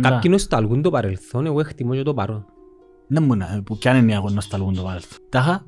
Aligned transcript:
Κάποιοι 0.00 0.30
νοσταλγούν 0.32 0.82
το 0.82 0.90
παρελθόν, 0.90 1.46
εγώ 1.46 1.60
εκτιμώ 1.60 1.94
και 1.94 2.02
το 2.02 2.14
παρόν. 2.14 2.44
Ναι 3.06 3.20
μου 3.20 3.36
να, 3.36 3.62
που 3.64 3.78
κι 3.78 3.88
αν 3.88 3.96
είναι 3.96 4.14
αγώνα 4.14 4.34
νοσταλγούν 4.34 4.74
το 4.74 4.82
παρελθόν. 4.82 5.18
Τάχα, 5.28 5.66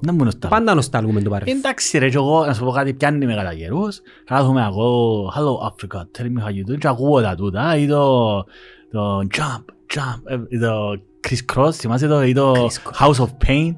ναι 0.00 0.12
μου 0.12 0.24
νοσταλγούν. 0.24 0.58
Πάντα 0.58 0.74
νοσταλγούμε 0.74 1.22
το 1.22 1.30
παρελθόν. 1.30 1.56
Εντάξει 1.56 1.98
ρε, 1.98 2.08
και 2.08 2.16
εγώ 2.16 2.46
να 2.46 2.54
σου 2.54 2.64
πω 2.64 2.70
κάτι, 2.70 2.94
πιάνει 2.94 3.26
με 3.26 3.34
κατά 3.34 3.54
καιρούς. 3.54 4.00
Κάθομαι 4.24 4.62
εγώ, 4.62 5.32
hello 5.36 5.68
Africa, 5.68 6.00
tell 6.00 6.24
me 6.24 6.44
how 6.44 6.48
you 6.48 6.72
do. 6.72 6.78
Και 6.78 6.88
ακούω 6.88 7.22
τα 7.22 7.34
τούτα, 7.34 7.76
ή 7.76 7.86
το, 7.86 8.36
το 8.90 9.26
jump, 9.36 9.64
jump, 9.94 10.20
ε, 10.24 10.38
ή 10.48 10.58
το 10.58 11.00
Chris 11.28 11.54
Cross, 11.54 11.72
θυμάσαι 11.72 12.06
το, 12.06 12.22
ή 12.22 12.32
το 12.32 12.52
Chris 12.52 12.90
Cross. 12.90 13.06
House 13.06 13.24
of 13.24 13.28
Pain. 13.46 13.74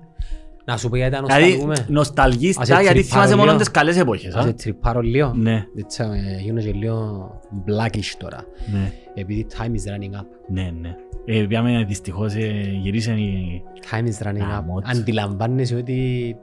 Να 0.68 0.76
σου 0.76 0.88
πω 0.88 0.96
γιατί 0.96 1.12
τα 1.16 1.22
Δηλαδή, 1.22 1.42
νοσταλγούμε. 1.42 1.74
νοσταλγείς 1.88 2.58
Ας 2.58 2.64
πια, 2.66 2.76
έτσι 2.78 2.92
γιατί 2.92 3.08
θυμάσαι 3.08 3.24
πάρω 3.26 3.36
μόνο 3.38 3.50
λίγο. 3.50 3.58
τις 3.62 3.70
καλές 3.70 3.96
εποχές. 3.96 4.34
Ας 4.34 4.44
α; 4.44 4.46
σε 4.46 4.52
τρυπάρω 4.52 5.00
λίγο. 5.00 5.32
Ναι, 5.36 5.64
Έτσι, 5.78 6.02
ε, 6.02 6.40
γίνω 6.42 6.60
και 6.60 6.72
λίγο 6.72 7.30
blackish 7.66 8.12
τώρα. 8.18 8.44
ναι, 8.72 8.92
Επειδή 9.14 9.46
time 9.58 9.62
is 9.70 9.92
running 9.92 10.20
up. 10.20 10.26
ναι, 10.48 10.70
ναι. 10.80 10.94
Ε, 11.24 11.42
πιάμε 11.48 11.84
δυστυχώς 11.88 12.34
ε, 12.34 12.78
γυρίσαν 12.82 13.16
οι... 13.16 13.62
Time 13.90 14.04
is 14.04 14.26
running 14.28 14.36
up. 14.42 14.48
Γαμώτο. 14.50 14.88
Αντιλαμβάνεσαι 14.90 15.74
ότι 15.74 16.36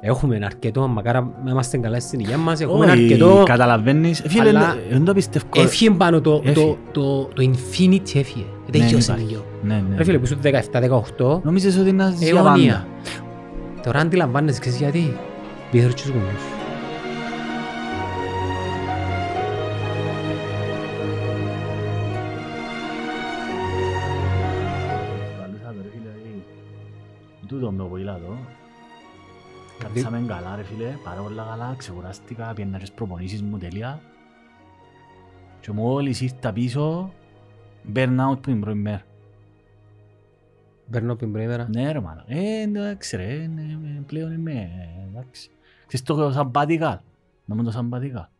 έχουμε 0.00 0.38
αρκετό, 0.44 0.86
μακάρα 0.88 1.20
να 1.44 1.50
είμαστε 1.50 1.76
καλά 1.78 2.00
στην 2.00 2.20
υγεία 2.20 2.36
μας, 2.38 2.60
έχουμε 2.60 2.84
Όχι, 2.84 3.02
αρκετό... 3.02 3.42
Καταλαβαίνεις. 3.46 4.20
Ε, 4.20 4.28
Φίλε, 4.28 4.48
αλλά- 4.48 4.76
ε, 4.90 4.92
δεν 4.92 5.04
το 5.04 5.14
πιστεύω. 5.14 5.44
Έφυγε 5.56 5.90
πάνω 5.90 6.20
το, 6.20 6.30
το, 6.38 6.42
Έφυγε. 6.50 6.76
το, 6.92 7.24
το 7.24 7.42
infinity 7.42 8.14
έφυγε. 8.14 8.44
Δεν 8.68 8.80
Ναι, 8.80 8.86
γιώσε 8.88 9.12
υπάρχει. 9.12 9.30
λίγο. 9.30 9.44
Ναι, 9.62 9.84
ναι. 9.88 9.96
Ρε 9.96 10.04
φίλε 10.04 10.18
που 10.18 10.26
σου 10.26 10.38
17-18, 10.42 11.40
Νόμιζες 11.42 11.78
ότι 11.78 11.88
είναι 11.88 12.14
για 12.18 12.28
αιώνια. 12.28 12.42
πάντα. 12.42 12.86
Τώρα 13.84 14.00
αντιλαμβάνεσαι, 14.00 14.60
ξέρεις 14.60 14.78
γιατί; 14.78 15.16
Πήρε 15.70 15.88
τους 15.88 16.08
γονείς. 16.08 16.42
Καλούσα 25.40 25.72
το, 25.72 25.82
ρε 25.82 25.88
φίλε, 25.92 26.10
δηλαδή, 26.22 26.44
Τούτο 27.46 27.70
με 27.70 27.78
το 27.78 27.84
ποηλάτο. 27.84 28.36
Κάτσαμε 29.78 30.24
καλά 30.26 30.56
ρε 30.56 30.62
φίλε, 30.62 30.96
πάρα 31.04 31.20
πολλά 31.20 31.46
καλά, 31.50 31.74
ξεκουράστηκα, 31.78 32.52
πιένα 32.54 32.78
και 32.78 32.84
στις 32.84 32.96
προπονήσεις 32.96 33.42
μου 33.42 33.58
τέλεια. 33.58 34.00
Και 35.60 35.72
μόλις 35.72 36.20
ήρθα 36.20 36.52
πίσω, 36.52 37.12
burnout 37.94 38.34
που 38.34 38.40
την 38.40 38.60
πρώτη 38.60 38.78
μέρα. 38.78 39.02
Παίρνω 40.94 41.16
την 41.16 41.32
πρώτη 41.32 41.46
μέρα. 41.46 41.68
Ναι 41.68 41.92
ρε 41.92 42.00
μάνα, 42.00 42.24
ε, 42.26 42.60
εντάξει 42.60 43.16
ρε, 43.16 43.32
ε, 43.32 43.46
ναι, 43.46 44.00
πλέον 44.06 44.32
είμαι, 44.32 44.52
ε, 44.52 45.08
εντάξει. 45.08 45.50
Ξέρεις 45.86 46.06
το 46.06 46.32
σαμπάτικα, 46.32 47.02
να 47.44 47.54
μην 47.54 47.64
το 47.64 47.70
σαμπάτικα. 47.70 48.30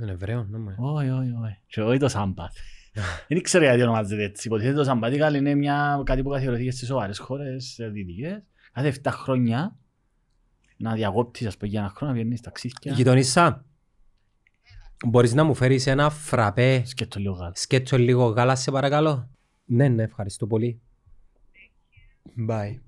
Είναι 0.00 0.10
Εβραίο, 0.12 0.46
ναι, 0.50 0.58
μωρέ. 0.58 0.74
Όχι, 0.78 1.08
όχι, 1.08 1.34
όχι. 1.42 1.58
Και 1.66 1.82
όχι 1.82 1.98
το 1.98 2.08
σάμπατ. 2.08 2.52
Δεν 3.28 3.42
ξέρω 3.42 3.64
γιατί 3.64 3.82
ονομάζεται 3.82 4.22
έτσι. 4.22 4.46
Υποτίθεται 4.46 4.76
το 4.76 4.84
σαμπάτικαλ 4.84 5.34
είναι 5.34 5.54
μια, 5.54 6.02
κάτι 6.04 6.22
που 6.22 6.30
καθιερωθήκε 6.30 6.70
στις 6.70 6.88
σοβαρές 6.88 7.18
χώρες 7.18 7.78
ε, 7.78 7.88
δυτικές. 7.88 8.42
Κάθε 8.72 8.94
7 9.02 9.10
χρόνια 9.12 9.76
να 10.76 10.94
διακόπτεις 10.94 11.46
ας 11.46 11.56
πούμε 11.56 11.70
για 11.70 11.80
ένα 11.80 11.88
χρόνο 11.96 12.12
να 12.12 12.18
βγαίνεις 12.18 12.40
ταξίδια. 12.40 12.92
Γειτονίσσα, 12.92 13.64
μπορείς 15.06 15.34
να 15.34 15.44
μου 15.44 15.54
φέρεις 15.54 15.86
ένα 15.86 16.10
φραπέ; 16.10 16.82
Σκέτο 16.84 17.18
λίγο 17.18 17.34
γάλα. 17.34 17.52
σκέτσο 17.54 17.96
λίγο 17.98 18.26
γάλα 18.26 18.56
σε 18.56 18.70
παρακαλώ. 18.70 19.30
Ναι, 19.64 19.88
ναι, 19.88 20.02
ευχαριστώ 20.02 20.46
πολύ. 20.46 20.80
Bye. 22.48 22.78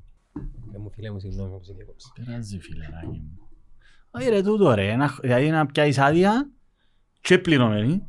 Ε, 0.74 0.78
μου 0.78 0.90
φίλε 0.90 1.10
μου, 1.10 1.18
συγγνώμη 1.20 1.50
που 1.58 1.64
σε 1.64 1.72
διακόψα. 1.72 2.08
Περάζει 2.24 2.58
φιλεράκι 2.60 3.06
μου. 3.06 3.38
Όχι 4.10 4.28
ρε 4.28 4.42
τούτο 4.42 4.74
ρε, 4.74 4.96
να- 4.96 5.18
δηλαδή 5.20 5.50
να 5.50 5.66
πιάσεις 5.66 5.98
άδεια 5.98 6.50
και 7.20 7.38
πληρωμένη, 7.38 8.06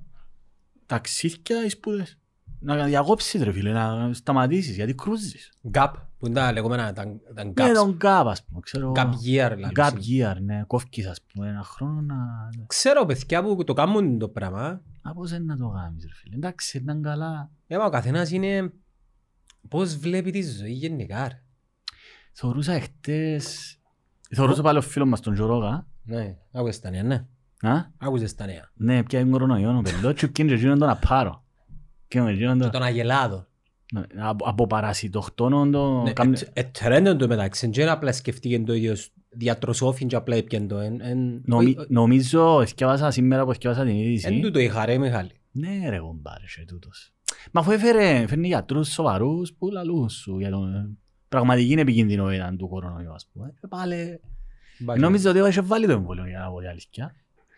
ταξίδια 0.85 1.65
ή 1.65 1.69
σπουδές. 1.69 2.17
Να 2.61 2.85
διακόψεις 2.85 3.41
ρε 3.43 3.51
φίλε, 3.51 3.71
να 3.71 4.13
σταματήσεις 4.13 4.75
γιατί 4.75 4.93
κρούζεις. 4.95 5.51
Gap, 5.71 5.91
που 6.17 6.25
είναι 6.25 6.35
τα 6.35 6.51
λεγόμενα, 6.51 6.93
τα, 6.93 7.03
τα 7.35 7.43
Ναι, 7.43 7.51
gaps. 7.55 7.71
τον 7.73 7.97
gap 8.01 8.23
ας 8.25 8.43
πούμε, 8.43 8.59
ξέρω. 8.59 8.91
Gap 8.95 9.09
year, 9.09 9.51
δηλαδή. 9.55 9.73
Gap 9.75 9.93
year, 9.93 10.35
ναι, 10.41 10.63
κόφκεις 10.67 11.07
ας 11.07 11.21
πούμε 11.21 11.47
ένα 11.49 11.63
χρόνο 11.63 12.01
να... 12.01 12.15
Ξέρω 12.67 13.05
παιδιά 13.05 13.43
που 13.43 13.63
το 13.63 13.73
κάνουν 13.73 14.17
το 14.19 14.27
πράγμα. 14.29 14.81
Α, 15.01 15.13
πώς 15.13 15.31
είναι 15.31 15.43
να 15.45 15.57
το 15.57 15.69
κάνεις 15.69 16.03
ρε 16.03 16.13
φίλε, 16.13 16.35
εντάξει, 16.35 16.77
ήταν 16.77 17.01
καλά. 17.01 17.51
Ε, 17.67 17.77
μα 17.77 17.85
ο 17.85 17.89
καθένας 17.89 18.31
είναι 18.31 18.73
πώς 19.67 19.95
βλέπει 19.97 20.31
τη 20.31 20.41
ζωή 20.43 20.71
γενικά. 20.71 21.27
ρε; 21.27 21.41
Θωρούσα 22.33 22.73
εχθές, 22.73 23.77
θωρούσα 24.35 24.61
πάλι 24.61 24.77
ο 24.77 24.81
φίλος 24.81 25.07
μας 25.09 25.19
τον 25.21 25.33
Τζορόγα, 25.33 25.87
Ναι, 26.03 26.37
άκουσες 26.51 26.79
τα 26.79 26.89
νέα, 26.89 27.03
ναι. 27.03 27.25
α, 27.61 27.85
Άκουσες 27.97 28.35
τα 28.35 28.45
νέα. 28.45 28.71
ναι, 28.73 29.03
πια 29.03 29.19
είναι 29.19 29.29
κορονοϊό 29.31 29.77
ο 29.77 29.81
πελός 29.81 30.13
και 30.13 30.27
πιάνε 30.27 30.49
και 30.49 30.55
εκείνον 30.55 30.79
τον 30.79 30.89
απάρω. 30.89 31.43
Και 32.07 32.21
με 32.21 32.31
εκείνον 32.31 32.55
Και 32.57 32.61
τον... 32.63 32.71
τον 32.71 32.83
Αγελάδο. 32.83 33.47
Ναι, 33.93 34.01
Από, 34.17 34.45
από 34.47 34.67
παρασιτοκτόνο 34.67 35.69
το... 35.69 36.01
Ναι, 36.01 36.13
κάμνε- 36.13 36.41
ε, 36.53 36.59
ε, 36.59 36.63
τρέντον 36.63 37.17
το 37.17 37.27
μεταξύ, 37.27 37.67
δεν 37.67 37.89
απλά 37.89 38.11
σκεφτήκε 38.11 38.59
το 38.59 38.73
ίδιο 38.73 38.95
διατροσόφιν 39.29 40.07
και 40.07 40.15
απλά 40.15 40.35
έπιαν 40.35 40.67
το. 40.67 40.77
Εν- 40.77 41.01
εν- 41.01 41.41
Νομι- 41.45 41.77
όχι, 41.79 41.87
Νομίζω, 41.93 42.61
εθιάβασα 42.61 43.11
σήμερα 43.11 43.45
που 43.45 43.51
εθιάβασα 43.51 43.81
την 43.85 43.91
Εν 43.91 43.97
είδηση. 43.97 44.39
τούτο 44.39 44.59
είχα 44.59 44.85
ρε 44.85 44.97
Μιχάλη. 44.97 45.31
Ναι 45.51 45.89
ρε 45.89 45.99
κομπάρε 45.99 46.45
και 46.55 46.65
τούτος. 46.65 47.13
Μα 47.51 47.61
αφού 47.61 47.71
έφερε, 47.71 48.27
φέρνει 48.27 48.47
γιατρούς 48.47 48.87
σοβαρούς 48.91 49.53
που 49.53 49.69
λαλούν 49.71 50.09
σου 50.09 50.39
για 50.39 50.49
τον... 50.49 50.97
Πραγματική 51.29 51.73
επικίνδυνο 51.73 52.27
του 52.57 52.67
κορονοϊού 52.67 53.13
ας 53.13 53.29
πούμε. 53.33 53.53
Ε, 53.63 53.67
Πάλι... 53.67 54.19
Νόμιζα 54.97 55.29
ότι 55.29 55.39
είχε 55.49 55.61
βάλει 55.61 55.85
το 55.85 55.91
εμβόλιο 55.91 56.27
για 56.27 56.39
να 56.39 56.49
πω 56.51 56.59
την 56.59 56.67
αλήθεια. 56.69 57.15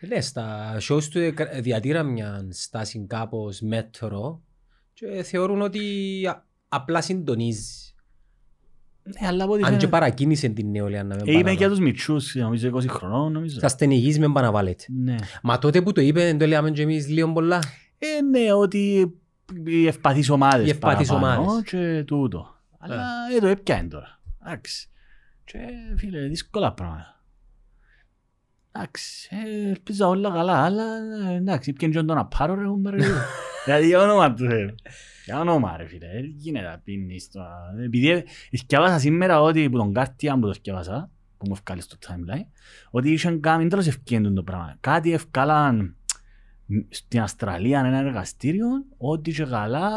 Ναι, 0.08 0.20
στα 0.20 0.76
shows 0.88 1.02
του 1.10 1.18
εκ- 1.18 1.60
διατήρα 1.60 2.02
μια 2.02 2.46
στάση 2.50 3.04
κάπως 3.08 3.60
μέτρο 3.60 4.42
και 4.92 5.22
θεωρούν 5.22 5.60
ότι 5.62 5.80
α- 6.26 6.44
απλά 6.68 7.00
συντονίζει. 7.00 7.94
Ναι, 9.20 9.26
αλλά 9.26 9.44
από 9.44 9.52
ό,τι 9.52 9.62
Αν 9.62 9.68
και 9.68 9.74
φαίνεται- 9.74 9.90
παρακίνησε 9.92 10.48
την 10.48 10.70
νεολαία 10.70 11.04
να 11.04 11.14
με 11.14 11.20
Ε, 11.20 11.22
Είπε 11.24 11.30
για 11.32 11.42
παραβάλει. 11.42 11.68
τους 11.68 11.78
μητσούς, 11.78 12.34
νομίζω 12.34 12.70
20 12.76 12.86
χρονών, 12.88 13.32
νομίζω. 13.32 13.58
Στα 13.58 13.68
στενηγείς 13.68 14.18
με 14.18 14.28
παραβάλλεται. 14.32 14.84
Ναι. 14.88 15.16
Μα 15.42 15.58
τότε 15.58 15.82
που 15.82 15.92
το 15.92 16.00
είπε 16.00 16.20
δεν 16.24 16.38
το 16.38 16.46
λέμε 16.46 16.70
και 16.70 16.82
εμείς 16.82 17.08
λίγο 17.08 17.32
πολλά. 17.32 17.62
Ε, 17.98 18.22
ναι, 18.22 18.52
ότι 18.52 19.12
οι 19.64 19.86
ευπαθείς 19.86 20.30
ομάδες 20.30 20.66
Οι 20.66 20.70
ευπαθείς 20.70 21.08
παραπάνω 21.08 21.42
ομάδες. 21.42 21.62
και 21.70 22.04
τούτο. 22.06 22.54
Αλλά 22.78 23.04
ε, 23.36 23.40
το 23.40 23.46
έπιανε 23.46 23.88
τώρα. 23.88 24.20
Εντάξει. 24.46 24.88
Και 25.44 25.58
φίλε, 25.96 26.20
δύσκολα 26.28 26.72
πράγματα. 26.72 27.20
Εντάξει, 28.72 29.28
ε, 29.30 29.68
ελπίζω 29.68 30.08
όλα 30.08 30.30
καλά, 30.30 30.64
αλλά 30.64 30.84
ε, 31.30 31.34
εντάξει, 31.34 31.72
πιάνε 31.72 31.94
και 31.94 32.02
τον 32.02 32.18
απάρω 32.18 32.54
ρε 32.54 32.66
κουμπάρε. 32.66 32.96
Δηλαδή 33.64 33.86
για 33.86 34.00
όνομα 34.00 34.34
του 34.34 34.48
Θεού. 34.48 34.74
Για 35.24 35.40
όνομα 35.40 35.76
ρε 35.76 35.86
φίλε, 35.86 36.06
δεν 36.06 36.24
γίνεται 36.24 36.66
να 36.66 36.78
πίνεις 36.78 37.30
το... 37.30 37.40
Επειδή 37.84 38.24
θυκιάβασα 38.50 38.98
σήμερα 38.98 39.40
ότι 39.40 39.70
που 39.70 39.76
τον 39.76 39.92
Guardian 39.96 40.34
που 40.40 40.46
το 40.46 40.52
θυκιάβασα, 40.52 41.10
που 41.38 41.46
μου 41.46 41.52
ευκάλει 41.52 41.80
στο 41.80 41.96
timeline, 42.06 42.46
ότι 42.90 43.12
είχαν 43.12 43.40
κάνει, 43.40 43.68
τέλος 43.68 43.86
ευκαιρία 43.86 44.32
το 44.32 44.42
πράγμα. 44.42 44.76
Κάτι 44.80 45.12
ευκάλαν 45.12 45.96
στην 46.88 47.20
Αυστραλία 47.20 47.78
ένα 47.78 47.98
εργαστήριο 47.98 48.66
ότι 48.98 49.32
και 49.32 49.44
καλά 49.44 49.90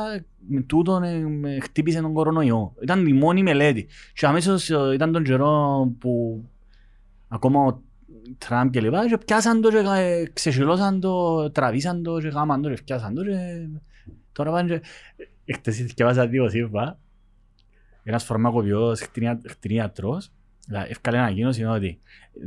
με 0.48 0.62
τούτον 0.62 1.04
ε, 1.04 1.20
με 1.20 1.58
χτύπησε 1.62 2.02
τον 2.02 2.14
κορονοϊό. 2.14 2.74
Ήταν 2.82 3.06
η 3.06 3.14
μόνη 3.14 3.44
μελέτη. 3.44 3.88
Και 4.14 4.26
αμέσως 4.26 4.70
ε, 4.70 4.94
ήταν 4.94 5.12
τον 5.12 5.24
καιρό 5.24 5.88
που 6.00 6.44
ακόμα 7.28 7.64
ο 7.64 7.84
Τραμπ 8.38 8.70
και 8.70 8.82
λοιπά 8.82 9.08
και 9.08 9.18
πιάσαν 9.18 9.62
το 9.62 9.70
και 9.70 9.78
ε, 9.78 10.26
ξεσυλώσαν 10.34 11.00
το, 11.00 11.52
τραβήσαν 11.52 12.04
το 12.04 12.20
και 12.20 12.28
γάμαν 12.28 12.62
το 12.62 12.70
και 12.70 12.82
πιάσαν 12.86 13.14
το 13.14 13.24
και 13.24 13.68
τώρα 14.32 14.52
πάνε 14.52 14.82
και 15.46 15.54
χτες 15.54 15.76
θυκευάσα 15.76 16.28
δύο 16.28 16.50
σύμφα 16.50 17.00
ένας 18.04 18.24
φαρμακοποιός 18.24 19.02
κτηνια- 19.02 19.42
κτηνίατρος 19.44 20.32
δηλαδή, 20.66 20.90
έφκαλε 20.90 21.18
ανακοίνωση 21.18 21.64
ότι 21.64 22.00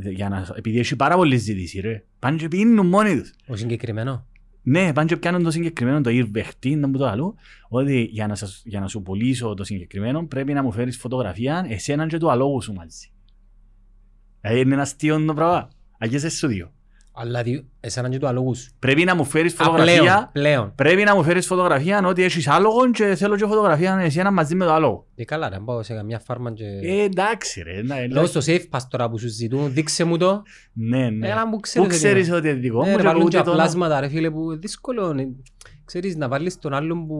ε, 0.02 0.10
για 0.10 0.28
να, 0.28 0.46
επειδή 0.56 0.78
έχει 0.78 0.96
πάρα 0.96 1.14
πολλή 1.14 1.36
ζήτηση 1.36 1.80
ρε 1.80 2.04
πάνε 2.18 2.36
και 2.36 2.48
πίνουν 2.48 2.86
μόνοι 2.86 3.20
τους 3.20 3.32
Ο 3.46 3.56
συγκεκριμένο. 3.56 4.26
ναι, 4.62 4.92
πάνε 4.92 5.08
και 5.08 5.16
πιάνουν 5.16 5.42
το 5.42 5.50
συγκεκριμένο, 5.50 6.00
το 6.00 6.10
ήρβεχτή, 6.10 6.76
να 6.76 6.88
μου 6.88 6.98
το 6.98 7.06
άλλο, 7.06 7.34
ότι 7.68 8.02
για 8.02 8.26
να, 8.26 8.34
σας, 8.34 8.62
για 8.64 8.80
να 8.80 8.88
σου 8.88 9.02
πουλήσω 9.02 9.54
το 9.54 9.64
συγκεκριμένο 9.64 10.26
πρέπει 10.26 10.52
να 10.52 10.62
μου 10.62 10.72
φέρεις 10.72 10.96
φωτογραφία 10.96 11.66
εσένα 11.69 12.06
και 12.06 12.19
του 12.19 12.31
αλόγου 12.31 12.62
σου 12.62 12.72
μαζί. 12.72 13.10
Δηλαδή 14.40 14.60
είναι 14.60 14.72
ένα 14.72 14.82
αστείο 14.82 15.25
το 15.25 15.34
πράγμα. 15.34 15.69
Αγίες 15.98 16.25
εσύ 16.25 16.37
σου 16.37 16.46
δύο. 16.46 16.72
Αλλά 17.20 17.43
δι- 17.43 17.65
εσέναν 17.81 18.11
και 18.11 18.19
του 18.19 18.26
αλόγους 18.26 18.59
σου. 18.59 18.70
Πρέπει 18.79 19.05
να 19.05 19.15
μου 19.15 19.25
φέρεις 19.25 19.53
Α, 19.53 19.56
πλέον, 19.56 19.70
φωτογραφία, 19.79 20.31
πλέον. 20.32 20.73
πρέπει 20.75 21.03
να 21.03 21.15
μου 21.15 21.23
φέρεις 21.25 21.47
φωτογραφία 21.47 22.03
ότι 22.06 22.23
έχεις 22.23 22.49
άλογο 22.49 22.91
και 22.91 23.15
θέλω 23.15 23.37
και 23.37 23.47
φωτογραφία 23.47 23.99
εσένα 24.03 24.31
μαζί 24.31 24.55
με 24.55 24.65
το 24.65 24.73
άλογο. 24.73 25.06
Ε, 25.15 25.25
καλά 25.25 25.49
ρε, 25.49 25.56
πάω 25.65 25.82
σε 25.82 25.94
καμιά 25.94 26.19
φάρμα 26.19 26.53
και... 26.53 26.65
Ε, 26.65 27.03
εντάξει 27.03 27.62
ρε. 27.62 27.82
ναι, 27.82 28.06
Λέω 28.06 28.26
στο 28.26 28.41
safe 28.44 28.65
pass 28.70 28.81
τώρα 28.91 29.11
που 29.11 29.19
σου 29.19 29.29
ζητούν, 29.29 29.73
δείξε 29.73 30.05
μου 30.05 30.17
το. 30.17 30.43
Ναι, 30.73 31.11
ναι. 31.11 31.29
Έλα 31.29 31.47
μου 31.47 31.50
Πού 31.55 31.61
ξέρεις. 31.61 31.88
ότι 31.88 31.97
ξέρεις 31.97 32.26
είναι. 32.26 32.37
ότι 32.37 32.49
είναι 32.49 32.59
δικό 32.59 32.82
Ναι, 32.85 32.91
μου 32.91 32.97
ρε, 32.97 33.03
και 33.03 33.09
βάλουν 33.09 33.23
πού 33.23 33.29
και 33.29 33.37
και 33.37 33.43
το... 33.43 33.53
πλάσματα 33.53 34.00
ρε 34.00 34.09
φίλε 34.09 34.31
που 34.31 34.59
δύσκολο 34.59 35.11
είναι. 35.11 35.26
Ξέρεις 35.85 36.17
να 36.17 36.29
βάλεις 36.29 36.59
τον 36.59 36.75
άλλον 36.75 37.06
που, 37.06 37.17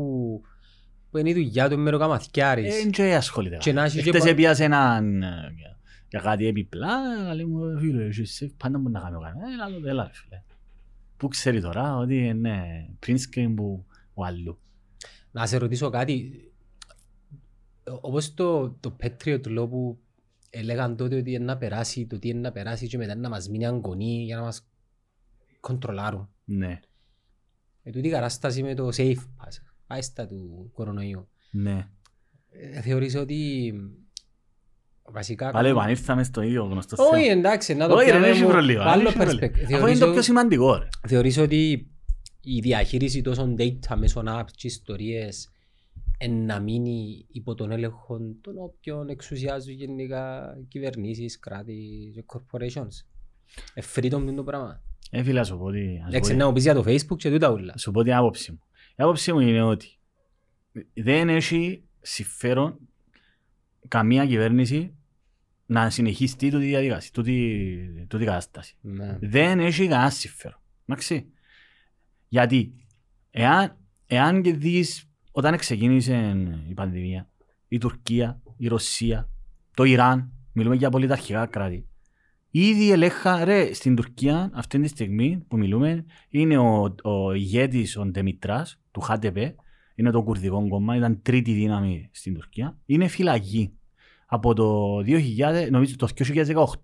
που 1.11 1.19
είναι 1.19 1.31
η 1.31 1.33
δουλειά 1.35 1.69
του 1.69 1.79
με 1.79 1.91
ροκαμαθιάρης. 1.91 2.85
Ε, 2.85 2.89
και 2.89 3.15
ασχολείται. 3.15 3.57
Και 3.57 3.73
να 3.73 3.85
έχει 3.85 4.03
και 4.03 4.09
Χτες 4.11 4.23
πα- 4.23 4.29
έπιασε 4.31 4.65
έναν 4.65 5.23
ε, 5.23 5.27
για 6.09 6.21
κάτι 6.21 6.47
επιπλά, 6.47 7.35
λέει 7.35 7.45
μου, 7.45 7.79
φίλε, 7.79 8.05
εσύ 8.05 8.25
σε 8.25 8.53
πάντα 8.57 8.79
μπορεί 8.79 8.93
να 8.93 9.01
κάνει 9.01 9.17
ο 9.17 9.21
κανένας. 9.21 9.51
Ε, 9.59 9.63
άλλο, 9.63 9.89
έλα 9.89 10.05
ρε 10.05 10.13
φίλε. 10.13 10.43
Πού 11.17 11.29
ξέρει 11.29 11.61
τώρα 11.61 11.97
ότι 11.97 12.27
είναι 12.27 12.89
πρίσκεν 12.99 13.55
που 13.55 13.87
ο 14.15 14.25
αλλού. 14.25 14.59
Να 15.31 15.47
σε 15.47 15.57
ρωτήσω 15.57 15.91
κάτι. 15.91 16.43
Όπως 18.01 18.35
το, 18.35 18.71
το 18.71 18.97
Patriot 19.03 19.59
Law 19.59 19.69
που 19.69 19.99
έλεγαν 20.51 20.97
τότε 20.97 21.17
ότι 21.17 21.33
είναι 21.33 21.45
να 21.45 21.57
περάσει, 21.57 22.07
το 22.07 22.19
τι 22.19 22.29
είναι 22.29 22.41
να 22.41 22.53
περάσει 22.53 22.87
και 22.87 22.97
μετά 22.97 23.15
να 23.15 23.29
μας 23.29 23.49
μείνει 23.49 23.67
αγωνή 23.67 24.23
για 24.25 24.37
να 24.37 24.43
μας 24.43 24.69
κοντρολάρουν. 25.61 26.29
Ναι, 26.45 26.81
Ε, 27.83 27.91
τούτη 27.91 28.07
η 28.09 28.11
κατάσταση 28.11 28.63
με 28.63 28.75
το 28.75 28.89
safe 28.93 29.15
pass, 29.17 29.57
άιστα 29.87 30.27
του 30.27 30.71
κορονοϊού. 30.75 31.29
ναι. 31.51 31.89
Ε, 32.51 32.81
θεωρείς 32.81 33.15
ότι 33.15 33.73
βασικά... 35.13 35.51
Πάλι 35.51 35.69
επανήλθαμε 35.69 36.23
στο 36.25 36.43
ίδιο 36.43 36.65
γνωστό 36.65 37.03
Όχι 37.03 37.23
θέμα. 37.25 37.33
εντάξει, 37.39 37.75
να 37.75 37.89
το 37.89 37.95
Όχι 37.95 38.05
ρε, 38.05 38.11
δεν 38.13 38.21
πιάμε 38.21 38.35
έχει 38.35 38.43
από 38.43 38.53
πρόβλημα. 38.53 38.83
δεν 38.85 38.93
άλλο 38.93 39.09
έχει 39.09 39.17
πρόβλημα. 39.17 39.41
perspective. 39.47 39.63
Αφού 39.63 39.69
είναι 39.71 39.77
Θεωρείς 39.79 39.99
το 39.99 40.09
ο- 40.09 40.13
πιο 40.13 40.23
σημαντικό 40.23 40.77
ρε. 40.79 40.89
Θεωρείς 41.09 41.39
ότι 41.39 41.91
η 42.41 42.61
διαχείριση 42.61 43.21
τόσων 43.23 43.57
data 43.59 43.97
μέσω 43.97 44.23
apps 44.27 44.51
και 44.57 44.67
ιστορίες 44.67 45.49
εν 46.19 46.45
να 46.45 46.61
μείνει 46.61 47.27
υπό 47.33 47.55
τον 47.55 47.71
έλεγχο 47.71 48.19
των 48.41 48.55
όποιων 48.59 49.09
εξουσιάζουν 49.09 49.73
γενικά 49.73 50.55
κυβερνήσεις, 50.69 51.39
κράτη 51.39 52.11
και 52.15 52.25
corporations. 52.27 53.05
Εφρίτον 53.75 54.35
το 54.35 54.43
πράγμα. 54.45 54.83
Ε, 55.11 55.23
φίλε, 55.23 55.39
να 55.39 55.45
σου 55.45 55.59
πω 55.59 55.65
ότι... 55.65 55.79
να 55.79 55.93
σου 55.95 56.01
πω 56.03 56.09
Εντάξει, 56.09 56.31
ότι- 56.31 56.41
να 56.41 56.47
μου 56.47 56.53
πεις 56.53 56.63
για 56.63 56.75
το 56.75 56.85
Facebook 56.87 57.17
και 57.17 57.31
τούτα 57.31 57.51
ούλα. 57.51 57.73
να 57.73 57.77
σου 57.79 57.91
πω 57.91 58.03
την 58.03 58.15
άποψη 58.15 58.51
μου. 58.53 58.59
Η 58.91 59.03
άποψη 59.03 59.33
μου 59.33 59.41
είναι 59.41 59.63
ότι 59.63 59.99
δεν 60.95 61.29
έχει 61.29 61.85
συμφέρον 62.01 62.79
καμία 63.89 64.27
κυβέρνηση 64.27 64.98
να 65.71 65.91
συνεχίσει 65.91 66.37
τούτη 66.37 66.57
διαδικασία, 66.57 67.11
τούτη, 67.13 68.07
τούτη 68.09 68.25
κατάσταση. 68.25 68.77
Ναι. 68.81 69.19
Δεν 69.21 69.61
έχει 69.61 69.87
κανένα 69.87 70.11
συμφέρον. 70.11 70.61
Εντάξει. 70.87 71.27
Γιατί 72.29 72.75
εάν, 73.31 73.77
εάν 74.07 74.43
και 74.43 74.53
δεις 74.53 75.09
όταν 75.33 75.57
ξεκίνησε 75.57 76.47
η 76.69 76.75
πανδημία, 76.75 77.29
η 77.69 77.79
Τουρκία, 77.79 78.41
η 78.57 78.69
Ρωσία, 78.69 79.29
το 79.75 79.85
Ιράν, 79.85 80.33
μιλούμε 80.53 80.75
για 80.75 80.91
πολιταρχικά 80.91 81.47
κράτη, 81.47 81.87
ήδη 82.51 82.91
ελέγχα, 82.91 83.45
ρε, 83.45 83.73
στην 83.73 83.97
Τουρκία 83.97 84.51
αυτή 84.55 84.81
τη 84.81 84.89
στιγμή 84.89 85.45
που 85.49 85.57
μιλούμε 85.57 86.05
είναι 86.29 86.59
ο, 86.59 86.95
ο 87.03 87.33
ηγέτης 87.33 87.97
ο 87.97 88.05
Ντεμιτράς 88.05 88.81
του 88.91 89.01
ΧΑΤΕΠΕ, 89.01 89.55
είναι 89.95 90.11
το 90.11 90.23
κουρδικό 90.23 90.69
κόμμα, 90.69 90.97
ήταν 90.97 91.23
τρίτη 91.23 91.53
δύναμη 91.53 92.09
στην 92.13 92.35
Τουρκία, 92.35 92.79
είναι 92.87 93.09
φυλακή. 93.09 93.73
Από 94.31 94.55
το 94.55 94.99
2000, 94.99 95.69
νομίζω 95.71 95.97
το 95.97 96.09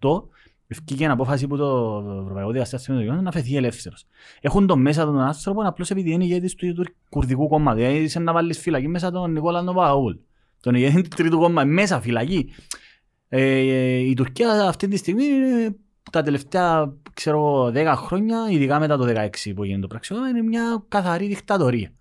2018 0.00 0.23
Ευκήκε 0.67 1.06
απόφαση 1.06 1.46
που 1.46 1.56
το 1.56 2.02
Ευρωπαϊκό 2.23 2.50
Δικαστήριο 2.50 3.06
των 3.06 3.23
να 3.23 3.32
φεθεί 3.32 3.56
ελεύθερος. 3.56 4.06
Έχουν 4.41 4.67
τον 4.67 4.81
μέσα 4.81 5.05
τον 5.05 5.20
άνθρωπο 5.20 5.62
απλώς 5.62 5.91
επειδή 5.91 6.11
είναι 6.11 6.25
ηγέτης 6.25 6.55
του, 6.55 6.73
του 6.75 6.85
κουρδικού 7.08 7.49
κόμματος. 7.49 7.81
Δηλαδή 7.81 8.02
είσαι 8.02 8.19
να 8.19 8.32
βάλεις 8.32 8.58
φυλακή 8.58 8.88
μέσα 8.88 9.11
τον 9.11 9.32
Νικόλα 9.32 9.62
Νοπαούλ. 9.62 10.14
Τον 10.61 10.75
ηγέτη 10.75 11.02
του 11.02 11.17
τρίτου 11.17 11.38
κόμματο. 11.38 11.69
Μέσα 11.69 12.00
φυλακή. 12.00 12.52
Ε, 13.29 13.43
ε, 13.43 13.96
η 13.96 14.14
Τουρκία 14.14 14.69
αυτή 14.69 14.88
τη 14.88 14.96
στιγμή 14.96 15.25
είναι 15.25 15.76
τα 16.11 16.23
τελευταία 16.23 16.94
ξέρω, 17.14 17.73
10 17.75 17.94
χρόνια, 17.96 18.46
ειδικά 18.50 18.79
μετά 18.79 18.96
το 18.96 19.05
2016 19.05 19.52
που 19.55 19.62
έγινε 19.62 19.81
το 19.81 19.87
πραξιό, 19.87 20.26
είναι 20.26 20.43
μια 20.43 20.85
καθαρή 20.88 21.26
δικτατορία. 21.26 21.93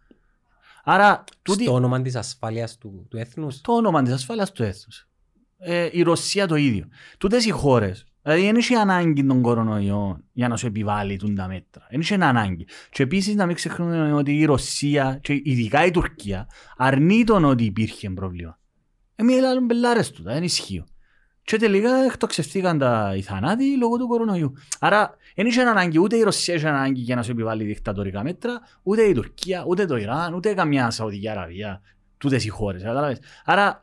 Άρα, 0.83 1.23
τούτη, 1.41 1.63
Στο 1.63 1.73
όνομα 1.73 2.01
της 2.01 2.15
ασφάλειας 2.15 2.77
του, 2.77 3.07
του 3.09 3.17
έθνους; 3.17 3.61
το 3.61 3.73
όνομα 3.73 4.01
της 4.01 4.13
ασφάλειας 4.13 4.51
του 4.51 4.63
έθνους. 4.63 5.07
Ε, 5.65 5.89
η 5.92 6.01
Ρωσία 6.01 6.48
το 6.48 6.56
ίδιο. 6.56 6.88
Τούτες 7.18 7.45
οι 7.45 7.50
χώρες, 7.50 8.06
δηλαδή 8.21 8.45
δεν 8.45 8.56
έχει 8.56 8.75
ανάγκη 8.75 9.25
των 9.25 9.42
κορονοϊών 9.42 10.24
για 10.31 10.48
να 10.48 10.57
σου 10.57 10.68
επιβάλλει 10.68 11.18
τούν 11.18 11.36
τα 11.36 11.48
μέτρα. 11.48 11.88
Δεν 11.89 12.00
έχει 12.00 12.13
ανάγκη. 12.13 12.68
Και 12.89 13.04
επίσης 13.04 13.36
να 13.36 13.45
μην 13.45 13.56
ξεχνούμε 13.56 14.13
ότι 14.13 14.38
η 14.38 14.45
Ρωσία 14.45 15.19
και 15.21 15.42
ειδικά 15.44 15.86
η 15.86 15.92
Τουρκία 15.92 16.48
αρνεί 16.77 17.24
τον 17.24 17.45
ότι 17.45 17.63
υπήρχε 17.63 18.10
πρόβλημα. 18.10 18.60
Εμείς 19.15 19.39
λέμε 19.39 19.60
μπελάρες 19.60 20.12
του, 20.12 20.24
δεν 20.24 20.44
ισχύει. 20.44 20.83
Και 21.45 21.57
τελικά 21.57 21.95
εκτοξευτήκαν 21.95 22.77
τα 22.77 23.13
οι 23.15 23.21
θανάτοι 23.21 23.77
λόγω 23.77 23.98
του 23.98 24.07
κορονοϊού. 24.07 24.54
Άρα 24.80 25.18
δεν 25.36 25.45
είχε 25.45 25.62
ανάγκη 25.62 26.00
ούτε 26.00 26.15
η 26.15 26.21
Ρωσία 26.21 26.54
είχε 26.54 26.68
ανάγκη 26.68 27.01
για 27.01 27.15
να 27.15 27.24
σου 27.24 27.31
επιβάλλει 27.31 27.63
δικτατορικά 27.63 28.24
μέτρα, 28.24 28.62
ούτε 28.83 29.01
η 29.01 29.13
Τουρκία, 29.13 29.63
ούτε 29.68 29.86
το 29.86 29.95
Ιράν, 29.95 30.33
ούτε 30.33 30.54
καμιά 30.54 30.89
Σαουδική 30.89 31.30
Αραβία, 31.30 31.81
τούτες 32.18 32.45
οι 32.45 32.50
χώρες. 32.50 32.83
Κατάλαβες. 32.83 33.19
Άρα 33.45 33.80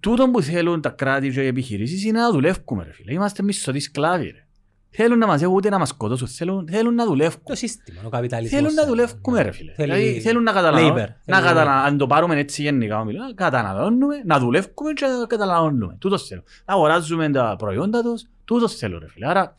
τούτο 0.00 0.30
που 0.30 0.42
θέλουν 0.42 0.80
τα 0.80 0.88
κράτη 0.88 1.30
και 1.30 1.42
οι 1.42 1.46
επιχειρήσεις 1.46 2.04
είναι 2.04 2.20
να 2.20 2.30
δουλεύουμε 2.30 2.84
ρε 2.84 2.92
φίλε. 2.92 3.12
Είμαστε 3.12 3.42
μισθωτοί 3.42 3.80
σκλάβοι 3.80 4.24
ρε. 4.24 4.44
Θέλουν 4.92 5.18
να 5.18 5.26
μας 5.26 5.42
έχουν 5.42 5.54
ούτε 5.54 5.68
να 5.68 5.78
μας 5.78 5.88
σκοτώσουν, 5.88 6.28
θέλουν, 6.28 6.68
θέλουν 6.70 6.94
να 6.94 7.04
δουλεύουν. 7.06 7.42
Το 7.44 7.54
σύστημα, 7.54 8.00
ο 8.04 8.08
καπιταλισμός. 8.08 8.60
Θέλουν 8.60 8.74
να 8.74 8.82
ε, 8.82 8.86
δουλεύουμε 8.86 9.36
ναι. 9.36 9.42
ρε 9.42 9.50
φίλε. 9.50 9.72
Θέλει 9.72 9.92
Δηλαδή, 9.92 10.20
θέλουν 10.20 10.42
να 10.42 10.52
καταλάβουν. 10.52 10.90
labor. 10.90 11.06
Να 11.24 11.36
Θέλει 11.36 11.48
καταλα... 11.48 11.82
Αν 11.82 11.98
το 11.98 12.06
πάρουμε 12.06 12.38
έτσι 12.38 12.62
γενικά, 12.62 13.04
μιλώ, 13.04 13.18
να 13.22 13.32
καταναλώνουμε, 13.32 14.14
να 14.24 14.38
δουλεύουμε 14.38 14.92
και 14.94 15.06
να 15.06 15.26
καταλαβαίνουμε. 15.26 15.96
Τούτος 15.98 16.26
θέλουν. 16.26 16.44
Να 16.64 16.74
αγοράζουμε 16.74 17.30
τα 17.30 17.54
προϊόντα 17.58 18.02
τους, 18.02 18.22
τούτος 18.44 18.74
θέλουν 18.74 18.98
ρε 18.98 19.08
φίλε. 19.08 19.28
Άρα 19.28 19.54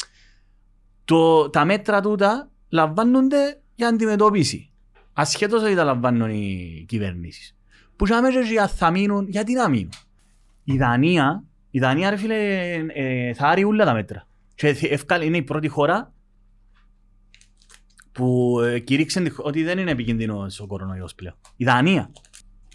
το, 1.05 1.49
τα 1.49 1.65
μέτρα 1.65 2.01
τούτα 2.01 2.49
λαμβάνονται 2.69 3.59
για 3.75 3.87
αντιμετώπιση. 3.87 4.71
Ασχέτως 5.13 5.63
ότι 5.63 5.75
τα 5.75 5.83
λαμβάνουν 5.83 6.29
οι 6.29 6.85
κυβερνήσεις. 6.87 7.55
Που 7.95 8.05
για 8.05 8.21
μέσα 8.21 8.67
θα 8.67 8.91
μείνουν, 8.91 9.27
γιατί 9.29 9.53
να 9.53 9.69
μείνουν; 9.69 9.89
Η 10.63 10.77
Δανία, 10.77 11.43
η 11.69 11.79
Δανία 11.79 12.09
ρε 12.09 12.15
φίλε, 12.17 12.69
ε, 12.93 13.33
θα 13.33 13.47
άρει 13.47 13.63
όλα 13.63 13.85
τα 13.85 13.93
μέτρα. 13.93 14.27
Και 14.55 14.73
θε- 14.73 14.91
ευκάλε- 14.91 15.25
είναι 15.27 15.37
η 15.37 15.41
πρώτη 15.43 15.67
χώρα 15.67 16.13
που 18.11 18.59
ε, 18.63 18.79
κηρύξε 18.79 19.21
τη- 19.21 19.31
ότι 19.37 19.63
δεν 19.63 19.77
είναι 19.77 19.91
επικίνδυνος 19.91 20.59
ο 20.59 20.67
κορονοϊός 20.67 21.15
πλέον. 21.15 21.35
Η 21.55 21.63
Δανία. 21.65 22.11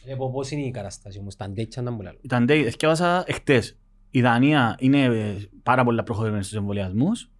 Ε, 0.05 0.15
πω 0.15 0.31
πώς 0.33 0.51
είναι 0.51 0.63
η 0.63 0.71
κατάσταση 0.71 1.19
όμως, 1.19 1.37
τα 1.37 1.49
ντέκια 1.51 1.83
να 1.83 1.91
μου 1.91 2.01
λάλλουν. 2.01 2.21
Ήταν 2.23 2.45
ντε- 2.45 2.67
εθιάβασα 2.67 3.25
εχθές. 3.27 3.79
Η 4.11 4.21
Δανία 4.21 4.77
είναι 4.79 5.03
ε, 5.05 5.35
πάρα 5.63 5.85
πολλά 5.85 6.03
προχωρημένη 6.03 6.43
στους 6.43 6.57
εμβολιασμούς. 6.57 7.31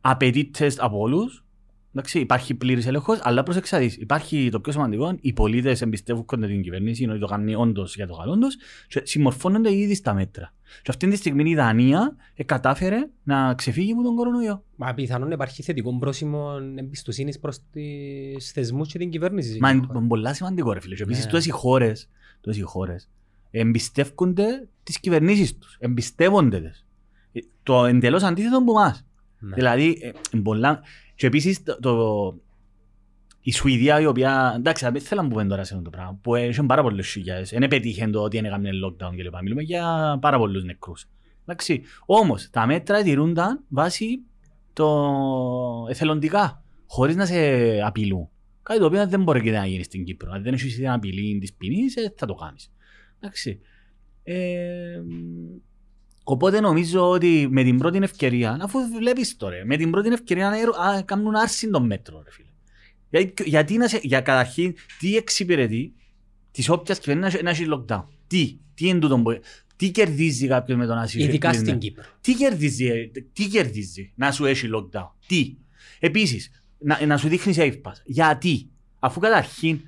Απαιτεί 0.00 0.44
τεστ 0.44 0.80
από 0.82 0.98
όλους. 0.98 1.44
Εντάξει, 1.98 2.18
υπάρχει 2.20 2.54
πλήρης 2.54 2.86
έλεγχος, 2.86 3.18
αλλά 3.22 3.42
προσέξτε 3.42 3.76
να 3.76 3.82
δεις. 3.82 3.96
Υπάρχει 3.96 4.48
το 4.50 4.60
πιο 4.60 4.72
σημαντικό, 4.72 5.16
οι 5.20 5.32
πολίτες 5.32 5.82
εμπιστεύουν 5.82 6.26
την 6.40 6.62
κυβέρνηση, 6.62 7.08
ότι 7.08 7.18
το 7.18 7.26
κάνει 7.26 7.54
όντως 7.54 7.94
για 7.94 8.06
το 8.06 8.14
καλό 8.14 8.38
τους 8.38 8.56
και 8.88 9.00
συμμορφώνονται 9.04 9.74
ήδη 9.74 9.94
στα 9.94 10.14
μέτρα. 10.14 10.52
Και 10.82 10.90
αυτή 10.90 11.08
τη 11.08 11.16
στιγμή 11.16 11.50
η 11.50 11.54
Δανία 11.54 12.16
ε, 12.34 12.44
κατάφερε 12.44 13.08
να 13.22 13.54
ξεφύγει 13.54 13.92
από 13.92 14.02
τον 14.02 14.16
κορονοϊό. 14.16 14.64
Μα 14.76 14.94
πιθανόν 14.94 15.30
υπάρχει 15.30 15.62
θετικό 15.62 15.98
πρόσημο 15.98 16.52
εμπιστοσύνης 16.76 17.38
προς 17.38 17.58
τις 17.72 18.50
θεσμούς 18.52 18.92
και 18.92 18.98
την 18.98 19.10
κυβέρνηση. 19.10 19.58
Μα 19.60 19.70
είναι 19.70 20.06
πολύ 20.08 20.34
σημαντικό 20.34 20.72
ρε 20.72 20.80
φίλε. 20.80 20.94
Και 20.94 21.02
επίσης 21.02 21.24
Ναι. 21.24 21.30
τόσες 21.30 21.46
οι 21.46 21.50
χώρες, 21.50 22.08
τόσες 22.40 22.60
οι 22.60 22.64
χώρες 22.64 23.08
εμπιστεύονται 23.50 24.68
τις 24.82 25.00
κυβερνήσεις 25.00 25.58
τους. 25.58 25.76
Εμπιστεύονται 25.80 26.60
τις. 26.60 26.86
Ε, 27.32 27.40
Το 27.62 27.84
εντελώς 27.84 28.22
αντίθετο 28.22 28.58
από 28.58 28.80
εμάς. 28.80 29.06
Ναι. 29.38 29.54
Δηλαδή, 29.54 29.98
ε, 30.02 30.08
ε, 30.08 30.40
πολλά... 30.42 30.80
Και 31.16 31.26
επίσης 31.26 31.62
το, 31.62 31.78
το- 31.80 32.40
η 33.40 33.52
Σουηδία 33.52 34.00
η 34.00 34.06
οποία, 34.06 34.54
εντάξει, 34.56 34.88
δεν 34.90 35.00
θέλω 35.00 35.22
να 35.22 35.28
πούμε 35.28 35.44
τώρα 35.44 35.64
σε 35.64 35.74
αυτό 35.74 35.90
το 35.90 35.96
πράγμα, 35.96 36.18
που 36.22 36.34
έχει 36.34 36.62
πάρα 36.62 36.82
πολλές 36.82 37.06
χιλιάδες, 37.08 37.50
δεν 37.50 37.68
πετύχε 37.68 38.06
το 38.08 38.22
ότι 38.22 38.38
έκανε 38.38 38.70
lockdown 38.86 39.14
και 39.16 39.22
λοιπά, 39.22 39.42
μιλούμε 39.42 39.62
για 39.62 40.18
πάρα 40.20 40.38
πολλούς 40.38 40.64
νεκρούς. 40.64 41.04
Εντάξει, 41.42 41.82
όμως 42.06 42.50
τα 42.50 42.66
μέτρα 42.66 43.02
τηρούνταν 43.02 43.64
βάσει 43.68 44.20
το 44.72 45.06
εθελοντικά, 45.88 46.64
χωρίς 46.86 47.16
να 47.16 47.26
σε 47.26 47.36
απειλούν. 47.80 48.28
Κάτι 48.62 48.78
το 48.78 48.86
οποίο 48.86 49.08
δεν 49.08 49.22
μπορεί 49.22 49.42
και 49.42 49.50
να 49.50 49.66
γίνει 49.66 49.82
στην 49.82 50.04
Κύπρο. 50.04 50.30
Αν 50.32 50.42
δεν 50.42 50.54
έχεις 50.54 50.74
την 50.76 50.90
απειλή 50.90 51.38
της 51.38 51.54
ποινής, 51.54 51.96
ε, 51.96 52.12
θα 52.16 52.26
το 52.26 52.34
κάνεις. 52.34 52.72
Εντάξει. 53.20 53.60
Ε, 54.22 55.00
Οπότε 56.28 56.60
νομίζω 56.60 57.10
ότι 57.10 57.48
με 57.50 57.62
την 57.62 57.78
πρώτη 57.78 57.98
ευκαιρία, 58.02 58.58
αφού 58.62 58.78
βλέπεις 58.98 59.36
τώρα, 59.36 59.56
με 59.64 59.76
την 59.76 59.90
πρώτη 59.90 60.08
ευκαιρία 60.08 60.48
να 60.48 60.60
ερω- 60.60 60.76
α, 60.80 61.02
κάνουν 61.02 61.34
άρση 61.34 61.70
των 61.70 61.86
μέτρων, 61.86 62.22
ρε 62.24 62.30
φίλε. 62.30 62.46
Γιατί, 63.10 63.42
γιατί 63.50 63.76
να 63.76 63.88
σε, 63.88 64.00
για 64.02 64.20
καταρχήν, 64.20 64.74
τι 64.98 65.16
εξυπηρετεί 65.16 65.92
της 66.50 66.68
όποιας 66.68 66.98
κυβέρνησης 66.98 67.42
να, 67.42 67.50
έχει- 67.50 67.66
να 67.68 67.74
έχει 67.74 67.84
lockdown; 67.86 68.04
Τι, 68.26 68.58
τι 68.74 68.88
είναι 68.88 68.98
τούτο 68.98 69.18
που, 69.18 69.38
τι 69.76 69.90
κερδίζει 69.90 70.46
κάποιος 70.46 70.78
με 70.78 70.86
το 70.86 70.94
να 70.94 71.02
έχει 71.02 71.22
Ειδικά 71.22 71.48
κλεισμένο. 71.48 71.76
στην 71.80 71.90
Κύπρο. 71.90 72.04
Τι 72.20 72.34
κερδίζει, 72.34 72.86
ε, 72.86 73.10
τι 73.32 73.46
κερδίζει 73.48 74.12
να 74.16 74.32
σου 74.32 74.44
έχει 74.44 74.68
lockdown; 74.74 75.08
Τι; 75.26 75.56
Επίσης, 75.98 76.50
να, 76.78 77.06
να 77.06 77.16
σου 77.16 77.28
δείχνει 77.28 77.54
safe 77.56 77.80
pass. 77.82 77.94
Γιατί; 78.04 78.70
Αφού 78.98 79.20
καταρχήν 79.20 79.80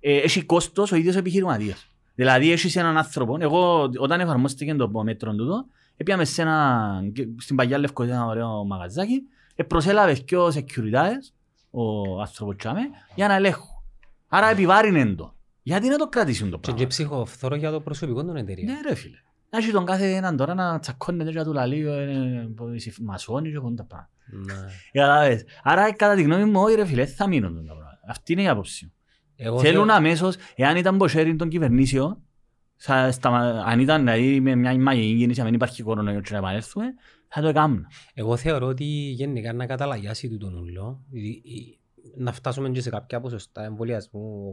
ε, 0.00 0.16
έχει 0.16 0.42
κόστος 0.42 0.92
ο 0.92 0.96
ίδιος 0.96 1.16
επιχειρηματίας. 1.16 1.86
Δηλαδή 2.14 2.50
έχεις 2.52 2.76
έναν 2.76 2.96
άνθρωπο, 2.96 3.36
εγώ 3.40 3.90
όταν 3.98 4.20
εφαρμόστηκε 4.20 4.74
το 4.74 5.02
μέτρο 5.02 5.34
τούτο, 5.34 5.66
έπιαμε 5.96 6.24
σε 6.24 6.42
ένα, 6.42 7.00
στην 7.38 7.56
Παγιά 7.56 7.78
Λευκοσία 7.78 8.14
ένα 8.14 8.26
ωραίο 8.26 8.64
μαγαζάκι, 8.64 9.22
ε, 9.54 9.62
προσέλαβε 9.62 10.14
και 10.14 10.36
ο 10.36 10.46
securities, 10.46 11.32
ο 11.70 12.20
άνθρωπος 12.20 12.56
τσάμε, 12.56 12.80
για 13.14 13.28
να 13.28 13.34
ελέγχουν. 13.34 13.68
Άρα 14.28 14.48
επιβάρυνε 14.48 15.14
το. 15.14 15.34
Γιατί 15.62 15.88
να 15.88 15.96
το 15.96 16.08
κρατήσουν 16.08 16.50
το 16.50 16.56
Και 16.56 16.60
πράγμα; 16.62 16.80
και 16.80 16.86
ψυχοφθόρο 16.86 17.54
για 17.56 17.70
το 17.70 17.80
προσωπικό 17.80 18.24
των 18.24 18.36
εταιρείων. 18.36 18.72
Ναι 18.74 18.80
ρε 18.88 18.94
φίλε. 18.94 19.16
Να 19.50 19.58
έχει 19.58 19.70
τον 19.70 19.84
κάθε 19.84 20.14
έναν 20.14 20.36
τώρα 20.36 20.54
να 20.54 20.78
τσακώνεται 20.78 21.30
και 21.30 21.38
να 21.38 21.44
του 21.44 21.52
λαλεί 21.52 21.86
ε, 21.86 22.02
ε, 22.02 22.48
μασόνι 23.02 23.50
και 23.50 23.56
έχουν 23.56 23.76
τα 23.76 23.84
πράγματα. 23.84 24.10
Ναι. 24.26 24.70
Καταλάβες. 24.92 25.44
Άρα 25.62 25.92
κατά 25.92 26.14
τη 26.14 26.22
γνώμη 26.22 26.44
μου 26.44 26.60
όχι 26.60 26.74
ρε 26.74 26.84
φίλε 26.86 27.06
θα 27.06 27.26
μείνουν 27.28 27.54
τα 27.54 27.60
πράγματα. 27.74 28.00
Αυτή 28.08 28.32
είναι 28.32 28.42
η 28.42 28.48
άποψη 28.48 28.84
μου. 28.84 28.92
Εγώ 29.36 29.58
Θέλουν 29.58 29.86
θεω- 29.86 29.96
αμέσως, 29.96 30.36
εάν 30.54 30.76
ήταν 30.76 30.96
ποσέρι 30.96 31.36
των 31.36 31.48
κυβερνήσεων, 31.48 32.08
θα 32.08 32.14
σταμα- 32.14 32.22
αν 33.66 33.80
ήταν 33.80 33.98
δηλαδή 34.04 34.40
με 34.40 34.54
μια 34.54 34.78
μαγική 34.78 35.16
κίνηση, 35.16 35.40
αν 35.40 35.46
δεν 35.46 35.54
υπάρχει 35.54 35.82
κορονοϊό 35.82 36.20
και 36.20 36.32
να 36.32 36.38
επανέλθουμε, 36.38 36.84
θα 37.28 37.40
το 37.40 37.48
έκαναν. 37.48 37.86
Εγώ 38.14 38.36
θεωρώ 38.36 38.66
ότι 38.66 38.84
γενικά 39.10 39.52
να 39.52 39.66
καταλαγιάσει 39.66 40.28
τούτο 40.28 40.50
νουλό, 40.50 41.00
η- 41.10 41.28
η- 41.28 41.78
να 42.16 42.32
φτάσουμε 42.32 42.68
και 42.70 42.80
σε 42.80 42.90
κάποια 42.90 43.20
ποσοστά 43.20 43.64
εμβολιασμού 43.64 44.52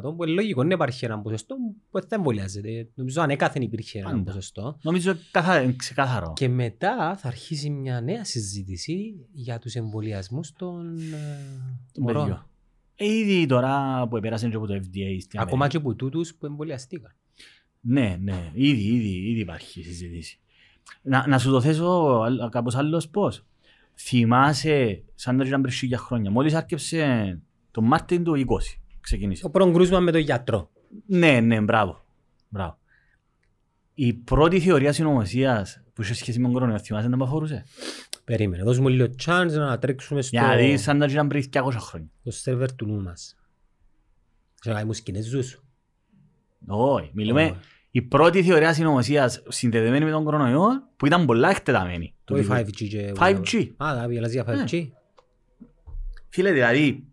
80-85% 0.00 0.14
που 0.16 0.24
είναι 0.24 0.32
λογικό 0.32 0.64
να 0.64 0.74
υπάρχει 0.74 1.04
ένα 1.04 1.20
ποσοστό 1.20 1.56
που 1.90 2.00
θα 2.00 2.06
εμβολιάζεται. 2.16 2.88
Νομίζω 2.94 3.22
ανέκαθεν 3.22 3.62
υπήρχε 3.62 3.98
ένα 3.98 4.10
Πάντα. 4.10 4.22
ποσοστό. 4.22 4.78
Νομίζω 4.82 5.14
καθα- 5.30 5.60
είναι 5.62 5.72
ξεκάθαρο. 5.76 6.32
Και 6.36 6.48
μετά 6.48 7.16
θα 7.16 7.28
αρχίσει 7.28 7.70
μια 7.70 8.00
νέα 8.00 8.24
συζήτηση 8.24 9.14
για 9.32 9.58
τους 9.58 9.74
εμβολιασμούς 9.74 10.52
των 10.52 10.96
ε, 10.98 11.38
Των 11.92 12.02
μωρών. 12.02 12.46
Παιδιών. 12.96 13.16
Ε, 13.16 13.18
ήδη 13.18 13.46
τώρα 13.46 14.06
που 14.08 14.16
επέρασαν 14.16 14.50
και 14.50 14.56
από 14.56 14.66
το 14.66 14.74
FDA 14.74 15.16
στην 15.20 15.38
Ακόμα 15.40 15.54
Αμερική. 15.64 15.68
και 15.68 15.76
από 15.76 15.94
τούτους 15.94 16.34
που 16.34 16.46
εμβολιαστήκαν. 16.46 17.14
Ναι, 17.80 18.16
ναι, 18.20 18.50
ήδη, 18.54 18.82
ήδη, 18.82 19.08
ήδη 19.30 19.40
υπάρχει 19.40 19.82
συζήτηση. 19.82 20.38
Να, 21.02 21.26
να 21.26 21.38
σου 21.38 21.50
το 21.50 21.60
θέσω 21.60 22.20
άλλ- 22.24 22.48
κάπως 22.50 22.74
άλλος 22.74 23.08
πώς. 23.08 23.44
Θυμάσαι, 23.94 25.02
σαν 25.14 25.36
να 25.36 25.44
ήταν 25.46 25.60
πριν 25.62 25.74
χίλια 25.74 25.98
χρόνια, 25.98 26.30
μόλις 26.30 26.54
άρκεψε 26.54 27.38
το 27.70 27.80
Μάρτιν 27.82 28.24
του 28.24 28.34
20, 28.34 28.44
ξεκίνησε. 29.00 29.42
Το 29.42 29.50
πρώτο 29.50 29.72
κρούσμα 29.72 30.00
με 30.00 30.10
τον 30.12 30.20
γιατρό. 30.20 30.70
Ναι, 31.06 31.40
ναι, 31.40 31.60
μπράβο. 31.60 32.04
μπράβο. 32.48 32.78
Η 33.94 34.12
πρώτη 34.12 34.60
θεωρία 34.60 34.92
συνωμοσίας 34.92 35.82
που 35.92 36.02
είχε 36.02 36.14
σχέση 36.14 36.38
με 36.38 36.44
τον 36.44 36.52
κορονοϊό, 36.52 36.78
θυμάσαι 36.78 37.08
να 37.08 37.16
με 37.16 37.24
αφορούσε; 37.24 37.64
Περίμενε, 38.26 38.62
δώσ' 38.62 38.78
μου 38.78 38.88
λίγο 38.88 39.06
chance 39.24 39.50
να 39.52 39.78
τρέξουμε 39.78 40.22
στο, 40.22 40.36
Για 40.36 40.46
να 40.46 40.56
δεις 40.56 40.82
σαν 40.82 40.96
να 40.96 41.04
ήταν 41.06 41.28
πριν 41.28 41.44
200 41.52 41.72
χρόνια. 41.78 42.08
στο 42.20 42.30
σερβερ 42.30 42.74
του 42.74 42.86
νου 42.86 43.02
μας. 43.02 43.36
Σε 44.60 44.68
να 44.68 44.74
κάνουμε 44.74 44.94
Κινέζους. 45.02 45.60
Όχι, 46.66 47.10
μιλούμε. 47.14 47.42
Όχι. 47.44 47.54
Η 47.90 48.02
πρώτη 48.02 48.42
θεωρία 48.42 48.72
συνωμοσίας 48.74 49.42
συνδεδεμένη 49.48 50.04
με 50.04 50.10
τον 50.10 50.24
κορονοϊό 50.24 50.66
που 50.96 51.06
ήταν 51.06 51.26
πολλά 51.26 51.50
εκτεταμένη. 51.50 52.14
Το 52.24 52.34
Όχι 52.34 52.42
βιβλίο. 52.42 52.64
5G 52.66 52.88
και... 52.88 53.12
5G. 53.18 53.68
Α, 53.84 53.94
θα 54.00 54.06
μιλάς 54.08 54.32
για 54.32 54.44
5G. 54.48 54.88
Φίλε, 56.28 56.52
δηλαδή, 56.52 57.06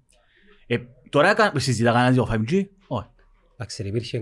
ε, 0.67 0.77
τώρα 1.09 1.33
κα- 1.33 1.53
συζητά 1.59 1.91
κανένας 1.91 2.13
για 2.13 2.23
το 2.23 2.31
5G. 2.33 2.63
Όχι. 2.87 3.07
Εντάξει, 3.53 3.81
ρε, 3.81 3.87
υπήρχε, 3.87 4.21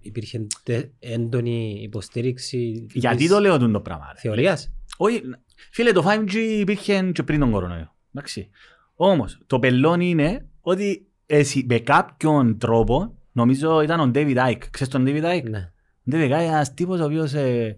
υπήρχε 0.00 0.46
τε- 0.62 0.90
έντονη 0.98 1.80
υποστήριξη 1.82 2.86
Γιατί 2.92 3.16
της 3.16 3.28
το 3.28 3.40
λέω 3.40 3.58
τούτο 3.58 3.80
πράγμα. 3.80 4.10
ρε. 4.14 4.20
θεωρίας; 4.20 4.72
Όχι, 4.96 5.22
φίλε, 5.70 5.92
το 5.92 6.04
5G 6.08 6.34
υπήρχε 6.34 7.10
και 7.14 7.22
πριν 7.22 7.40
τον 7.40 7.50
κορονοϊό. 7.50 7.94
Εντάξει. 8.14 8.48
Όμως, 8.94 9.38
το 9.46 9.58
πελόν 9.58 10.00
είναι 10.00 10.48
ότι 10.60 11.06
εσύ, 11.26 11.66
με 11.68 11.78
κάποιον 11.78 12.58
τρόπο, 12.58 13.18
νομίζω 13.32 13.80
ήταν 13.80 14.00
ο 14.00 14.10
David 14.14 14.36
Icke. 14.36 14.64
Ξέρεις 14.70 14.92
τον 14.92 15.04
David 15.06 15.24
Icke? 15.24 15.50
Ναι. 15.50 15.72
Ο 16.00 16.10
David 16.10 16.24
Icke 16.24 16.40
είναι 16.40 16.42
ένας 16.42 16.74
τύπος 16.74 17.00
ο 17.00 17.04
οποίος 17.04 17.32
ε, 17.32 17.76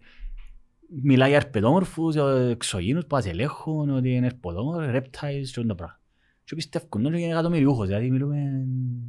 μιλάει 1.03 1.29
για 1.29 1.39
ερπετόμορφους, 1.39 2.17
ε, 2.17 2.49
εξωγήινους 2.51 3.07
που 3.07 3.15
μας 3.15 3.27
ελέγχουν, 3.27 3.91
ότι 3.91 4.15
είναι 4.15 4.27
ερπετόμορφοι, 4.27 4.91
reptiles 4.93 5.49
και 5.53 5.61
όλα 5.61 5.69
τα 5.69 5.75
πράγματα. 5.75 5.98
Και 6.49 6.55
πιστεύουν 6.55 7.07
ότι 7.07 7.21
είναι 7.23 7.31
εκατομμυριούχος, 7.33 7.87
δηλαδή 7.87 8.11
μιλούμε, 8.11 8.37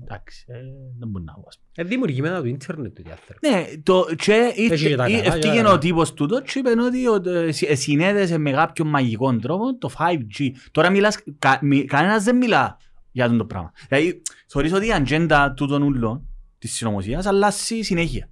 εντάξει, 0.04 0.46
ε, 0.48 0.54
δεν 1.00 1.08
μπορεί 1.10 1.24
να 1.24 1.34
πω. 1.34 1.44
ας 1.48 1.58
πούμε. 1.60 1.70
Ε, 1.76 1.84
δημιουργεί 1.84 2.22
μετά 2.22 2.42
το 2.42 2.48
ίντερνετ 2.48 2.96
του 2.96 3.04
διάθερου. 3.04 3.40
Ναι, 3.50 3.66
το, 3.84 4.06
και 4.18 4.54
Έχει 4.56 4.88
και 4.88 4.96
τα 4.96 5.04
καλά, 5.04 5.18
έφτυγε 5.18 5.54
για- 5.54 5.72
ο 5.72 5.78
τύπος 5.78 6.14
τούτος 6.14 6.42
και 6.52 6.60
είπε 6.60 6.70
ότι 6.82 7.08
ο- 7.08 7.30
ε, 7.30 7.52
συ- 7.52 7.70
ε, 7.70 7.76
συνέδεσε 7.76 8.38
με 8.38 8.52
κάποιον 8.52 8.88
μαγικό 8.88 9.36
τρόπο 9.36 9.78
το 9.78 9.90
5G. 9.98 10.52
Τώρα 10.72 10.90
μιλάς, 10.90 11.18
κα, 11.40 11.60
μι, 11.62 11.86
κανένας 11.86 12.24
δεν 12.24 12.38
μιλά 12.38 12.78
για 13.12 13.26
αυτό 13.26 13.38
το 13.38 13.46
πράγμα. 13.46 13.72
Δηλαδή, 13.90 14.22
θεωρείς 14.48 14.74
ότι 14.74 14.88
η 14.88 14.94
ατζέντα 14.94 15.54
τούτων 15.54 15.82
ούλων 15.82 16.28
της 16.58 16.74
συνωμοσίας 16.74 17.26
αλλάζει 17.26 17.82
συνέχεια. 17.82 18.30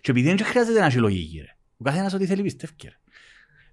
Και 0.00 0.10
επειδή 0.10 0.26
δεν 0.34 0.44
χρειάζεται 0.44 0.78
να 0.80 0.86
έχει 0.86 0.98
λογική, 0.98 1.38
ρε. 1.38 1.56
Ο 1.76 1.82
καθένας 1.84 2.14
ό,τι 2.14 2.26
θέλει 2.26 2.42
πιστεύει, 2.42 2.72
ρε. 2.84 2.98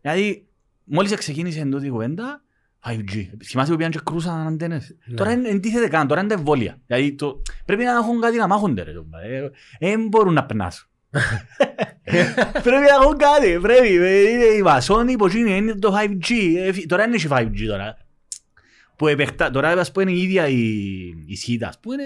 Δηλαδή, 0.02 0.46
μόλις 0.84 1.14
ξεκίνησε 1.16 1.66
τούτη 1.66 1.86
η 1.86 1.90
κουβέντα, 1.90 2.42
5G. 2.86 3.26
Θυμάσαι 3.44 3.72
που 3.72 3.78
πήγαν 3.78 3.92
και 3.92 4.00
κρούσαν 4.04 4.48
αντένες. 4.48 4.96
Ναι. 5.06 5.16
Τώρα 5.16 5.32
είναι 5.32 5.50
εντίθεται 5.50 5.88
καν, 5.88 6.08
τώρα 6.08 6.20
είναι 6.20 6.30
τα 6.30 6.36
εμβόλια. 6.36 6.78
Δηλαδή, 6.86 7.14
το, 7.14 7.42
πρέπει 7.66 7.84
να 7.84 7.92
έχουν 7.92 8.22
κάτι 8.22 8.38
να 8.38 8.48
μάχονται, 8.48 8.84
ρε. 8.84 8.92
Δεν 9.80 10.08
μπορούν 10.08 10.34
να 10.34 10.46
περνάσουν. 10.46 10.88
πρέπει 12.64 12.84
να 12.90 13.04
έχουν 13.04 13.18
κάτι, 13.18 13.60
πρέπει. 13.62 13.96
Ε, 13.96 14.30
Είναι 14.30 14.44
η 14.44 14.62
βασόνη 14.62 15.16
που 15.16 15.28
είναι, 15.38 15.50
είναι 15.56 15.74
το 15.76 15.94
5G. 16.02 16.32
Ε, 16.58 16.72
φι- 16.72 16.88
Τώρα 16.88 17.04
είναι 17.06 17.16
η 17.16 17.28
5G 17.30 17.66
τώρα. 17.68 17.98
Που 18.96 19.08
επεκτά, 19.08 19.50
τώρα 19.52 19.70
ας 19.70 19.92
πούμε 19.92 20.12
είναι 20.12 20.20
η 20.20 20.24
ίδια 20.24 20.48
η, 20.48 20.58
η 21.26 21.36
ΣΥΤΑ, 21.36 21.74
που 21.82 21.92
είναι 21.94 22.04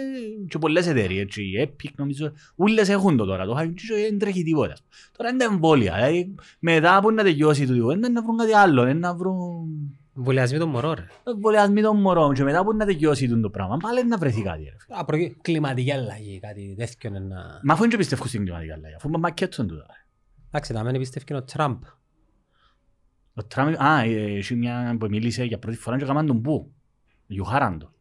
και 0.48 0.58
πολλές 0.58 0.88
εταιρείες, 0.88 1.22
έτσι, 1.22 1.44
η 1.44 1.68
Epic 1.70 1.90
νομίζω, 1.96 2.32
ούλες 2.56 2.90
έχουν 2.90 3.18
το 3.18 3.26
τώρα, 3.26 3.46
το 3.46 3.58
5G 3.60 3.74
και 3.74 3.94
δεν 4.10 4.20
τρέχει 4.20 4.44
τίποτα. 4.44 4.76
Τώρα 5.18 5.30
είναι 5.30 5.38
τα 5.38 5.52
εμβόλια, 5.52 5.94
δηλαδή 5.96 6.36
μετά 6.60 7.00
που 7.02 7.12
να 7.12 7.24
τελειώσει 7.24 7.66
το 7.68 7.74
τίποτα, 7.74 7.94
είναι 7.98 8.08
να 8.08 8.22
βρουν 8.24 8.38
κάτι 8.38 8.54
άλλο, 8.54 8.82
είναι 8.82 8.94
να 9.00 9.14
βρουν 9.16 9.68
Εμβολιασμοί 10.18 10.58
των 10.58 10.70
μωρών, 10.70 10.94
ρε. 10.94 11.06
εμβολιασμοί 11.32 11.82
των 11.82 12.02
μωρών 12.02 12.34
και 12.34 12.44
μετά 12.44 12.64
που 12.64 12.76
να 12.76 12.86
τελειώσει 12.86 13.40
το 13.40 13.50
πράγμα, 13.50 13.78
πάλι 13.78 14.06
να 14.08 14.18
βρεθεί 14.18 14.42
κάτι. 14.42 14.64
Ρε. 14.64 14.76
φίλε. 14.80 14.98
Α, 15.00 15.06
προκει- 15.06 15.42
Κλιματική 15.42 15.92
αλλαγή, 15.92 16.40
κάτι 16.40 16.76
τέτοιο 16.78 17.10
είναι 17.10 17.20
να... 17.20 17.60
Μα 17.64 17.74
αφού 17.74 17.88
δεν 17.90 17.98
πιστεύω 17.98 18.26
στην 18.26 18.44
κλιματική 18.44 18.72
αλλαγή, 18.72 18.96
αφού 18.96 19.08
είμαι 19.08 19.18
μακέτσον 19.18 19.68
τούτα. 19.68 19.86
ρε. 19.88 20.06
Εντάξει, 20.48 20.74
τα 20.74 20.84
μένει 20.84 20.98
πιστεύει 20.98 21.34
ο 21.34 21.44
Τραμπ. 21.44 21.82
Ο 23.34 23.44
Τραμπ, 23.44 23.74
α, 23.82 24.00
ε, 24.04 24.38
έχει 24.38 24.56
μια 24.56 24.96
που 25.00 25.08
μίλησε 25.10 25.44
για 25.44 25.60
πρώτη 25.60 25.78
φορά 25.78 25.98
και 25.98 26.04
έκαναν 26.04 26.26
τον 26.26 26.42
που, 26.42 26.74
γιουχάραν 27.28 27.80
τον. 27.80 27.94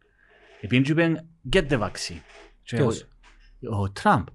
Επειδή 0.60 0.82
του 0.82 0.90
είπαν, 1.00 1.28
get 1.52 1.68
the 1.70 1.78
vaccine. 1.80 2.20
Και 2.62 2.76
Ποιος; 2.76 3.02
ο- 3.70 3.76
Ο 3.82 3.90
Τραμπ. 3.90 4.26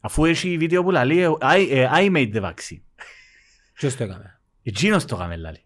Αφού 0.00 0.24
έχει 0.24 0.56
βίντεο 0.58 0.82
που 0.82 0.90
λέει, 0.90 1.36
I, 1.40 1.66
ε, 1.70 1.88
I 1.92 2.10
made 2.16 2.34
the 2.34 2.42
vaccine. 2.42 2.82
Ποιος 3.72 3.96
το 3.96 4.04
έκαμε; 4.04 4.40
Εκείνος 4.62 5.04
το 5.04 5.16
έκαμε, 5.16 5.36
λέει. 5.36 5.64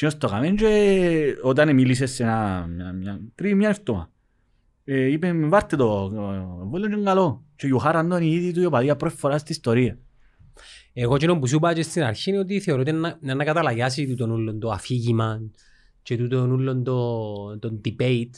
Εκείνος 0.00 0.18
το 0.18 0.26
έκαμε 0.26 0.48
και 0.50 1.38
όταν 1.42 1.74
μίλησε 1.74 2.06
σε 2.06 2.22
ένα, 2.22 2.66
μια, 2.66 2.92
μια, 2.92 3.20
πριν 3.34 3.56
μια 3.56 3.68
εβδομάδα. 3.68 4.10
Ε, 4.84 5.04
είπε, 5.04 5.32
βάρτε 5.32 5.76
το, 5.76 6.12
ε, 6.14 6.66
βόλιο 6.66 6.86
είναι 6.86 7.02
καλό. 7.02 7.44
Και 7.56 7.66
γιουχάραν 7.66 8.08
τον 8.08 8.22
οι 8.22 8.30
ίδιοι 8.32 8.52
του 8.52 8.60
η 8.60 8.64
οπαδία 8.64 8.96
πρώτη 8.96 9.16
φορά 9.16 9.38
στην 9.38 9.54
ιστορία. 9.54 9.98
Εγώ 10.92 11.14
εκείνο 11.14 11.38
που 11.38 11.46
σου 11.46 11.56
είπα 11.56 11.74
και 11.74 11.82
στην 11.82 12.02
αρχή 12.02 12.30
είναι 12.30 12.38
ότι 12.38 12.60
θεωρώ 12.60 12.80
ότι 12.80 12.90
είναι 12.90 13.16
να, 13.20 13.34
να 13.34 13.44
καταλαγιάσει 13.44 14.14
τον 14.14 14.30
ούλον 14.30 14.60
το 14.60 14.70
αφήγημα 14.70 15.40
και 16.02 16.16
τον 16.16 16.50
ούλον 16.50 16.84
το, 16.84 17.58
το 17.58 17.80
debate 17.84 18.34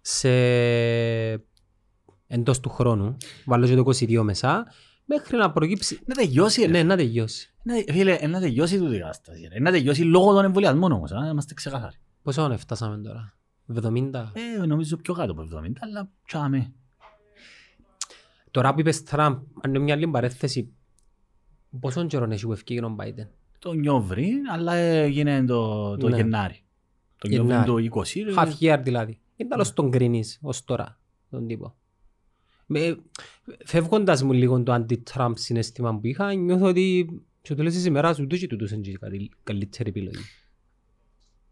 σε 0.00 0.30
εντός 2.26 2.60
του 2.60 2.68
χρόνου. 2.68 3.16
Βάλω 3.44 3.66
και 3.66 3.74
το 3.74 3.84
22 3.86 4.22
μέσα 4.22 4.66
μέχρι 5.04 5.36
να 5.36 5.52
προκύψει. 5.52 6.00
Να 6.06 6.14
τελειώσει, 6.14 6.60
ρε. 6.62 6.68
Ναι, 6.70 6.82
να 6.82 6.96
τελειώσει. 6.96 7.54
Να- 7.62 7.74
Φίλε, 7.92 8.12
ε, 8.14 8.26
να 8.26 8.40
τελειώσει 8.40 8.78
τούτη 8.78 8.94
η 8.96 8.98
κατάσταση. 8.98 9.48
ρε. 9.52 9.60
Να 9.60 9.70
τελειώσει 9.70 10.02
λόγω 10.02 10.32
των 10.34 10.44
εμβολιασμών 10.44 10.92
όμως, 10.92 11.12
α, 11.12 11.20
να 11.20 11.28
είμαστε 11.28 11.54
ξεκάθαροι. 11.54 11.96
Πόσο 12.22 12.42
ώρες 12.42 12.60
φτάσαμε 12.60 12.96
τώρα; 13.02 13.36
70. 13.74 14.32
Ε, 14.34 14.66
νομίζω 14.66 14.96
πιο 14.96 15.14
κάτω 15.14 15.32
από 15.32 15.42
70, 15.42 15.72
αλλά 15.80 16.10
τσάμε. 16.26 16.72
Τώρα 18.50 18.74
που 18.74 18.80
είπες 18.80 19.02
Τραμπ, 19.02 19.34
αν 19.62 19.70
είναι 19.74 19.78
μια 19.78 19.94
άλλη 19.94 20.08
παρέθεση, 20.08 20.72
πόσο 21.80 22.06
καιρό 22.06 22.28
έχει 22.30 22.44
που 22.46 22.52
ευκήγε 22.52 22.84
ο 22.84 22.96
Biden; 23.00 23.26
Το 23.58 23.72
νιόβρι, 23.72 24.32
αλλά 24.52 24.74
έγινε 24.74 25.44
το, 25.44 25.96
το 25.96 26.08
Ναι. 26.08 26.16
Γενάρη. 26.16 26.62
Το 27.18 27.28
νιόβρι 27.28 27.50
Γενάρη. 27.52 27.70
το 27.70 28.00
20. 28.00 28.22
ρε. 28.24 28.32
Half 28.36 28.52
year 28.60 28.80
δηλαδή. 28.82 29.20
Είναι 29.36 29.48
τέλος 29.48 29.72
τον 29.72 29.90
κρίνεις 29.90 30.38
ως 30.42 30.64
τώρα 30.64 30.98
τον 31.30 31.46
τύπο. 31.46 31.74
Με, 32.66 32.96
φεύγοντας 33.64 34.22
μου 34.22 34.32
λίγο 34.32 34.62
το 34.62 34.74
anti-Trump 34.86 35.32
συναίσθημα 35.34 35.98
που 35.98 36.06
είχα, 36.06 36.34
νιώθω 36.34 36.66
ότι 36.66 37.08
στο 37.42 37.54
τέλος 37.54 37.72
της 37.72 37.84
ημέρας 37.84 38.18
ούτε 38.18 38.36
και 38.36 38.46
τούτος 38.46 38.70
είναι 38.70 38.80
και 38.80 38.96
καλή- 38.98 39.32
καλύτερη 39.42 39.88
επιλογή. 39.88 40.24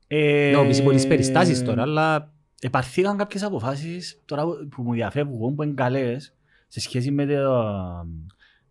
Ε, 0.06 0.52
Να 0.56 0.66
πεις 0.66 0.82
πολλές 0.82 1.06
περιστάσεις 1.06 1.62
τώρα, 1.64 1.82
αλλά 1.82 2.32
Επαρθήκαν 2.64 3.16
κάποιες 3.16 3.42
αποφάσεις 3.42 4.20
τώρα 4.24 4.44
που- 4.44 4.68
που 4.70 4.82
μου 4.82 4.92
διαφεύγουν, 4.92 5.54
που 5.54 5.62
είναι 5.62 5.72
καλές, 5.74 6.34
σε 6.68 6.80
σχέση 6.80 7.10
με 7.10 7.26
το, 7.26 7.62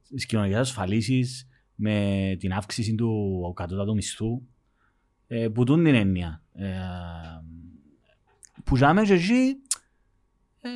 τις 0.10 0.26
κοινωνικές 0.26 0.58
ασφαλίσεις, 0.60 1.48
με 1.76 2.36
την 2.40 2.54
αύξηση 2.54 2.96
του 2.96 3.54
κατώτατου 3.56 3.94
μισθού, 3.94 4.42
ε, 5.28 5.48
που 5.48 5.64
τούν 5.64 5.84
την 5.84 5.96
έννοια. 5.96 6.44
Ε, 6.54 6.70
που 8.64 8.76
ζάμε 8.76 9.02
και 9.02 9.14
εκεί, 9.14 9.56
ε, 10.62 10.70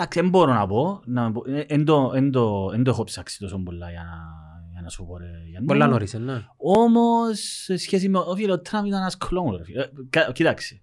εντάξει, 0.00 0.20
δεν 0.20 0.28
μπορώ 0.30 0.52
να 0.52 0.66
πω, 0.66 1.02
να 1.06 1.32
πω, 1.32 1.42
ε, 1.46 1.60
εν 1.60 1.84
το- 1.84 2.12
εν 2.14 2.30
το 2.30 2.70
εν 2.74 2.82
το 2.82 2.90
έχω 2.90 3.04
ψάξει 3.04 3.38
τόσο 3.38 3.58
πολλά 3.58 3.90
για 3.90 4.02
να, 4.02 4.16
για 4.72 4.80
να 4.80 4.88
σου 4.88 5.06
πω, 5.06 5.16
ρε, 5.18 5.26
Γιάννη. 5.48 5.66
πολλά 5.66 5.86
νωρίς, 5.86 6.14
ε, 6.14 6.18
ναι. 6.18 6.44
Όμως, 6.56 7.38
σε 7.40 7.76
σχέση 7.76 8.08
με 8.08 8.18
ο 8.18 8.34
φίλο 8.36 8.60
Τραμπ 8.60 8.86
ήταν 8.86 9.00
ένας 9.00 9.16
κλόουν. 9.16 9.56
ρε 9.56 9.64
φίλε. 9.64 9.80
Ε, 9.82 9.88
κα- 10.10 10.32
Κοίταξε. 10.32 10.82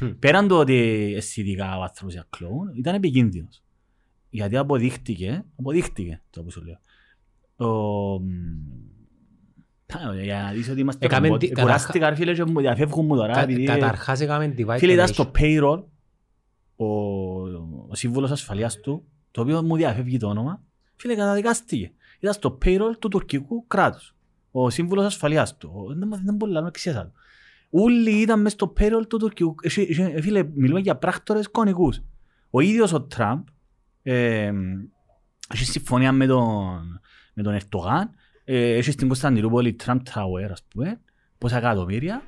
Μμ. 0.00 0.06
Πέραν 0.18 0.48
το 0.48 0.58
ότι 0.58 1.12
αισθητικά 1.16 1.78
ο 1.78 1.82
άνθρωπος 1.82 2.14
είναι 2.14 2.24
κλόουν, 2.30 2.68
ήταν 2.76 2.94
επικίνδυνος. 2.94 3.62
Γιατί 4.28 4.56
αποδείχτηκε, 4.56 5.44
αποδείχτηκε 5.58 6.22
το 6.30 6.42
που 6.42 6.50
σου 6.50 6.62
λέω. 6.64 6.78
Ο, 7.70 8.20
μ, 8.20 8.26
για 10.22 10.42
να 10.42 10.52
δεις 10.52 10.68
ότι 10.68 10.80
είμαστε 10.80 11.06
Έκαμε 11.06 11.26
ρομπότ. 11.26 11.40
τι- 11.42 11.52
Κουράστηκα 11.60 12.08
ρε 12.08 12.14
φίλε 12.14 12.32
και 12.34 12.44
μου 12.44 12.60
διαφεύγουν 12.60 13.06
μου 13.06 13.16
τώρα. 13.16 13.32
Κα- 13.32 13.40
επειδή- 13.42 13.64
Καταρχάς 13.64 14.20
έκαμε 14.20 14.54
divide 14.58 14.76
Φίλε, 14.78 14.92
ήταν 14.92 15.06
and 15.06 15.12
στο 15.12 15.30
payroll, 15.38 15.82
ο, 16.84 17.86
ο 17.88 17.94
σύμβουλος 17.94 18.30
ασφαλείας 18.30 18.80
του, 18.80 19.04
το 19.30 19.40
οποίο 19.40 19.62
μου 19.62 19.76
διαφεύγει 19.76 20.16
το 20.18 20.28
όνομα, 20.28 20.62
φίλε 20.96 21.14
καταδικάστηκε. 21.14 21.92
Ήταν 22.20 22.34
στο 22.34 22.58
payroll 22.64 22.92
του 22.98 23.08
τουρκικού 23.08 23.66
κράτους. 23.66 24.14
Ο 24.50 24.70
σύμβουλος 24.70 25.04
ασφαλείας 25.04 25.56
του. 25.56 25.72
Ο- 25.74 25.94
Δεν, 25.94 26.20
δεν 26.24 26.34
μπορεί 26.34 26.52
να 26.52 26.62
με 26.62 26.68
εξιάσα. 26.68 27.12
Όλοι 27.70 28.10
ήταν 28.10 28.40
μέσα 28.40 28.54
στο 28.54 28.72
payroll 28.78 29.06
του 29.08 29.16
τουρκικού. 29.18 29.54
Εσύ- 29.62 29.86
εσύ- 29.90 30.20
Φίλε, 30.20 30.42
μιλούμε 30.54 30.80
για 30.80 30.96
πράκτορες 30.96 31.48
κονικούς. 31.48 32.00
Ο 32.50 32.60
ίδιος 32.60 32.92
ο 32.92 33.02
Τραμπ 33.02 33.46
ε, 34.02 34.52
έχει 35.54 35.64
συμφωνία 35.64 36.12
με 36.12 36.26
τον, 36.26 37.00
με 37.34 37.42
τον 37.42 37.52
Ερτογάν. 37.54 38.10
Ε, 38.44 38.74
έχει 38.74 38.90
στην 38.90 39.06
Κωνσταντινούπολη 39.06 39.76
Trump 39.84 39.96
Tower, 40.14 40.48
ας 40.50 40.62
πούμε, 40.62 41.00
πόσα 41.38 41.56
εκατομμύρια. 41.56 42.22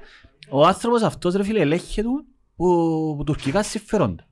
Ο 0.51 0.67
άνθρωπος 0.67 1.03
αυτός, 1.03 1.35
ρε 1.35 1.45
φίλε, 1.45 1.61
ελέγχεται 1.61 2.09
που, 2.57 3.15
που 3.17 3.23
τουρκικά 3.27 3.63
συμφέροντα. 3.63 4.26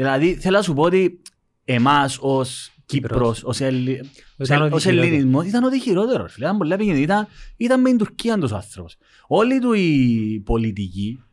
Δηλαδή, 0.00 0.34
θέλω 0.34 0.56
να 0.56 0.62
σου 0.62 0.74
πω 0.74 0.82
ότι 0.82 1.22
εμάς 1.64 2.18
ως 2.20 2.72
Κύπρος, 2.86 3.12
Κύπρος. 3.12 3.42
ως, 3.42 3.60
Ελλη... 3.60 4.10
Ήταν 4.36 4.62
ό,τι 4.62 4.74
ως 4.74 4.82
χειρότερο. 4.82 5.06
ελληνισμός, 5.06 5.46
ήταν 5.46 5.64
ό,τι 5.64 5.80
χειρότερο. 5.80 6.22
ρε 6.22 6.28
Φίλε. 6.28 6.44
Ήταν 6.44 6.58
πολύ 6.58 6.72
επικίνδυνο. 6.72 7.04
Ήταν, 7.04 7.26
ήταν 7.56 7.80
με 7.80 7.88
την 7.88 7.98
Τουρκία 7.98 8.38
τους 8.38 8.52
ο 8.52 8.56
άνθρωπος. 8.56 8.96
Όλοι 9.26 9.60
του 9.60 9.72
οι 9.72 10.42
πολιτικοί 10.44 11.18
ε, 11.18 11.29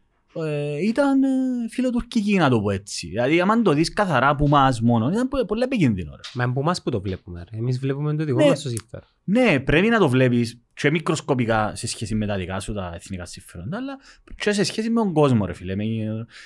ήταν 0.84 1.24
ε, 1.24 1.28
φιλοτουρκικοί, 1.70 2.38
να 2.38 2.50
το 2.50 2.62
πω 2.62 2.70
έτσι. 2.72 3.08
Δηλαδή, 3.08 3.42
άμα 3.42 3.62
το 3.62 3.72
δεις 3.74 3.94
καθαρά 3.94 4.30
από 4.30 4.46
εμάς 4.46 4.82
μόνος, 4.82 5.12
ήταν 5.14 5.28
πο- 5.28 5.46
πολύ 5.46 5.64
επικίνδυνο. 5.64 6.12
Ρε. 6.12 6.22
Μα 6.34 6.44
από 6.44 6.60
εμάς 6.60 6.82
που 6.82 6.90
το 6.92 7.02
βλέπουμε. 7.02 7.44
ρε. 7.52 7.58
Εμείς 7.58 7.80
βλέπουμε 7.80 8.16
το 8.16 8.24
δικό 8.26 8.38
Ναι. 8.38 8.48
μας 8.48 8.62
το 8.62 8.70
συμφέρον. 8.70 9.08
Ναι, 9.24 9.60
πρέπει 9.60 9.88
να 9.88 10.00
το 10.00 10.10
βλέπεις 10.10 10.62
και 10.74 10.92
μικροσκοπικά 10.92 11.76
σε 11.76 11.88
σχέση 11.88 12.16
με 12.16 12.26
τα 12.26 12.36
δικά 12.38 12.60
σου 12.60 12.74
τα 12.74 12.92
εθνικά 12.96 13.26
συμφέροντα, 13.26 13.78
αλλά 13.78 13.98
και 14.36 14.52
σε 14.52 14.64
σχέση 14.64 14.90
με 14.90 15.02
τον 15.02 15.14
κόσμο, 15.14 15.46
ρε 15.46 15.54
φίλε. 15.54 15.76
Με- 15.76 15.86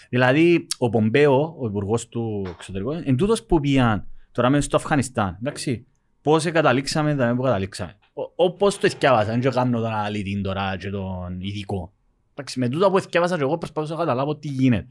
Δηλαδή, 0.09 0.67
ο 0.77 0.89
Πομπέο, 0.89 1.55
ο 1.59 1.67
υπουργός 1.67 2.07
του 2.09 2.45
εξωτερικών, 2.49 3.01
εν 3.05 3.15
τούτος 3.15 3.43
που 3.43 3.59
πήγαν 3.59 4.07
τώρα 4.31 4.49
μέσα 4.49 4.63
στο 4.63 4.77
Αφγανιστάν, 4.77 5.37
εντάξει, 5.41 5.85
πώς 6.21 6.43
καταλήξαμε, 6.43 7.15
δεν 7.15 7.35
που 7.35 7.41
καταλήξαμε. 7.41 7.95
Ο- 8.13 8.31
Όπως 8.45 8.77
το 8.77 8.85
εθιάβασα, 8.85 9.37
δεν 9.37 9.51
κάνω 9.51 9.79
τον 9.81 9.91
αναλυτή 9.91 10.41
τώρα 10.41 10.77
και 10.77 10.89
τον 10.89 11.37
ειδικό. 11.39 11.93
Εντάξει, 12.31 12.59
με 12.59 12.69
τούτα 12.69 12.89
που 12.91 12.97
εθιάβασα 12.97 13.37
και 13.37 13.43
εγώ 13.43 13.57
προσπαθούσα 13.57 13.93
να 13.93 13.99
καταλάβω 13.99 14.35
τι 14.35 14.47
γίνεται. 14.47 14.87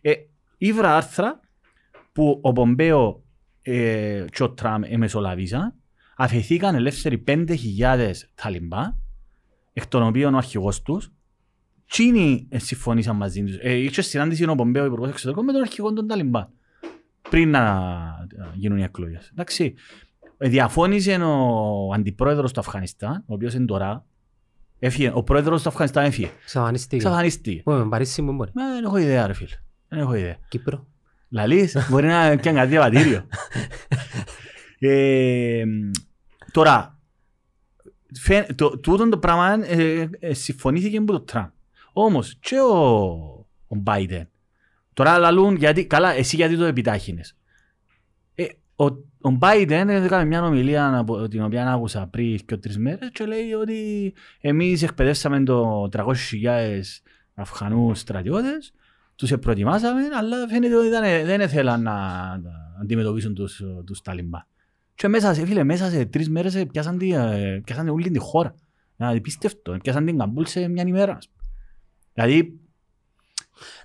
Ε, 0.00 0.12
ήβρα 0.58 0.96
άρθρα 0.96 1.40
που 2.12 2.38
ο 2.42 2.52
Πομπέο 2.52 3.22
ε, 3.62 4.24
και 4.30 4.42
ο 4.42 4.50
Τραμ 4.50 4.82
εμεσολαβήσαν 4.84 5.74
αφαιθήκαν 6.16 6.74
ελεύθεροι 6.74 7.24
5.000 7.26 8.12
Ταλιμπάν, 8.34 8.96
εκ 9.72 9.86
των 9.86 10.02
οποίων 10.02 10.34
ο 10.34 10.36
αρχηγός 10.36 10.82
τους, 10.82 11.12
Τσίνοι 11.88 12.46
ε, 12.48 12.58
συμφωνήσαν 12.58 13.16
μαζί 13.16 13.44
τους. 13.44 13.56
Ε, 13.60 13.72
είχε 13.72 14.02
συνάντηση 14.02 14.44
ο 14.48 14.54
Πομπέο, 14.54 14.82
ο 14.82 14.86
Υπουργός 14.86 15.08
Εξωτερικών, 15.08 15.44
με 15.44 15.52
τον 15.52 15.60
αρχηγό 15.60 15.92
των 15.92 16.06
Ταλιμπάν, 16.06 16.48
πριν 17.30 17.50
να 17.50 17.60
ε, 18.38 18.50
γίνουν 18.54 18.78
οι 18.78 18.82
εκλογές. 18.82 19.28
Εντάξει, 19.32 19.74
ε, 20.38 20.48
διαφώνησε 20.48 21.14
ο 21.14 21.92
αντιπρόεδρος 21.92 22.52
του 22.52 22.60
Αφγανιστάν, 22.60 23.24
ο 23.26 23.34
οποίος 23.34 23.54
είναι 23.54 23.64
τώρα, 23.64 24.04
έφυγε, 24.84 25.10
ο 25.14 25.22
πρόεδρος 25.22 25.62
του 25.62 25.68
Αφγανιστάν 25.68 26.04
έφυγε, 26.04 26.30
Ξαφανιστήκε. 26.44 26.96
εξαφανίστηκε. 26.96 27.62
Πού 27.62 27.72
με 27.72 27.88
Παρίσι 27.88 28.22
μου 28.22 28.32
μπορεί. 28.32 28.50
Μα 28.54 28.72
δεν 28.74 28.84
έχω 28.84 28.96
ιδέα 28.96 29.26
ρε 29.26 29.32
φίλε, 29.32 29.54
δεν 29.88 29.98
έχω 29.98 30.14
ιδέα. 30.14 30.36
Κύπρο. 30.48 30.86
Λαλείς, 31.28 31.76
μπορεί 31.90 32.06
να 32.06 32.36
πιάνε 32.36 32.58
κάτι 32.58 32.70
διαβατήριο. 32.70 33.26
ε, 34.78 35.64
τώρα, 36.52 36.98
φαι, 38.20 38.46
το, 38.54 38.78
τούτο 38.78 39.08
το 39.08 39.18
πράγμα 39.18 39.66
ε, 39.66 40.10
ε, 40.18 40.34
συμφωνήθηκε 40.34 41.00
με 41.00 41.06
τον 41.06 41.24
Τραμπ. 41.24 41.48
Όμως 41.92 42.36
και 42.40 42.60
ο, 42.60 42.74
ο 43.68 43.82
Biden, 43.84 44.26
τώρα 44.92 45.18
λαλούν, 45.18 45.56
γιατί, 45.56 45.86
καλά, 45.86 46.12
εσύ 46.12 46.36
γιατί 46.36 46.56
το 46.56 46.64
επιτάχυνες. 46.64 47.36
Ε, 48.34 48.44
ο, 48.76 48.84
ο 49.24 49.38
Biden 49.40 49.86
έκανε 49.88 50.24
μια 50.24 50.42
ομιλία 50.42 50.98
από 50.98 51.28
την 51.28 51.42
οποία 51.42 51.72
άκουσα 51.72 52.06
πριν 52.06 52.38
και 52.46 52.56
τρεις 52.56 52.78
μέρες 52.78 53.10
και 53.12 53.24
λέει 53.26 53.52
ότι 53.52 54.12
εμείς 54.40 54.82
εκπαιδεύσαμε 54.82 55.42
το 55.42 55.88
300.000 55.92 56.04
Αφγανούς 57.34 57.98
στρατιώτες 57.98 58.72
τους 59.14 59.32
προετοιμάσαμε, 59.40 60.00
αλλά 60.18 60.48
φαίνεται 60.48 60.76
ότι 60.76 60.88
δεν, 60.88 61.26
δεν 61.26 61.40
ήθελαν 61.40 61.82
να, 61.82 61.92
να 62.38 62.50
αντιμετωπίσουν 62.80 63.34
τους, 63.34 63.62
τους 63.86 64.02
Ταλιμπάν. 64.02 64.46
Και 64.94 65.08
μέσα 65.08 65.34
σε, 65.34 65.46
φίλε, 65.46 65.64
μέσα 65.64 65.90
σε 65.90 66.04
τρεις 66.04 66.30
μέρες 66.30 66.54
ε, 66.54 66.64
πιάσαν, 66.64 66.98
τη, 66.98 67.12
ε, 67.12 67.60
πιάσαν 67.64 67.88
όλη 67.88 68.10
τη 68.10 68.18
χώρα. 68.18 68.54
Δηλαδή 68.96 69.20
πίστεψ' 69.20 69.61
το, 69.61 69.76
πιάσαν 69.82 70.06
την 70.06 70.18
Καμπούλ 70.18 70.44
σε 70.44 70.68
μια 70.68 70.84
ημέρα. 70.86 71.16
ας 71.16 71.28
πούμε. 71.28 71.54
Δηλαδή, 72.12 72.60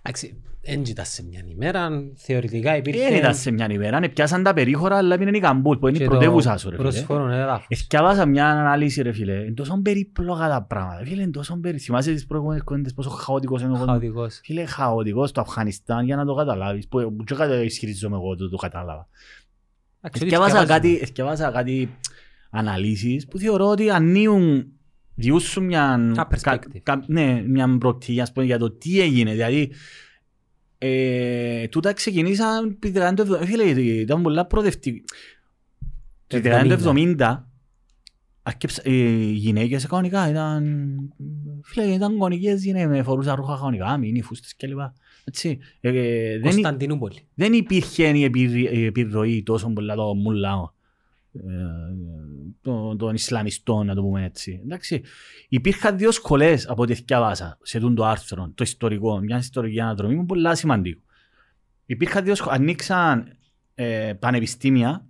Εντάξει, 0.01 0.41
δεν 0.69 0.83
ήταν 0.87 1.05
σε 1.05 1.23
μια 1.23 1.41
ημέρα. 1.47 1.89
Θεωρητικά 2.15 2.75
υπήρχε... 2.75 3.03
δεν 3.03 3.17
ήταν 3.17 3.35
σε 3.35 3.51
μια 3.51 3.67
ημέρα, 3.71 3.99
ε, 4.03 4.07
πιάσαν 4.07 4.43
τα 4.43 4.53
περίχωρα, 4.53 4.97
αλλά 4.97 5.21
είναι 5.21 5.37
η 5.37 5.39
Καμπούλ, 5.39 5.77
που 5.77 5.87
είναι 5.87 5.97
η 5.97 5.99
και 5.99 6.05
το 6.05 6.11
πρωτεύουσα 6.11 6.57
σου, 6.57 6.69
ρε 6.69 6.75
φίλε. 6.75 6.89
Πρόσφορον 6.89 7.31
έδαφος. 7.31 7.65
Εθκιάβασα 7.69 8.25
μια 8.25 8.47
ανάλυση, 8.47 9.01
ρε 9.01 9.11
φίλε. 9.11 9.33
Είναι 9.33 9.51
τόσο 9.51 9.81
περίπλοκα 9.81 10.49
τα 10.49 10.63
πράγματα. 10.63 11.01
Φίλε, 11.05 11.21
είναι 11.21 11.31
τόσο 11.31 11.53
περίπλοκα. 11.53 11.83
Θυμάσαι 11.85 12.13
τις 12.13 12.25
προηγούμενες 12.25 12.63
κουβέντες 12.63 12.93
πόσο 12.93 13.09
χαοτικός 13.09 13.61
είναι 13.61 13.69
ο 13.69 13.73
κόσμος; 13.73 13.89
Χαοτικός. 13.89 14.39
Φίλε, 14.43 14.65
χαοτικός 14.65 15.29
στο 15.29 15.41
Αφγανιστάν 15.41 16.05
για 16.05 16.15
να 16.15 16.25
το 16.25 16.33
καταλάβεις. 16.33 16.87
Που 16.87 17.15
που 17.17 17.23
και 17.23 17.35
κάτι 17.35 17.65
ισχυρίζομαι 17.65 18.15
εγώ 18.15 18.29
ότι 18.29 18.49
το 18.49 18.57
κατάλαβα. 18.57 19.07
Εντάξει, 20.01 20.23
ό,τι 20.23 20.25
Εθκιάβασα 20.25 20.51
διαβάζουμε. 20.51 20.79
κάτι, 20.79 20.99
εθκιάβασα 21.01 21.51
κάτι 21.51 21.89
αναλύσεις 22.49 23.27
που 23.27 23.37
θεωρώ 23.37 23.65
ότι 23.69 23.89
ανοίγουν 23.89 24.65
διούσουν 25.15 25.65
μια, 25.65 26.11
Κα 26.15 26.27
perspective. 26.31 26.79
κα- 26.83 27.03
ναι, 27.07 27.43
μια 27.47 27.77
προοπτική 27.79 28.21
ας 28.21 28.31
πούμε, 28.31 28.45
για 28.45 28.57
το 28.57 28.71
τι 28.71 29.01
έγινε. 29.01 29.31
Δηλαδή, 29.31 29.71
ε, 30.81 31.67
τούτα 31.67 31.93
ξεκινήσαν 31.93 32.65
επί 32.67 32.77
τη 32.79 32.89
δεκαετία 32.89 33.25
του 33.25 33.33
70. 33.41 33.45
Φίλε, 33.45 33.63
ήταν 33.81 34.21
πολλά 34.21 34.45
προοδευτική. 34.45 35.03
Τη 36.27 36.39
δεκαετία 36.39 36.77
του 36.77 36.83
70 37.17 37.43
αρκεψα- 38.43 38.81
ε, 38.85 38.91
οι 38.91 39.31
γυναίκες 39.31 39.85
κανονικά 39.85 40.29
ήταν, 40.29 40.63
φίλε, 41.63 41.85
ήταν 41.85 42.15
γονικές 42.17 42.63
γυναίκες, 42.63 43.03
φορούσαν 43.05 43.35
ρούχα 43.35 43.55
κανονικά, 43.55 43.97
μίνι, 43.97 44.21
φούστες 44.21 44.55
κλπ. 44.55 44.79
Έτσι. 45.23 45.59
Ε, 45.81 45.89
ε, 45.89 46.31
δεν, 46.31 46.41
Κωνσταντινούπολη. 46.41 47.27
δεν 47.33 47.53
υπήρχε 47.53 48.07
η 48.07 48.23
επιρροή, 48.23 48.69
η 48.71 48.85
επιρροή 48.85 49.43
τόσο 49.43 49.69
πολλά 49.69 49.95
το 49.95 50.13
μουλάο 50.15 50.61
ε, 50.61 50.78
των, 52.61 52.97
των 52.97 53.13
Ισλαμιστών, 53.13 53.85
να 53.85 53.95
το 53.95 54.01
πούμε 54.01 54.25
έτσι. 54.25 54.61
Εντάξει. 54.63 55.01
Υπήρχαν 55.49 55.97
δύο 55.97 56.11
σχολές 56.11 56.69
από 56.69 56.81
ό,τι 56.81 56.93
διάβασα 56.93 57.57
σε 57.61 57.77
αυτό 57.77 57.93
το 57.93 58.05
άρθρο, 58.05 58.51
το 58.55 58.63
ιστορικό, 58.63 59.19
μια 59.19 59.37
ιστορική 59.37 59.79
αναδρομή 59.79 60.13
που 60.13 60.19
είναι 60.19 60.27
πολύ 60.27 60.57
σημαντικό. 60.57 61.01
Υπήρχαν 61.85 62.23
δύο 62.23 62.35
σχολές, 62.35 62.59
ανοίξαν 62.59 63.37
ε, 63.75 64.13
πανεπιστήμια, 64.19 65.05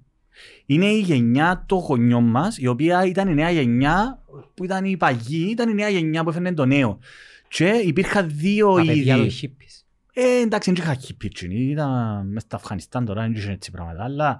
είναι 0.66 0.86
η 0.86 1.00
γενιά 1.00 1.64
των 1.68 1.78
γονιών 1.78 2.24
μας, 2.24 2.58
η 2.58 2.68
οποία 2.68 3.06
ήταν 3.06 3.28
η 3.30 3.34
νέα 3.34 3.52
γενιά 3.52 4.24
που 4.54 4.64
ήταν 4.64 4.86
η 4.86 4.98
παγή, 4.98 5.50
ήταν 5.50 5.70
η 5.70 5.74
νέα 5.74 5.90
γενιά 5.90 6.24
που 6.24 6.30
έφερε 6.30 6.52
το 6.52 6.66
νέο. 6.66 7.00
Και 7.48 7.68
υπήρχαν 7.68 8.30
δύο 8.34 8.76
Τα 8.76 8.86
παιδιά 8.86 9.14
είδη. 9.14 9.22
των 9.22 9.30
χίπης. 9.30 9.88
Ε, 10.14 10.42
εντάξει, 10.42 10.72
δεν 10.72 10.84
είχα 10.84 10.94
χιπίτσιν, 10.94 11.52
ήταν 11.52 12.28
μέσα 12.28 12.46
στα 12.46 12.56
Αφγανιστάν 12.56 13.06
τώρα, 13.06 13.22
δεν 13.22 13.32
είχε 13.32 13.52
έτσι 13.52 13.72
πράγματα, 13.72 14.04
αλλά 14.04 14.40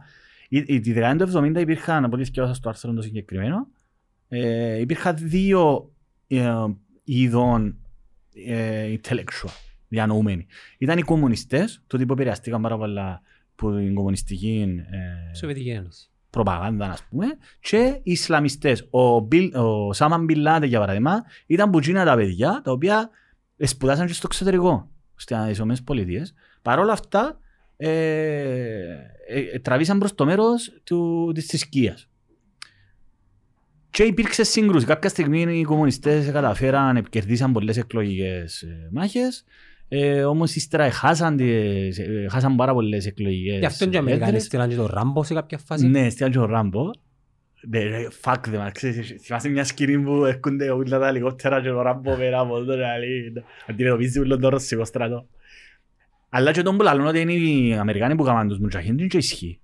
η- 0.50 0.64
η- 0.68 0.80
τη 0.80 0.94
δεκαετία 0.94 1.26
του 1.26 1.32
70 1.38 1.60
υπήρχαν, 1.60 2.06
από 2.06 2.16
ό,τι 2.16 2.26
θυκεύασα 2.26 2.54
στο 2.54 2.70
άρθρο 2.70 2.94
το 2.94 3.02
συγκεκριμένο, 3.02 3.68
ε, 4.28 4.80
υπήρχαν 4.80 5.16
δύο 5.20 5.92
ε, 6.28 6.54
είδων 7.04 7.78
ε, 8.48 8.96
intellectual, 9.02 9.50
διανοούμενοι. 9.88 10.46
Ήταν 10.78 10.98
οι 10.98 11.02
κομμουνιστές, 11.02 11.84
το 11.88 11.98
που 11.98 12.14
επηρεαστήκαν 12.14 12.62
πάρα 12.62 12.78
πολλά 12.78 13.22
από 13.52 13.76
την 13.78 13.94
κομμουνιστική 13.94 14.84
ε, 14.90 15.36
Σοβιετική 15.36 15.70
Ένωση. 15.70 16.10
προπαγάνδα, 16.30 16.86
ας 16.92 17.04
πούμε, 17.10 17.26
και 17.60 18.00
οι 18.04 18.12
Ισλαμιστές. 18.12 18.88
Ο, 18.90 19.20
Μπιλ, 19.20 19.56
ο 19.56 19.94
Σάμαν 19.94 20.24
Μπιλάντε, 20.24 20.66
για 20.66 20.80
παράδειγμα, 20.80 21.24
ήταν 21.46 21.70
που 21.70 21.80
τα 21.80 22.16
παιδιά, 22.16 22.62
τα 22.64 22.72
οποία 22.72 23.10
σπουδάσαν 23.58 24.08
και 24.08 24.14
στο 24.14 24.24
εξωτερικό, 24.32 24.90
στις 25.16 25.56
Ηνωμένες 25.56 25.84
Πολιτείες. 25.84 26.34
Παρ' 26.62 26.80
όλα 26.80 26.94
αυτά, 26.94 27.20
ε, 27.20 27.30
ε, 27.30 27.38
ε, 27.38 27.49
τραβήσαν 29.62 30.00
προς 30.00 30.16
το 30.16 30.26
μέρος 30.26 30.82
του, 30.84 31.32
της 31.34 31.46
θρησκείας. 31.46 32.10
Και 33.90 34.04
υπήρξε 34.04 34.44
σύγκρουση. 34.44 34.86
Κάποια 34.86 35.10
στιγμή 35.10 35.60
οι 35.60 35.64
κομμουνιστές 35.64 36.32
καταφέραν, 36.32 36.98
επικερδίσαν 36.98 37.52
πολλές 37.52 37.78
εκλογικές 37.78 38.62
ε, 38.62 38.90
μάχες, 38.92 39.46
ε, 39.88 40.24
όμως 40.24 40.56
ύστερα 40.56 40.92
χάσαν, 40.92 41.38
τις, 41.38 42.00
ε, 42.00 42.28
χάσαν 42.30 42.56
πάρα 42.56 42.74
πολλές 42.74 43.06
εκλογικές 43.06 43.60
Γι' 43.60 43.66
αυτό 43.66 43.86
και 43.86 43.96
οι 43.96 44.00
Αμερικάνοι 44.00 44.30
έδρες. 44.30 44.44
στείλαν 44.44 44.70
και 44.70 44.76
τον 44.76 44.90
Ράμπο 44.94 45.24
σε 45.24 45.34
κάποια 45.34 45.58
φάση. 45.58 45.88
Ναι, 45.88 46.10
στείλαν 46.10 46.32
και 46.32 46.40
ο 46.40 46.46
Ράμπο. 46.46 46.90
Ναι, 47.68 47.84
ρε, 47.84 48.08
fuck 48.22 48.34
them, 48.34 48.70
ξέρεις, 48.72 49.16
θυμάσαι 49.22 49.50
μια 49.50 49.64
σκηνή 49.64 50.00
που 50.00 50.26
έρχονται 50.26 50.70
όλα 50.70 51.00
τα 51.00 51.08
ελικόπτερα 51.08 51.62
και 51.62 51.70
ο 51.70 51.82
Ράμπο 51.82 52.16
πέρα 52.16 52.40
από 52.40 52.64
το 52.64 52.74
δηλαδή, 52.74 53.34
αντιμετωπίζει 53.68 54.20
όλο 54.20 54.38
το 54.38 54.50
ρωσικό 54.50 54.86
στρατό. 54.86 55.28
Αλλά 56.30 56.52
και 56.52 56.62
τον 56.62 56.78
που 56.78 56.84
λαλούν 56.84 57.06
ότι 57.06 57.20
είναι 57.20 57.34
οι 57.34 57.74
Αμερικάνοι 57.74 58.16
που 58.16 58.24
κάνουν 58.24 58.48
τους 58.48 58.60
Μουτζαχίν, 58.60 58.98
δεν 58.98 59.08
και 59.08 59.18
ισχύει. 59.18 59.60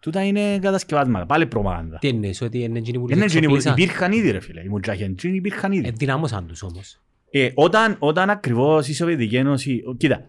Τούτα 0.00 0.24
είναι 0.26 0.58
κατασκευάσματα, 0.58 1.26
πάλι 1.26 1.46
προπαγάνδα. 1.46 1.98
Τι 1.98 2.08
εννοείς, 2.08 2.40
ότι 2.40 2.58
είναι 2.62 2.78
εκείνοι 2.78 2.98
που 2.98 3.06
τους 3.06 3.16
Είναι 3.16 3.24
εκείνοι 3.24 3.46
που 3.46 3.54
εξοπλίσαν. 3.54 3.82
υπήρχαν 3.82 4.12
ήδη 4.12 4.30
ρε 4.30 4.40
φίλε, 4.40 4.62
οι 4.62 4.68
Μουτζαχίν, 4.68 5.10
εκείνοι 5.10 5.36
υπήρχαν 5.36 5.72
ήδη. 5.72 5.88
Ενδυνάμωσαν 5.88 6.46
τους 6.46 6.62
όμως. 6.62 7.00
Ε, 7.30 7.50
όταν, 7.54 7.96
όταν 7.98 8.30
ακριβώς 8.30 8.88
η 8.88 8.94
Σοβιετική 8.94 9.36
Ένωση... 9.36 9.82
ο- 9.86 9.94
Κοίτα, 9.94 10.26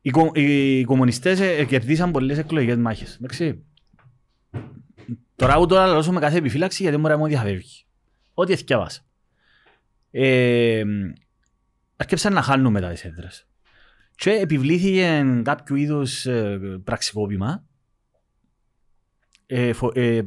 οι, 0.00 0.10
κο- 0.10 0.30
οι 0.34 0.84
κομμουνιστές 0.84 1.40
ε, 1.40 1.64
κερδίσαν 1.64 2.10
πολλές 2.10 2.38
εκλογικές 2.38 2.76
μάχες. 2.76 3.14
Εντάξει. 3.16 3.62
Τώρα 5.36 5.58
ούτε 5.58 5.74
τώρα 5.74 5.86
λαλώσω 5.86 6.12
με 6.12 6.20
κάθε 6.20 6.36
επιφύλαξη 6.38 6.82
γιατί 6.82 6.98
μπορεί 6.98 7.12
να 7.12 7.18
μου 7.18 7.26
διαφεύγει. 7.26 7.84
Ό,τι 8.34 8.52
εθιάβασα. 8.52 9.00
Ε, 10.10 10.82
Αρκέψαν 11.96 12.32
να 12.32 12.42
χάνουν 12.42 12.72
μετά 12.72 12.88
τις 12.90 13.04
έδρες. 13.04 13.48
Και 14.20 14.30
επιβλήθηκε 14.30 15.24
κάποιο 15.42 15.76
είδους 15.76 16.26
ε, 16.26 16.58
πραξικόπημα. 16.84 17.64
Ε, 19.46 19.72
φο- 19.72 19.92
ε, 19.94 20.20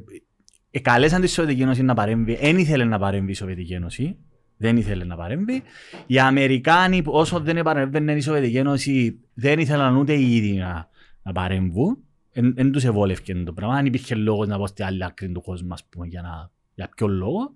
εκαλέσαν 0.71 1.21
τη 1.21 1.27
Σοβιετική 1.27 1.61
Ένωση 1.63 1.83
να 1.83 1.93
παρέμβει. 1.93 2.35
Δεν 2.35 2.57
ήθελε 2.57 2.83
να 2.83 2.99
παρέμβει 2.99 3.31
η 3.31 3.33
Σοβιετική 3.33 3.73
Ένωση. 3.73 4.17
Δεν 4.57 4.77
ήθελε 4.77 5.03
να 5.03 5.15
παρέμβει. 5.15 5.63
Οι 6.05 6.19
Αμερικάνοι, 6.19 7.01
που 7.01 7.11
όσο 7.11 7.39
δεν 7.39 7.61
παρέμβαινε 7.61 8.13
η 8.13 8.21
Σοβιετική 8.21 8.57
Ένωση, 8.57 9.19
δεν 9.33 9.59
ήθελαν 9.59 9.95
ούτε 9.95 10.13
οι 10.13 10.35
ίδιοι 10.35 10.53
να, 10.53 10.89
να 11.23 11.31
παρέμβουν. 11.31 11.97
Δεν 12.31 12.71
τους 12.71 12.83
ευόλευκε 12.83 13.35
το 13.35 13.53
πράγμα. 13.53 13.75
Αν 13.75 13.85
υπήρχε 13.85 14.15
λόγος 14.15 14.47
να 14.47 14.57
πω 14.57 14.67
στη 14.67 14.83
άλλη 14.83 15.05
άκρη 15.05 15.31
του 15.31 15.41
κόσμου, 15.41 15.73
ας 15.73 15.83
πούμε, 15.85 16.07
για, 16.07 16.21
να, 16.21 16.51
για 16.75 16.89
ποιο 16.95 17.07
λόγο; 17.07 17.53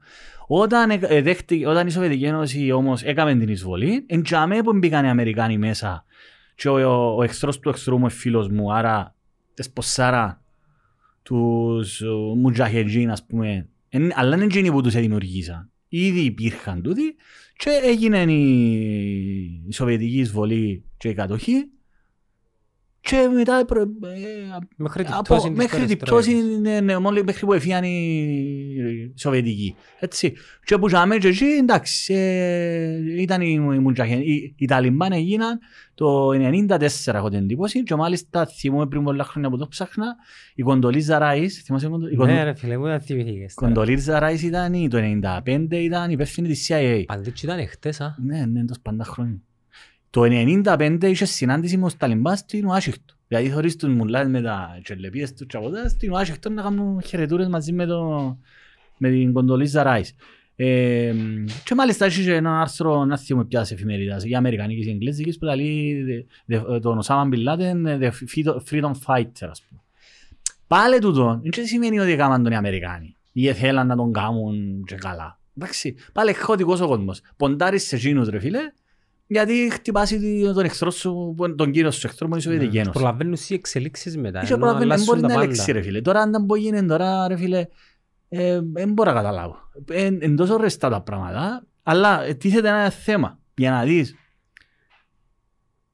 Όταν, 0.47 0.89
ε, 0.89 0.99
ε, 1.01 1.21
δέχτηκε, 1.21 1.67
όταν 1.67 1.87
η 1.87 1.91
Σοβιετική 1.91 2.25
Ένωση 2.25 2.71
όμως 2.71 3.03
έκαμε 3.03 3.35
την 3.35 3.49
εισβολή, 3.49 4.05
εν 4.07 4.23
τζαμέ 4.23 4.63
που 4.63 4.73
μπήκαν 4.73 5.05
οι 5.05 5.09
Αμερικάνοι 5.09 5.57
μέσα 5.57 6.05
και 6.55 6.69
ο, 6.69 6.73
ο, 6.73 7.15
ο 7.15 7.23
εχθρός 7.23 7.59
του 7.59 7.69
εχθρού 7.69 7.93
μου 7.93 8.01
είναι 8.01 8.09
φίλος 8.09 8.47
μου, 8.47 8.73
άρα 8.73 9.15
τεσποσάρα 9.53 10.41
τους 11.23 12.01
ε, 12.01 12.07
Μουτζαχετζίν, 12.35 13.11
ας 13.11 13.25
πούμε, 13.25 13.69
εν, 13.89 14.11
αλλά 14.15 14.29
δεν 14.29 14.39
είναι 14.39 14.47
εκείνοι 14.47 14.71
που 14.71 14.81
τους 14.81 14.93
δημιουργήσαν. 14.93 15.71
Ήδη 15.89 16.19
υπήρχαν 16.19 16.81
τούτοι 16.81 17.15
και 17.55 17.69
έγινε 17.83 18.21
η, 18.21 19.63
η 19.67 19.73
Σοβιετική 19.73 20.19
εισβολή 20.19 20.83
και 20.97 21.09
η 21.09 21.13
κατοχή 21.13 21.69
και 23.09 23.29
μετά 23.33 23.65
προ- 23.65 23.89
ε, 24.03 24.57
Μέχρι 24.75 25.03
την 25.03 25.13
από, 25.13 25.21
πτώση 25.21 25.47
της 25.47 25.57
μέχρι 25.57 25.85
την 25.85 25.97
περιστρόικας. 25.97 26.27
πτώση, 26.43 26.59
ναι, 26.61 26.79
ναι, 26.79 26.97
μόλι 26.99 27.23
μέχρι 27.23 27.45
που 27.45 27.53
έφυγαν 27.53 27.83
οι 27.83 29.11
Σοβιετικοί. 29.15 29.75
Έτσι. 29.99 30.33
Και 30.63 30.77
που 30.77 30.89
ζάμε 30.89 31.17
και 31.17 31.27
εκεί, 31.27 31.43
εντάξει, 31.45 32.13
ε, 32.13 33.21
ήταν 33.21 33.41
οι, 33.41 33.55
οι, 33.75 33.79
Μουτζαχεν- 33.79 34.25
οι, 34.25 34.53
οι 34.57 34.65
Ταλιμπάν 34.65 35.11
έγιναν 35.11 35.59
το 35.95 36.29
1994 36.29 37.13
έχω 37.13 37.29
την 37.29 37.37
εντύπωση 37.39 37.83
και 37.83 37.95
μάλιστα 37.95 38.45
θυμούμαι 38.45 38.87
πριν 38.87 39.03
πολλά 39.03 39.23
χρόνια 39.23 39.49
που 39.49 39.57
το 39.57 39.67
ψάχνα 39.67 40.15
η 40.55 40.61
Κοντολίζα 40.61 41.17
Ράις, 41.17 41.61
θυμάσαι 41.65 41.87
Κοντο- 41.87 42.11
η 42.11 42.15
Κοντο- 42.15 42.31
Ναι 42.31 42.43
ρε 42.43 42.53
φίλε, 42.55 42.77
μου 42.77 42.85
να 42.85 42.99
θυμηθήκες. 42.99 43.53
τώρα. 43.53 43.71
Κοντολίζα 43.73 44.19
Ράις 44.19 44.41
ήταν 44.43 44.73
η- 44.73 44.87
το 44.87 44.97
1995 44.97 45.77
ήταν 45.77 46.11
υπεύθυνη 46.11 46.47
της 46.47 46.67
CIA. 46.71 47.03
Παντούτσι 47.05 47.45
ήταν 47.45 47.67
χτες, 47.67 48.01
α. 48.01 48.15
Ναι, 48.25 48.45
ναι, 48.45 48.65
τόσο 48.65 48.79
πάντα 48.83 49.03
χρόνια. 49.03 49.41
Το 50.09 50.21
1995 50.63 50.97
είχε 51.03 51.25
συνάντηση 51.25 51.77
με 51.77 51.83
τους 51.83 51.97
Ταλιμπάν 51.97 52.35
στην 52.35 52.65
Ουάσιγκτο. 52.67 53.13
Δηλαδή 53.27 53.49
θωρείς 53.49 53.75
τους 53.75 53.89
μουλάδες 53.93 54.31
με 54.31 54.41
τα 54.41 54.79
τσελεπίες 54.83 55.33
τους 55.33 55.47
τσαπωτά 55.47 55.89
στην 55.89 56.11
Ουάσιγκτο 56.11 56.49
να 56.49 56.61
κάνουν 56.61 57.01
χαιρετούρες 57.01 57.47
μαζί 57.47 57.71
με, 57.73 57.85
το, 57.85 58.37
με 58.97 59.09
την 59.09 59.33
Κοντολίζα 59.33 59.83
Ράις. 59.83 60.15
Ε, 60.55 61.13
και 61.63 61.75
μάλιστα 61.75 62.05
έχει 62.05 62.29
ένα 62.29 62.61
άρθρο, 62.61 63.05
να 63.05 63.17
θυμούμε 63.17 63.45
πια 63.45 63.63
σε 63.63 63.73
εφημερίδας, 63.73 64.23
η 64.25 64.35
Αμερικανικής 64.35 64.83
και 64.83 64.89
η 64.89 64.93
Εγγλέζικης 64.93 65.37
που 65.37 65.45
λέει 65.45 66.03
δε- 66.45 66.59
δε- 66.59 66.79
τον 66.79 66.97
Οσάμα 66.97 67.25
Μπιν 67.25 67.41
Λάτεν 67.41 67.85
the 67.87 68.09
freedom 68.69 68.91
fighter, 69.05 69.47
ας 69.49 69.61
πούμε. 69.69 69.81
Πάλι 70.67 70.99
τούτο, 70.99 71.41
δεν 71.55 71.65
σημαίνει 71.65 71.99
ότι 71.99 72.11
έκαναν 72.11 72.43
τον 72.43 72.51
οι 72.51 72.55
Αμερικάνοι 72.55 73.15
ή 73.31 73.53
θέλαν 73.53 73.87
να 73.87 73.95
τον 73.95 74.13
κάνουν 74.13 74.83
και 74.85 74.95
καλά. 74.95 75.39
Εντάξει, 75.57 75.95
πάλι 76.13 76.33
χωτικός 76.33 76.79
ο 76.81 76.87
κόσμος. 76.87 77.21
Ποντάρεις 77.37 77.87
σε 77.87 77.95
εκείνους 77.95 78.29
ρε 78.29 78.39
φίλε, 78.39 78.59
γιατί 79.27 79.69
χτυπάς 79.71 80.09
τη- 80.09 80.53
τον 80.53 80.65
εχθρό 80.65 80.91
σου, 80.91 81.33
που 81.37 81.45
είναι 81.45 81.55
τον 81.55 81.71
κύριο 81.71 81.91
σου 81.91 82.07
εχθρό 82.07 82.27
που 82.27 82.31
είναι 82.33 82.41
η 82.41 82.43
Σοβιετική 82.43 82.75
Ναι. 82.75 82.81
Ένωση. 82.81 82.97
Προλαβαίνουν 82.99 83.33
οι 83.47 83.53
εξελίξεις 83.53 84.17
μετά. 84.17 84.41
Είχε 84.43 84.53
ενώ 84.53 84.61
προλαβαίνει, 84.63 84.89
δεν 84.89 84.97
μπορεί 85.05 85.09
αλλάσουν 85.09 85.21
τα 85.21 85.27
να 85.27 85.33
πάντα. 85.33 85.45
λέξει 85.47 85.71
ρε 85.71 85.81
φίλε. 85.81 86.01
Τώρα 86.01 86.19
αν 86.21 86.31
δεν 86.31 86.43
μπορεί 86.43 86.59
γίνει 86.61 86.85
τώρα 86.85 87.27
ρε 87.27 87.37
φίλε, 87.37 87.65
ε, 88.29 88.59
δεν 88.73 88.91
μπορώ 88.93 89.11
να 89.11 89.17
καταλάβω. 89.17 89.55
Είναι 89.93 90.35
τόσο 90.35 90.57
ρεστά 90.57 90.89
τα 90.89 91.01
πράγματα, 91.01 91.65
αλλά 91.83 92.23
ε, 92.23 92.33
τίθεται 92.33 92.67
ένα 92.67 92.89
θέμα 92.89 93.39
για 93.55 93.71
να 93.71 93.83
δεις. 93.83 94.15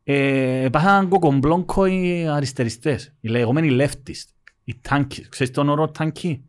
Ε, 0.04 0.67
πάθαν 0.72 1.08
κοκομπλόγκο 1.10 1.86
οι 1.86 2.28
αριστεριστές, 2.28 3.13
οι 3.19 3.28
λεγόμενοι 3.28 3.78
leftist, 3.80 4.28
οι 4.63 4.80
τάνκις. 4.82 5.30
Ξέρεις 5.30 5.54
τον 5.54 5.69
όρο 5.69 5.89
τάνκι. 5.91 6.46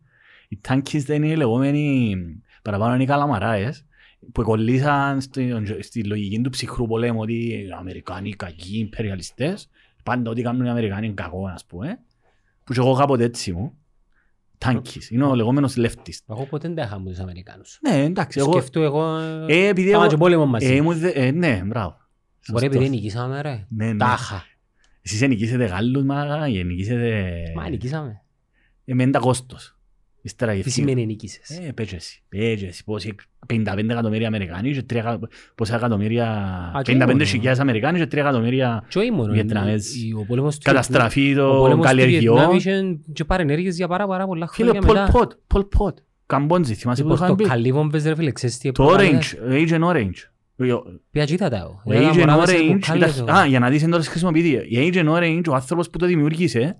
Οι 0.48 0.58
τάνκις 0.60 1.04
δεν 1.04 1.22
είναι 1.22 1.32
οι 1.32 1.36
λεγόμενοι, 1.36 2.16
παραπάνω 2.62 2.94
είναι 2.94 3.02
οι 3.02 3.06
καλαμαράες, 3.06 3.84
που 4.32 4.42
κολλήσαν 4.42 5.20
στη, 5.20 5.52
στη 5.80 6.04
λογική 6.04 6.40
του 6.40 6.50
ψυχρού 6.50 6.86
πολέμου 6.86 7.20
ότι 7.20 7.34
οι 7.34 7.68
Αμερικάνοι 7.78 8.30
κακοί 8.32 8.78
υπεριαλιστές, 8.78 9.68
πάντα 10.02 10.30
ό,τι 10.30 10.42
κάνουν 10.42 10.64
οι 10.64 10.68
Αμερικάνοι 10.70 11.06
είναι 11.06 11.14
κακό, 11.14 11.46
ας 11.46 11.64
πούμε. 11.64 11.98
Που 12.64 12.72
και 12.72 12.80
εγώ 12.80 12.94
κάποτε 12.94 13.24
έτσι 13.24 13.52
μου. 13.52 13.78
Τάνκις. 14.58 15.10
Είναι 15.10 15.24
ο 15.24 15.34
λεγόμενος 15.34 15.74
leftist. 15.78 16.18
Εγώ 16.28 16.46
ποτέ 16.46 16.66
δεν 16.66 16.76
τα 16.76 16.82
είχα 16.82 16.98
με 17.00 17.10
τους 17.10 17.18
Αμερικάνους. 17.18 17.78
Ναι, 17.88 18.02
εντάξει. 18.02 18.38
Εγώ, 18.38 18.52
Σκεφτώ 18.52 18.82
εγώ... 18.82 19.16
ε, 19.48 19.66
επειδή 19.68 19.90
Πάμε 19.92 20.06
και 20.06 20.14
εγώ... 20.14 20.22
πόλεμο 20.22 20.46
μαζί. 20.46 20.74
Ε, 20.74 20.82
μου 20.82 20.92
δε- 20.94 21.08
ε, 21.10 21.30
ναι, 21.30 21.62
μπράβο. 21.66 21.96
Μπορεί 22.50 22.62
Σωστός. 22.62 22.62
επειδή 22.62 22.88
νικήσαμε 22.88 23.40
ρε. 23.42 23.66
Ναι, 23.68 23.86
ναι. 23.92 23.96
Τάχα. 23.96 24.44
Εσείς 25.02 25.20
νικήσετε 25.20 25.64
Γάλλους, 25.64 26.04
μα 26.04 26.48
νικήσετε... 26.48 27.32
Μα 27.56 27.68
νικήσαμε. 27.68 28.22
Ε, 28.84 28.94
με 28.94 29.10
τα 29.10 29.18
κόστος. 29.18 29.73
Ύστερα 30.26 30.50
Τι 30.50 30.56
γευτεί. 30.56 30.70
σημαίνει 30.72 31.06
νικήσεις. 31.06 31.50
Ε, 31.50 31.72
πέτσε 31.72 31.96
εσύ. 31.96 32.22
Πέτσε 32.28 32.66
εσύ. 32.66 32.84
Πόσοι 32.84 33.14
55 33.46 33.90
εκατομμύρια 33.90 34.26
Αμερικάνοι 34.26 34.72
και 34.72 34.82
3 34.92 34.96
εκα- 34.96 35.18
πόσα 35.54 35.74
εκατομμύρια... 35.76 36.26
Α, 36.76 36.82
και 36.82 36.92
55 36.92 37.06
μόνο. 37.06 37.24
χιλιάδες 37.24 37.58
Αμερικάνοι 37.60 37.98
και 37.98 38.04
3 38.04 38.16
εκατομμύρια 38.16 38.84
Και 38.88 38.98
όχι 38.98 39.10
μόνο. 39.10 39.32
Βιετναμέζοι. 39.32 40.06
η- 40.08 40.12
Ο 40.12 40.24
πόλεμος 40.28 40.54
του 40.56 40.62
καταστραφή 40.64 41.20
Βιετνάμ- 41.20 41.48
ο 41.48 41.52
των 41.52 41.60
πόλεμος 41.60 41.86
του 41.90 41.96
Βιετνάμ 41.96 42.18
καλλιεργειών. 42.26 42.56
είχε 42.56 42.98
και 43.12 43.24
παρενέργειες 43.24 43.76
για 43.76 43.88
πάρα 43.88 44.06
πάρα 44.06 44.26
πολλά 44.26 44.48
Φίλε, 44.48 44.70
χρόνια 44.70 44.86
Πολ 44.88 44.96
μετά. 44.98 45.10
Πότ, 45.12 45.32
Πολ 45.46 45.64
Πότ. 45.64 45.98
Καμπόντζη, 46.26 46.74
θυμάσαι 46.74 47.02
Οι 47.02 47.04
που 47.04 47.12
είχαν 47.12 47.28
πει. 47.28 47.34
πορτοκαλί 47.34 47.72
βόμβες 47.72 48.04
ρε 48.04 48.14
φίλε, 48.14 48.30
ξέρεις 48.32 48.58
τι 48.58 48.72
Το 48.72 48.82
έπρεπε 48.92 49.12
να 49.12 49.20
Orange, 49.20 49.68
Agent 49.68 49.90
Orange. 49.92 50.18
Ποια 51.10 51.24
κοίτα 51.24 51.48
τα 51.48 51.56
εγώ. 51.56 51.82
Ο 51.84 51.92
Ένα 51.92 52.10
Agent 52.12 52.16
μωρά 52.18 52.36
μέσα 52.36 52.46
σε 52.46 52.56
Orange, 52.58 52.72
μπουκάλες, 52.72 53.14
ήταν- 53.16 53.28
εγώ. 53.28 53.38
α, 53.38 53.46
για 53.46 53.58
να 53.58 53.68
δεις 53.70 53.82
εντός 53.82 54.06
χρησιμοποιείται. 54.08 54.64
Η 54.68 54.90
Agent 54.94 55.08
Orange, 55.16 55.42
ο 55.50 55.54
άνθρωπος 55.54 55.90
που 55.90 55.98
το 55.98 56.06
δημιούργησε, 56.06 56.76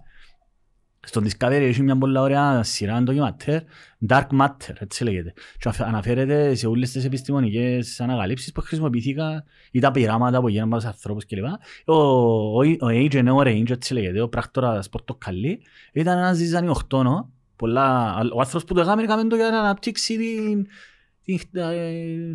στον 1.04 1.24
Discovery 1.24 1.50
έχει 1.50 1.82
μια 1.82 1.98
πολλά 1.98 2.20
ωραία 2.20 2.62
σειρά 2.62 3.02
ντοκιματέρ, 3.02 3.62
Dark 4.08 4.26
Matter, 4.40 4.74
έτσι 4.78 5.04
λέγεται. 5.04 5.32
Και 5.58 5.68
αφ- 5.68 5.80
αναφέρεται 5.80 6.54
σε 6.54 6.66
όλες 6.66 6.90
τις 6.90 7.04
επιστημονικές 7.04 8.00
ανακαλύψεις 8.00 8.52
που 8.52 8.60
χρησιμοποιήθηκαν 8.60 9.44
ή 9.70 9.80
τα 9.80 9.90
πειράματα 9.90 10.40
που 10.40 10.48
γίνανε 10.48 10.68
με 10.70 10.76
τους 10.76 10.84
ανθρώπους 10.84 11.26
κλπ. 11.26 11.44
Ο, 11.84 11.94
ο, 11.94 12.58
ο 12.58 12.86
Agent 12.88 13.28
Orange, 13.36 13.70
έτσι 13.70 13.92
λέγεται, 13.92 14.20
ο 14.20 14.28
πράκτορας 14.28 14.88
πορτοκαλί, 14.88 15.60
ήταν 15.92 16.18
ένας 16.18 16.36
ζυζανιοκτόνο, 16.36 17.30
πολλά, 17.56 18.14
ο 18.32 18.38
άνθρωπος 18.40 18.64
που 18.64 18.74
το 18.74 18.80
έκαμε, 18.80 19.02
έκαμε 19.02 19.24
το 19.24 19.36
για 19.36 19.50
να 19.50 19.58
αναπτύξει 19.58 20.16
την, 20.16 20.26
την, 20.46 20.60
ε, 20.60 20.66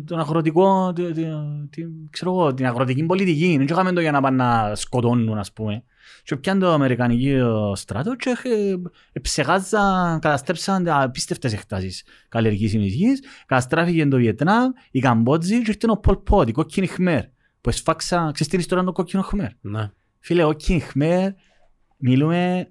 τον 0.04 0.18
αγροτικό, 0.18 0.92
την, 0.92 1.14
την, 1.14 1.32
την, 1.70 2.10
ξέρω 2.10 2.30
εγώ, 2.30 2.54
την 2.54 2.66
αγροτική 2.66 3.04
πολιτική. 3.04 3.56
Δεν 3.56 3.66
έκαμε 3.66 3.92
το 3.92 4.00
για 4.00 4.10
να 4.10 4.20
πάνε 4.20 4.36
να 4.36 4.74
σκοτώνουν, 4.74 5.38
ας 5.38 5.52
πούμε. 5.52 5.84
Και 6.22 6.36
πιάνε 6.36 6.60
το 6.60 6.72
Αμερικανικό 6.72 7.74
στράτο 7.74 8.16
και 8.16 8.36
ε, 9.12 9.20
ψεγάζαν, 9.20 10.18
καταστρέψαν 10.18 10.88
απίστευτες 10.88 11.52
εκτάσεις 11.52 12.04
καλλιεργήσιμης 12.28 12.94
γης, 12.94 13.22
καταστράφηκε 13.46 14.06
το 14.06 14.16
Βιετνάμ, 14.16 14.70
η 14.90 15.00
Καμπότζη 15.00 15.62
και 15.62 15.70
ήρθε 15.70 15.90
ο 15.90 15.96
Πολ 15.96 16.16
Πότ, 16.16 16.48
η 16.48 16.52
κόκκινη 16.52 16.86
Χμέρ, 16.86 17.22
που 17.60 17.68
εσφάξα, 17.68 18.30
ξέρεις 18.32 18.48
την 18.48 18.58
ιστορία 18.58 18.84
του 18.84 18.92
κόκκινου 18.92 19.22
Χμέρ; 19.22 19.50
Ναι. 19.60 19.90
Φίλε, 20.18 20.44
ο 20.44 20.52
Κιν 20.52 20.80
Χμέρ, 20.80 21.30
μιλούμε... 21.96 22.70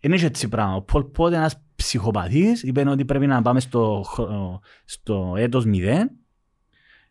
Είναι 0.00 0.18
έτσι 0.22 0.48
πράγμα. 0.48 0.74
Ο 0.74 0.82
Πολ 0.82 1.04
Πότ 1.04 1.28
είναι 1.28 1.36
ένας 1.36 1.65
ψυχοπαθής, 1.76 2.62
είπε 2.62 2.88
ότι 2.88 3.04
πρέπει 3.04 3.26
να 3.26 3.42
πάμε 3.42 3.60
στο, 3.60 4.02
χρο- 4.06 4.60
στο 4.84 5.34
έτος 5.36 5.64
μηδέν, 5.64 6.10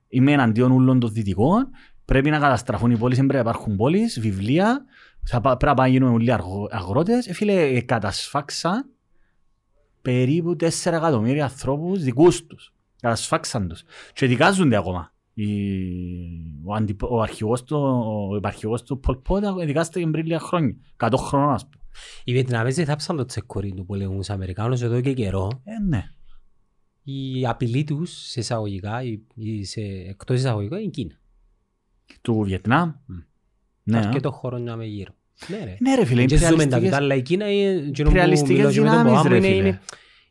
είμαι 0.08 0.32
εναντίον 0.32 0.72
όλων 0.72 1.00
των 1.00 1.12
δυτικών, 1.12 1.70
πρέπει 2.06 2.30
να 2.30 2.40
καταστραφούν 2.40 2.92
οι 2.92 2.98
πόλεις, 2.98 3.18
δεν 3.18 3.26
πρέπει 3.28 3.44
να 3.44 3.50
υπάρχουν 3.50 3.76
πόλεις, 3.76 4.20
βιβλία, 4.20 4.86
θα 5.28 5.42
πά- 5.42 5.58
πρέπει 5.58 5.80
να 5.80 5.88
γίνουμε 5.88 6.12
όλοι 6.12 6.32
αργο- 6.32 6.68
αγρότες. 6.72 7.28
Ε, 7.28 7.34
φίλε, 7.34 7.62
ε, 7.62 7.82
κατασφάξαν 7.82 8.90
περίπου 10.02 10.56
4 10.56 10.96
εκατομμύρια 10.96 11.44
ανθρώπους 11.44 12.04
δικούς 12.04 12.46
τους. 12.46 12.74
Κατασφάξαν 13.02 13.68
τους. 13.68 13.84
Και 14.14 14.28
δικάζονται 14.28 14.78
ακόμα. 14.78 15.14
Η... 15.34 15.46
Ο, 16.64 16.74
αντιπ... 16.74 17.04
ο, 17.04 17.22
αρχηγός 17.22 17.64
του, 17.64 17.78
ο 18.32 18.36
υπαρχηγός 18.36 18.84
του 18.84 19.00
Πολ 19.00 19.16
Πότα 19.16 19.54
δικάστηκε 19.54 20.08
πριν 20.08 20.26
λίγα 20.26 20.40
χρόνια. 20.40 20.76
100 20.98 21.14
χρόνων 21.18 21.54
ας 21.54 21.68
πούμε. 21.70 21.84
Οι 22.24 22.32
Βιετναμέζοι 22.32 22.84
θάψαν 22.86 23.18
το 23.18 23.26
τσεκορί 23.26 23.74
του 23.74 23.86
πολέμου 23.86 24.14
στους 24.14 24.30
Αμερικάνους 24.30 24.82
εδώ 24.82 25.02
και 25.02 25.14
καιρό. 25.14 25.62
Ε, 25.64 25.88
ναι. 25.90 26.04
Η 27.04 27.48
απειλή 27.48 27.84
τους 27.84 28.12
σε 28.30 28.40
εισαγωγικά 28.40 29.04
ή- 29.04 29.20
ή 29.36 29.64
σε 29.64 29.82
εκτός 29.82 30.38
εισαγωγικών 30.40 30.78
είναι 30.78 30.88
η 30.88 30.90
Κίνα. 30.92 31.20
Του 32.22 32.42
Βιετνάμ. 32.46 32.92
Μμ. 33.06 33.16
Ναι, 33.84 34.00
Και 34.00 34.18
α. 34.18 34.20
το 34.20 34.32
χώρο 34.32 34.58
να 34.58 34.76
με 34.76 34.86
γύρω. 34.86 35.12
Ναι 35.48 35.58
ρε. 35.64 35.78
ναι 35.80 35.96
ρε 35.96 36.06
φίλε, 36.06 36.22
είναι 36.22 36.30
Και 36.30 36.38
ζούμε 36.38 36.48
τα 36.50 36.56
ρεαλιστικές- 36.56 36.84
τούτα, 36.84 36.98
αλλά 36.98 37.16
η 37.16 37.22
Κίνα 37.22 37.52
είναι 37.52 37.70
εκείνο 37.88 38.10
που 38.10 38.16
ρεαλιστικές 38.16 38.58
μιλώ 38.58 38.72
και 38.72 38.80
με 38.82 38.86
τον 38.88 38.98
δυνάμεις, 38.98 39.14
Ποάμ, 39.22 39.28
ρε 39.28 39.38
είναι- 39.38 39.48
φίλε. 39.48 39.58
είναι- 39.58 39.80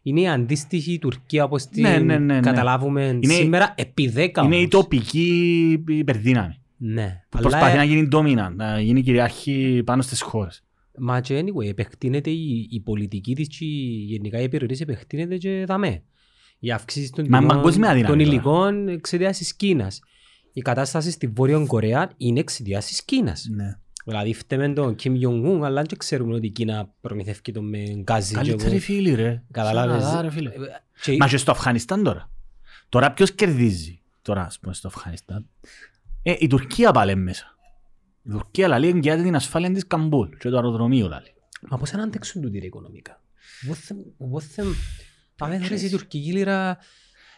Είναι 0.03 0.21
η 0.21 0.29
αντίστοιχη 0.29 0.99
Τουρκία 0.99 1.45
όπως 1.45 1.67
την 1.67 1.83
Ναι, 1.83 1.99
ναι, 1.99 2.19
ναι, 2.19 2.35
ναι. 2.35 2.41
καταλάβουμε 2.41 3.05
Είναι- 3.23 3.35
σήμερα 3.35 3.75
επί 3.77 4.09
δέκα 4.09 4.43
Είναι 4.43 4.55
η 4.55 4.59
όμως. 4.59 4.71
τοπική 4.71 5.85
υπερδύναμη. 5.89 6.55
Ναι. 6.77 7.23
Που 7.29 7.39
Αλλά, 7.39 7.49
προσπαθεί 7.49 7.75
ε, 7.75 7.77
να 7.77 7.85
γίνει 7.85 8.09
dominant, 8.13 8.53
να 8.57 8.81
γίνει 8.81 9.03
κυριάρχη 9.03 9.83
πάνω 9.85 10.03
στις 10.03 10.21
χώρες. 10.23 10.64
Μα 10.99 11.21
και 11.21 11.39
anyway, 11.45 11.67
επεκτείνεται 11.69 12.31
η, 12.31 12.69
η 12.71 12.81
πολιτική 12.81 13.35
της 13.35 13.49
και 13.49 13.65
η- 13.65 14.05
γενικά 14.09 14.41
η 14.41 14.49
περιοχή 14.49 14.83
επεκτείνεται 14.83 15.37
και 15.37 15.65
δαμέ. 15.67 16.03
Η 16.59 16.71
αύξηση 16.73 17.13
των 17.13 17.27
Μα 17.29 17.39
τιμών 17.39 17.57
παγκόσμια 17.57 17.95
δύναμη 17.95 18.03
των 18.17 18.19
τώρα. 18.19 18.31
υλικών 18.31 18.89
εξαιτίας 18.89 19.39
της 19.39 19.55
Κίνας. 19.57 20.01
Η 20.53 20.61
κατάσταση 20.61 21.11
στη 21.11 21.27
Βόρεια 21.27 21.65
Κορέα 21.67 22.11
είναι 22.17 22.41
εξαιτίας 22.41 22.87
της 22.87 23.05
Κίνας. 23.05 23.47
Ναι. 23.51 23.79
Δηλαδή 24.05 24.35
φταίμε 24.35 24.73
τον 24.73 24.97
Kim 25.03 25.11
Jong-un, 25.13 25.61
αλλά 25.63 25.83
δεν 25.83 25.99
ξέρουμε 25.99 26.35
ότι 26.35 26.47
η 26.47 26.51
Κίνα 26.51 26.91
προμηθεύει 27.01 27.53
τον 27.53 27.69
με 27.69 27.79
γκάζι. 27.79 28.29
και 28.33 28.35
Καλύτεροι 28.41 28.71
εγώ- 28.71 28.81
φίλοι 28.81 29.15
ρε. 29.15 29.43
Καταλάβες; 29.51 30.03
Σαναδά, 30.03 30.23
ρε, 30.23 30.31
φίλε. 30.31 30.51
Και- 31.03 31.17
Μα 31.19 31.29
και 31.29 31.37
στο 31.37 31.51
Αφγανιστάν 31.51 32.03
τώρα. 32.03 32.31
Τώρα 32.89 33.13
ποιος 33.13 33.33
κερδίζει 33.33 34.01
τώρα 34.23 34.43
ας 34.45 34.59
πούμε 34.59 34.75
στο 34.75 34.89
Αφγανιστάν. 34.89 35.49
Ε, 36.23 36.35
η 36.39 36.47
Τουρκία 36.47 36.93
πάλι 36.93 37.17
μέσα. 37.17 37.54
Η 38.27 38.31
Τουρκία 38.31 38.79
λέει 38.79 38.91
εγγυάται 38.91 39.23
την 39.23 39.35
ασφάλεια 39.35 39.71
της 39.73 39.87
Καμπούλ 39.87 40.29
και 40.39 40.49
το 40.49 40.57
αεροδρομίο 40.57 41.09
λέει. 41.09 41.35
Μα 41.69 41.77
πώς 41.79 41.93
να 41.93 42.03
αντέξουν 42.03 42.43
τούτοι 42.43 42.59
ρε 42.59 42.67
οικονομικά; 42.67 43.21
Πότε 44.19 44.63
τα 45.37 45.47
μέθρες 45.47 45.83
η 45.83 45.91
τουρκική 45.91 46.33
λίρα... 46.33 46.79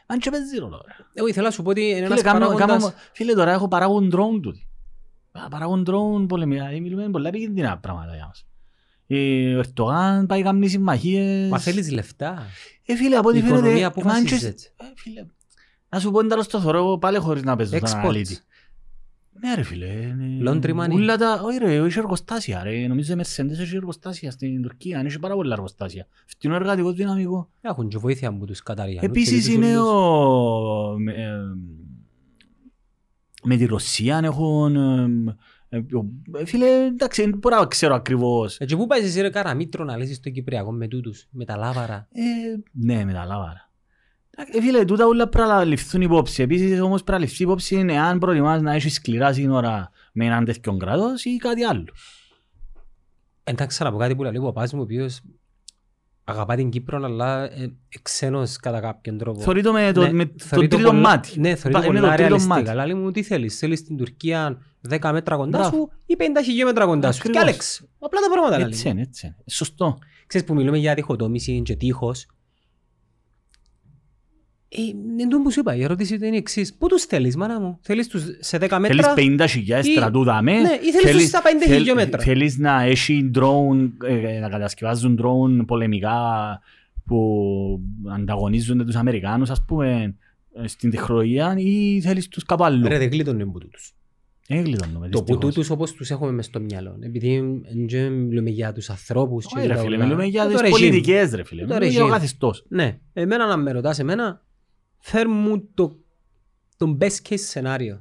Αν 0.07 0.19
και 0.19 0.31
παίζει 0.31 0.57
ρόλο 0.59 0.85
ρε. 0.87 0.93
Εγώ 1.15 1.27
ήθελα 1.27 1.47
να 1.47 1.53
σου 1.53 1.63
πω 1.63 1.71
ότι 1.71 1.81
είναι 1.81 1.95
Φίλε, 1.95 2.07
ένας 2.07 2.23
κάνω- 2.23 2.39
παράγοντας... 2.39 2.83
κάνω- 2.83 2.95
Φίλε 3.13 3.33
τώρα 3.35 3.53
έχω 3.53 3.69
παράγουν 3.69 4.13
drone 4.15 4.41
τούτοι. 4.43 4.67
Α, 5.33 5.49
Παράγουν 5.49 5.87
drone 5.91 6.29
πολεμικά. 6.29 6.69
Ε, 6.69 6.79
Μιλούμε 6.81 7.09
πολλά 7.11 7.29
επικίνδυνα 7.29 7.79
πράγματα 7.79 8.15
για 8.15 8.27
μας. 8.27 8.47
Ε, 9.07 9.55
Ο 9.55 9.59
Ερτογάν 9.61 10.27
πάει 10.27 10.43
κάνει 10.43 10.69
συμμαχίες. 10.69 11.49
Μα 11.51 11.59
θέλεις 11.59 11.91
λεφτά; 11.93 12.43
Ε, 12.87 12.97
φίλε, 12.97 13.17
από 13.17 13.29
ό,τι 13.29 13.39
Η 13.39 13.41
φαίνεται... 13.41 13.59
οικονομία 13.59 13.91
που 13.91 14.01
ε, 14.01 14.03
Manchester- 14.07 14.13
βασίζεται. 14.31 14.63
Ε, 14.77 14.85
φίλε, 14.97 15.25
να 15.89 16.01
σου 16.01 16.11
πω 16.11 16.21
εντάλλως 16.21 16.45
στο 16.45 16.61
θωρώ 16.61 16.99
πάλι 16.99 17.19
χωρίς 17.19 17.43
να 17.43 17.57
παίζω 17.57 17.71
τον 17.71 17.81
Exports. 17.89 17.93
αναλύτη. 17.95 18.39
Ναι 19.41 19.55
ρε 19.55 19.63
φίλε. 19.63 19.87
είναι- 19.87 20.51
Laundry 20.51 20.75
money. 20.81 20.91
Ούλα 20.93 21.17
τα... 21.17 21.41
Όχι 21.45 21.59
ρε, 21.59 21.75
έχει 21.75 21.99
εργοστάσια 21.99 22.63
ρε. 22.63 22.87
Νομίζω 22.87 23.13
η 23.13 23.17
Mercedes 23.19 23.51
έχει 23.61 23.77
εργοστάσια 23.77 24.31
στην 24.31 24.63
Τουρκία. 24.63 25.03
Έχει 25.05 25.19
πάρα 25.19 25.35
πολλά 25.35 25.53
εργοστάσια. 25.53 26.07
Φτηνό 26.27 26.55
εργατικό 26.55 26.93
δυναμικό. 26.93 27.51
Έχουν 27.61 27.89
και 27.89 27.99
βοήθεια 27.99 28.29
από 28.29 28.47
τους 28.47 28.63
Καταριανούς. 28.63 29.03
Επίσης 29.03 29.31
και 29.47 29.55
τους 29.55 29.55
είναι 29.55 29.79
ούλους. 29.79 29.89
ο... 29.89 30.95
με- 30.99 31.13
ε, 31.13 31.37
Με 33.45 33.57
τη 33.57 33.65
Ρωσία 33.65 34.21
έχουν... 34.25 34.77
ε, 34.77 35.37
ε, 35.69 35.77
ο- 35.79 36.45
Φίλε, 36.45 36.67
εντάξει, 36.87 37.23
δεν 37.23 37.39
μπορώ 37.39 37.59
να 37.59 37.67
ξέρω 37.67 37.95
ακριβώς. 37.95 38.57
Ε, 38.59 38.65
Και 38.65 38.77
πού 38.77 38.87
πάει 38.87 39.01
εσύ 39.03 39.21
ρε 39.21 39.31
Καραμήτρο 39.31 39.85
να 39.85 39.97
λύσεις 39.97 40.21
το 40.21 40.31
Κυπριακό 40.31 40.73
με 40.73 40.89
τούτους, 40.89 41.27
με 41.31 41.45
τα 41.45 41.57
λάβαρα; 41.57 42.09
Ε, 42.13 42.23
ναι, 42.73 43.05
με 43.05 43.13
τα 43.13 43.25
λάβαρα. 43.25 43.66
Ε, 44.39 44.61
φίλε, 44.61 44.85
τούτα 44.85 45.07
όλα 45.07 45.29
πρέπει 45.29 45.49
να 45.49 45.65
ληφθούν 45.65 46.01
υπόψη. 46.01 46.43
Επίσης 46.43 46.81
όμως 46.81 47.05
πρέπει 47.05 47.21
να 47.21 47.27
ληφθεί 47.27 47.43
υπόψη 47.43 47.75
είναι 47.75 47.99
αν 48.01 48.19
προτιμάς 48.19 48.61
να 48.63 48.73
έχεις 48.73 48.95
σκληρά 48.95 49.33
σύνορα 49.33 49.91
με 50.13 50.25
έναν 50.25 50.45
τέτοιον 50.45 50.79
κράτος 50.79 51.25
ή 51.25 51.37
κάτι 51.37 51.65
άλλο. 51.65 51.85
Εντάξει 53.45 53.83
να 53.83 53.93
πω 53.93 53.99
κάτι 53.99 54.17
που 54.17 54.23
λέει 54.23 54.37
ο 54.37 54.43
παπάς 54.43 54.73
μου, 54.73 54.81
ο 54.81 54.83
οποίος 54.83 55.21
αγαπά 56.25 56.55
την 56.57 56.71
Κύπρο, 56.71 57.05
αλλά 57.05 57.43
ε, 57.45 57.73
ξένος 58.03 58.57
κατά 58.57 58.81
κάποιον 58.81 59.19
τρόπο. 59.19 59.41
Θεωρεί 59.41 59.63
το 59.63 59.73
με 59.73 59.93
το, 59.93 60.01
Ναι, 60.03 60.13
με 60.13 60.25
το 60.27 60.33
θεωρεί 60.45 60.69
τρίτο 60.69 60.89
πολλά- 60.89 61.01
μάτι. 61.01 61.41
Ναι, 61.41 61.55
θεωρεί 61.55 61.73
το 61.75 61.79
Πα- 61.81 61.87
είναι 61.87 61.97
πολλά 61.99 62.01
το 62.01 62.07
τρίτο 62.17 62.29
ρεαλιστικά. 62.29 62.75
μάτι. 62.75 62.87
Λέει 62.93 63.01
μου 63.01 63.11
τι 63.11 63.23
θέλεις, 63.23 63.59
θέλεις 63.59 63.79
στην 63.79 63.97
Τουρκία 63.97 64.59
10 64.89 65.11
μέτρα 65.13 65.37
κοντά 65.37 65.59
Μπράβο. 65.59 65.77
σου 65.77 65.91
ή 66.07 66.17
50 66.19 66.23
χιλιόμετρα 66.45 66.85
κοντά 66.87 67.13
σου; 67.13 67.23
Και 67.23 67.29
Ακριβώς. 67.29 67.49
Άλεξ, 67.49 67.83
απλά 67.99 68.21
τα 68.21 68.31
πράγματα 68.33 68.59
λέει. 68.59 68.67
Έτσι 68.67 68.89
είναι, 68.89 69.01
έτσι 69.01 69.27
είναι. 69.27 69.37
Σωστό. 69.47 69.99
Ξέρεις 70.27 70.47
που 70.47 70.55
μιλούμε 70.55 70.79
για 70.79 70.95
διχοτόμηση 70.95 71.63
και 71.63 71.77
τείχος. 71.77 72.27
Ε, 74.69 75.23
εν 75.23 75.29
τω 75.29 75.41
που 75.43 75.51
σου 75.51 75.61
είπα, 75.61 75.77
η 75.77 75.83
ερώτηση 75.83 76.19
του 76.19 76.25
είναι 76.25 76.35
η 76.35 76.39
εξής. 76.39 76.75
Πού 76.75 76.89
τους 76.89 77.03
θέλεις, 77.05 77.37
μάνα 77.37 77.61
μου; 77.61 77.79
Θέλεις 77.83 78.09
τους 78.09 78.23
σε 78.41 78.59
10 78.59 78.81
Θέλεις 78.81 79.07
μέτρα 79.07 79.15
50 79.17 79.47
χιλιάδες 79.49 79.87
ή- 79.87 79.93
στρατού 79.93 80.25
δαμέ. 80.25 80.53
Ναι, 80.53 80.79
ή 80.83 80.93
θέλεις 80.93 81.17
τους 81.21 81.29
στα 81.29 81.43
5 81.43 81.65
θέλ- 81.67 81.77
χιλιόμετρα; 81.79 82.23
Θέλεις 82.23 82.59
να 82.59 82.83
έχει 82.83 83.31
drone, 83.35 83.91
ε, 84.05 84.39
να 84.39 84.49
κατασκευάζουν 84.49 85.21
drone 85.23 85.67
πολεμικά 85.67 86.15
που 87.07 87.81
ανταγωνίζονται 88.15 88.85
τους 88.85 88.95
Αμερικάνους, 88.95 89.51
ας 89.51 89.65
πούμε, 89.65 90.15
ε, 90.55 90.67
στην 90.69 90.91
τεχνολογία 90.91 91.55
ή 91.59 92.01
θέλεις 92.01 92.29
τους 92.29 92.45
κάπου 92.45 92.65
αλλού. 92.65 92.89
Ρε, 92.89 92.99
δεν 92.99 93.09
γλίτωνε 93.11 93.45
που 93.45 93.59
τούτους. 93.59 93.91
Ε, 94.49 94.61
γλιτώνουμε, 94.61 95.09
Το 95.09 95.19
που 95.19 95.25
δυστυχώς. 95.25 95.55
τούτους 95.55 95.71
όπως 95.71 95.93
τους 95.93 96.11
έχουμε 96.11 96.31
μες 96.33 96.45
στο 96.45 96.61
μυαλό. 96.61 96.97
Επειδή 97.01 97.63
δεν 97.89 98.13
μιλούμε 98.13 98.51
για 98.51 98.73
τους 98.73 98.91
ανθρώπους. 98.91 99.47
και 99.47 99.59
Όχι 99.59 99.67
ρε 99.67 99.75
τα 99.75 99.81
φίλε, 99.81 99.95
όλα. 99.97 100.05
μιλούμε 100.05 100.25
για 100.25 100.43
Το 100.45 100.51
τις 100.51 100.61
regime. 100.61 100.71
πολιτικές 100.71 101.31
ρε 101.35 101.45
φίλε. 101.45 101.61
Το 101.61 101.67
Μιλούμε 101.67 101.87
για 101.91 102.01
το 102.01 102.07
regime. 102.07 102.11
καθεστώς. 102.11 102.65
Ναι, 102.69 102.99
εμένα 103.13 103.47
να 103.47 103.57
με 103.57 103.73
ρωτάς 103.73 103.99
εμένα, 103.99 104.45
φέρ 105.09 105.29
μου 105.29 105.69
το, 105.75 105.97
το 106.77 106.97
best 107.01 107.17
case 107.29 107.53
scenario. 107.53 107.99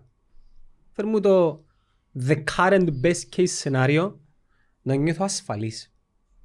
Φέρ 0.91 1.05
μου 1.05 1.19
το 1.19 1.63
the 2.27 2.43
current 2.57 2.89
best 3.01 3.21
case 3.35 3.47
scenario 3.63 4.13
να 4.81 4.95
νιώθω 4.95 5.23
ασφαλής. 5.23 5.93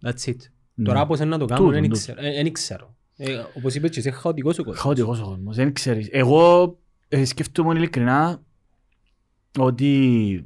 That's 0.05 0.29
it. 0.29 0.37
Ναι. 0.75 0.85
Τώρα 0.85 1.07
πώς 1.07 1.19
είναι 1.19 1.29
να 1.29 1.39
το 1.39 1.45
κάνω, 1.45 1.61
Τούτο, 1.61 1.73
δεν 1.73 1.83
τούτο. 1.83 1.95
ξέρω. 1.97 2.21
Ε, 2.25 2.43
Δεν 2.43 2.53
ξέρω. 2.53 2.95
Ε, 3.17 3.43
Όπως 3.57 3.75
είπες 3.75 3.91
και 3.91 3.99
εσύ, 3.99 4.11
χαοτικός 4.11 4.59
ο 4.59 4.63
κόσμος. 4.65 4.83
Χαοτικός 4.83 5.21
ο 5.21 5.25
κόσμος, 5.25 5.57
δεν 5.57 5.73
ξέρεις. 5.73 6.09
Εγώ 6.11 6.79
ε, 7.09 7.25
σκέφτομαι 7.25 7.75
ειλικρινά 7.75 8.43
ότι 9.59 10.45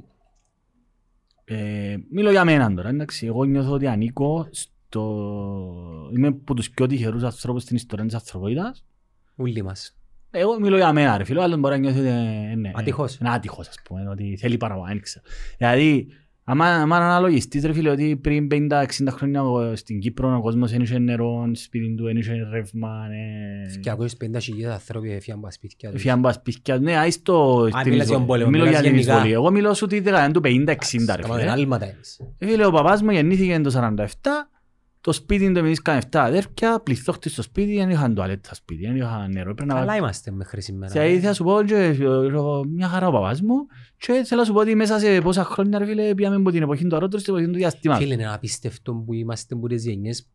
ε, 1.45 1.97
μιλώ 2.11 2.31
για 2.31 2.45
μένα 2.45 2.73
τώρα, 2.73 2.89
εντάξει. 2.89 3.25
Εγώ 3.25 3.43
νιώθω 3.43 3.71
ότι 3.71 3.87
ανήκω 3.87 4.47
στο... 4.51 6.09
Είμαι 6.15 6.27
από 6.27 6.53
τους 6.53 6.69
πιο 6.69 6.87
τυχερούς 6.87 7.23
ανθρώπους 7.23 7.63
στην 7.63 7.75
ιστορία 7.75 8.05
της 8.05 8.13
ανθρωπότητας. 8.15 8.85
Ούλοι 9.35 9.61
μας. 9.61 9.97
Εγώ 10.31 10.59
μιλώ 10.59 10.75
για 10.77 10.93
μένα 10.93 11.17
ρε 11.17 11.23
φίλο, 11.23 11.41
άλλος 11.41 11.59
μπορεί 11.59 11.73
να 11.73 11.79
νιώθει 11.79 11.99
ότι 11.99 12.07
ε, 12.07 12.55
ναι, 12.55 12.71
Άτυχος. 12.75 13.17
Είναι 13.17 13.29
άτυχος 13.29 13.67
ας 13.67 13.75
πούμε, 13.83 14.09
ότι 14.09 14.37
θέλει 14.39 14.57
παραπάνω, 14.57 14.87
δεν 14.87 15.01
ξέρω. 15.01 15.25
Δηλαδή, 15.57 16.07
άμα, 16.43 16.65
άμα 16.65 16.95
αναλογιστείς 16.95 17.63
ρε 17.65 17.73
φίλε 17.73 17.89
ότι 17.89 18.15
πριν 18.15 18.47
50-60 18.51 18.85
χρόνια 19.09 19.43
ο- 19.43 19.75
στην 19.75 19.99
Κύπρο 19.99 20.35
ο 20.37 20.41
κόσμος 20.41 20.71
δεν 20.71 20.81
είχε 20.81 20.99
νερό, 20.99 21.49
σπίτι 21.53 21.95
του 21.95 22.03
δεν 22.03 22.17
είχε 22.17 22.33
ρεύμα, 22.51 23.07
ναι. 23.07 23.93
250.000 23.95 24.63
άνθρωποι 24.71 25.11
έφυγαν 25.11 25.37
από 25.37 25.47
τα 25.47 25.51
σπίτια 25.53 25.91
τους. 25.91 26.01
Φιάν 26.01 26.21
πας 26.21 26.35
σπίτια, 26.35 26.77
ναι, 26.77 26.97
άις 26.97 27.21
το... 27.21 27.61
Α, 27.63 27.67
στην 27.69 27.91
μιλάς 27.91 27.91
για 27.91 27.93
εισβολή. 28.01 28.17
τον 28.17 28.25
πόλεμο, 28.25 28.49
Μιλώ 28.49 28.63
μιλάς 28.65 28.79
για 28.81 28.89
την 28.89 28.97
γενικά. 28.99 29.13
εισβολή. 29.15 29.33
Εγώ 29.33 29.51
μιλώ 29.51 29.73
σου 29.73 29.87
τη 29.87 29.99
δεκαετία 29.99 30.31
του 30.31 30.41
50-60 30.43 30.65
ρε 30.65 30.75
Σκαμάτε 30.81 31.39
φίλε. 31.39 31.51
άλματα 31.51 31.85
εμείς. 31.85 32.19
Ε, 32.37 32.45
Φίλε, 32.47 32.65
ο 32.65 32.71
παπάς 32.71 33.01
μου 33.01 33.11
γεννήθηκε 33.11 33.59
το 33.59 33.95
47, 33.97 34.05
το 35.05 35.11
σπίτι 35.11 35.51
του 35.51 35.57
εμείς 35.57 35.79
είχαν 35.85 35.99
7 36.01 36.05
αδέρφια, 36.11 36.79
πληθόχτης 36.79 37.31
στο 37.31 37.41
σπίτι, 37.41 37.75
δεν 37.75 37.89
είχαν 37.89 38.15
τουαλέτα 38.15 38.41
στο 38.45 38.55
σπίτι, 38.55 38.85
δεν 38.85 38.95
είχαν 38.95 39.31
νερό. 39.31 39.49
Έπρεπε 39.49 39.73
να 39.73 39.79
Καλά 39.79 39.95
είμαστε 39.95 40.31
μέχρι 40.31 40.61
σήμερα. 40.61 40.93
Και 40.93 40.99
ήθελα 41.11 41.27
να 41.27 41.33
σου 41.33 41.43
πω 41.43 41.63
και 41.63 41.75
ε, 41.75 41.95
μια 42.67 42.87
χαρά 42.87 43.07
ο 43.07 43.11
παπάς 43.11 43.41
μου 43.41 43.55
και 43.97 44.23
θέλω 44.25 44.39
να 44.41 44.45
σου 44.47 44.53
πω 44.53 44.59
ότι 44.59 44.75
μέσα 44.75 44.99
σε 44.99 45.21
πόσα 45.21 45.43
χρόνια 45.43 45.77
ρε 45.79 45.85
φίλε 45.85 46.15
πήγαμε 46.15 46.35
από 46.35 46.51
την 46.51 46.61
εποχή 46.61 46.87
του 46.87 46.95
αρρώντρου 46.95 47.19
στην 47.19 47.33
εποχή 47.33 47.47
του 47.51 47.57
διαστήματος. 47.57 48.03
Φίλε, 48.03 48.13
είναι 48.13 48.33
απίστευτο 48.33 48.93
που 48.93 49.13
είμαστε 49.13 49.55
που 49.55 49.67
τις 49.67 49.85
γενιές 49.85 50.27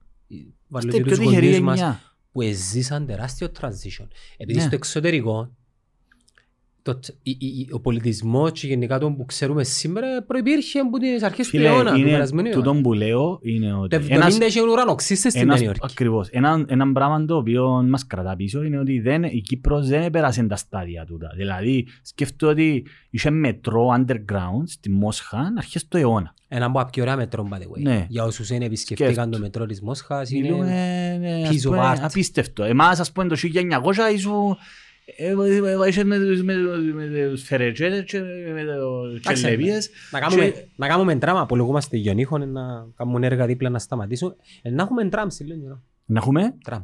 βάλω 0.68 0.86
Είστε 0.88 0.98
και 0.98 1.04
πιο 1.04 1.16
τους 1.16 1.24
τυχεροί 1.26 1.46
γονείς 1.46 1.60
μας 1.60 1.78
γενιά. 1.78 2.00
που 2.32 2.40
εζήσαν 2.42 3.06
τεράστιο 3.06 3.48
transition. 3.60 4.06
Επειδή 4.36 4.58
Ναι. 4.58 4.64
στο 4.64 4.74
εξωτερικό 4.74 5.50
το, 6.82 6.94
τ- 6.96 7.08
η- 7.22 7.30
η- 7.30 7.46
η- 7.46 7.68
ο 7.72 7.80
πολιτισμός 7.80 8.52
και 8.52 8.66
γενικά 8.66 8.98
το 8.98 9.10
που 9.10 9.24
ξέρουμε 9.24 9.64
σήμερα 9.64 10.22
προϋπήρχε 10.26 10.78
από 10.78 10.98
τις 10.98 11.22
αρχές 11.22 11.44
του 11.48 11.50
Φίλε, 11.56 11.68
αιώνα, 11.68 11.92
του 11.92 11.98
είναι 11.98 12.10
περασμένου 12.10 12.48
αιώνα. 12.48 12.62
τούτο 12.62 12.80
που 12.80 12.92
λέω 12.92 13.38
είναι 13.42 13.70
Το 13.70 13.78
ότι 13.80 13.96
70 13.96 14.10
ένας- 14.10 14.38
είχε 14.38 14.60
ουρανοξύστες 14.62 15.32
στην 15.32 15.42
Ένας, 15.44 15.58
Νέα 15.58 15.64
Υόρκη. 15.66 15.80
ακριβώς. 15.90 16.28
Ένα, 16.28 16.64
ένα 16.68 16.92
πράγμα 16.92 17.24
το 17.24 17.36
οποίο 17.36 17.84
μας 17.88 18.06
κρατά 18.06 18.36
πίσω 18.36 18.62
είναι 18.62 18.78
ότι 18.78 19.00
δεν, 19.00 19.22
η 19.24 19.40
Κύπρος 19.40 19.88
δεν 19.88 20.02
επέρασε 20.02 20.42
τα 20.42 20.56
στάδια 20.56 21.04
τούτα. 21.04 21.32
Δηλαδή, 21.36 21.86
σκέφτομαι 22.02 22.52
ότι 22.52 22.86
είχε 23.10 23.30
μετρό 23.30 23.86
underground 23.98 24.62
στη 24.66 24.90
Μόσχα 24.90 25.52
αρχές 25.58 25.88
του 25.88 25.96
αιώνα. 25.96 26.34
Ένα 26.52 26.66
από 26.66 26.78
τα 26.78 26.86
πιο 26.86 27.02
ωραία 27.02 27.16
μετρό, 27.16 27.48
by 27.52 27.54
the 27.56 27.60
way. 27.60 27.82
Ναι. 27.82 28.06
Για 28.08 28.24
όσους 28.24 28.48
δεν 28.48 28.62
επισκεφτήκαν 28.62 29.12
Σκέφτο. 29.14 29.30
το 29.30 29.38
μετρό 29.38 29.66
της 29.66 29.80
Μόσχας, 29.80 30.30
είναι... 30.30 30.48
Μιλούμε 30.48 30.64
ναι, 31.20 31.42
piece 31.48 31.54
ας 31.54 31.60
of 31.66 31.68
πούμε, 31.68 31.92
art. 31.94 31.98
απίστευτο. 32.02 32.62
Εμάς, 32.64 33.00
ας 33.00 33.12
πούμε, 33.12 33.26
το 33.28 33.36
1900 33.36 34.12
ήσου... 34.14 34.56
ε, 35.16 35.26
ε, 35.26 35.30
ε, 35.84 35.88
Είχες 35.88 36.04
με 36.04 36.18
τους- 36.18 36.42
με 36.42 36.54
τους- 36.54 36.92
με 36.94 37.28
τους 37.30 37.42
φερετζέτες 37.42 38.04
και 38.04 38.20
με 38.54 38.62
τους 38.62 39.20
Εντάξει, 39.20 39.32
τσελεβίες. 39.32 39.90
Να 40.10 40.20
κάνουμε, 40.20 40.44
Και- 40.48 40.64
να 40.76 40.88
κάνουμε 40.88 41.16
τράμα, 41.16 41.40
απολογούμαστε 41.40 41.96
γιονίχων, 41.96 42.52
να 42.52 42.62
κάνουμε 42.96 43.26
έργα 43.26 43.46
δίπλα 43.46 43.68
να 43.70 43.78
σταματήσουν. 43.78 44.34
Ε, 44.62 44.70
να 44.70 44.82
έχουμε 44.82 45.08
τραμ 45.08 45.28
σε 45.28 45.44
λίγο 45.44 45.60
καιρό. 45.60 45.82
Να 46.04 46.18
έχουμε 46.18 46.54
Τραμ. 46.64 46.82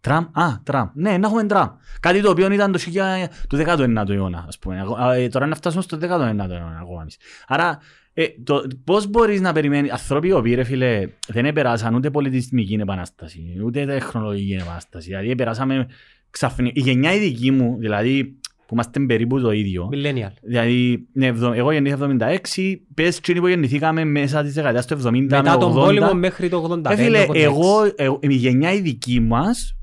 τραμ. 0.00 0.24
Α, 0.32 0.60
τραμ. 0.62 0.88
Ναι, 0.94 1.16
να 1.18 1.26
έχουμε 1.26 1.44
τραμ. 1.46 1.68
Κάτι 2.00 2.20
το 2.20 2.30
οποίο 2.30 2.52
ήταν 2.52 2.72
το 2.72 2.78
1000 2.78 3.28
του 3.48 3.56
19ου 3.56 4.10
αιώνα, 4.10 4.44
ας 4.48 4.58
πούμε. 4.58 4.80
Αγω- 4.80 4.96
α, 4.96 5.14
ε, 5.14 5.28
Τώρα 5.28 5.46
να 5.46 5.54
φτάσουμε 5.54 5.82
στο 5.82 5.96
19ο 5.96 6.54
αιώνα 6.54 6.78
ακόμα 6.82 7.00
εμείς. 7.00 7.16
Άρα, 7.46 7.78
ε, 8.14 8.24
το, 8.44 8.62
πώς 8.84 9.06
μπορείς 9.06 9.40
να 9.40 9.52
περιμένεις, 9.52 9.90
άνθρωποι 9.90 10.28
οι 10.28 10.32
οποίοι 10.32 10.54
ρε 10.54 10.64
φίλε 10.64 11.06
δεν 11.28 11.44
επεράσαν 11.46 11.94
ούτε 11.94 12.10
πολιτισμική 12.10 12.74
επανάσταση, 12.74 13.60
ούτε 13.64 13.84
τεχνολογική 13.86 14.52
επανάσταση. 14.62 15.08
Δηλαδή, 15.08 15.34
περάσαμε 15.34 15.86
ξαφνικά. 16.34 16.72
Η 16.74 16.80
γενιά 16.80 17.14
η 17.14 17.18
δική 17.18 17.50
μου, 17.50 17.76
δηλαδή, 17.78 18.24
που 18.66 18.70
είμαστε 18.74 19.00
περίπου 19.00 19.40
το 19.40 19.50
ίδιο, 19.50 19.88
Millennial. 19.92 20.32
Δηλαδή, 20.42 21.06
ναι, 21.12 21.26
ευδο- 21.26 21.52
εγώ 21.52 21.72
γεννήθηκα 21.72 22.04
76, 22.04 22.76
πες 22.94 23.20
τσίνοι 23.20 23.40
που 23.40 23.46
γεννηθήκαμε 23.46 24.04
μέσα 24.04 24.42
της 24.42 24.54
δεκαετίας 24.54 24.86
του 24.86 24.94
70 24.94 25.10
Μετά 25.40 25.42
με 25.42 25.56
τον 25.58 25.72
80. 25.72 25.74
πόλεμο 25.84 26.14
μέχρι 26.14 26.48
το 26.48 26.56
85. 26.56 26.90
Ε, 26.92 26.96
φίλε, 26.96 27.26
86. 27.28 27.34
εγώ, 27.42 27.92
εγώ, 27.96 28.18
η 28.22 28.34
γενιά 28.34 28.72
η 28.72 28.80
δική 28.80 29.20
μας 29.20 29.76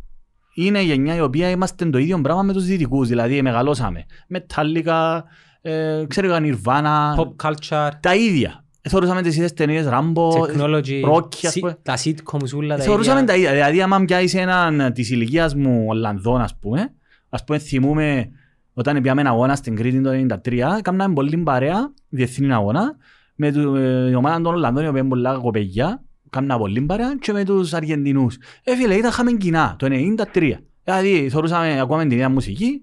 είναι 0.55 0.79
η 0.79 0.85
γενιά 0.85 1.15
η 1.15 1.21
οποία 1.21 1.49
είμαστε 1.49 1.85
το 1.85 1.97
ίδιο 1.97 2.21
πράγμα 2.21 2.41
με 2.41 2.53
τους 2.53 2.65
δυτικούς. 2.65 3.07
Δηλαδή, 3.07 3.41
μεγαλώσαμε. 3.41 4.05
Μετάλλικα, 4.27 5.23
ε, 5.61 6.03
ξέρω 6.07 6.33
εγώ, 6.33 6.37
Nirvana, 6.41 7.15
Pop 7.19 7.47
culture, 7.49 7.89
τα 7.99 8.15
ίδια. 8.15 8.60
Θεωρούσαμε 8.89 9.21
τις 9.21 9.35
ίδιες 9.35 9.53
ταινίες, 9.53 9.85
Rambo, 9.89 10.29
technology, 10.31 11.05
Rocky, 11.11 11.45
ας 11.45 11.53
si- 11.55 11.59
πούμε. 11.59 11.77
τα 11.83 11.97
sitcoms 12.03 12.53
ούλα 12.55 12.77
τα 12.77 12.83
Θεωρούσαμε 12.83 13.19
ίδια. 13.21 13.31
τα 13.33 13.39
ίδια. 13.39 13.51
Δηλαδή, 13.51 13.81
άμα 13.81 13.99
πιάσεις 14.05 14.33
έναν 14.33 14.93
της 14.93 15.09
ηλικίας 15.09 15.55
μου 15.55 15.85
Ολλανδόν, 15.87 16.41
ας 16.41 16.55
πούμε, 16.59 16.93
ας 17.29 17.43
πούμε, 17.43 17.57
θυμούμε 17.59 18.29
όταν 18.73 19.01
πιάμε 19.01 19.21
ένα 19.21 19.29
αγώνα 19.29 19.55
στην 19.55 19.75
Κρήτη 19.75 20.01
το 20.01 20.09
1993, 20.11 20.79
κάναμε 20.81 21.13
πολύ 21.13 21.37
παρέα, 21.37 21.93
διεθνή 22.09 22.53
αγώνα, 22.53 22.95
με 23.35 23.51
του- 23.51 23.75
ε, 23.75 24.05
την 24.05 24.15
ομάδα 24.15 24.41
των 24.41 24.53
Ολλανδών, 24.53 24.83
οι 24.83 24.87
οποίοι 24.87 24.99
είναι 25.03 25.09
πολλά 25.09 25.37
κοπεγιά, 25.37 26.03
κάναμε 26.29 26.59
πολύ 26.59 26.81
παρέα 26.81 27.15
και 27.21 27.31
με 27.31 27.43
τους 27.45 27.73
Αργεντινούς. 27.73 28.37
Ε, 28.63 28.75
φίλε, 28.75 28.93
ήταν 28.95 29.09
είχαμε 29.09 29.31
κοινά, 29.31 29.75
το 29.79 29.87
1993. 29.87 30.57
Δηλαδή, 30.83 31.29
θεωρούσαμε, 31.29 31.79
ακούαμε 31.79 32.01
την 32.03 32.11
ίδια 32.11 32.29
μουσική, 32.29 32.81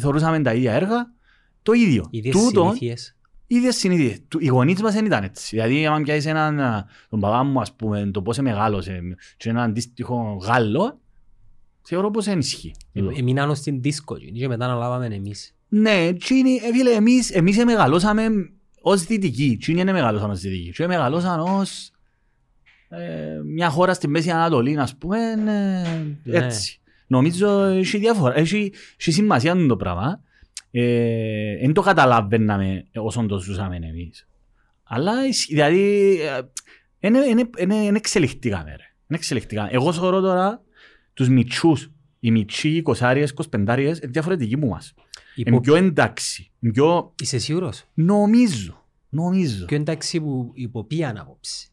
θεωρούσαμε 0.00 0.40
τα 0.40 0.54
ίδια 0.54 0.72
έργα, 0.72 1.12
το 1.62 1.72
ίδιο. 1.72 2.06
Ίδιες 2.10 2.34
Τούτο, 2.34 2.62
συνήθειες. 2.62 3.16
Ίδιες 3.54 3.76
συνήθειες. 3.76 4.20
Του- 4.28 4.38
Οι 4.40 4.46
γονείς 4.46 4.82
μας 4.82 4.94
δεν 4.94 5.04
ήταν 5.04 5.24
έτσι. 5.24 5.56
Δηλαδή, 5.56 5.86
άμα 5.86 6.00
πιάσεις 6.02 6.26
έναν, 6.26 6.60
α, 6.60 6.86
τον 7.10 7.20
παπά 7.20 7.42
μου, 7.42 7.60
ας 7.60 7.72
πούμε, 7.72 8.10
το 8.12 8.22
πώς 8.22 8.38
μεγάλωσε 8.38 9.00
και 9.36 9.48
έναν 9.48 9.62
αντίστοιχο 9.62 10.38
Γάλλο, 10.42 11.00
θεωρώ 11.82 12.10
πως 12.10 12.24
δεν 12.24 12.38
ισχύει. 12.38 12.74
Ε, 12.92 13.00
Έμειναν 13.18 13.50
ως 13.50 13.58
στην 13.58 13.80
δίσκο 13.82 14.16
και 14.18 14.48
μετά 14.48 14.64
αναλάβαμε 14.64 15.06
εμείς. 15.06 15.54
Ναι, 15.68 16.12
τσίνοι, 16.18 16.54
ε, 16.54 16.72
φίλε, 16.72 16.90
εμείς, 16.90 17.30
εμείς 17.30 17.64
μεγαλώσαμε 17.64 18.26
ως 18.80 19.04
δυτικοί. 19.04 19.56
Τσίνοι 19.60 19.80
είναι 19.80 19.92
μεγαλώσαν 19.92 20.30
ως 20.30 20.40
δυτικοί. 20.40 20.70
Και 20.72 20.86
μεγαλώσαν 20.86 21.40
ως 21.40 21.90
ε, 22.88 23.40
μια 23.44 23.68
χώρα 23.68 23.94
στη 23.94 24.08
Μέση 24.08 24.30
Ανατολή, 24.30 24.78
ας 24.78 24.96
πούμε, 24.96 25.18
ε, 25.30 25.36
Ναι. 25.36 26.38
έτσι. 26.44 26.80
Νομίζω 27.06 27.62
έχει 27.64 27.98
διαφορά, 27.98 28.36
έχει, 28.38 28.72
έχει 29.00 29.12
σημασία 29.12 29.66
το 29.66 29.76
πράγμα. 29.76 30.20
Ε, 30.74 31.56
δεν 31.60 31.72
το 31.72 31.80
καταλάβαιναμε 31.80 32.84
όσον 32.94 33.28
το 33.28 33.38
ζούσαμε 33.38 33.76
εμείς. 33.76 34.28
Αλλά, 34.82 35.26
ισχύει, 35.26 35.54
δηλαδή, 35.54 36.18
ε, 37.00 37.08
είναι, 37.08 37.18
είναι, 37.18 37.48
είναι, 37.58 37.74
είναι 37.74 37.96
εξελιχτήκαμε, 37.96 38.64
ρε. 38.70 38.72
Είναι 39.08 39.18
εξελιχτήκαμε. 39.18 39.68
Εγώ 39.72 39.92
θεωρώ 39.92 40.20
τώρα 40.20 40.62
τους 41.14 41.28
μητσούς, 41.28 41.90
οι 42.20 42.30
μητσοί, 42.30 42.68
οι 42.68 42.82
κοσάριες, 42.82 43.30
οι 43.30 43.34
κοσπεντάριες, 43.34 43.98
είναι 43.98 44.10
διαφορετικοί 44.10 44.56
μου 44.56 44.68
μας. 44.68 44.94
Υπο- 45.34 45.50
Είναι 45.50 45.60
πιο 45.60 45.74
εντάξει. 45.74 46.50
Είναι 46.60 46.72
πιο... 46.72 47.14
Είσαι 47.22 47.38
σίγουρος; 47.38 47.84
Νομίζω. 47.94 48.84
Νομίζω. 49.08 49.64
Ποιο 49.64 49.76
εντάξει 49.76 50.20
που 50.20 50.52
υπό 50.54 50.84
ποιαν 50.84 51.16
άποψη. 51.18 51.66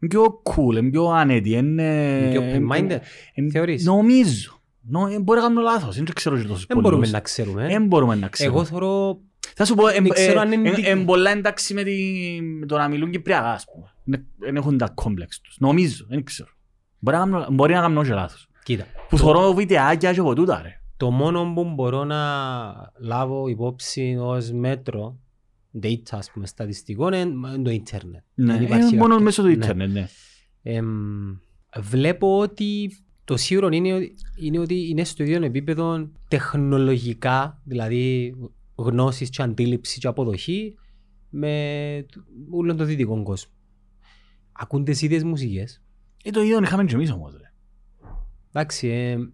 Είναι 0.00 0.10
πιο 0.10 0.42
cool, 0.42 0.76
είναι 0.76 0.90
πιο 0.90 1.06
άνετη. 1.06 1.50
Είναι... 1.50 2.28
Πιο 2.30 2.42
ε, 2.42 2.58
open-minded. 2.58 2.98
ε, 3.34 3.50
Θεωρείς; 3.50 3.84
Νομίζω. 3.84 4.62
Νο- 4.88 5.06
ε, 5.06 5.18
Μπορεί 5.20 5.40
να 5.40 5.46
κάνω 5.46 5.60
λάθος. 5.60 5.96
Δεν 5.96 6.04
ξέρω 6.14 6.36
και 6.36 6.42
τόσους 6.46 6.66
Δεν 6.66 6.76
μπορούμε 6.76 6.94
πολλούς. 6.94 7.12
να 7.12 7.20
ξέρουμε. 7.20 7.66
Δεν 7.66 7.86
μπορούμε 7.86 8.14
να 8.14 8.28
ξέρουμε. 8.28 8.56
Εγώ 8.56 8.64
θεωρώ 8.66 9.18
Θα 9.56 9.64
σου 9.64 9.74
πω, 9.74 9.84
δεν 9.84 10.08
ξέρω 10.08 10.40
αν 10.40 10.52
είναι 10.52 10.70
δι- 10.72 10.86
είναι 10.86 11.04
πολλά 11.04 11.30
εντάξει 11.30 11.74
με, 11.74 11.82
τη- 11.82 12.38
με 12.60 12.66
το 12.66 12.76
να 12.76 12.88
μιλούν 12.88 13.10
Κυπριακά, 13.10 13.50
ας 13.52 13.64
πούμε. 13.72 13.86
Είναι- 14.04 14.24
Δεν 14.38 14.56
έχουν 14.56 14.78
τα 14.78 14.88
κόμπλεξ 14.88 15.40
τους. 15.40 15.56
Νομίζω, 15.58 16.04
δεν 16.08 16.24
ξέρω. 16.24 16.48
Μπορεί 16.98 17.16
να 17.16 17.22
κάνω- 17.22 17.46
Μπορεί 17.50 17.72
να 17.74 17.80
κάνω 17.80 18.04
και 18.04 18.12
λάθος. 18.12 18.48
Κοίτα, 18.64 18.84
Που 19.08 19.18
θωρώ 19.18 19.52
βιντεάκια 19.54 20.12
και 20.12 20.20
από 20.20 20.34
τούτα, 20.34 20.60
ρε. 20.62 20.80
το 20.96 21.10
μόνο 21.10 21.52
που 21.54 21.64
μπορώ 21.74 22.04
να 22.04 22.18
λάβω 23.00 23.48
υπόψη 23.48 24.16
ως 24.20 24.50
μέτρο 24.52 25.18
data, 25.82 26.10
ας 26.10 26.30
πούμε, 26.30 26.46
στατιστικό 26.46 27.06
είναι 27.14 27.58
το 27.62 27.70
ίντερνετ. 27.70 28.22
Ναι, 28.34 28.52
Δεν 28.52 28.62
υπάρχει 28.62 28.94
ε, 28.94 28.98
μόνο 28.98 29.08
κάποιο. 29.08 29.24
μέσω 29.24 29.42
του 29.42 29.48
Ναι. 29.48 29.54
ίντερνετ, 29.54 29.90
ναι. 29.92 30.06
Εμ, 30.62 30.86
βλέπω 31.80 32.38
ότι 32.38 32.90
το 33.24 33.36
σίγουρο 33.36 33.68
είναι, 33.68 33.92
ότι- 33.94 34.14
είναι 34.36 34.58
ότι 34.58 34.88
είναι 34.88 35.04
στο 35.04 35.22
ίδιο 35.22 35.44
επίπεδο 35.44 36.10
τεχνολογικά, 36.28 37.60
δηλαδή 37.64 38.34
γνώσεις 38.74 39.30
και 39.30 39.42
αντίληψη 39.42 39.98
και 40.00 40.06
αποδοχή 40.06 40.74
με 41.30 42.06
το- 42.12 42.24
όλον 42.50 42.76
το 42.76 42.84
δυτικό 42.84 43.22
κόσμο. 43.22 43.52
Ακούν 44.52 44.84
τις 44.84 45.02
ίδιες 45.02 45.22
μουσικές. 45.22 45.82
Ε, 46.24 46.30
το 46.30 46.42
ίδιο 46.42 46.62
είχαμε 46.62 46.84
και 46.84 46.94
εμείς 46.94 47.10
όμως, 47.10 47.32
ρε. 47.36 47.52
Εντάξει, 48.52 48.88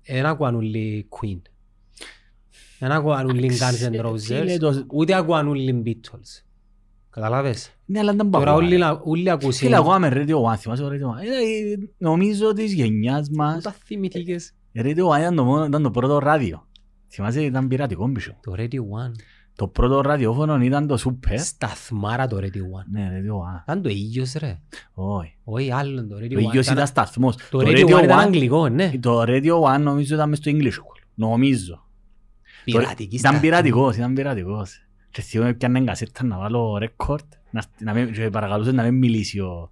δεν 0.07 0.27
ακούαν 0.27 0.55
όλοι 0.55 1.09
Queen. 1.11 1.41
Δεν 2.79 2.91
ακούαν 2.93 3.27
όλοι 3.27 3.51
Guns 3.61 3.89
N' 3.89 3.93
Ε, 3.93 4.19
φίλε, 4.19 4.55
Roses, 4.55 4.59
το- 4.59 4.85
ούτε 4.93 5.15
ακούαν 5.15 5.49
όλοι 5.49 5.83
Beatles. 5.87 6.43
Καταλάβες; 7.11 7.71
Ναι, 7.91 7.99
αλλά 7.99 8.13
ήταν 8.13 8.31
Τώρα 8.31 8.45
παγώνα, 8.45 8.65
όλοι, 8.65 8.77
ρε. 8.77 8.79
να- 8.85 9.01
όλοι 9.05 9.31
ακούσουν. 9.31 9.53
Φίλε, 9.53 9.77
ακούγαμε 9.77 10.09
Radio 10.13 10.43
One, 10.53 10.57
θυμάσαι 10.59 10.83
το 10.83 10.89
Radio 10.89 10.93
One. 10.93 11.23
Ε, 11.23 11.73
ε, 11.73 11.77
Νομίζω 11.99 12.53
της 12.53 12.73
γενιάς 12.73 13.29
μας, 13.31 13.63
Τα 13.63 13.73
θυμηθήκες; 13.85 14.53
Radio 14.75 15.07
One 15.09 15.19
ήταν 15.19 15.35
το, 15.37 15.45
μόνο, 15.45 15.65
ήταν 15.65 15.83
το 15.83 15.91
πρώτο 15.91 16.19
ράδιο. 16.19 16.67
Θυμάσαι, 17.09 17.43
ήταν 17.43 17.69
πειρατικό 17.69 18.13
πίσω. 18.13 18.33
Το 18.43 18.53
Radio 18.57 18.79
One. 18.79 19.13
Το 19.55 19.67
πρώτο 19.69 20.01
ραδιόφωνο 20.01 20.61
ήταν 20.63 20.87
το 20.87 20.97
Super. 21.05 21.35
Σταθμάρα 21.39 22.27
το 22.27 22.37
Radio 22.37 22.43
One. 22.79 22.87
Ναι, 22.91 23.09
Radio 23.13 23.33
One. 23.33 23.63
Ήταν 23.63 23.83
το 23.83 23.89
ίδιος 23.89 24.33
ρε. 24.33 24.61
Όχι. 24.95 25.37
Όχι 25.45 25.73
άλλον 25.73 26.09
το 26.09 26.17
Radio 26.17 26.31
Το 26.33 26.39
One. 26.41 26.43
ίδιος 26.43 26.67
ήταν 26.69 26.87
σταθμός. 26.87 27.37
Το 27.51 27.59
Radio 27.59 27.85
One 27.85 28.03
ήταν 28.05 28.19
αγγλικό, 28.19 28.69
ναι. 28.69 28.91
Το 29.01 29.23
Radio 29.27 29.61
One 29.75 29.81
νομίζω 29.81 30.15
ήταν 30.15 30.29
μες 30.29 30.39
στο 30.39 30.51
English 30.55 30.65
School. 30.73 31.03
Νομίζω. 31.15 31.85
Πειρατική 32.65 33.05
Ήταν 33.17 33.19
σταθμή. 33.19 33.41
πειρατικός, 33.41 33.97
ήταν 33.97 34.15
πειρατικός. 34.15 34.87
Και 35.11 35.23
θυμάμαι 35.23 35.53
πιάνε 35.55 35.81
κασέτα 35.81 36.25
να 36.25 36.39
βάλω 36.39 36.77
ρεκόρτ 36.79 37.25
να, 37.51 37.63
να 37.79 37.95
μην, 37.95 38.13
και 38.13 38.31
παρακαλούσε 38.31 38.73
να 38.73 38.83
μην 38.83 38.95
μιλήσει 38.95 39.41
ο... 39.41 39.71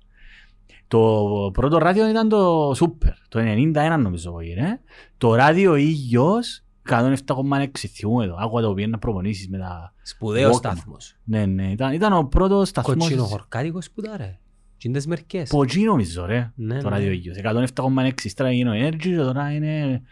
Το 0.88 1.50
πρώτο 1.52 1.78
ράδιο 1.78 2.08
ήταν 2.08 2.28
το 2.28 2.70
Super, 2.70 3.12
το 3.28 3.40
91 3.40 3.96
νομίζω 4.00 4.30
που 4.32 4.40
έγινε. 4.40 4.80
Το 5.18 5.34
ράδιο 5.34 5.74
Ήγιος, 5.76 6.62
107,6 6.88 7.66
θυμούμαι 7.88 8.24
εδώ. 8.24 8.36
Άκουγα 8.38 8.62
το 8.62 8.74
πήγαινε 8.74 8.92
να 8.92 8.98
προπονήσεις 8.98 9.48
με 9.48 9.58
τα... 9.58 9.94
Σπουδαίος 10.02 10.50
Walkman. 10.54 10.58
σταθμός. 10.58 11.16
Ναι, 11.24 11.46
ναι, 11.46 11.70
ήταν, 11.70 11.92
ήταν 11.92 12.12
ο 12.12 12.24
πρώτος 12.24 12.68
σταθμός... 12.68 12.96
Κοτσινοχορκάτικο 12.96 13.80
σπουδά 13.82 14.16
ρε. 14.16 14.38
Τι 14.78 14.88
είναι 14.88 14.96
τις 14.96 15.06
μερικές. 15.06 15.48
Ποτσί 15.48 15.80
νομίζω 15.80 16.24
ρε, 16.26 16.52
Ναι, 16.54 16.78
το 16.82 16.88
ναι. 16.88 16.94
ράδιο 16.94 17.10
Ήγιος. 17.12 17.36
107,6 17.74 18.10
ύστερα 18.24 18.48
έγινε 18.48 18.70
ο 18.70 18.88
Energy 18.88 18.96
και 18.96 19.16
τώρα 19.16 19.52
είναι 19.52 20.02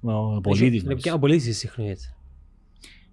ο 0.00 0.40
πολίτης. 0.40 0.66
Είναι 0.66 0.82
νομίζω. 0.82 0.96
πια 0.96 1.18
πολίτης 1.18 1.58
συχνότητα. 1.58 2.16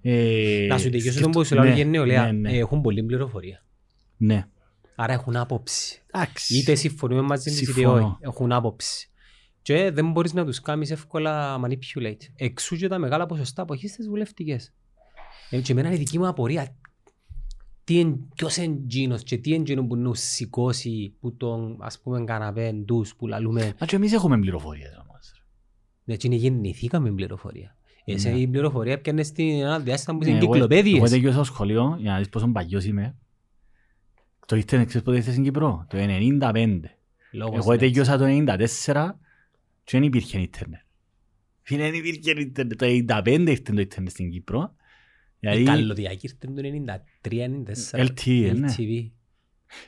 Ε, 0.02 0.66
Να 0.70 0.78
σου 0.78 0.90
τελειώσω 0.90 1.06
τον 1.06 1.14
σκεφτώ- 1.14 1.30
που 1.32 1.44
σου 1.46 1.56
λέω 1.56 1.64
ναι, 1.64 1.74
για 1.74 1.86
νεολαία. 1.86 2.26
ναι, 2.26 2.32
ναι. 2.32 2.52
Ε, 2.56 2.58
Έχουν 2.60 2.82
πολλή 2.82 3.04
πληροφορία. 3.04 3.64
Ναι. 4.24 4.46
Άρα 4.96 5.14
έχουν 5.14 5.36
άποψη. 5.36 6.02
Εντάξει. 6.14 6.58
Είτε 6.58 6.76
συμφωνούμε 6.76 7.22
μαζί 7.22 7.50
τους 7.50 7.62
είτε 7.62 7.72
Συμφωνώ. 7.72 8.06
όχι. 8.06 8.16
Έχουν 8.20 8.52
άποψη. 8.52 9.10
Και 9.62 9.92
δεν 9.92 10.12
μπορείς 10.12 10.34
να 10.34 10.46
τους 10.46 10.62
κάνεις 10.62 10.92
εύκολα 10.92 11.60
manipulate. 11.66 12.18
Εξού 12.36 12.76
και 12.76 12.88
τα 12.88 12.98
μεγάλα 12.98 13.26
ποσοστά 13.26 13.62
αποχή 13.62 13.88
στις 13.88 14.08
βουλευτικές. 14.08 14.74
Ε, 15.50 15.60
και 15.62 15.72
εμένα 15.72 15.88
είναι 15.88 15.96
η 15.96 16.00
δική 16.00 16.18
μου 16.20 16.28
απορία. 16.28 16.76
Τι 17.84 18.00
εν, 18.00 18.28
ποιος 18.36 18.58
είναι 18.58 18.80
εκείνος 18.84 19.24
και 19.24 19.38
τι 19.38 19.50
είναι 19.50 19.62
εκείνο 19.62 19.86
που 19.88 19.96
να 19.96 20.14
σηκώσει 20.16 21.14
που 21.20 21.36
τον 21.36 21.78
ας 21.82 22.00
πούμε 22.02 22.24
καναπέ 22.24 22.74
τους 22.86 23.16
που 23.16 23.28
λαλούμε. 23.28 23.74
Μα 23.80 23.86
και 23.86 23.96
εμείς 23.96 24.14
έχουμε 24.14 24.40
πληροφορίες 24.40 24.98
όμως. 25.08 25.44
Ναι, 26.04 26.16
και 26.16 26.28
είναι 26.28 26.36
γεννηθήκαμε 26.36 27.10
με 27.10 27.16
πληροφορία. 27.16 27.76
Εσύ 28.06 28.30
Ναι. 28.30 28.38
η 28.40 28.48
πληροφορία 28.48 29.02
πιάνε 29.02 29.24
στην 29.24 29.60
ένα 29.62 29.80
διάστημα 29.80 30.18
που 30.18 30.24
Ναι, 30.24 30.30
είναι 30.30 30.38
εγώ- 30.44 30.56
Εγώ 30.56 30.66
κυκλοπαίδειες. 30.68 31.10
τελειώσα 31.10 31.36
στο 31.36 31.44
σχολείο, 31.54 31.96
για 32.00 32.12
να 32.12 32.18
δεις 32.18 32.30
πόσο 32.30 32.48
παγιός 32.48 32.86
είμαι. 32.86 33.16
Το 34.52 34.58
ίντερνετ 34.58 34.88
ξέρεις 34.88 35.06
πότε 35.06 35.18
ήρθε 35.18 35.32
στην 35.32 35.44
Κύπρο, 35.44 35.86
το 35.90 35.98
95. 35.98 36.80
Λόγος 37.32 37.58
Εγώ 37.58 37.72
ναι. 37.72 37.78
τελειώσα 37.78 38.18
το 38.18 38.26
94 38.28 39.10
και 39.84 39.98
δεν 39.98 40.04
υπήρχε 40.04 40.40
ίντερνετ. 40.40 40.80
Φίλε, 41.62 41.84
δεν 41.84 41.94
υπήρχε 41.94 42.32
ίντερνετ. 42.40 42.78
Το 42.78 42.86
95 42.86 43.46
ήρθε 43.48 43.74
το 43.74 43.82
ίντερνετ 43.82 44.12
στην 44.12 44.32
Κύπρο. 44.32 44.76
Η 44.76 45.38
Δηλαδή, 45.40 45.64
καλωδιακή 45.64 46.26
ήρθε 46.28 46.38
το 46.54 46.62
93-94. 47.92 48.06
LTE, 48.06 48.52
ναι. 48.56 48.74
LTV. 48.78 49.10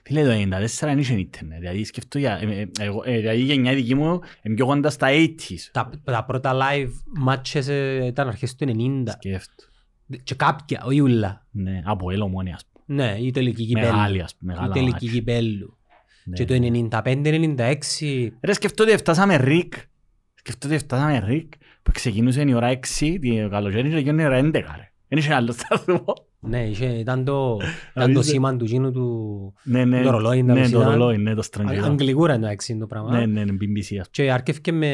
φίλε, 0.04 0.24
το 0.24 0.56
94 0.58 0.68
δεν 0.80 1.00
είχε 1.00 1.14
ίντερνετ. 1.14 1.60
Δηλαδή, 1.60 1.84
σκεφτώ 1.84 2.20
για... 2.20 2.40
ε, 2.42 2.60
ε, 2.62 2.68
εγώ- 2.80 3.04
ε, 3.06 3.18
Δηλαδή, 3.18 3.40
η 3.40 3.44
γενιά 3.44 3.74
δική 3.74 3.96
μου 3.96 4.20
είναι 4.42 4.56
πιο 4.56 4.66
κοντά 4.66 4.90
στα 4.90 5.08
80s. 5.12 5.70
Τα, 5.72 5.90
τα 6.04 6.26
πρώτα 6.26 6.58
live 6.62 6.92
matches 7.30 7.68
ε, 7.68 8.06
ήταν 8.06 8.28
αρχές 8.28 8.56
του 8.56 8.66
90. 8.78 9.04
Σκέφτω. 9.12 9.64
Και 10.24 10.36
κάποια, 10.36 10.84
όχι 10.86 11.00
ούλα. 11.00 11.48
Ναι, 11.52 11.82
από 11.86 12.12
έλο 12.12 12.28
μόνοι, 12.28 12.54
ας 12.54 12.62
πούμε. 12.66 12.73
Ναι, 12.94 13.16
η 13.20 13.32
τελική 13.32 13.66
κυπέλου. 13.66 13.86
Μεγάλη, 13.88 14.22
ας 14.22 14.36
πούμε, 14.36 14.54
Η 14.54 14.56
μεγάλα 14.56 14.74
τελική 14.74 14.92
μάτια. 14.92 15.10
κυπέλου. 15.12 15.78
Ναι. 16.26 16.36
Και 16.36 16.46
το 16.46 16.54
95-96 16.54 18.30
Ρε 18.42 18.54
σκεφτώ 18.54 18.84
ότι 18.84 18.98
φτάσαμε 18.98 19.36
ρίκ. 19.36 19.74
Σκεφτώ 20.36 20.68
ότι 20.68 20.78
φτάσαμε 20.78 21.24
ρίκ 21.28 21.54
που 21.84 21.92
ξεκινούσε 21.92 22.42
η 22.42 22.54
ώρα 22.54 22.72
6 22.72 22.78
την 23.22 23.50
καλοκαίρι 23.50 23.90
και 23.90 23.96
έγινε 23.96 24.22
η 24.22 24.26
ώρα 24.26 24.40
11 24.40 24.52
ρε. 24.52 24.92
Δεν 25.08 25.18
είχε 25.18 25.34
άλλο 25.34 25.52
σταθμό. 25.52 26.04
Ναι, 26.40 26.64
είχε, 26.68 26.86
ήταν 26.86 27.24
το, 27.26 27.58
ήταν 27.96 28.06
δεις, 28.06 28.14
το 28.16 28.20
ε. 28.20 28.24
σήμα 28.24 28.56
του 28.58 28.66
γίνου 28.66 28.92
του 28.92 29.54
Ναι, 29.64 29.86
ναι. 29.86 30.02
Το 30.02 30.10
ρολόι 30.10 30.38
ήταν 30.38 30.54
Ναι, 30.54 30.60
όπως 30.60 30.72
το 30.72 30.80
ήταν. 30.80 30.92
ρολόι, 30.92 31.18
ναι, 31.18 31.34
το 31.34 31.42
στρογγυλό. 31.42 31.86
Αγγλικούρα 31.86 32.34
είναι 32.34 32.56
το 32.56 32.78
το 32.80 32.88
πράγμα. 32.88 33.12
Ναι, 33.18 33.26
ναι, 33.26 33.44
ναι, 33.44 33.52
BBC 33.52 33.80
ας 33.82 33.88
πούμε. 33.90 34.02
Και 34.12 34.32
αρκεύκε 34.32 34.72
με 34.72 34.88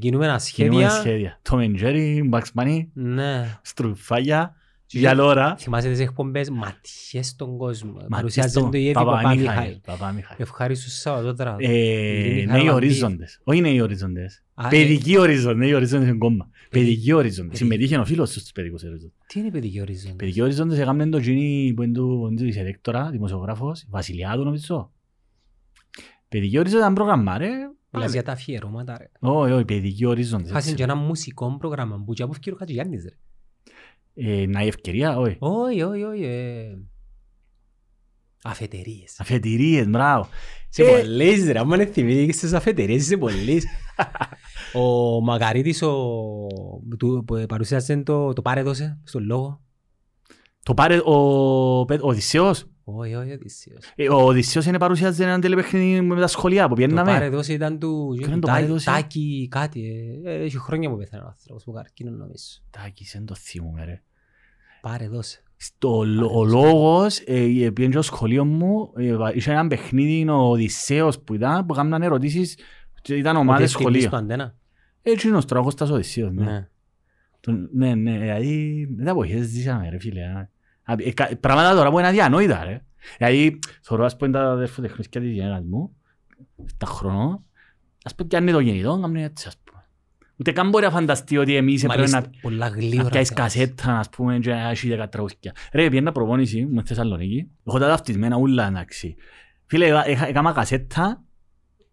κινούμενα 0.00 0.40
Κινούμενα 0.54 0.88
σχέδια. 0.88 0.90
σχέδια. 0.90 1.40
Tom 1.50 1.56
and 1.58 1.82
Jerry, 1.82 2.30
Bugs 2.30 2.62
Bunny, 2.62 2.86
Ναι. 2.92 3.58
Στρουφάγια. 3.62 4.54
Για 4.92 5.14
τώρα. 5.14 5.56
Θυμάσαι 5.58 5.88
τις 5.88 6.00
εκπομπές 6.00 6.50
ματιές 6.50 7.26
στον 7.26 7.56
κόσμο. 7.56 7.92
Μα 7.92 8.06
Παρουσιάζεται 8.16 8.54
τι 8.54 8.60
στο- 8.60 8.70
το 8.70 8.78
η 8.78 8.84
Εύη 8.84 8.92
Παπαμιχαήλ, 8.92 9.44
Παπαμιχαήλ. 9.44 9.80
Παπαμιχαήλ. 9.84 10.36
Ευχαριστούς 10.40 10.92
Σαββατότρα. 11.00 11.56
Ε, 11.58 11.72
Ειρήνη 11.72 12.34
Νέοι 12.34 12.46
Χαραλαμπίδη. 12.46 12.70
ορίζοντες. 12.74 13.40
Όχι 13.44 13.60
νέοι 13.60 13.80
ορίζοντες. 13.80 14.42
Α, 14.54 14.68
Παιδικοί 14.68 15.18
ορίζοντες. 15.18 15.56
Νέοι 15.56 15.74
ορίζοντες 15.74 16.08
είναι 16.08 16.16
κόμμα. 16.18 16.48
Παιδικοί 16.70 17.12
ορίζοντες. 17.12 17.36
παιδικοί. 17.36 17.56
Συμμετείχε 17.56 17.96
ο 17.98 18.04
φίλος 18.04 18.30
στους 18.30 18.52
παιδικούς 18.52 18.82
ορίζοντες. 18.82 19.12
Τι 19.26 19.40
είναι 19.40 19.50
παιδική 19.50 19.80
ορίζοντα. 19.80 20.14
Παιδικοί 20.16 20.42
ορίζοντες 20.42 20.78
έκαναν 20.78 21.10
το 21.10 21.18
γίνει 21.18 21.72
που 21.76 21.82
είναι 21.82 21.92
του 21.92 22.16
που 22.20 22.26
είναι 22.26 22.36
του 22.36 22.44
δισελέκτορα, 22.44 23.10
δημοσιογράφος, 23.10 23.86
Βασιλιάδου 23.90 24.44
νομίζω. 24.44 24.92
Παιδικοί 26.28 26.58
ορίζοντες 26.58 26.82
ήταν 26.82 26.94
πρόγραμμα 26.94 27.38
ρε. 27.38 27.48
Μιλάς 27.94 28.12
για 28.12 28.22
τα 28.22 28.32
αφιερώματα 28.32 28.96
ρε. 28.98 29.10
Όχι, 29.20 29.52
όχι, 29.52 29.64
παιδικοί 29.64 30.04
ορίζοντες. 30.04 30.46
Χάσουν 30.50 30.64
έτσι. 30.72 30.74
και 30.74 30.82
ένα 30.82 30.94
μουσικό 30.94 31.56
πρόγραμμα 31.58 32.02
που 32.06 32.12
και 32.12 32.22
από 32.22 32.32
ευκαιρό 32.34 32.56
Χατζηγιάννης 32.56 33.04
ρε. 33.04 33.16
Ε, 34.14 34.46
Να 34.46 34.62
η 34.62 34.66
ευκαιρία, 34.66 35.18
όχι. 35.18 35.36
Όχι, 35.38 35.82
όχι, 35.82 36.02
όχι. 36.02 36.22
ε. 36.24 36.76
Αφετερίες. 38.44 39.20
Αφετηρίες, 39.20 39.88
μπράβο. 39.88 40.28
Σε 40.68 40.82
Ε, 40.82 40.86
πολλές 41.00 41.44
ρε, 41.50 41.58
άμα 41.58 41.74
είναι 41.74 41.86
θυμήθηκες 41.86 42.36
στις 42.36 42.52
αφετερίες 42.52 43.02
είσαι 43.02 43.16
πολλές. 43.16 43.64
Ο 44.74 45.20
Μακαρίτης 45.20 45.82
ο... 45.82 45.92
του- 46.98 47.22
που 47.26 47.44
παρουσίασε 47.48 47.96
το, 48.02 48.32
το 48.32 48.42
πάρε 48.42 48.62
δώσε 48.62 49.00
στον 49.04 49.24
λόγο. 49.24 49.60
Το 50.62 50.74
πάρε 50.74 51.00
ο 51.04 51.84
Πε- 51.84 52.02
ο 52.02 52.08
Οδυσσέος. 52.08 52.66
Όχι, 52.84 53.14
όχι, 53.14 53.32
Οδυσσίος. 53.32 53.92
Ε, 53.96 54.08
Ο 54.08 54.14
Οδυσσέος 54.26 54.66
είναι 54.66 54.78
παρουσιάζει 54.78 55.22
έναν 55.22 55.40
τηλεπαιχνίδι 55.40 56.00
με 56.00 56.20
τα 56.20 56.26
σχολεία 56.26 56.68
που 56.68 56.74
Το 56.74 56.80
πάρε 56.80 57.02
πιέναμε. 57.02 57.28
δώσε 57.28 57.52
ήταν 57.52 57.78
του 57.78 58.14
Ποιο 58.18 58.26
είναι 58.30 58.40
το 58.40 58.46
πάρε 58.46 58.60
Τά- 58.60 58.68
δώσε; 58.70 58.90
Τάκη 58.90 59.48
κάτι. 59.50 59.80
ε, 60.24 60.30
ε, 60.32 60.42
Έχει 60.44 60.58
χρόνια 60.58 60.90
που 60.90 60.96
πέθανε 60.96 61.22
ο 61.22 61.26
άνθρωπος 61.26 61.64
που 61.64 61.72
καρκίνο 61.72 62.10
νομίζω. 62.10 62.44
Τάκης, 62.70 63.12
δεν 63.12 63.24
το 63.26 63.34
θυμούμαι 63.34 63.84
ρε. 63.84 64.02
Πάρε 64.80 65.08
δώσε. 65.08 65.42
Στο, 65.56 66.02
λο- 66.04 66.30
ο 66.38 66.44
λόγος, 66.44 67.18
ε, 67.18 67.70
πήγαινε 67.74 67.92
στο 67.92 68.02
σχολείο 68.02 68.44
μου, 68.44 68.92
ε, 68.96 69.16
βα- 69.16 69.34
είχε 69.34 69.50
έναν 69.50 69.68
παιχνίδι 69.68 70.28
ο 70.28 70.34
Οδυσσέος 70.34 71.20
που 71.20 71.34
ήταν, 71.34 71.66
που 71.66 71.72
έκαναν 71.74 72.02
ερωτήσεις, 72.02 72.56
και 73.02 73.14
ήταν 73.14 73.36
Ο 73.36 73.38
ομάδες 73.38 73.72
διευθυντής 73.72 74.02
σχολείο. 74.02 74.10
του 74.10 74.24
Αντένα. 74.24 74.54
Έτσι 75.02 75.28
είναι 75.28 75.36
ο 75.36 75.40
Στραγώστας 75.40 75.90
Οδυσσέος, 75.90 76.32
ναι. 76.32 76.44
Ναι. 76.44 76.68
Τον- 77.40 77.68
Ναι, 77.72 77.94
ναι, 77.94 78.18
δηλαδή, 78.18 78.88
δεν 78.96 79.04
τα 79.04 79.10
εποχές 79.10 79.46
ζήσαμε 79.46 79.88
ρε 79.88 79.98
φίλε. 79.98 80.20
Α. 80.84 80.92
Α, 80.92 80.96
ε, 80.98 81.12
κα- 81.12 81.36
Πράγματα 81.40 81.74
τώρα 81.74 81.90
που 81.90 81.98
είναι 81.98 82.08
αδιανόητα 82.08 82.64
ρε. 82.64 82.82
Δηλαδή, 83.18 83.58
θωρώ 83.82 84.04
ας 84.04 84.16
πούμε 84.16 84.30
τα 84.30 84.50
αδερφοτεχνούσκια 84.50 85.20
της 85.20 85.30
γυναίκας 85.30 85.62
μου, 85.70 85.96
τα 86.76 86.86
χρόνο, 86.86 87.44
ας 88.04 88.14
πούμε 88.14 88.28
πιάνει 88.28 88.52
το 88.52 88.60
γεννητό, 88.60 88.98
κάνει 89.02 89.22
έτσι 89.22 89.48
ας 89.48 89.56
πούμε. 89.64 89.84
Ούτε 90.36 90.52
καν 90.52 90.68
μπορεί 90.68 90.84
να 90.84 90.90
φανταστεί 90.90 91.36
ότι 91.38 91.56
εμείς 91.56 91.84
έπρεπε 91.84 91.98
Μάλιστα, 92.00 92.20
να 92.20 92.30
πολλά 92.40 92.68
να 92.68 92.76
γλύωρα. 92.76 93.08
πιάσεις 93.08 93.28
θεάς. 93.28 93.40
κασέτα, 93.40 93.98
ας 93.98 94.08
πούμε, 94.08 94.38
και 94.38 94.50
να 94.50 94.70
έχει 94.70 94.88
δέκα 94.88 95.08
τραγούδια. 95.08 95.52
Ρε, 95.72 95.88
πιένα 95.88 96.12
προπόνηση 96.12 96.64
μου 96.64 96.78
στη 96.78 96.88
Θεσσαλονίκη, 96.88 97.50
έχω 97.66 97.78
τα 97.78 97.88
ταυτισμένα 97.88 98.36
ούλα, 98.36 98.66
εντάξει. 98.66 99.16
Φίλε, 99.66 99.86
είχα- 99.86 100.08
είχα- 100.08 100.26
έκανα 100.28 100.52
κασέτα 100.52 101.22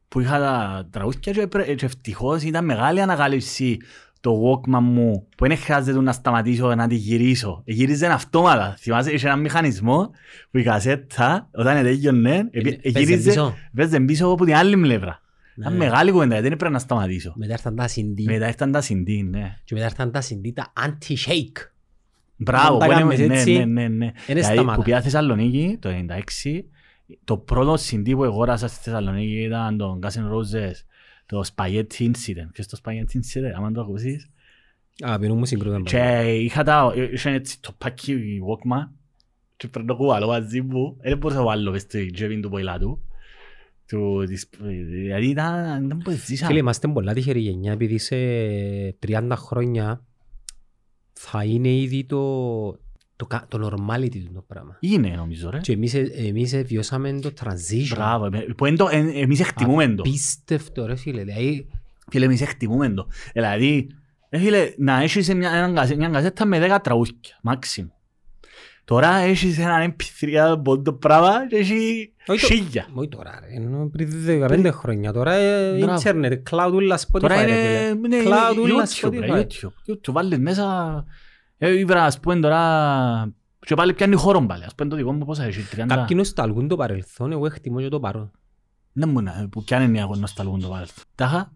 που 0.07 0.19
είχα 0.19 0.39
τα 0.39 0.87
τραγούδια 0.91 1.31
και, 1.33 1.41
έπρε- 1.41 1.75
και 1.75 1.85
ευτυχώς 1.85 2.43
ήταν 2.43 2.65
μεγάλη 2.65 3.01
ανακάλυψη 3.01 3.77
το 4.21 4.31
Walkman 4.43 4.79
μου 4.81 5.27
που 5.37 5.47
δεν 5.47 5.57
χρειάζεται 5.57 6.01
να 6.01 6.11
σταματήσω 6.11 6.75
να 6.75 6.87
τη 6.87 6.95
γυρίσω. 6.95 7.61
Ε, 7.65 7.71
Γύριζε 7.73 8.07
αυτόματα. 8.07 8.75
Θυμάσαι, 8.79 9.11
είχε 9.11 9.27
έναν 9.27 9.39
μηχανισμό 9.39 10.09
που 10.51 10.57
η 10.57 10.63
κασέτα, 10.63 11.49
όταν 11.51 11.83
τέλειωνε, 11.83 12.35
Ε, 12.35 12.59
επί- 12.59 12.81
παίζε 12.81 12.99
γύριζε, 12.99 13.29
πίσω. 13.29 13.55
παίζε 13.75 13.99
πίσω 13.99 14.27
από 14.27 14.45
την 14.45 14.55
άλλη 14.55 14.77
πλευρά. 14.77 15.21
Ήταν 15.57 15.71
Ναι. 15.71 15.77
μεγάλη 15.77 16.11
κουβέντα, 16.11 16.27
γιατί 16.33 16.43
δεν 16.43 16.51
έπρεπε 16.53 16.73
να 16.73 16.79
σταματήσω. 16.79 17.33
Μετά 17.35 17.51
ήρθαν 17.51 17.75
τα 17.75 17.87
CD. 17.87 18.23
Μετά 18.25 18.47
ήρθαν 18.47 18.71
τα 18.71 18.81
συντή, 18.81 19.23
ναι. 19.23 19.55
Και 19.63 19.73
μετά 19.73 19.85
ήρθαν 19.85 20.11
τα 20.11 20.21
CD 20.21 20.51
τα 20.53 20.73
anti-shake. 20.85 21.69
Μπράβο, 22.35 22.77
τα 22.77 22.85
που 22.85 22.91
είναι- 22.91 23.01
κάνεις 23.01 23.19
ναι, 23.27 23.33
έτσι, 23.35 23.51
ναι, 23.57 23.65
ναι, 23.65 23.87
ναι. 23.87 24.11
Δηλαδή, 24.25 24.43
σταμάτα. 24.53 24.77
που 24.77 24.83
πήγα 24.83 25.01
Θεσσαλονίκη 25.01 25.77
το 25.81 25.89
96, 25.89 26.65
το 27.23 27.37
πρώτο 27.37 27.77
συντή 27.77 28.15
που 28.15 28.23
αγόρασα 28.23 28.67
στη 28.67 28.79
Θεσσαλονίκη 28.83 29.41
ήταν 29.43 29.77
το 29.77 29.99
Guns 30.01 30.07
N' 30.07 30.31
Roses, 30.33 30.73
το 31.29 31.43
Spaghetti 31.55 31.99
Incident. 31.99 32.49
Ποιος 32.51 32.67
το 32.67 32.77
Spaghetti 32.83 33.15
Incident, 33.15 33.51
άμα 33.55 33.71
το 33.71 33.81
ακούσεις. 33.81 34.29
Α, 34.99 35.19
πίνω 35.19 35.35
μου 35.35 35.45
συγκρούταν. 35.45 35.83
Και 35.83 36.23
είχα 36.43 36.63
τα, 36.63 36.93
είχαν 37.11 37.33
έτσι 37.33 37.61
το 37.61 37.71
πακί 37.77 38.15
Walkman 38.47 38.89
και 39.57 39.67
πρέπει 39.67 39.87
να 39.87 39.93
κουβάλω 39.93 40.27
μαζί 40.27 40.61
μου. 40.61 40.97
Δεν 41.01 41.17
μπορούσα 41.17 41.39
να 41.39 41.45
βάλω 41.45 41.71
μες 41.71 41.81
στη 41.81 42.11
τσέπη 42.11 42.39
του 42.39 42.49
ποηλάτου. 42.49 43.01
Του, 43.87 44.23
της- 44.27 44.49
δηλαδή 44.91 45.25
ήταν, 45.27 45.87
δεν 45.87 45.97
μπορείς 45.97 46.23
Φίλε, 46.23 46.35
ζήσαμε. 46.37 46.57
είμαστε 46.57 46.87
πολλά 46.87 47.13
τυχερή 47.13 47.39
γενιά 47.39 47.71
επειδή 47.71 47.97
σε 47.97 48.15
30 49.07 49.31
χρόνια 49.35 50.05
θα 51.13 51.43
είναι 51.43 51.69
ήδη 51.75 52.05
το, 52.05 52.19
το, 53.19 53.25
κα- 53.25 53.45
το 53.47 53.67
normality 53.67 54.09
του 54.25 54.31
το 54.33 54.43
πράγμα. 54.47 54.77
Είναι 54.79 55.07
νομίζω 55.09 55.49
ρε. 55.49 55.57
Και 55.59 55.71
εμείς, 55.73 55.93
ε- 55.93 56.11
εμείς 56.15 56.53
ε, 56.53 56.61
βιώσαμε 56.61 57.19
το 57.21 57.31
transition. 57.43 57.93
Μπράβο, 57.95 58.25
ε, 58.25 58.39
που 58.57 58.65
είναι 58.65 58.77
το, 58.77 58.87
ε, 58.91 58.97
εμείς 58.97 59.39
εκτιμούμε 59.39 59.87
το. 59.87 60.03
Απίστευτο 60.05 60.85
ρε 60.85 60.95
φίλε. 60.95 61.23
Δηλαδή, 61.23 61.67
Φίλε, 62.11 62.25
εμείς 62.25 62.41
εκτιμούμε 62.41 62.89
το. 62.89 63.07
Δηλαδή, 63.33 63.87
ε, 64.29 64.37
φίλε, 64.39 64.73
να 64.77 65.01
έχεις 65.01 65.33
μια, 65.33 65.51
έναν 65.51 65.75
κασέ- 65.75 65.97
μια 65.97 66.09
κασέτα 66.09 66.45
με 66.45 66.59
10 66.59 66.77
τραγούδια, 66.83 67.13
μάξιμο. 67.41 67.91
Τώρα 68.85 69.15
έχεις 69.15 69.57
έναν 69.59 69.95
MP3 69.95 70.33
από 70.35 70.81
το 70.81 70.93
πράγμα 70.93 71.47
και 71.47 71.55
έχει 71.55 72.13
Όχι 72.27 72.47
το- 72.47 72.53
χίλια. 72.53 72.87
όχι 72.93 73.07
τώρα 73.07 73.39
ρε, 73.41 73.55
ενώ 73.55 73.89
πριν 73.91 74.09
15 74.25 74.69
χρόνια. 74.71 75.11
Τώρα 75.13 75.33
ε, 75.33 75.77
Μπράβο. 75.77 75.99
ίντερνετ, 75.99 76.47
cloud, 76.51 76.71
ούλα 76.73 76.97
Spotify 76.99 77.19
Τώρα 77.19 77.45
ρε 77.45 77.51
είναι 77.51 78.07
φίλε. 78.07 78.07
ναι, 78.07 78.23
Cloud, 78.29 78.57
ούλα 78.61 78.87
YouTube, 78.87 79.11
ρε, 79.19 79.27
Spotify. 79.31 79.41
YouTube. 79.41 79.91
YouTube, 79.93 80.11
βάλεις 80.13 80.37
μέσα, 80.39 80.63
ε, 81.07 81.11
ήβρα, 81.59 82.03
ας 82.03 82.19
πούμε 82.19 82.39
τώρα, 82.39 83.33
και 83.59 83.75
πάλι 83.75 83.93
πιάνει 83.93 84.15
χώρο 84.15 84.45
πάλι. 84.45 84.63
Ας 84.63 84.75
πούμε 84.75 84.89
το 84.89 84.95
δικό 84.95 85.13
μου 85.13 85.25
πόσα 85.25 85.43
έχει, 85.43 85.61
30. 85.75 85.85
Κάποιοι 85.87 86.17
νοσταλγούν 86.19 86.67
το 86.67 86.75
παρελθόν, 86.75 87.31
εγώ 87.31 87.45
εκτιμώ 87.45 87.81
και 87.81 87.89
το 87.89 87.99
παρόν. 87.99 88.31
Δεν 88.93 89.09
μου 89.09 89.21
να, 89.21 89.47
που 89.51 89.63
πιάνει 89.63 89.87
μια 89.87 90.09
νοσταλγούν 90.19 90.61
το 90.61 90.67
παρελθόν. 90.67 91.03
Τάχα, 91.15 91.51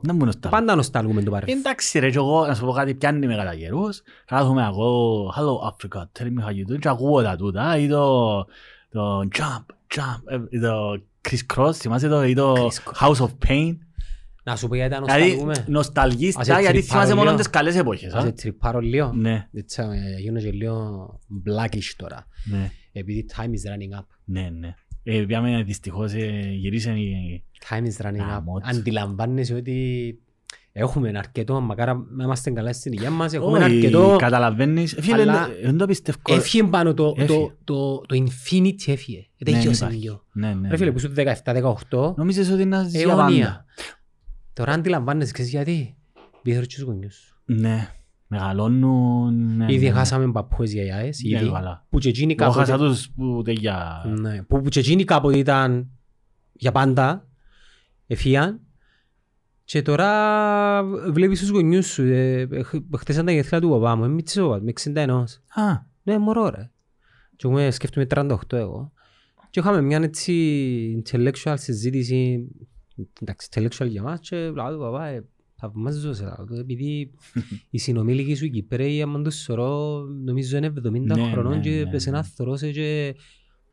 δεν 0.00 0.16
μου 0.18 0.24
νοσταλγούν. 0.24 0.60
Πάντα 0.60 0.74
νοσταλγούμε 0.74 1.22
το 1.22 1.30
παρελθόν. 1.30 1.58
Εντάξει 1.58 1.98
ρε, 1.98 2.10
και 2.10 2.16
εγώ 2.16 2.46
να 2.46 2.54
σου 2.54 2.64
πω 2.64 2.72
κάτι 2.72 2.94
πιάνει 2.94 3.26
με 3.26 3.36
κατά 3.36 3.54
καιρούς. 3.54 4.02
Κάθομαι 4.24 4.64
εγώ, 4.64 5.32
hello 5.36 5.68
Africa, 5.70 6.02
tell 6.18 6.26
me 6.26 6.44
how 6.44 6.48
you 6.48 6.72
doing. 6.72 6.78
Και 6.78 6.88
ακούω 6.88 7.22
τα 7.22 7.36
τούτα, 7.36 7.78
ή 7.78 7.88
το, 7.88 8.36
το 8.90 9.28
jump, 9.38 9.64
jump, 9.94 10.22
ε, 10.24 10.38
ή 10.48 10.60
το 10.60 11.02
Chris 11.28 11.56
Cross, 11.56 11.72
θυμάσαι 11.74 12.08
το, 12.08 12.24
ή 12.24 12.34
το 12.34 12.54
Chris 12.54 12.92
Cross. 12.92 13.08
House 13.08 13.26
of 13.26 13.30
Pain. 13.48 13.76
Να 14.50 14.56
σου 14.56 14.68
πω 14.68 14.74
γιατί 14.74 14.94
τα 14.94 15.00
Δηλαδή, 15.00 15.20
νοσταλγούμε. 15.22 15.64
νοσταλγείς 15.68 16.36
Ας 16.36 16.44
πια, 16.46 16.54
έτσι 16.58 16.70
γιατί 16.70 16.86
θυμάσαι 16.86 17.04
πάρω 17.06 17.16
μόνο 17.16 17.30
λίγο. 17.30 17.36
τις 17.42 17.50
καλές 17.50 17.76
εποχές. 17.76 18.12
Ας 18.12 18.22
α; 18.22 18.26
σε 18.26 18.32
τρυπάρω 18.32 18.78
λίγο. 18.80 19.12
Ναι, 19.12 19.48
Έτσι, 19.54 19.82
ε, 19.82 20.20
γίνω 20.20 20.40
και 20.40 20.50
λίγο 20.50 21.08
blackish 21.46 21.92
τώρα. 21.96 22.26
ναι, 22.44 22.70
Επειδή 22.92 23.26
time 23.36 23.40
is 23.48 23.70
running 23.72 23.98
up. 24.00 24.04
ναι, 24.24 24.48
ναι. 24.58 24.74
Ε, 25.02 25.20
πιάμε 25.26 25.62
δυστυχώς 25.62 26.12
ε, 26.12 26.40
γυρίσαν 26.58 26.96
οι... 26.96 27.44
Time 27.68 27.82
is 27.82 28.06
running 28.06 28.14
up. 28.14 28.28
Γαμώτ. 28.28 28.62
Αντιλαμβάνεσαι 28.66 29.54
ότι 29.54 30.18
έχουμε 30.72 31.12
αρκετό, 31.16 31.60
μακάρα 31.60 31.94
να 32.16 32.24
είμαστε 32.24 32.50
καλά 32.50 32.72
στην 32.72 32.92
υγεία 32.92 33.10
μας, 33.10 33.32
έχουμε 33.32 33.58
Όχι, 33.58 33.74
αρκετό... 33.76 34.16
καταλαβαίνεις. 34.18 34.92
Ε, 34.92 35.02
Φίλε, 35.02 35.20
αλλά- 35.22 35.48
δεν 35.62 35.76
το 35.76 35.86
πιστεύω. 35.86 36.18
Έφυγε 36.28 36.62
πάνω 36.64 36.94
το, 36.94 37.14
Έφυγε. 37.16 37.38
το, 37.38 37.52
το, 37.64 38.00
το 38.06 38.24
infinity 38.26 38.82
έφυγε. 38.86 39.18
Ναι, 39.18 39.52
Τελειώσε 39.52 39.84
υπάρχει. 39.84 39.98
λίγο. 40.02 40.24
Ναι, 40.32 40.54
ναι. 40.54 40.68
Ρε 40.68 40.76
φίλε 40.76 40.90
ναι. 40.90 40.94
που 40.94 40.98
σου 41.00 41.12
17-18, 41.90 42.16
Νόμιζες 42.16 42.50
ότι 42.50 42.64
να 42.64 42.82
ζεις 42.82 43.02
για 43.02 43.08
πάντα. 43.08 43.22
αιώνια. 43.22 43.64
Τώρα 44.58 44.72
αντιλαμβάνεσαι, 44.72 45.32
ξέρεις 45.32 45.50
γιατί; 45.50 45.96
Επειδή 46.44 46.66
τους 46.66 46.80
γονιούς 46.80 47.14
σου. 47.14 47.40
Ναι, 47.44 47.88
μεγαλώνουν. 48.26 49.56
ναι, 49.56 49.72
Ήδη 49.72 49.86
ναι. 49.86 49.92
χάσαμε 49.92 50.32
παππούες 50.32 50.72
γιαγιάες, 50.72 51.20
Ναι, 51.22 51.38
ήδη. 51.40 51.50
καλά. 51.50 51.86
Που 51.88 51.98
και 51.98 52.08
εκείνοι 52.08 52.34
Εγώ 52.40 52.50
χάσα 52.50 52.72
κάποτε... 52.72 52.88
τους 52.88 53.10
που 53.10 53.42
για... 53.46 54.04
Ναι, 54.20 54.42
που, 54.42 54.60
που 54.62 54.68
και 54.68 54.78
εκείνοι 54.78 55.04
κάποτε 55.04 55.38
ήταν 55.38 55.88
για 56.52 56.72
πάντα, 56.72 57.26
εφίαν. 58.06 58.60
Και 59.64 59.82
τώρα 59.82 60.84
βλέπεις 61.10 61.40
τους 61.40 61.48
γονιούς 61.48 61.86
σου. 61.86 62.02
Ε, 62.02 62.40
ε, 62.40 62.62
χ- 62.62 62.96
χτες 62.96 63.14
ήταν 63.14 63.26
τα 63.26 63.32
γενέθλια 63.32 63.60
του 63.60 63.68
παπά 63.68 63.96
μου, 63.96 64.04
είμαι 64.04 64.14
μητσό, 64.14 64.60
με 64.62 64.72
61. 64.84 65.08
Α, 65.54 65.62
Ναι, 66.02 66.18
μωρό 66.18 66.48
ρε. 66.48 66.70
Και 67.36 67.46
εγώ 67.48 67.70
σκέφτομαι 67.70 68.06
38 68.14 68.36
εγώ. 68.52 68.92
Και 69.50 69.60
είχαμε 69.60 69.80
μια 69.82 69.98
έτσι 70.02 71.02
intellectual 71.04 71.54
συζήτηση, 71.56 72.48
εντάξει, 73.20 73.48
intellectual 73.50 73.88
για 73.88 74.02
μας 74.02 74.20
και 74.20 74.36
λέω 74.36 74.72
του 74.72 74.78
παπά, 74.78 75.06
ε, 75.06 75.24
θαυμάζω 75.54 76.12
σε 76.12 76.24
λέω 76.24 76.44
του, 76.46 76.54
επειδή 76.54 77.10
οι 77.70 77.78
συνομήλικοι 77.78 78.34
σου 78.34 78.48
Κυπρέοι, 78.48 79.02
άμα 79.02 79.22
τους 79.22 79.34
σωρώ, 79.42 80.00
νομίζω 80.24 80.56
είναι 80.56 80.66
70 80.66 81.00
Ναι, 81.00 81.30
χρονών 81.30 81.52
ναι, 81.56 81.60
και 81.60 81.70
ναι, 81.70 81.90
πες 81.90 82.06
ένα 82.06 82.18
ναι. 82.18 82.24
θωρώσαι 82.34 82.70
και 82.70 83.16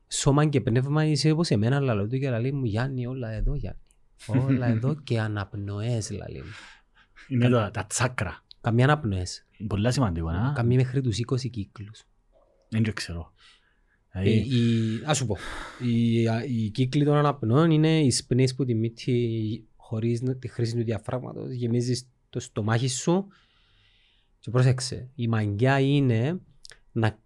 σώμα 0.07 0.45
και 0.45 0.61
πνεύμα 0.61 1.05
είσαι 1.05 1.31
όπως 1.31 1.49
εμένα, 1.49 1.79
λαλό 1.79 2.07
του 2.07 2.17
και 2.17 2.29
λέει 2.29 2.51
μου 2.51 2.65
Γιάννη, 2.65 3.05
όλα 3.07 3.29
εδώ 3.31 3.55
Γιάννη. 3.55 3.79
Όλα 4.27 4.67
εδώ 4.67 4.95
και 5.03 5.19
αναπνοές, 5.19 6.11
λαλή 6.11 6.37
μου. 6.39 6.51
είναι 7.27 7.49
το- 7.49 7.69
τα 7.71 7.85
τσάκρα. 7.85 8.43
Καμία 8.61 8.83
αναπνοές. 8.85 9.45
Πολλά 9.67 9.91
σημαντικό, 9.91 10.31
να. 10.31 10.51
Καμία 10.55 10.77
μέχρι 10.77 11.01
τους 11.01 11.17
20 11.17 11.49
κύκλους. 11.49 12.03
Δεν 12.69 12.83
το 12.83 12.93
ξέρω. 12.93 13.33
Ε, 14.17 14.21
Δηλαδή, 14.21 14.55
η, 14.55 15.01
ας 15.05 15.17
σου 15.17 15.25
πω, 15.25 15.37
οι, 15.85 16.21
οι 16.47 16.69
κύκλοι 16.69 17.05
των 17.05 17.15
αναπνών 17.15 17.71
είναι 17.71 17.99
οι 17.99 18.11
σπνείς 18.11 18.55
που 18.55 18.65
τη 18.65 18.75
μύτη 18.75 19.67
χωρίς 19.75 20.21
να- 20.21 20.35
τη 20.35 20.47
χρήση 20.47 20.75
του 20.75 20.83
διαφράγματος 20.83 21.51
γεμίζεις 21.51 22.09
το 22.29 22.39
στομάχι 22.39 22.87
σου 22.87 23.27
και 24.39 24.51
πρόσεξε, 24.51 25.09
η 25.15 25.27
μαγιά 25.27 25.79
είναι 25.79 26.39
να, 26.91 27.19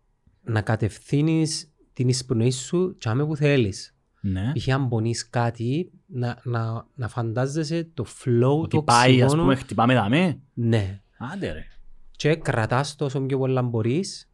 να 0.43 0.61
κατευθύνεις 0.61 1.71
την 1.93 2.07
εισπνοή 2.09 2.51
σου 2.51 2.95
και 2.97 3.09
που 3.09 3.35
θέλεις. 3.35 3.93
Ναι. 4.21 4.51
Π.χ. 4.55 4.69
αν 4.69 4.87
πονείς 4.89 5.29
κάτι, 5.29 5.91
να, 6.05 6.39
να, 6.43 6.87
να 6.95 7.07
φαντάζεσαι 7.07 7.89
το 7.93 8.05
flow 8.23 8.59
Ότι 8.61 8.75
του 8.77 8.83
πάει, 8.83 9.11
ας 9.15 9.21
οξυγόνου. 9.21 9.41
πούμε, 9.41 9.55
χτυπάμε 9.55 9.93
δαμέ. 9.93 10.39
Ναι. 10.53 11.01
Άντε 11.17 11.51
ρε. 11.51 11.65
Και 12.11 12.35
κρατάς 12.35 12.95
το 12.95 13.05
όσο 13.05 13.21
πιο 13.21 13.37
πολλά 13.37 13.61
μπορείς 13.61 14.28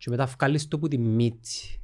και 0.00 0.10
μετά 0.10 0.26
βγάλεις 0.26 0.68
το 0.68 0.78
που 0.78 0.88
τη 0.88 0.98
μύτη. 0.98 1.80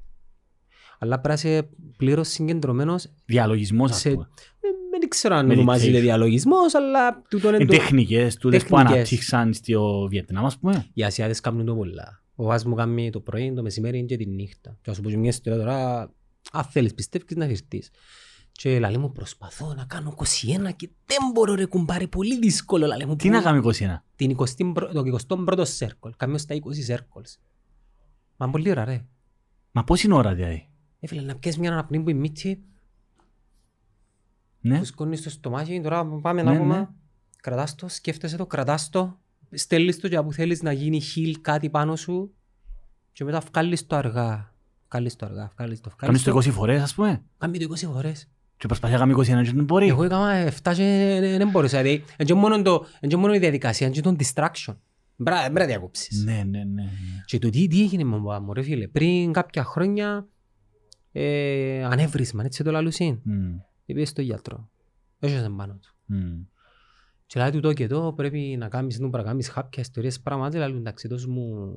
Αλλά 0.98 1.20
πρέπει 1.20 1.40
να 1.44 1.50
είσαι 1.50 1.68
πλήρως 1.96 2.28
συγκεντρωμένος. 2.28 3.06
Διαλογισμός, 3.24 3.90
ας 3.90 3.98
Σε- 4.00 4.10
πούμε. 4.10 4.28
Ε, 4.60 4.68
Δεν 4.98 5.08
ξέρω 5.08 5.34
αν 5.34 5.46
Meditation. 5.46 5.52
ονομάζεται 5.52 6.00
διαλογισμός, 6.00 6.74
αλλά 6.74 7.22
τούτο 7.28 7.48
είναι 7.48 7.56
Εν 7.56 7.66
το... 7.66 7.72
τέχνικες, 7.76 8.36
τούτες 8.36 8.62
που 8.62 8.68
Τέχνικες. 8.68 8.92
αναπτύξαν 8.94 9.52
στο 9.54 10.06
Βιετνάμ, 10.10 10.44
ας 10.46 10.58
πούμε. 10.58 10.86
Οι 10.92 11.04
Ασιάτες 11.04 11.40
κάνουν 11.40 11.66
το 11.66 11.74
πολλά. 11.74 12.22
Ο 12.34 12.44
βάς 12.44 12.64
μου 12.64 12.74
κάνει 12.74 13.10
το 13.10 13.20
πρωί, 13.20 13.52
το 13.52 13.62
μεσημέρι 13.62 14.04
και 14.04 14.16
τη 14.16 14.26
νύχτα. 14.26 14.70
Και 14.82 14.90
να 14.90 14.94
σου 14.94 15.00
πω 15.00 15.08
και 15.10 15.16
μια 15.16 15.28
ιστορία 15.28 15.58
τώρα, 15.58 16.10
αν 16.52 16.64
θέλεις 16.64 16.94
πιστεύεις 16.94 17.36
να 17.36 17.46
φυρτείς. 17.46 17.90
Και 18.52 18.78
λαλή 18.78 18.98
μου 18.98 19.12
προσπαθώ 19.12 19.74
να 19.74 19.84
κάνω 19.84 20.14
21 20.16 20.72
και 20.76 20.88
δεν 21.06 21.18
μπορώ 21.34 21.54
ρε 21.54 21.64
κουμπάρε, 21.66 22.06
πολύ 22.06 22.38
δύσκολο 22.38 22.86
λαλή 22.86 23.06
μου. 23.06 23.16
Τι 23.16 23.26
που- 23.28 23.34
να 23.34 23.42
κάνουμε 23.42 23.62
21. 23.62 24.04
Την 24.16 24.30
20, 24.30 24.72
πρω- 24.74 24.92
το 24.92 25.02
21ο 25.04 25.64
σέρκολ, 25.66 26.12
κάμιο 26.16 26.38
στα 26.38 26.54
20 26.54 26.82
σέρκολς. 26.82 27.38
Μα 28.36 28.50
πολύ 28.50 28.70
ώρα 28.70 28.84
ρε. 28.84 29.04
Μα 29.72 29.84
πώς 29.84 30.02
είναι 30.02 30.14
ώρα 30.14 30.34
δηλαδή; 30.34 30.68
Έφυλε 31.00 31.20
να 31.22 31.36
πιέσεις 31.36 31.60
μια 31.60 31.72
αναπνοή 31.72 32.00
που 32.00 32.10
η 32.10 32.14
μύτη, 32.14 32.62
Ναι. 34.60 34.78
που 34.78 34.84
σκόνεις 34.84 35.22
το 35.22 35.30
στομάχι, 35.30 35.80
τώρα 35.80 36.06
πάμε 36.06 36.42
να 36.42 36.50
Ναι, 36.50 36.56
ναι. 36.56 36.62
πούμε. 36.62 36.88
Κρατάς 37.40 37.74
το, 37.74 37.88
σκέφτεσαι 37.88 38.36
το, 38.36 38.46
κρατάς 38.46 38.88
το, 38.90 39.18
στέλνεις 39.52 40.00
το 40.00 40.08
και 40.08 40.20
που 40.22 40.32
θέλεις 40.32 40.62
να 40.62 40.72
γίνει 40.72 41.00
χιλ 41.00 41.40
κάτι 41.40 41.70
πάνω 41.70 41.96
σου 41.96 42.34
και 43.12 43.24
μετά 43.24 43.42
βγάλεις 43.52 43.86
το 43.86 43.96
αργά. 43.96 44.54
Βγάλεις 44.88 45.16
το 45.16 45.26
αργά, 45.26 45.50
βγάλεις 45.56 45.80
το, 45.80 45.90
Κάνεις 45.96 46.22
βγάλεις 46.22 46.22
το 46.22 46.50
το. 46.50 46.50
20 46.50 46.52
φορές, 46.52 46.82
ας 46.82 46.94
πούμε. 46.94 47.22
Κάμει 47.38 47.58
το 47.58 47.64
20 47.64 47.86
φορές. 47.92 48.28
Και 48.56 48.66
προσπαθεί 48.66 48.92
να 48.92 48.98
κάνει 48.98 49.12
21 49.12 49.42
και 49.44 49.52
δεν 49.52 49.64
μπορεί. 49.64 49.88
Εγώ 49.88 50.02
έκανα 50.02 50.32
7 50.62 50.74
και 50.74 51.18
δεν 51.38 51.50
μπορούσα. 51.50 51.82
Δηλαδή, 51.82 51.94
είναι 51.96 52.24
και 52.28 52.34
μόνο 52.34 52.62
το- 52.62 52.86
είναι 53.00 53.10
και 53.12 53.16
μόνο 53.16 53.34
η 53.34 53.38
διαδικασία, 53.38 53.86
είναι 53.86 53.94
και 53.96 54.00
το 54.02 54.16
distraction. 54.18 54.74
Μπρα- 55.16 55.40
Πρέπει 55.40 55.58
να 55.58 55.64
διακόψεις. 55.66 56.24
Ναι, 56.24 56.32
ναι, 56.32 56.42
ναι. 56.42 56.64
ναι. 56.64 56.90
Και 57.24 57.38
το 57.38 57.50
τι, 57.50 57.66
τι 57.66 57.82
έγινε 57.82 58.04
με 58.04 58.16
μου 58.40 58.52
ρε 58.52 58.62
φίλε. 58.62 58.88
Πριν 58.88 59.32
κάποια 59.32 59.64
χρόνια 59.64 60.26
ε, 61.12 61.84
ανέβρισμα, 61.84 62.44
έτσι 62.44 62.62
το 62.64 62.70
λαλουσίν. 62.70 63.18
Μμ, 63.22 63.54
Είπε 63.84 64.04
στο 64.04 64.22
γιατρό. 64.22 64.70
Έχασε 65.18 65.50
πάνω 65.56 65.78
του. 65.82 65.94
μμ. 66.06 66.42
Και 67.26 67.40
λέει 67.40 67.50
του 67.50 67.60
το 67.60 67.72
και 67.72 67.86
το 67.86 68.12
πρέπει 68.16 68.56
να 68.58 68.68
κάνεις, 68.68 68.98
νου, 68.98 69.10
πρέπει 69.10 69.24
να 69.24 69.30
κάνεις 69.30 69.50
κάποια 69.50 69.82
ιστορίες 69.82 70.20
πράγματα. 70.20 70.68
Λέει 70.68 70.76
εντάξει, 70.76 71.08
δώσ' 71.08 71.26
μου, 71.26 71.72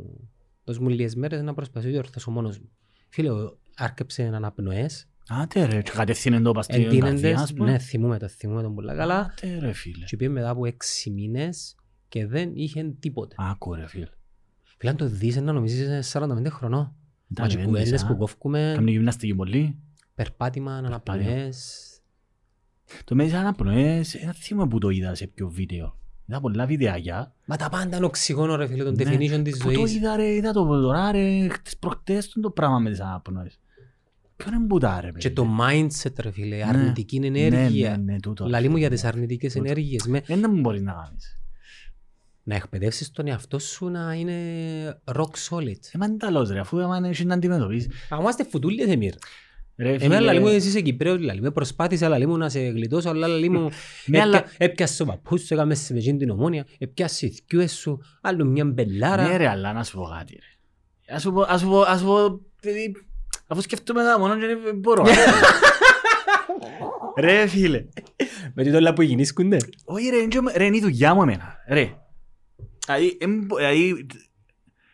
δώσ' 0.64 0.80
μου 0.80 0.90
λίγες 0.90 1.16
μέρες 1.16 1.42
να 1.42 1.54
προσπαθήσω 1.54 1.88
να 1.88 1.94
διορθώσω 2.00 2.32
μόνος 2.32 2.60
μου. 2.60 2.70
Φίλε, 3.10 3.30
ο- 3.32 3.58
άρκεψε 3.76 4.24
αναπνοές, 4.24 5.08
Άντε 5.32 5.66
ρε, 5.66 5.82
και 5.82 5.92
κατευθύνεν 5.92 6.44
το 6.44 6.52
πας 6.52 6.66
στην 6.66 6.82
καρδιά, 6.82 7.06
εντείνεντες, 7.08 7.42
ας 7.42 7.54
πούμε. 7.54 7.72
ναι, 7.72 7.78
θυμούμε 7.80 8.18
το, 8.20 8.28
θυμούμε 8.28 8.62
τον 8.62 8.76
πολλά 8.76 8.96
καλά. 8.96 9.20
Άντε 9.20 9.60
ρε 9.60 9.72
φίλε. 9.74 10.06
Και 10.06 10.18
πήγε 10.18 10.30
μετά 10.32 10.50
από 10.50 10.66
έξι 10.66 11.10
μήνες 11.10 11.76
και 12.10 12.28
δεν 12.28 12.52
είχε 12.54 12.94
τίποτε. 13.00 13.36
Άκου 13.40 13.74
ρε 13.74 13.88
φίλε. 13.88 14.08
Φίλε, 14.78 14.92
αν 14.92 14.98
το 14.98 15.06
δεις 15.08 15.36
να 15.42 15.52
νομίζεις 15.52 15.80
είσαι 16.02 16.20
45 16.20 16.46
χρονών. 16.50 16.94
Τα 17.34 17.42
Μα 17.42 17.48
και 17.48 17.56
λεβέντες, 17.56 17.66
κουβέντες 17.80 18.04
α. 18.04 18.08
που 18.08 18.18
κόφκουμε, 18.18 18.72
Κάμνει 18.76 18.92
γυμναστική 18.92 19.36
πολύ. 19.36 19.76
περπάτημα, 20.16 20.76
αναπνοές. 20.76 21.86
Το 23.04 23.16
μέσα 23.16 23.40
αναπνοές, 23.40 24.16
ένα 24.16 24.34
θύμα 24.34 24.68
που 24.68 24.78
το 24.78 24.90
είδα 24.90 25.16
σε 25.16 25.28
πιο 25.28 25.50
βίντεο. 25.50 25.98
Είδα 26.26 26.40
πολλά 26.40 26.66
βιντεάκια. 26.66 27.34
Μα 27.46 27.56
τα 27.56 27.70
πάντα 27.70 27.98
είναι 27.98 28.06
οξυγόνο 28.06 28.56
ρε 28.56 28.68
φίλε, 28.68 28.84
τον 28.84 28.94
Ναι. 28.94 29.04
definition 29.04 29.42
της 29.44 29.58
Πού 29.58 29.68
το 29.72 29.74
ζωής. 29.80 29.96
είδα 29.96 30.16
ρε, 30.16 30.34
είδα 30.34 30.52
το 30.52 30.66
τώρα 30.82 31.12
ρε, 31.12 31.48
τις 31.64 31.78
προχτές 31.78 32.30
το 32.42 32.50
πράγμα 32.50 32.80
με 32.80 32.90
τις 32.90 33.00
αναπνοές. 33.00 33.60
Ποιον 34.36 34.54
είναι 34.54 34.66
μπουτά 34.66 35.02
ρε 35.02 35.08
Και 35.08 35.12
παιδί; 35.14 35.34
το 35.34 35.48
mindset 35.62 36.20
ρε 36.20 36.32
φίλε, 36.32 36.56
Ναι. 36.56 36.64
αρνητική 36.64 37.20
Ναι, 37.20 37.28
ενέργεια. 37.28 37.98
ναι, 37.98 38.14
ναι, 38.14 38.20
τούτο. 38.20 38.46
Λαλή 38.48 38.70
μου 38.70 38.78
για 38.78 38.90
τις 38.90 39.04
αρνητικές 39.04 39.54
Τούτο. 39.54 39.66
ενέργειες. 39.66 40.08
Με, 40.08 40.22
Δεν 40.26 40.46
μου 40.54 40.60
μπορείς 40.60 40.82
να 40.82 40.92
κάνεις. 40.94 41.39
Να 42.50 42.56
εκπαιδεύσεις 42.56 43.12
τον 43.12 43.28
εαυτό 43.28 43.60
σου 43.60 43.90
να 43.90 44.14
είναι 44.14 44.34
rock 45.16 45.34
solid. 45.50 45.80
Ε, 45.92 45.98
μα 45.98 46.06
είναι 46.06 46.18
ταλός 46.18 46.50
ρε, 46.50 46.60
αφού 46.60 46.82
άμα 46.82 47.02
έχεις 47.08 47.26
να 47.26 47.34
αντιμετωπίσεις. 47.34 47.88
Μα 48.10 48.18
είμαστε 48.20 48.44
φουτούλες 48.50 48.88
εμείς. 48.88 49.14
Ρε 49.78 49.90
Εμένα 49.90 50.04
φίλε, 50.04 50.20
λαλή 50.20 50.40
μου 50.40 50.48
εσύ 50.48 50.68
είσαι 50.68 50.82
Κυπρέος, 50.82 51.20
λαλή 51.20 51.42
μου 51.42 51.52
προσπάθησα 51.52 52.08
λαλή 52.08 52.26
μου 52.28 52.38
να 52.38 52.50
σε 52.50 52.60
γλιτώσω, 52.60 53.10
αλλά 53.10 53.28
λαλή 53.28 53.50
μου 53.50 53.70
Ναι, 54.06 54.22
αλλά- 54.22 54.38
έπια- 54.38 54.52
έπιασες 54.58 55.00
ο 55.00 55.06
παππούς 55.06 55.42
σου, 55.46 55.54
έκαμες 55.54 55.80
σε 55.80 55.94
εκείνη 55.94 56.18
την 56.18 56.30
ομόνια, 56.30 56.66
έπιασε 56.78 57.26
οι 57.26 57.30
θκιούες 57.30 57.74
σου, 57.74 58.02
άλλο 58.22 58.46
μια 58.46 58.64
Ναι 58.64 58.72
μπελάρα. 58.72 59.38
ρε, 59.38 59.48
αλλά 59.48 59.74
να 59.74 59.84
σου 59.84 59.98
πω 59.98 60.04
κάτι 60.18 60.34
ρε. 60.34 61.16
Ας 61.16 61.22
σου 61.22 61.32
πω, 61.34 61.42
ας 61.48 61.60
σου 61.62 61.68
πω, 61.68 61.80
ας 61.82 62.00
σου 62.00 62.06
πω, 62.06 62.40
παιδί, 62.62 62.92
αφού 63.48 63.62
σκέφτομαι 63.62 64.04
τα 64.04 64.20
μόνο 64.20 64.40
και 64.40 64.46
δεν 64.64 64.76
μπορώ. 64.78 65.04
Ρε 67.20 67.48
φίλε. 67.48 67.86
Με 68.54 68.64
τι 68.64 68.70
όλα 68.70 68.94
που 68.94 69.02
γινήσκονται. 69.02 69.58
Όχι 69.86 70.10
ρε, 70.10 70.16
είναι 70.18 70.28
και- 70.28 70.58
ρε, 70.58 70.66
είναι 70.66 70.78
η 70.78 70.82
δουλειά 70.82 71.14
μου 71.14 71.22
εμένα. 71.22 71.56
Ρε. 71.68 71.94
Δηλαδή, 72.96 73.18
εμ- 73.22 73.56
δηλαδή, 73.56 74.06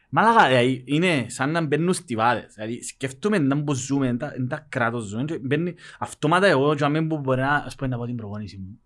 Μάλακα, 0.10 0.48
δηλαδή, 0.48 0.84
είναι 0.88 1.26
σαν 1.30 1.52
να 1.52 1.62
μπαίνουν 1.66 1.93
στιβάδες. 1.93 2.54
Δηλαδή, 2.54 2.84
σκέφτομαι 2.84 3.38
να 3.38 3.64
που 3.64 3.74
ζούμε, 3.74 4.08
εν 4.08 4.18
τα- 4.18 4.34
εν 4.34 4.48
τα 4.48 4.66
κράτος 4.70 5.04
ζούμε. 5.04 5.24
και 5.26 5.39
Μπαίνει 5.39 5.74
αυτόματα 6.00 6.48
εγώ, 6.48 6.76
και 6.76 6.84
αμέ 6.84 7.02
που 7.08 7.18
μπορεί 7.20 7.41
να, 7.41 7.54
ας 7.56 7.76
πω, 7.76 7.88
να 7.88 7.98
πω 7.98 8.06
την 8.06 8.16
προπόνηση 8.16 8.58
μου. 8.58 8.80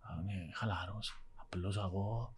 Α, 0.00 0.08
Είμαι 0.20 0.32
χαλαρός, 0.54 1.22
απλώς 1.36 1.76
εγώ, 1.76 2.34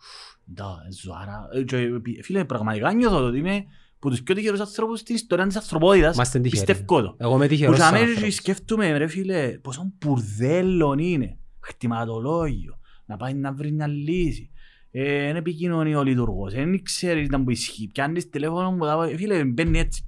τα, 0.54 0.78
ζωάρα. 1.02 1.48
Ε, 1.52 1.62
και, 1.62 1.88
Φίλε, 2.22 2.44
πραγματικά 2.44 2.92
νιώθω 2.92 3.24
ότι 3.24 3.38
είμαι 3.38 3.64
που 3.98 4.10
τους 4.10 4.22
πιο 4.22 4.34
τυχερούς 4.34 4.60
ανθρώπους 4.60 5.00
στην 5.00 5.14
ιστορία 5.14 5.46
της 5.46 5.56
ανθρωπότητας. 5.56 6.14
Είμαστε 6.14 6.40
τυχεροί. 6.40 6.64
Πιστεύω 6.66 7.02
το. 7.02 7.14
Εγώ 7.18 7.34
είμαι 7.34 7.44
Που 7.44 7.50
τυχερός 7.50 7.76
για 7.76 7.84
σαν 7.84 7.94
μένα 7.94 8.06
άνθρωπος. 8.06 8.34
σκέφτομαι 8.34 8.96
ρε 8.98 9.06
φίλε 9.06 9.48
πόσο 9.58 9.92
μπουρδέλον 9.98 10.98
είναι. 10.98 11.38
Χτιματολόγιο. 11.60 12.78
Να 13.06 13.16
πάει 13.16 13.34
να 13.34 13.52
βρει 13.52 13.72
μια 13.72 13.86
λύση. 13.86 14.50
Ε, 14.90 15.28
είναι 15.28 15.38
επικοινωνία 15.38 15.98
ο 15.98 16.02
λειτουργός. 16.02 16.54
Δεν 16.54 16.82
ξέρεις 16.82 17.28
τι 17.28 17.36
να 17.36 17.42
που 17.44 17.50
ισχύει. 17.50 17.86
Πιάνεις 17.92 18.28
τηλέφωνο 18.28 18.72
μου. 18.72 18.84
τα- 18.84 19.10
Φίλε 19.16 19.44
μπαίνει 19.44 19.78
έτσι. 19.78 20.04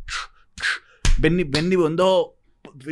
Μπαίνει, 1.19 1.45
μπαίνει 1.45 1.75
ποντό 1.75 2.35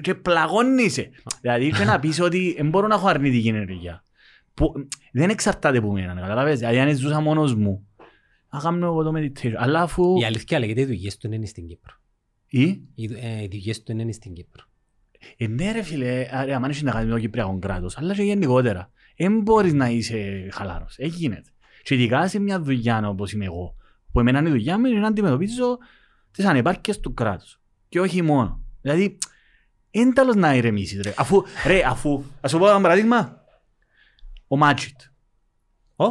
και 0.00 0.14
πλαγώνεσαι. 0.14 1.10
Δηλαδή 1.40 1.70
και 1.70 1.84
να 1.84 1.98
πεις 1.98 2.20
ότι 2.20 2.54
δεν 2.56 2.68
μπορώ 2.68 2.86
να 2.86 2.94
έχω 2.94 3.08
αρνητική 3.08 3.48
ενέργεια. 3.48 4.02
Που, 4.54 4.72
δεν 5.12 5.30
εξαρτάται 5.30 5.78
από 5.78 5.92
μένα, 5.92 6.14
καταλάβες. 6.20 6.58
Δηλαδή 6.58 6.78
αν 6.78 6.96
ζούσα 6.96 7.20
μόνος 7.20 7.54
μου, 7.54 7.86
να 8.50 8.58
κάνω 8.60 8.86
εγώ 8.86 9.02
το 9.02 9.12
meditation. 9.16 9.52
Αλλά 9.56 9.82
αφού... 9.82 10.18
Η 10.20 10.24
αλήθεια 10.24 10.58
λέγεται 10.58 10.80
οι 10.80 10.84
δουλειές 10.84 11.16
του 11.16 11.28
δεν 11.28 11.36
είναι 11.36 11.46
στην 11.46 11.66
Κύπρο. 11.66 11.94
Ή, 12.46 12.60
Οι, 12.94 13.06
δου- 13.06 13.18
ε, 13.22 13.42
οι 13.42 13.48
δουλειές 13.50 13.78
του 13.78 13.84
δεν 13.86 13.98
είναι 13.98 14.12
στην 14.12 14.32
Κύπρο. 14.32 14.64
Ε, 15.36 15.46
ναι 15.46 15.72
ρε 15.72 15.82
φίλε, 15.82 16.06
ρε, 16.44 16.54
άμα 16.54 16.66
έχεις 16.68 16.82
να 16.82 16.90
κάνεις 16.90 17.08
με 17.08 17.14
το 17.14 17.20
Κυπριακό 17.20 17.58
κράτος, 17.58 17.98
αλλά 17.98 18.14
και 18.14 18.22
γενικότερα. 18.22 18.90
Δεν 19.16 19.40
μπορείς 19.42 19.72
να 19.72 19.88
είσαι 19.88 20.48
χαλαρός. 20.52 20.94
Δεν 20.98 21.08
γίνεται. 21.08 21.50
Και 21.88 21.94
ειδικά 21.94 22.28
σε 22.28 22.38
μια 22.38 22.60
δουλειά 22.60 23.08
όπως 23.08 23.32
είμαι 23.32 23.44
εγώ, 23.44 23.74
που 24.12 24.20
εμένα 24.20 24.42
η 24.42 24.50
δουλειά 24.50 24.78
μου 24.78 24.86
είναι 24.86 25.00
να 25.00 25.06
αντιμετωπίζω 25.06 25.78
τις 26.30 26.44
ανεπάρκειες 26.44 27.00
του 27.00 27.14
κράτους. 27.14 27.60
Και 27.88 28.00
όχι 28.00 28.22
μόνο. 28.22 28.60
Δηλαδή, 28.80 29.18
είναι 29.90 30.12
τέλος 30.12 30.34
να 30.34 30.54
ηρεμήσεις 30.54 31.00
ρε. 31.02 31.14
Αφού, 31.16 31.42
ρε, 31.66 31.82
αφού, 31.86 32.24
ας 32.40 32.50
σου 32.50 32.58
πω 32.58 32.68
ένα 32.68 32.80
παράδειγμα. 32.80 33.44
Ο 34.48 34.56
Μάτζιτ. 34.56 35.00
Ω, 35.96 36.04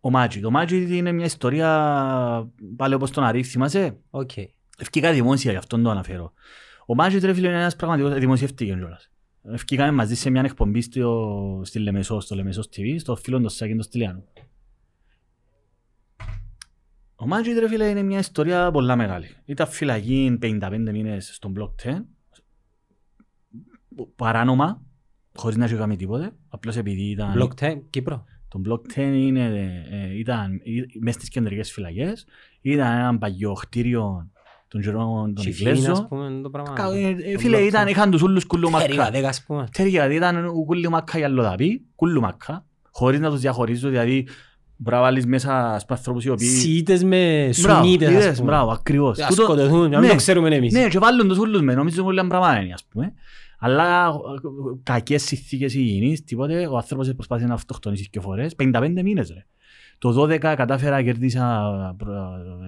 Ο 0.00 0.10
Μάτζιτ. 0.10 0.44
Ο 0.44 0.50
Μάτζιτ 0.50 0.90
είναι 0.90 1.12
μια 1.12 1.24
ιστορία 1.24 1.68
πάλι 2.76 2.94
όπως 2.94 3.10
τον 3.10 3.24
Αρίφ, 3.24 3.48
θυμάσαι; 3.48 3.96
οκ. 4.10 4.30
Ευκήκα 4.78 5.12
δημόσια, 5.12 5.50
γι' 5.50 5.56
αυτόν 5.56 5.82
το 5.82 5.90
αναφέρω. 5.90 6.32
Ο 6.86 6.94
Μάτζιτ 6.94 7.24
ρε 7.24 7.34
φίλε 7.34 7.48
είναι 7.48 7.58
ένας 7.58 7.76
πραγματικός, 7.76 8.14
δημοσιεύτηκε 8.14 8.74
κιόλας. 8.74 9.10
Ευκήκαμε 9.52 9.90
μαζί 9.92 10.14
σε 10.14 10.30
μια 10.30 10.42
εκπομπή 10.44 10.80
στο, 10.80 11.60
στη 11.64 11.78
Λεμεσό, 11.78 12.20
στο 12.20 12.34
Λεμεσός 12.34 12.66
TV, 12.66 12.96
στο 12.98 13.16
φίλο 13.16 13.40
του 13.40 13.48
Σάκη 13.48 13.74
του 13.74 13.82
Στυλιάνου. 13.82 14.24
Ο 17.22 17.26
Μάτζιτ 17.26 17.58
ρε 17.58 17.68
φίλε 17.68 17.88
είναι 17.88 18.02
μια 18.02 18.18
ιστορία 18.18 18.70
πολλά 18.70 18.96
μεγάλη. 18.96 19.26
Ήταν 19.44 19.66
φυλακή 19.66 20.38
55 20.42 20.58
μήνες 20.92 21.30
στον 21.34 21.54
Block 21.58 21.88
10, 21.88 21.90
παράνομα, 24.16 24.82
χωρίς 25.34 25.56
να 25.56 25.64
έχει 25.64 25.74
κάνει 25.74 25.96
τίποτε, 25.96 26.30
απλώς 26.48 26.76
επειδή 26.76 27.02
ήταν... 27.02 27.32
Block 27.38 27.64
10, 27.64 27.80
Κύπρο. 27.90 28.24
Το 28.48 28.60
Block 28.68 28.98
10 28.98 28.98
είναι, 28.98 29.44
ε, 29.90 30.18
ήταν 30.18 30.52
ε, 30.54 30.98
μέσα 31.00 31.18
στις 31.18 31.28
κεντρικές 31.30 31.72
φυλακές. 31.72 32.26
Ήταν 32.60 32.98
ένα 32.98 33.18
παλιό 33.18 33.52
κτίριο 33.52 34.30
των 34.68 34.80
γερών 34.80 35.06
των 35.24 35.34
Τσιφίν, 35.34 35.68
ας 35.68 35.78
Ιγκλέζων. 35.78 36.08
πούμε, 36.08 36.40
το 36.42 36.50
πράγμα. 36.50 36.72
Κα- 36.72 36.92
ε, 36.94 37.08
ε, 37.08 37.32
Το 37.32 37.38
Φίλε, 37.38 37.58
Block 37.58 37.66
ήταν, 37.66 37.86
10. 37.86 37.90
είχαν 37.90 38.10
τους 38.10 38.22
ούλους 38.22 38.46
κουλουμακά. 38.46 38.86
Τερίγα, 39.10 39.28
ας 39.28 39.44
πούμε. 39.44 39.68
Τερίγα, 39.72 40.12
ήταν 40.12 40.44
ο 40.46 40.64
κουλουμακά 40.64 41.18
για 41.18 41.26
αλλοδαπή, 41.26 41.84
κουλουμακά, 41.94 42.66
χωρίς 42.90 43.20
να 43.20 43.30
τους 43.30 43.40
διαχωρίζω, 43.40 43.88
δηλαδή 43.88 44.28
μπορεί 44.82 44.96
να 44.96 45.02
βάλεις 45.02 45.26
μέσα 45.26 45.76
στους 45.78 45.96
ανθρώπους 45.96 46.24
οι 46.24 46.28
οποίοι... 46.30 46.48
Σιήτες 46.48 47.04
με 47.04 47.50
Μπράβο, 47.62 47.82
Σουνίτες, 47.84 48.08
ας 48.08 48.14
είδες, 48.24 48.38
πούμε. 48.38 48.50
μπράβο, 48.50 48.70
ακριβώς. 48.70 49.18
Ας 49.18 49.28
Τούτο- 49.28 49.42
σκοτωθούν, 49.42 49.80
να 49.80 49.88
μην 49.98 50.00
ναι. 50.00 50.08
το 50.08 50.14
ξέρουμε 50.14 50.48
εμείς. 50.54 50.72
Ναι, 50.72 50.88
και 50.88 50.98
βάλουν 50.98 51.28
τους 51.28 51.38
ούλους 51.38 51.60
με, 51.60 51.74
νομίζω 51.74 52.04
όλοι 52.04 52.26
πράγμα 52.26 52.60
είναι, 52.60 52.72
ας 52.72 52.84
πούμε. 52.90 53.12
Αλλά 53.58 54.06
ε, 54.06 54.10
κακές 54.82 55.22
συνθήκες 55.22 55.74
υγιεινής, 55.74 56.24
τίποτε, 56.24 56.66
ο 56.66 56.76
άνθρωπος 56.76 57.12
προσπάθησε 57.14 57.46
να 57.48 57.54
αυτοκτονήσει 57.54 58.08
και 58.10 58.20
φορές, 58.20 58.54
55 58.62 58.92
μήνες 59.02 59.30
ρε. 59.34 59.44
Το 59.98 60.22
12 60.22 60.38
κατάφερα 60.38 60.96
να 60.96 61.02
κερδίσα 61.02 61.70
προ- 61.98 62.14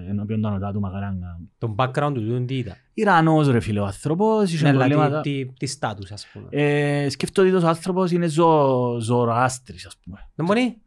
ενώπιον 0.09 0.41
του 0.41 0.47
ανωτά 0.47 0.71
του 0.71 0.79
Μακαράγκα. 0.79 1.39
Το 1.57 1.75
background 1.77 2.11
του 2.13 2.21
τούτου 2.27 2.45
τι 2.45 2.55
ήταν; 2.57 2.73
Ιρανός 2.93 3.47
ρε 3.47 3.59
φίλε 3.59 3.79
ο 3.79 3.85
άνθρωπος, 3.85 4.51
είχε 4.53 4.63
Ναι, 4.63 4.69
αλλά 4.69 4.77
προβλήματα. 4.79 5.21
τι- 5.21 5.45
τι- 5.45 5.53
τι 5.53 5.65
στάτους 5.65 6.11
ας 6.11 6.27
πούμε. 6.33 6.45
Ε, 6.49 7.09
σκέφτομαι 7.09 7.51
ότι 7.55 7.65
ο 7.65 7.67
άνθρωπος 7.67 8.11
είναι 8.11 8.27
ζω, 8.27 8.97
ζωροάστρης 8.99 9.85
ας 9.85 9.97
πούμε. 10.03 10.17
Δεν 10.35 10.45
μπορεί. 10.45 10.77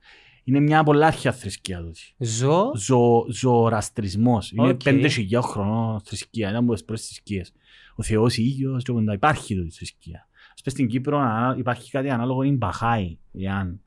Είναι 0.48 0.60
μια 0.60 0.82
πολλά 0.82 1.06
αρχαία 1.06 1.32
θρησκεία 1.32 1.82
τους. 1.82 2.14
Ζω. 2.18 2.70
Ζω, 2.76 3.26
ζωραστρισμός. 3.28 4.52
Είναι 4.52 4.68
Οκ. 4.68 4.82
πέντε 4.82 5.08
χιλιά 5.08 5.40
χρονών 5.40 6.00
θρησκεία. 6.04 6.48
Ήταν 6.50 6.62
από 6.62 6.72
τις 6.72 6.84
πρώτες 6.84 7.06
θρησκείες. 7.06 7.52
Ο 7.96 8.02
Θεός 8.02 8.36
Ήγιος 8.36 8.84
και 8.84 8.92
onda. 8.96 9.12
υπάρχει 9.12 9.56
τούτη 9.56 9.70
θρησκεία. 9.70 10.28
Ας 10.54 10.62
πούμε 10.62 10.74
στην 10.74 10.86
Κύπρο 10.86 11.18
α, 11.18 11.54
υπάρχει 11.58 11.90
κάτι 11.90 12.10
ανάλογο, 12.10 12.42
είναι 12.42 12.54
η 12.54 12.56
Μπαχάη. 12.58 13.18
Η 13.32 13.48
Αν. 13.48 13.80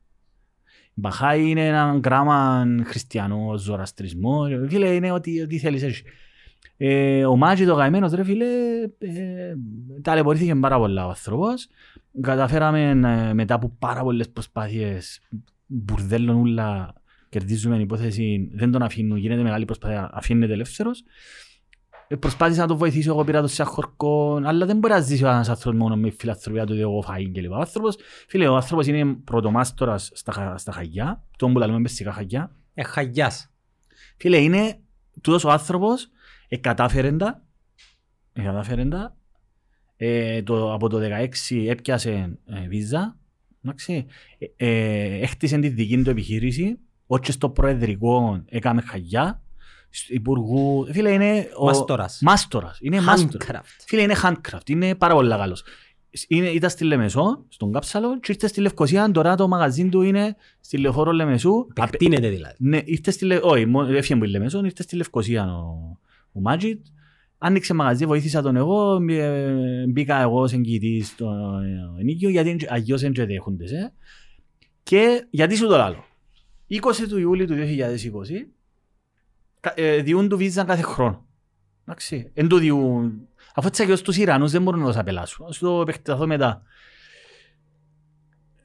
Η 0.94 1.00
Μπαχάη 1.00 1.50
είναι 1.50 1.66
ένα 1.66 2.00
γράμμα 2.04 2.66
χριστιανό 2.84 3.56
ζωραστρισμό. 3.56 4.46
Φίλε, 4.68 4.94
είναι 4.94 5.12
ό,τι, 5.12 5.42
ό,τι 5.42 5.58
θέλεις 5.58 5.82
έχει. 5.82 6.02
Ε, 6.76 7.24
ο 7.24 7.36
Μάτζι 7.36 7.64
το 7.64 7.76
καημένος 7.76 8.12
ρε 8.12 8.24
φίλε, 8.24 8.46
ε, 8.98 9.54
ταλαιπωρήθηκε 10.02 10.54
πάρα 10.54 10.78
πολλά 10.78 11.06
ο 11.06 11.08
άνθρωπος. 11.08 11.68
Καταφέραμε 12.20 12.90
ε, 12.90 13.34
μετά 13.34 13.54
από 13.54 13.76
πάρα 13.78 14.02
πολλές 14.02 14.30
προσπάθειες 14.30 15.20
μπουρδέλων 15.70 16.36
ούλα 16.36 16.94
κερδίζουμε 17.28 17.74
την 17.74 17.84
υπόθεση, 17.84 18.50
δεν 18.52 18.70
τον 18.70 18.82
αφήνουν, 18.82 19.18
γίνεται 19.18 19.42
μεγάλη 19.42 19.64
προσπάθεια, 19.64 20.10
αφήνεται 20.12 20.52
ελεύθερος. 20.52 21.02
Ε, 22.08 22.16
προσπάθησα 22.16 22.60
να 22.60 22.66
τον 22.66 22.76
βοηθήσω, 22.76 23.10
εγώ 23.10 23.24
πήρα 23.24 23.40
το 23.40 23.46
σε 23.46 23.62
χορκό, 23.62 24.40
αλλά 24.44 24.66
δεν 24.66 24.78
μπορεί 24.78 24.92
να 24.92 25.00
ζήσει 25.00 25.22
ένας 25.22 25.48
άνθρωπος 25.48 25.80
μόνο 25.80 25.96
με 25.96 26.06
η 26.06 26.10
φιλανθρωπία 26.10 26.66
του, 26.66 26.72
εγώ 26.72 27.04
φαΐν 27.08 27.30
κλπ. 27.32 27.50
Ο 27.50 27.56
άνθρωπος, 27.56 27.96
φίλε, 28.28 28.48
ο 28.48 28.54
άνθρωπος 28.54 28.86
είναι 28.86 29.14
πρωτομάστορας 29.14 30.10
στα, 30.14 30.32
Χα- 30.32 30.58
στα 30.58 30.72
Χαγιά, 30.72 31.24
τον 31.36 31.52
που 31.52 31.58
λέμε 31.58 31.78
μεσικά 31.78 32.12
Χαγιά. 32.12 32.56
Ε, 32.74 32.82
χαγιάς. 32.82 33.50
Φίλε, 34.16 34.36
είναι 34.36 34.80
τούτος 35.20 35.44
ο 35.44 35.50
άνθρωπος, 35.50 36.08
εκατάφερε 36.48 37.12
τα, 37.12 37.42
εκατάφερε 38.32 38.84
τα, 38.84 39.16
ε, 39.96 40.42
το, 40.42 40.72
από 40.72 40.88
το 40.88 40.98
16 41.48 41.66
έπιασε 41.68 42.38
ε, 42.46 42.68
βίζα, 42.68 43.18
εντάξει, 43.64 44.06
ε, 44.38 44.46
ε, 44.66 45.20
έχτισε 45.20 45.58
τη 45.58 45.68
δική 45.68 46.02
του 46.02 46.10
επιχείρηση, 46.10 46.78
όχι 47.06 47.32
στο 47.32 47.48
προεδρικό 47.48 48.42
έκαμε 48.46 48.80
χαγιά, 48.80 49.42
στο 49.90 50.14
υπουργού, 50.14 50.86
φίλε 50.92 51.10
είναι 51.10 51.48
ο... 51.58 51.64
Μάστορας. 51.64 52.18
Μάστορας, 52.22 52.78
είναι 52.80 53.00
μάστορας. 53.00 53.48
Handcraft. 53.48 53.84
Φίλε 53.86 54.02
είναι 54.02 54.14
handcraft, 54.22 54.68
είναι 54.68 54.94
πάρα 54.94 55.14
πολύ 55.14 55.30
καλός. 55.30 55.64
Είναι, 56.28 56.48
ήταν 56.48 56.70
στη 56.70 56.84
Λεμεσό, 56.84 57.44
στον 57.48 57.72
Κάψαλο 57.72 58.20
και 58.20 58.32
ήρθε 58.32 58.46
στη 58.46 58.60
Λευκοσία, 58.60 59.10
τώρα 59.10 59.34
το 59.34 59.48
μαγαζί 59.48 59.88
του 59.88 60.02
είναι 60.02 60.36
στη 60.60 60.78
Λεωφόρο 60.78 61.12
Λεμεσού. 61.12 61.66
Επεκτείνεται 61.76 62.28
δηλαδή. 62.28 62.54
Ναι, 62.58 62.80
ήρθε 62.84 63.10
στη, 63.10 63.24
Λε- 63.24 63.44
όχι, 63.44 63.66
μόνο- 63.66 63.96
έφυγε 63.96 64.14
από 64.14 64.24
τη 64.24 64.30
Λεμεσό, 64.30 64.64
ήρθε 64.64 64.82
στη 64.82 64.96
Λευκοσία 64.96 65.44
ο, 65.56 65.98
ο 66.32 66.40
Μάτζιτ. 66.40 66.86
Άνοιξε 67.42 67.74
μαγαζί, 67.74 68.06
βοήθησα 68.06 68.42
τον 68.42 68.56
εγώ, 68.56 68.96
ε, 69.08 69.86
μπήκα 69.88 70.20
εγώ 70.20 70.40
ως 70.40 70.52
εγγυητής 70.52 71.08
στο 71.08 71.30
ε, 71.96 72.00
ενοίκιο, 72.00 72.28
γιατί 72.28 72.56
αγιώς 72.68 73.00
δεν 73.00 73.12
δέχοντες. 73.14 73.72
Ε. 73.72 73.92
Και 74.82 75.26
γιατί 75.30 75.56
σου 75.56 75.66
το 75.66 75.76
λάλλω; 75.76 76.04
20 76.68 76.78
του 77.08 77.18
Ιούλη 77.18 77.46
του 77.46 77.54
2020, 77.54 78.46
κα- 79.60 79.72
ε, 79.76 80.02
διούν 80.02 80.28
του 80.28 80.36
βίζα 80.36 80.64
κάθε 80.64 80.82
χρόνο. 80.82 81.26
Εντάξει, 81.84 82.30
εν 82.34 82.48
του 82.48 82.58
διούν, 82.58 83.28
αφού 83.54 83.66
έτσι 83.66 83.82
αγιώς 83.82 84.02
τους 84.02 84.16
Ιρανούς 84.16 84.50
δεν 84.50 84.62
μπορούν 84.62 84.80
να 84.80 84.86
τους 84.86 84.96
απελάσουν. 84.96 85.46
Να 85.46 85.52
σου 85.52 85.60
το 85.60 85.80
επεκταθώ 85.80 86.26
μετά. 86.26 86.62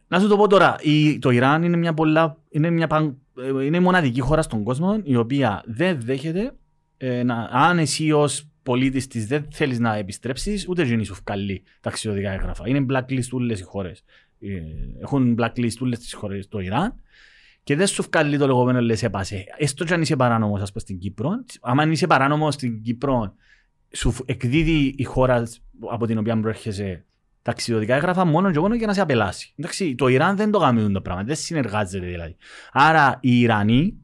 Να 0.08 0.20
σου 0.20 0.28
το 0.28 0.38
πω 0.38 0.48
τώρα, 0.48 0.76
η, 0.82 1.20
το 1.20 1.30
Ιράν 1.30 1.64
είναι 1.64 1.78
μια, 1.78 1.94
πολλά, 1.94 2.38
είναι, 2.50 2.70
μια 2.70 2.88
παν- 2.88 3.18
ε, 3.38 3.64
είναι 3.66 3.78
η 3.78 3.80
μοναδική 3.80 4.20
χώρα 4.20 4.42
στον 4.42 4.64
κόσμο 4.64 5.00
η 5.04 5.16
οποία 5.16 5.64
δεν 5.66 6.02
δέχεται 6.02 6.52
ε, 6.98 7.24
να, 7.24 7.50
αν 7.52 7.80
εσύ 7.80 8.12
ως 8.12 8.50
πολίτης 8.66 9.08
της 9.08 9.28
δεν 9.28 9.48
θέλεις 9.52 9.80
να 9.80 9.96
επιστρέψεις, 9.96 10.68
ούτε 10.68 10.84
γίνει 10.84 11.06
σου 11.06 11.16
βγάλει 11.26 11.64
ταξιδιωτικά 11.82 12.32
έγγραφα. 12.32 12.68
Είναι 12.68 12.86
blacklist 12.90 13.30
όλες 13.32 13.60
οι 13.60 13.64
χώρες. 13.64 14.04
έχουν 15.02 15.38
blacklist 15.40 15.78
όλες 15.80 16.00
τις 16.00 16.14
χώρες 16.14 16.46
στο 16.46 16.60
Ιράν 16.60 17.00
και 17.64 17.76
δεν 17.76 17.88
σου 17.88 18.04
βγάλει 18.12 18.38
το 18.38 18.46
λεγόμενο 18.46 18.82
λες 18.82 19.04
έπασε. 19.04 19.44
Έστω 19.58 19.84
και 19.84 19.94
αν 19.94 20.02
είσαι 20.02 20.16
παράνομος, 20.16 20.62
ας 20.62 20.68
πούμε, 20.70 20.80
στην 20.82 21.00
Κύπρο, 21.00 21.30
άμα 21.62 21.84
είσαι 21.84 22.08
παράνομος 22.08 22.54
στην 22.54 22.82
Κύπρο, 22.82 23.34
σου 23.92 24.12
φ- 24.12 24.30
εκδίδει 24.30 24.94
η 24.98 25.04
χώρα 25.04 25.44
από 25.92 26.06
την 26.06 26.18
οποία 26.18 26.40
προέρχεσαι 26.40 27.06
ταξιδιωτικά 27.42 27.96
έγγραφα 27.96 28.26
μόνο 28.26 28.52
και 28.52 28.60
μόνο 28.60 28.76
για 28.76 28.88
να 28.88 28.94
σε 28.94 29.02
απελάσει. 29.02 29.54
Εντάξει, 29.56 29.96
το 29.96 30.08
Ιράν 30.08 30.36
δεν 30.36 30.52
το 30.52 30.60
κάνει 30.60 30.92
το 30.92 31.02
πράγμα, 31.02 31.24
δεν 31.24 31.36
συνεργάζεται 31.36 32.06
δηλαδή. 32.06 32.36
Άρα 32.72 33.18
οι 33.22 33.40
Ιρανοί, 33.40 33.98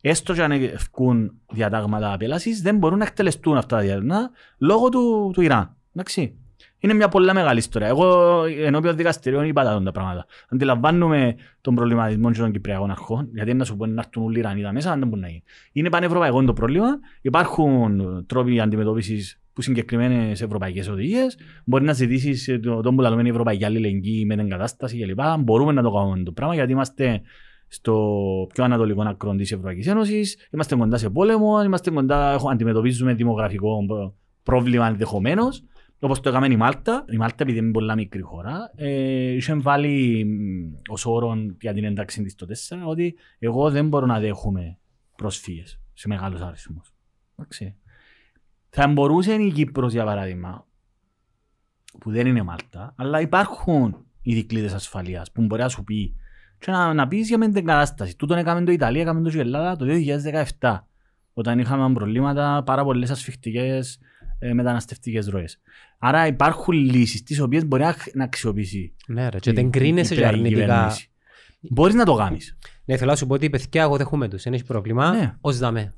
έστω 0.00 0.34
και 0.34 0.42
αν 0.42 0.50
ευκούν 0.50 1.32
διατάγματα 1.52 2.12
απέλασης, 2.12 2.62
δεν 2.62 2.76
μπορούν 2.76 2.98
να 2.98 3.04
εκτελεστούν 3.04 3.56
αυτά 3.56 3.76
τα 3.76 3.82
διατάγματα 3.82 4.30
λόγω 4.58 4.88
του, 4.88 5.30
του 5.34 5.40
Ιράν. 5.40 5.76
Εντάξει. 5.94 6.34
Είναι 6.80 6.94
μια 6.94 7.08
πολύ 7.08 7.32
μεγάλη 7.32 7.58
ιστορία. 7.58 7.88
Εγώ 7.88 8.44
ενώπιον 8.44 8.96
δικαστηρίων 8.96 9.44
είπα 9.44 9.64
τα 9.64 9.82
τα 9.82 9.92
πράγματα. 9.92 10.26
Αντιλαμβάνομαι 10.48 11.34
τον 11.60 11.74
προβληματισμό 11.74 12.30
και 12.30 12.38
των 12.38 12.52
Κυπριακών 12.52 12.90
αρχών, 12.90 13.28
γιατί 13.34 13.54
να 13.54 13.64
σου 13.64 13.76
πω 13.76 13.86
να 13.86 14.02
έρθουν 14.04 14.22
όλοι 14.22 14.36
οι 14.36 14.40
Ιρανοί 14.40 14.62
τα 14.62 14.72
μέσα, 14.72 14.92
αν 14.92 14.98
δεν 14.98 15.08
μπορεί 15.08 15.20
να 15.20 15.28
γίνει. 15.28 15.42
Είναι 15.72 15.88
πανευρωπαϊκό 15.90 16.44
το 16.44 16.52
πρόβλημα. 16.52 16.88
Υπάρχουν 17.20 18.24
τρόποι 18.26 18.60
αντιμετώπισης 18.60 19.40
που 19.52 19.62
συγκεκριμένες 19.62 20.42
ευρωπαϊκές 20.42 20.88
οδηγίες. 20.88 21.38
Μπορεί 21.64 21.84
να 21.84 21.92
ζητήσεις 21.92 22.58
τον 22.62 22.96
που 22.96 23.02
λέμε 23.02 23.28
ευρωπαϊκή 23.28 23.64
αλληλεγγύη 23.64 24.24
με 24.26 24.36
την 24.36 24.48
κατάσταση 24.48 24.98
κλπ. 25.04 25.20
Μπορούμε 25.38 25.72
να 25.72 25.82
το 25.82 25.90
κάνουμε 25.90 26.22
το 26.22 26.32
πράγμα 26.32 26.54
γιατί 26.54 26.72
είμαστε 26.72 27.20
στο 27.68 28.46
πιο 28.52 28.64
ανατολικό 28.64 29.02
άκρο 29.02 29.34
της 29.34 29.52
Ευρωπαϊκής 29.52 29.86
Ένωσης. 29.86 30.48
Είμαστε 30.52 30.76
κοντά 30.76 30.96
σε 30.96 31.10
πόλεμο, 31.10 31.62
είμαστε 31.62 31.90
κοντά, 31.90 32.32
έχουμε- 32.32 32.52
αντιμετωπίζουμε 32.52 33.14
δημογραφικό 33.14 33.84
προ- 33.86 34.14
πρόβλημα 34.42 34.86
ενδεχομένως. 34.86 35.62
Όπως 36.00 36.20
το 36.20 36.28
έκαμε 36.28 36.46
η 36.46 36.56
Μάλτα. 36.56 37.04
Η 37.08 37.16
Μάλτα, 37.16 37.36
επειδή 37.38 37.58
είναι 37.58 37.70
πολλά 37.70 37.94
μικρή 37.94 38.20
χώρα, 38.20 38.70
ε, 38.74 39.30
είχε 39.32 39.54
βάλει 39.54 40.26
ως 40.88 41.06
όρο 41.06 41.34
για 41.60 41.72
την 41.72 41.84
ένταξη 41.84 42.22
της 42.22 42.34
το 42.34 42.46
4 42.46 42.86
ότι 42.86 43.14
εγώ 43.38 43.70
δεν 43.70 43.88
μπορώ 43.88 44.06
να 44.06 44.20
δέχομαι 44.20 44.78
προσφύγες 45.16 45.80
σε 45.92 46.08
μεγάλους 46.08 46.40
αριθμούς. 46.40 46.92
Θα 48.68 48.88
μπορούσε 48.88 49.34
η 49.34 49.52
Κύπρος, 49.52 49.92
για 49.92 50.04
παράδειγμα, 50.04 50.66
που 52.00 52.10
δεν 52.10 52.26
είναι 52.26 52.42
Μάλτα, 52.42 52.94
αλλά 52.96 53.20
υπάρχουν 53.20 53.96
οι 54.22 54.34
δικλείδες 54.34 54.72
ασφαλείας 54.74 55.32
που 55.32 55.42
μπορεί 55.44 55.62
να 55.62 55.68
σου 55.68 55.84
πει 55.84 56.14
και 56.58 56.70
να, 56.70 56.94
να 56.94 57.08
πεις 57.08 57.28
για 57.28 57.38
με 57.38 57.48
την 57.48 57.64
κατάσταση. 57.64 58.16
Τούτον 58.16 58.38
έκαμε 58.38 58.64
το 58.64 58.72
Ιταλία, 58.72 59.00
έκαμε 59.02 59.20
το 59.22 59.30
και 59.30 59.36
η 59.36 59.40
Ελλάδα 59.40 59.76
το 59.76 59.86
2017, 60.60 60.78
όταν 61.32 61.58
είχαμε 61.58 61.92
προβλήματα 61.94 62.62
πάρα 62.66 62.84
πολλές 62.84 63.10
ασφιχτικές 63.10 63.98
ε, 64.38 64.52
μεταναστευτικές 64.52 65.26
ροές. 65.28 65.60
Άρα 65.98 66.26
υπάρχουν 66.26 66.74
λύσεις 66.74 67.22
τις 67.22 67.40
οποίες 67.40 67.66
μπορεί 67.66 67.82
να, 67.82 67.94
να 68.14 68.24
αξιοποιήσει. 68.24 68.94
Ναι 69.06 69.28
ρε, 69.28 69.38
και 69.38 69.50
η- 69.50 69.52
δεν 69.52 69.66
η 69.66 69.70
κρίνεσαι 69.70 70.14
και 70.14 70.20
Κυπριακή 70.20 70.36
αρνητικά. 70.38 70.60
κυβέρνηση. 70.66 71.10
Μπορείς 71.60 71.94
να 71.94 72.04
το 72.04 72.14
κάνεις. 72.14 72.58
Ναι, 72.84 72.96
θέλω 72.96 73.10
να 73.10 73.16
σου 73.16 73.26
πω 73.26 73.34
ότι 73.34 73.50
παιδιά 73.50 73.82
εγώ 73.82 73.96
δέχομαι 73.96 74.28
τους, 74.28 74.42
δεν 74.42 74.52
έχει 74.52 74.64
πρόβλημα. 74.64 75.12
Ναι. 75.14 75.34
Ως 75.40 75.58
δαμέ. 75.58 75.94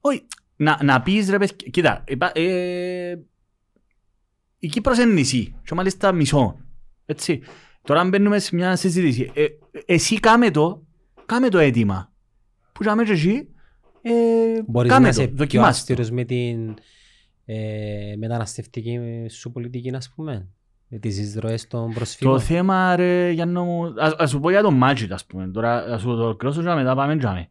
Όχι, 0.00 0.26
να, 0.56 0.78
να 0.82 1.02
πεις 1.02 1.30
ρε 1.30 1.38
παιδιά, 1.38 1.56
κοίτα, 1.70 2.04
υπά- 2.08 2.36
ε, 2.38 3.14
η 4.58 4.68
Κύπρος 4.68 4.98
είναι 4.98 5.12
νησί 5.12 5.54
και 5.64 5.74
μάλιστα 5.74 6.12
μισό, 6.12 6.56
έτσι. 7.06 7.40
Τώρα 7.82 8.04
μπαίνουμε 8.04 8.38
σε 8.38 8.54
μια 8.54 8.76
συζήτηση. 8.76 9.30
Ε, 9.34 9.44
εσύ 9.86 10.20
κάμε 10.20 10.50
το, 10.50 10.82
κάμε 11.26 11.48
το 11.48 11.58
αίτημα. 11.58 12.12
Που 12.72 12.84
κάμε 12.84 13.02
και 13.04 13.12
εσύ, 13.12 13.48
ε, 14.02 14.10
Μπορείς 14.66 14.90
κάμε 14.90 15.08
να 15.08 15.14
το, 15.14 15.20
είσαι 15.20 15.28
πιο 15.30 15.36
δοκιμάστε. 15.36 15.70
αυστηρός 15.70 16.10
με 16.10 16.24
την 16.24 16.74
ε, 17.44 18.14
μεταναστευτική 18.18 18.98
σου 19.30 19.52
πολιτική, 19.52 19.94
ας 19.94 20.12
πούμε. 20.14 20.48
Με 20.88 20.98
τις 20.98 21.18
εισρωές 21.18 21.66
των 21.66 21.86
Το 21.88 21.94
προσφύγων. 21.94 22.40
θέμα 22.40 22.96
ρε 22.96 23.30
Γιάννο 23.30 23.64
μου, 23.64 23.94
ας, 23.98 24.14
ας 24.18 24.30
σου 24.30 24.40
πω 24.40 24.50
για 24.50 24.62
το 24.62 24.70
Μάτζιτ 24.70 25.12
ας 25.12 25.26
πούμε, 25.26 25.48
τώρα 25.48 25.76
ας 25.84 26.00
σου 26.00 26.06
το 26.06 26.22
ολοκληρώσω 26.22 26.62
και 26.62 26.68
μετά 26.74 26.94
πάμε 26.94 27.16
τζάμε. 27.16 27.48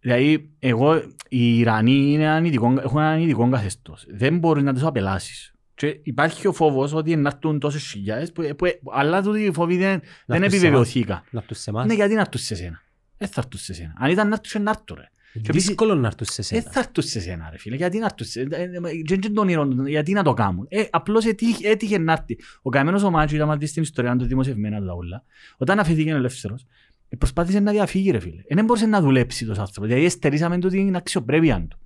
Δηλαδή, 0.00 0.50
εγώ, 0.58 1.02
οι 1.28 1.58
Ιρανοί 1.58 2.12
είναι 2.12 2.28
ανητικό, 2.28 2.74
έχουν 2.82 2.98
ένα 3.00 3.08
ανητικό 3.10 3.48
καθεστώς. 3.48 4.06
Δεν 4.10 4.38
μπορείς 4.38 4.62
να 4.62 4.72
τους 4.72 4.82
απελάσεις. 4.84 5.49
Και 5.80 6.00
υπάρχει 6.02 6.46
ο 6.46 6.52
φόβος 6.52 6.92
ότι 6.92 7.16
να 7.16 7.30
έρθουν 7.34 7.58
τόσες 7.58 7.82
χιλιάδες, 7.82 8.32
που, 8.32 8.42
που, 8.56 8.66
αλλά 8.92 9.22
τούτοι 9.22 9.40
οι 9.40 9.52
φόβοι 9.52 9.76
δεν, 9.76 10.00
δεν 10.26 10.42
έρθουν 10.42 10.50
σε 10.50 10.56
επιβεβαιωθήκα. 10.56 11.24
Να 11.30 11.38
έρθουν 11.40 11.56
σε 11.56 11.70
εμάς. 11.70 11.86
Ναι, 11.86 11.94
γιατί 11.94 12.14
να 12.14 12.20
έρθουν 12.20 12.40
σε 12.40 12.54
σένα. 12.54 12.82
Δεν 13.18 13.28
θα 13.28 13.40
έρθουν 13.44 13.60
σε 13.60 13.72
σένα. 13.72 13.94
Αν 13.98 14.10
ήταν 14.10 14.28
να 14.28 14.38
έρθουν, 14.42 14.62
να 14.62 14.70
έρθουν 14.70 14.96
ρε. 15.00 15.40
και 15.40 15.52
Δύσκολο 15.52 15.94
να 15.94 16.06
έρθουν 16.06 16.26
σε 16.26 16.34
Δεν 16.42 16.44
σένα. 16.44 16.72
θα 16.72 16.80
έρθουν 16.80 17.04
σε 17.04 17.20
σένα 17.20 17.48
ρε 17.50 17.58
φίλε. 17.58 17.76
Γιατί 17.76 17.98
να 17.98 18.04
έρθουν 18.04 18.26
σε 18.26 18.40
ε, 18.40 18.62
ε, 18.62 18.62
ε, 18.62 19.18
δεν 19.18 19.34
τον 19.34 19.48
ήρων, 19.48 19.86
γιατί 19.86 20.12
να 20.12 20.22
το 20.22 20.34
κάνουν. 20.34 20.66
Ε, 20.68 20.84
απλώς 20.90 21.24
έτυχε, 21.24 21.68
έτυχε 21.68 21.98
να 21.98 22.12
έρθει. 22.12 22.38
Ο 22.62 22.70
καημένος 22.70 23.02
ο 23.02 23.10
Μάτσο, 23.10 23.36
ήταν 23.36 23.58
δει 23.58 23.66
στην 23.66 23.82
ιστορία 23.82 24.16
του 24.16 24.24
δημοσιευμένα 24.24 24.78
του 24.78 24.86
τα 24.86 24.94
ούλα, 24.94 25.24
όταν 25.56 25.78
αφήθηκε 25.78 26.10
ελεύθερος, 26.10 26.66
ε, 27.08 27.16
προσπάθησε 27.16 27.60
να 27.60 27.72
διαφύγει 27.72 28.10
ρε 28.10 28.18
φίλε. 28.18 28.40
Ε, 28.46 28.54
Δεν 28.54 28.64
μπορούσε 28.64 28.86
να 28.86 29.00
δουλέψει 29.00 29.44
τόσος 29.46 29.58
άνθρωπος. 29.62 29.88
Δηλαδή 29.88 30.06
εστερήσαμε 30.06 30.58
του 30.58 30.68
την 30.68 30.96
αξιοπρέπεια 30.96 31.66
του. 31.70 31.78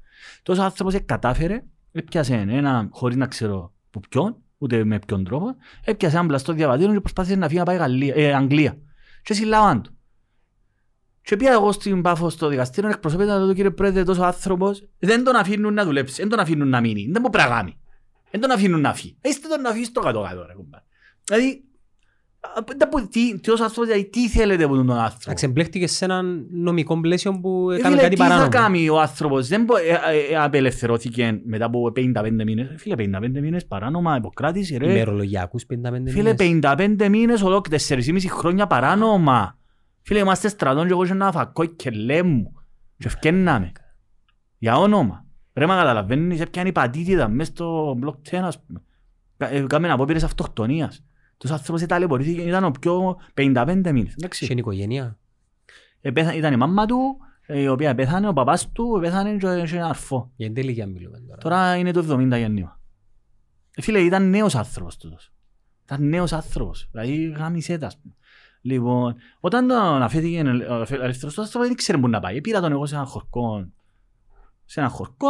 Τόσος 0.42 0.64
άνθρωπος 0.64 0.94
ε, 0.94 0.98
κατάφερε, 0.98 1.62
έπιασε 1.92 2.34
ένα, 2.34 2.88
χωρίς 2.90 3.16
να 3.16 3.26
ξέρω 3.26 3.73
που 4.00 4.08
ποιον, 4.08 4.36
ούτε 4.58 4.84
με 4.84 4.98
ποιον 5.06 5.24
τρόπο, 5.24 5.56
έπιασε 5.84 6.16
ένα 6.16 6.26
πλαστό 6.26 6.52
διαβατήριο 6.52 6.92
και 6.92 7.00
προσπάθησε 7.00 7.34
να 7.34 7.46
φύγει 7.46 7.58
να 7.58 7.64
πάει 7.64 7.76
Γαλλία, 7.76 8.14
ε, 8.16 8.34
Αγγλία. 8.34 8.78
Και 9.22 9.34
συλλάβαν 9.34 9.82
του. 9.82 9.98
Και 11.22 11.36
πήγα 11.36 11.52
εγώ 11.52 11.72
στην 11.72 12.02
Πάφο 12.02 12.30
στο 12.30 12.48
δικαστήριο, 12.48 12.90
εκπροσωπείται 12.90 13.30
να 13.30 13.46
το 13.46 13.52
κύριε 13.52 13.70
Πρόεδρε, 13.70 14.04
τόσο 14.04 14.22
άνθρωπος, 14.22 14.88
δεν 14.98 15.24
τον 15.24 15.36
αφήνουν 15.36 15.74
να 15.74 15.84
δουλέψει, 15.84 16.20
δεν 16.20 16.28
τον 16.28 16.38
αφήνουν 16.38 16.68
να 16.68 16.80
μείνει, 16.80 17.08
δεν 17.12 17.22
μπορεί 17.22 17.38
να 17.38 17.46
κάνει. 17.48 17.78
Δεν 18.30 18.40
τον 18.40 18.50
αφήνουν 18.50 18.80
να 18.80 18.94
φύγει. 18.94 19.18
Είστε 19.22 19.48
τον 19.48 19.60
να 19.60 19.70
φύγει 19.70 19.84
στο 19.84 20.00
κάτω-κάτω, 20.00 20.46
ρε 20.46 20.54
κουμπά. 20.54 20.78
Δηλαδή, 21.24 21.64
δεν 22.76 22.88
πω 22.88 23.08
τι, 23.08 23.40
τι 23.40 23.50
ως 23.50 23.60
άνθρωπος, 23.60 23.86
δηλαδή, 23.86 24.10
τι 24.10 24.28
θέλετε 24.28 24.64
από 24.64 24.74
τον 24.74 24.90
άνθρωπο; 24.90 25.30
Αξεμπλέχτηκε 25.30 25.86
σε 25.86 26.04
ένα 26.04 26.22
νομικό 26.50 27.00
πλαίσιο 27.00 27.40
που 27.40 27.70
Ε, 27.70 27.74
έκανε 27.76 27.88
φίλε, 27.90 28.02
κάτι 28.02 28.14
τι 28.14 28.20
θα 28.22 28.28
παράνομο. 28.28 28.50
κάνει 28.50 28.88
ο 28.88 29.00
άνθρωπος, 29.00 29.48
δεν 29.48 29.64
μπο- 29.64 29.76
ε, 29.76 29.80
ε, 30.30 30.32
ε, 30.32 30.36
απελευθερώθηκε 30.36 31.40
μετά 31.44 31.64
από 31.64 31.92
55 31.96 32.44
μήνες. 32.44 32.68
Ε, 32.70 32.76
Φίλε, 32.78 32.94
55 32.96 33.40
μήνες 33.40 33.66
παράνομα, 33.66 34.16
υποκράτηση, 34.16 34.76
ρε. 34.76 34.90
Ημερολογιακούς 34.90 35.66
55 35.66 36.10
Φίλε, 36.10 36.34
μήνες. 36.34 36.60
55 36.96 37.08
μήνες 37.08 37.42
ολόκληρα, 37.42 37.82
4,5 37.88 38.28
χρόνια 38.28 38.66
παράνομα. 38.66 39.58
Φίλε, 40.02 40.18
είμαστε 40.18 40.48
στρατών 40.48 40.86
και 40.86 40.92
εγώ 40.92 41.04
και 41.04 41.12
ένα 41.12 41.32
φακό 41.32 41.64
και 41.64 41.90
μου. 42.24 42.52
Και 42.98 43.06
ευκαινάμε. 43.06 43.72
Για 44.58 44.76
όνομα. 44.76 45.24
Ρε, 45.54 45.66
μα 45.66 45.76
καταλαβαίνεις, 45.76 46.40
έπιανε 46.40 46.72
πατήτητα 46.72 47.28
μες 47.28 47.46
στο 47.46 47.94
μπλοκ 47.98 48.14
10, 48.30 48.36
ας 48.46 48.62
πούμε. 48.64 48.82
Κα- 49.36 49.50
ε, 49.52 49.60
Κάμεν 49.68 49.90
απόπειρες 49.90 50.22
αυτοκτονίας. 50.24 51.04
Τους 51.36 51.50
άνθρωπος 51.50 51.86
ταλαιπωρήθηκε, 51.86 52.42
ήταν 52.42 52.64
ο 52.64 52.70
πιο 52.70 53.16
55 53.34 53.92
μήνες. 53.92 54.12
Εντάξει. 54.14 54.46
Και 54.46 54.52
είναι 54.52 54.60
οικογένεια. 54.60 55.18
Επέθα- 56.00 56.34
Ήταν 56.34 56.52
η 56.52 56.56
μάμα 56.56 56.86
του, 56.86 57.16
ε, 57.46 57.60
η 57.60 57.66
οποία 57.68 57.94
πέθανε, 57.94 58.28
ο 58.28 58.32
παπάς 58.32 58.72
του 58.72 58.98
πέθανε 59.00 59.30
και 59.30 59.38
και 59.38 59.46
ένας 59.46 59.72
αρφός. 59.72 60.28
Για 60.36 60.46
την 60.46 60.54
τελικία 60.54 60.86
μιλούμε 60.86 61.18
τώρα. 61.20 61.38
Τώρα 61.40 61.76
είναι 61.76 61.90
το 61.90 62.00
70 62.00 62.36
γεννήμα. 62.38 62.80
Ε, 63.74 63.82
Φίλε, 63.82 64.00
ήταν 64.00 64.30
νέος 64.30 64.54
άνθρωπος 64.54 64.96
τούτος. 64.96 65.32
Ήταν 65.84 66.08
νέος 66.08 66.32
άνθρωπος. 66.32 66.88
Δηλαδή, 66.90 67.34
γάμισέ 67.36 67.78
τα, 67.78 67.86
ας 67.86 67.98
πούμε. 68.00 68.14
Λοιπόν, 68.60 69.14
όταν 69.40 69.68
τον 69.68 70.02
αφέθηκε 70.02 70.40
ο 70.40 70.74
ελεύθερος 70.94 71.34
του 71.34 71.40
άνθρωπος, 71.40 71.66
δεν 71.68 71.76
ξέρει 71.76 71.98
πού 71.98 72.08
να 72.08 72.20
πάει. 72.20 72.40
Πήρα 72.40 72.60
τον 72.60 72.72
εγώ 72.72 72.86
σε 72.86 72.94
ένα 72.94 73.04
χορκό, 73.04 73.68
σε 74.64 74.80
ένα 74.80 74.88
χορκό, 74.88 75.28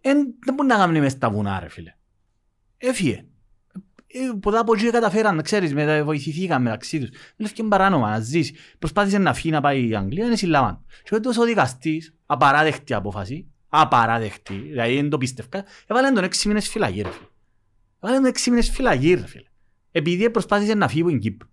εν, 0.00 0.16
δεν 0.44 0.54
μπορεί 0.54 0.68
να 0.68 0.76
κάνει 0.76 1.00
μες 1.00 1.12
στα 1.12 1.30
βουνά, 1.30 1.60
ρε 1.60 1.68
φίλε. 1.68 1.94
Έφυγε. 2.78 3.24
Ε, 4.12 4.18
Ποτά 4.40 4.60
από 4.60 4.74
εκεί 4.74 4.90
καταφέραν, 4.90 5.42
ξέρεις, 5.42 5.74
μετα, 5.74 6.04
βοηθηθήκαν 6.04 6.62
μεταξύ 6.62 6.98
τους. 7.00 7.08
Δεν 7.08 7.46
έφυγε 7.46 7.68
παράνομα 7.68 8.10
να 8.10 8.20
ζήσει. 8.20 8.54
Προσπάθησε 8.78 9.18
να 9.18 9.34
φύγει 9.34 9.50
να 9.50 9.60
πάει 9.60 9.88
η 9.88 9.94
Αγγλία, 9.96 10.26
είναι 10.26 10.36
συλλάβαν. 10.36 10.84
Και 11.02 11.14
έτος 11.14 11.36
ο 11.38 11.44
δικαστής, 11.44 12.14
απαράδεκτη 12.26 12.94
απόφαση, 12.94 13.46
απαράδεκτη, 13.68 14.54
δηλαδή 14.54 14.94
δεν 14.94 15.08
το 15.08 15.18
πίστευκα, 15.18 15.64
έβαλε 15.86 16.10
τον 16.10 16.24
έξι 16.24 16.48
μήνες 16.48 16.68
φυλακή, 16.68 17.02
ρε 17.02 17.10
φίλε. 17.10 17.26
Έβαλε 18.00 18.16
τον 18.18 18.26
έξι 18.26 18.50
μήνες 18.50 18.70
φυλακή, 18.70 19.14
ρε 19.14 19.26
φίλε. 19.26 19.42
Επειδή 19.92 20.30
προσπάθησε 20.30 20.74
να 20.74 20.88
φύγει 20.88 21.00
από 21.00 21.10
την 21.10 21.18
Κύπρο. 21.20 21.48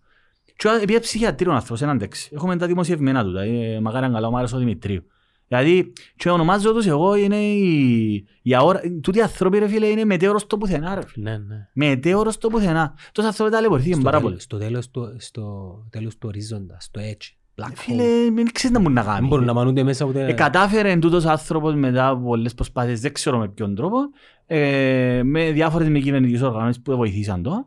Και 0.58 0.68
ο- 0.68 0.74
επειδή 0.76 1.00
ψυχιατρίο 1.00 1.52
ο 1.52 1.54
άνθρωπος, 1.54 1.82
έναν 1.82 1.98
τέξι. 1.98 2.30
Έχουμε 2.34 2.58
τα 2.58 2.68
δημοσιευμένα 2.68 3.24
του, 3.24 3.28
δηλαδή, 3.30 3.80
μακάρι 3.82 4.06
αν 4.06 4.14
καλά 4.14 4.28
ο 4.28 4.32
Μάρος 4.32 4.54
ο 4.54 4.58
Δημητρίου. 4.58 5.04
Δηλαδή, 5.48 5.94
και 6.16 6.30
ονομάζω 6.30 6.74
τους 6.74 6.86
εγώ, 6.88 7.16
είναι 7.16 7.36
η, 7.38 8.26
η 8.42 8.56
αόρα, 8.56 8.80
τούτοι 9.02 9.18
οι 9.18 9.22
άνθρωποι, 9.22 9.60
ρε 9.60 9.68
φίλε, 9.68 9.86
είναι 9.88 10.06
μετέωρος 10.06 10.42
στο 10.42 10.58
πουθενά, 10.58 10.96
ρε 10.96 11.02
φίλε. 11.08 11.30
Ναι, 11.32 11.38
ναι. 11.38 11.68
Μετέωρος 11.74 12.34
στο 12.34 12.48
πουθενά. 12.50 12.94
Τόσο 13.12 13.28
άνθρωποι 13.28 13.52
ταλαιπωρηθήκαν 13.52 14.00
Στο 14.00 14.04
πάρα 14.10 14.18
τέλος- 14.18 14.32
πολύ. 14.32 14.42
Στο 14.42 14.58
τέλος 14.58 14.90
του, 14.92 15.16
στο 15.20 15.76
τέλος 15.90 16.18
του 16.18 16.28
ορίζοντα, 16.28 16.78
στο 16.80 17.00
έτσι. 17.00 17.38
Black 17.62 17.64
hole. 17.70 17.72
Φίλε, 17.76 18.30
μην 18.34 18.52
ξέρεις 18.52 18.76
να 18.78 18.82
μπορεί 18.84 18.94
να 18.94 19.04
Δεν 19.04 19.14
κάνει. 19.14 19.28
μπορούν 19.28 19.46
να 19.46 19.54
μανούνται 19.54 19.84
μέσα 19.84 20.06
ούτε... 20.06 20.26
Ε, 20.26 20.34
κατάφερε 20.34 20.96
τούτος 20.98 21.26
άνθρωπος 21.26 21.76
μετά 21.76 22.08
από 22.08 22.24
πολλές 22.28 22.54
προσπάθειες, 22.54 23.00
δεν 23.02 23.14
ξέρω 23.14 23.38
με 23.38 23.48
ποιον 23.50 23.76
τρόπο, 23.76 23.98
ε, 24.46 25.22
με 25.24 25.52
διάφορες 25.52 25.88
μη 25.90 26.02
κυβερνητικές 26.02 26.42
οργανώσεις 26.42 26.82
που 26.82 26.96
βοηθήσαν 26.96 27.44
το, 27.44 27.66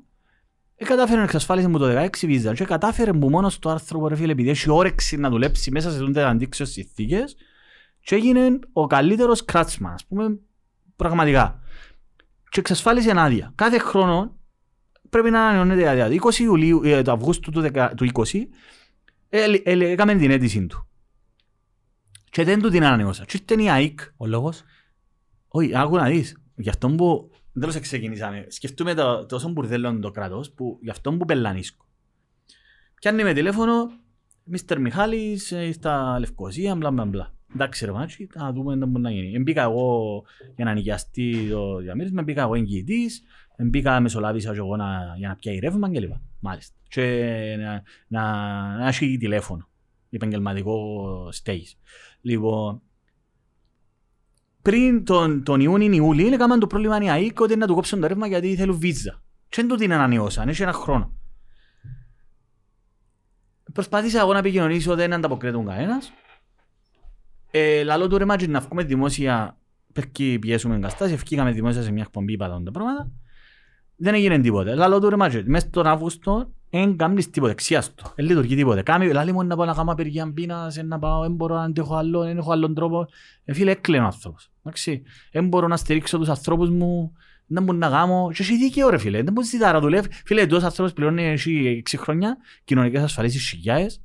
ε, 0.76 0.85
κατάφερε 0.85 1.16
να 1.18 1.24
εξασφάλισε 1.24 1.68
μου 1.68 1.79
το 1.79 1.87
16 1.87 2.26
βίζα 2.26 2.55
και 2.55 2.64
κατάφερε 2.64 3.12
που 3.12 3.29
μόνος 3.31 3.59
το 3.59 3.70
άνθρωπο, 3.70 4.09
ρε 4.09 4.16
φίλε, 4.16 4.33
επειδή 4.33 4.51
έχει 4.51 4.70
όρεξη 4.70 5.16
να 5.16 5.31
δουλέψει 5.31 5.70
μέσα 5.70 5.91
σε 5.91 5.99
τούντες 5.99 6.24
αντίξεως 6.24 6.70
συνθήκες 6.70 7.37
και 8.09 8.15
έγινε 8.15 8.59
ο 8.73 8.87
καλύτερος 8.87 9.45
κράτσμαν, 9.45 9.93
ας 9.93 10.07
πούμε, 10.07 10.39
πραγματικά. 10.97 11.61
Και 12.49 12.61
εξασφάλισε 12.61 13.13
άδεια. 13.17 13.53
Κάθε 13.55 13.79
χρόνο 13.79 14.39
πρέπει 15.11 15.31
να 15.31 15.47
ανανεώνεται 15.47 15.81
η 15.81 15.87
άδεια. 15.87 16.21
20 16.23 16.39
Ιουλίου, 16.39 16.81
ε, 16.85 17.03
του 17.03 17.11
Αυγούστου 17.11 17.51
του, 17.51 17.61
10 17.61 17.91
του 17.97 18.05
20, 18.05 18.49
ε, 19.29 19.45
ε, 19.45 19.61
ε, 19.65 19.91
έκαμε 19.91 20.15
την 20.15 20.31
αίτηση 20.31 20.67
του. 20.67 20.89
Και 22.31 22.45
δεν 22.45 22.63
του 22.63 22.71
την 22.71 22.85
ανανεώσα. 22.85 23.25
Και 23.25 23.39
ήρθε 23.41 23.63
η 23.63 23.71
ΑΗΚ. 23.71 24.01
Ο 24.17 24.27
λόγος. 24.27 24.63
Όχι, 25.49 25.77
άκου 25.77 25.97
να 25.97 26.07
δεις. 26.07 26.37
Γι' 26.57 26.69
αυτό 26.69 26.89
που 26.89 27.31
δεν 27.53 27.73
το 27.73 27.81
ξεκινήσαμε. 27.81 28.47
Σκεφτούμε 28.49 28.95
το, 28.95 29.27
τόσο 29.27 29.49
μπουρδέλο 29.49 29.89
είναι 29.89 30.01
το 30.01 30.11
κράτος 30.11 30.53
που 30.53 30.79
γι' 30.83 30.91
αυτό 30.91 31.13
που 31.13 31.25
πελανίσκω. 31.25 31.85
Πιάνει 32.95 33.23
με 33.23 33.33
τηλέφωνο, 33.33 33.91
Μίστερ 34.45 34.81
Μιχάλης, 34.81 35.53
ε, 35.53 35.73
στα 35.73 36.19
Λευκοσία, 36.19 36.75
μπλα 36.75 36.91
μπλα 36.91 37.05
μπλα. 37.05 37.37
Εντάξει 37.55 37.85
ρε 37.85 37.93
Μάτζι, 37.93 38.29
να 38.35 38.53
δούμε 38.53 38.79
τι 38.79 38.85
μπορεί 38.85 39.03
να 39.03 39.11
γίνει. 39.11 39.35
Εμπήκα 39.35 39.63
εγώ 39.63 40.23
για 40.57 40.65
να 40.65 40.75
νοικιαστεί 40.75 41.49
το 41.51 41.77
διαμέρισμα, 41.77 42.21
εμπήκα 42.21 42.43
εγώ 42.43 42.55
εγγυητής, 42.55 43.23
εμπήκα 43.57 44.01
μεσολάβησα 44.01 44.53
και 44.53 44.59
εγώ 44.59 44.77
να, 44.77 45.15
για 45.17 45.29
να 45.29 45.37
πιάει 45.37 45.59
ρεύμα 45.59 45.91
κλπ. 45.91 46.13
Μάλιστα. 46.41 46.75
Και 46.89 47.57
να, 47.59 47.83
να, 48.09 48.23
να 48.77 48.89
έχει 48.89 49.17
τηλέφωνο, 49.17 49.69
επαγγελματικό 50.11 51.29
stage. 51.45 51.73
Λοιπόν, 52.21 52.83
πριν 54.63 55.05
τον, 55.05 55.43
τον 55.43 55.61
Ιούνιο-Ιούλη, 55.61 56.27
έκαναν 56.27 56.61
το 56.61 56.67
πρόβλημα 56.67 57.01
η 57.01 57.11
ΑΕΚ 57.11 57.41
ότι 57.41 57.57
να 57.57 57.67
του 57.67 57.75
κόψουν 57.75 58.01
το 58.01 58.07
ρεύμα 58.07 58.27
γιατί 58.27 58.57
θέλουν 58.57 58.79
βίζα. 58.79 59.23
Και 59.49 59.57
δεν 59.57 59.69
του 59.69 59.77
την 59.77 59.93
ανανεώσαν, 59.93 60.49
έχει 60.49 60.63
ένα 60.63 60.73
χρόνο. 60.73 61.13
Προσπάθησα 63.73 64.21
εγώ 64.21 64.33
να 64.33 64.39
επικοινωνήσω, 64.39 64.95
δεν 64.95 65.13
ανταποκρίνουν 65.13 65.67
κανένας. 65.67 66.13
Ε, 67.51 67.83
λαλό 67.83 68.09
του 68.09 68.19
ρε 68.19 68.25
μάτσι 68.25 68.47
να 68.47 68.61
βγούμε 68.61 68.83
δημόσια, 68.83 69.57
πρέπει 69.93 70.39
πιέσουμε 70.39 70.75
εγκαστάσεις, 70.75 71.15
ευκήκαμε 71.15 71.51
δημόσια 71.51 71.83
σε 71.83 71.93
μια 71.93 72.03
εκπομπή 72.07 72.33
είπα 72.33 72.61
τα 72.65 72.71
πράγματα. 72.71 73.11
Δεν 73.97 74.15
έγινε 74.15 74.39
τίποτε. 74.39 74.75
Λαλώ 74.75 75.01
του 75.01 75.09
ρε 75.09 75.17
Μάτζι, 75.16 75.43
μέσα 75.47 75.67
στον 75.67 75.87
Αύγουστο 75.87 76.53
δεν 76.71 76.97
κάνεις 76.97 77.31
τίποτε, 77.31 77.55
ξήαστο. 77.55 78.12
Δεν 78.17 78.27
λειτουργεί 78.27 78.57
τίποτε. 78.57 78.83
Κάμνει, 78.83 79.12
λαλεί 79.12 79.33
μου 79.33 79.45
να 79.45 79.57
πάω 79.57 79.67
να 79.67 79.75
κάνω 79.75 79.93
απεργία 79.93 80.33
πείνας, 80.33 80.77
να 80.77 80.99
πάω, 80.99 81.23
δεν 81.23 81.33
μπορώ 81.33 81.55
να 81.55 81.63
αντέχω 81.63 81.95
άλλο, 81.95 82.23
δεν 82.23 82.39
έχω 82.39 82.53
άλλον 82.53 82.75
τρόπο. 82.75 83.07
Ε, 83.45 83.53
φίλε, 83.53 83.71
έκλαιεν 83.71 84.03
ο 84.03 84.07
άνθρωπος. 84.07 84.51
Εντάξει, 84.59 85.03
δεν 85.33 85.49
μπορώ 85.49 85.67
να 85.67 85.77
στηρίξω 85.77 86.19
τους 86.19 86.29
ανθρώπους 86.29 86.71
μου, 86.71 87.13
δεν 87.47 87.63
μπορώ 87.63 87.79
να 87.79 87.89
κάνω. 87.89 88.31
Και 88.35 88.43
έχει 88.43 88.57
δίκαιο 88.57 88.89
ρε 88.89 88.99
φίλε, 88.99 89.23
δεν 89.23 89.33
μπορείς 89.33 89.51
ζητά 89.51 89.73
να 89.73 89.81
δουλεύει. 89.81 90.09
Φίλε, 90.25 90.47
τόσο 90.47 90.67
άνθρωπος 90.67 90.93
πληρώνει 90.93 91.25
εσύ 91.25 91.83
6 91.91 91.97
χρόνια, 91.99 92.37
κοινωνικές 92.65 93.03
ασφαλίσεις 93.03 93.49
χιλιάες, 93.49 94.01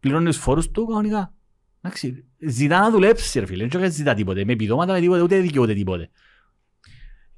πληρώνει 0.00 0.24
τους 0.24 0.36
φόρους 0.36 0.70
του 0.70 0.86
κανονικά. 0.86 1.32
Εντάξει, 1.80 2.24
ζητά 2.38 2.80
να 2.80 2.90
δουλέψει 2.90 3.40
ρε 3.40 3.46
φίλε, 3.46 3.66
δεν 3.66 3.92
ζητά 3.92 4.14
τίποτε, 4.14 4.44
με 4.44 4.52
επιδόματα, 4.52 4.92
με 4.92 5.00
τίποτε, 5.00 5.22
ούτε 5.22 5.38
δικαιούται 5.38 5.74
τίποτε. 5.74 6.10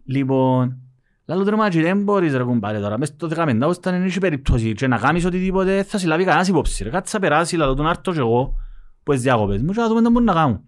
Λοιπόν, 0.05 0.83
Λαλώ 1.27 1.45
του 1.45 1.56
ρε 1.56 1.63
Μάτζι 1.63 1.81
δεν 1.81 2.03
μπορείς 2.03 2.35
ρε 2.35 2.43
κουμπάρε 2.43 2.81
τώρα, 2.81 2.99
μες 2.99 3.09
στο 3.09 3.29
15 3.29 3.59
Αύγουστο 3.61 3.91
δεν 3.91 4.03
έχει 4.03 4.19
περίπτωση 4.19 4.73
και 4.73 4.87
να 4.87 4.99
κάνεις 4.99 5.25
οτιδήποτε 5.25 5.83
θα 5.83 5.99
συλλάβει 5.99 6.25
κανένας 6.25 6.49
υπόψη 6.49 6.85
ρε. 6.85 6.91
Κάτσε 6.91 7.17
να 7.17 7.23
περάσει, 7.23 7.57
λαλώ 7.57 7.75
του 7.75 7.83
να 7.83 7.91
έρθω 7.91 8.13
και 8.13 8.19
εγώ 8.19 8.55
που 9.03 9.13
τις 9.13 9.23
διακοπές 9.23 9.63
μου 9.63 9.73
και 9.73 9.81
να 9.81 9.89
δούμε 9.89 10.03
τι 10.03 10.09
μπορούν 10.09 10.25
να 10.25 10.33
κάνουν. 10.33 10.65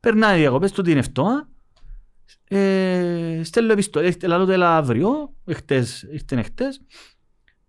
Περνάει 0.00 0.36
οι 0.36 0.40
διακοπές 0.40 0.72
του 0.72 0.82
την 0.82 0.96
εφτομά, 0.96 1.48
ε, 2.48 3.40
στέλνω 3.44 3.72
επιστολή, 3.72 4.06
έχετε- 4.06 4.26
λαλώ 4.26 4.44
του 4.44 4.50
έλα 4.50 4.76
αύριο, 4.76 5.34
εχτές, 5.44 6.02
ήρθεν 6.02 6.38
εχτές, 6.38 6.80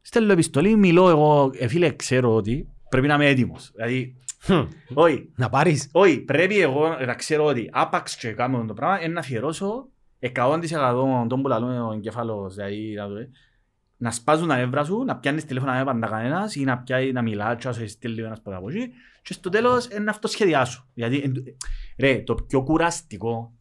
στέλνω 0.02 0.32
επιστολή, 0.32 0.76
μιλώ 0.76 1.10
εγώ, 1.10 1.52
ε, 1.54 1.68
φίλε 1.68 1.92
ξέρω 1.96 2.36
ότι 2.36 2.70
πρέπει 2.90 3.08
να 3.08 3.14
είμαι 3.14 3.28
έτοιμος. 3.28 3.72
Δηλαδή, 3.76 4.18
όχι, 4.94 5.32
Να 5.36 5.50
πάρεις. 5.50 5.90
όχι, 5.92 6.20
πρέπει 6.20 6.60
εγώ 6.60 6.88
να 7.06 7.14
ξέρω 7.14 7.46
ότι 7.46 7.70
άπαξ 7.74 8.16
και 8.18 8.32
κάνω 8.32 8.66
το 8.66 8.74
πράγμα 8.74 9.02
είναι 9.04 9.14
να 9.14 9.20
αφιερώσω 9.20 9.88
100% 10.20 11.26
τον 11.30 11.42
που 11.42 11.48
λαλούμε 11.48 11.82
ο 11.82 11.92
εγκέφαλος, 11.94 12.56
δηλαδή 12.56 12.94
να, 12.94 13.08
το- 13.08 13.30
να 13.98 14.12
σπάζουν 14.12 14.48
τα 14.48 14.56
νεύρα 14.58 14.84
σου, 14.84 15.04
να 15.04 15.16
πιάνεις 15.18 15.46
τηλέφωνα 15.46 15.72
να 15.72 15.78
μην 15.78 15.86
πάντα 15.86 16.08
κανένας 16.08 16.56
ή 16.56 16.64
να, 16.64 16.78
πιάνει, 16.78 17.12
να 17.12 17.22
μιλάς 17.22 17.56
και 17.62 17.68
να 17.68 17.74
σε 17.74 17.88
στείλει 17.88 18.22
ένας 18.22 18.38
από 18.38 18.56
από 18.56 18.70
εκεί 18.70 18.92
και 19.22 19.34
στο 19.34 19.50
τέλος 19.50 19.88
είναι 19.88 20.10
αυτό 20.10 20.28
σχεδιάσου. 20.28 20.86
Γιατί, 20.94 21.18
εν- 21.24 21.44
ρε, 22.00 22.20
το 22.22 22.36
πιο 22.36 22.64
κουραστικό 22.64 23.54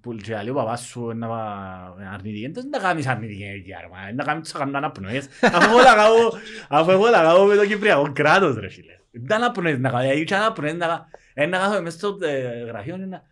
που 0.00 0.14
και 0.14 0.34
λέει 0.34 0.48
ο 0.48 0.54
παπάς 0.54 0.80
σου 0.80 1.02
είναι 1.10 1.14
να 1.14 1.28
πά- 1.28 1.96
αρνητική, 2.12 2.48
δεν 2.50 2.68
να 2.68 2.78
κάνεις 2.78 3.06
αρνητική 3.06 3.42
ενέργεια, 3.42 3.78
ρε, 3.80 3.88
μα, 3.92 4.02
είναι 4.02 4.12
να 4.12 4.24
κάνεις 4.24 4.52
να 4.52 4.58
κάνουν 4.58 4.76
αναπνοές. 4.76 5.28
Αφού 5.56 5.70
εγώ 5.70 5.82
τα 5.82 5.94
κάνω- 5.94 6.32
Αφού 6.68 6.90
εγώ 6.90 7.04
τα 7.10 7.22
κάνω 7.22 7.44
με 7.44 7.54
το 7.54 7.66
Κυπριακό 7.66 8.12
κράτος, 8.12 8.56
ρε 8.56 8.68
φίλε. 8.68 8.97
Δεν 9.10 9.36
αναπνοές 9.36 9.78
να 9.78 9.90
κάνω, 9.90 10.02
γιατί 10.04 10.24
και 10.24 10.34
αναπνοές 10.34 10.74
να 10.74 10.86
κάνω. 10.86 11.04
Ε, 11.34 11.46
να 11.46 11.58
κάθομαι 11.58 11.80
μες 11.80 11.92
στο 11.92 12.16
ε, 12.20 12.64
γραφείο 12.64 12.94
είναι 12.94 13.06
να... 13.06 13.22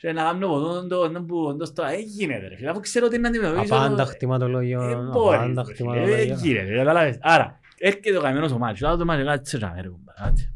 Και 0.00 0.12
να 0.12 0.22
κάνω 0.22 0.48
ποτόν 0.48 0.88
το 0.88 1.10
το 1.10 1.22
που 1.22 1.36
όντως 1.38 1.72
το 1.72 1.82
έγινε 1.84 2.38
ρε 2.38 2.56
φίλε, 2.56 2.70
αφού 2.70 2.80
ξέρω 2.80 3.08
τι 3.08 3.18
να 3.18 3.28
αντιμετωπίσω. 3.28 3.74
Απάντα 3.74 4.02
Ε, 4.02 4.06
χτιματολόγιο. 4.06 5.08
μπορείς, 5.12 5.40
Απάντα 5.40 5.62
ρε 5.68 5.74
φίλε, 5.74 5.90
χτιματολόγιο. 5.90 6.16
ε, 6.16 6.22
γίνεται, 6.38 6.74
καταλάβες. 6.76 7.18
Άρα, 7.20 7.60
έρχεται 7.78 8.16
ο 8.16 8.20
καημένος 8.20 8.52
ο 8.52 8.58
μάτσος, 8.58 8.88
άλλο 8.88 8.96
το 8.96 9.04
μάτσο 9.04 9.24
κάτσε 9.24 9.58
να 9.58 9.74
ρε 9.82 9.88
κουμπά, 9.88 10.12
κάτσε. 10.12 10.52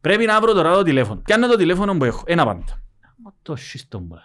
Πρέπει 0.00 0.24
να 0.24 0.40
βρω 0.40 0.52
τώρα 0.52 0.74
το 0.74 0.82
τηλέφωνο. 0.82 1.20
Πιάνω 1.24 1.46
το 1.48 1.56
τηλέφωνο 1.56 1.96
που 1.96 2.04
έχω, 2.04 2.22
ένα 2.26 2.44
πάντα. 2.44 2.82
Μα 3.24 3.32
το 3.42 3.56
σύστο 3.56 4.00
μου 4.00 4.08
λάλλω. 4.08 4.22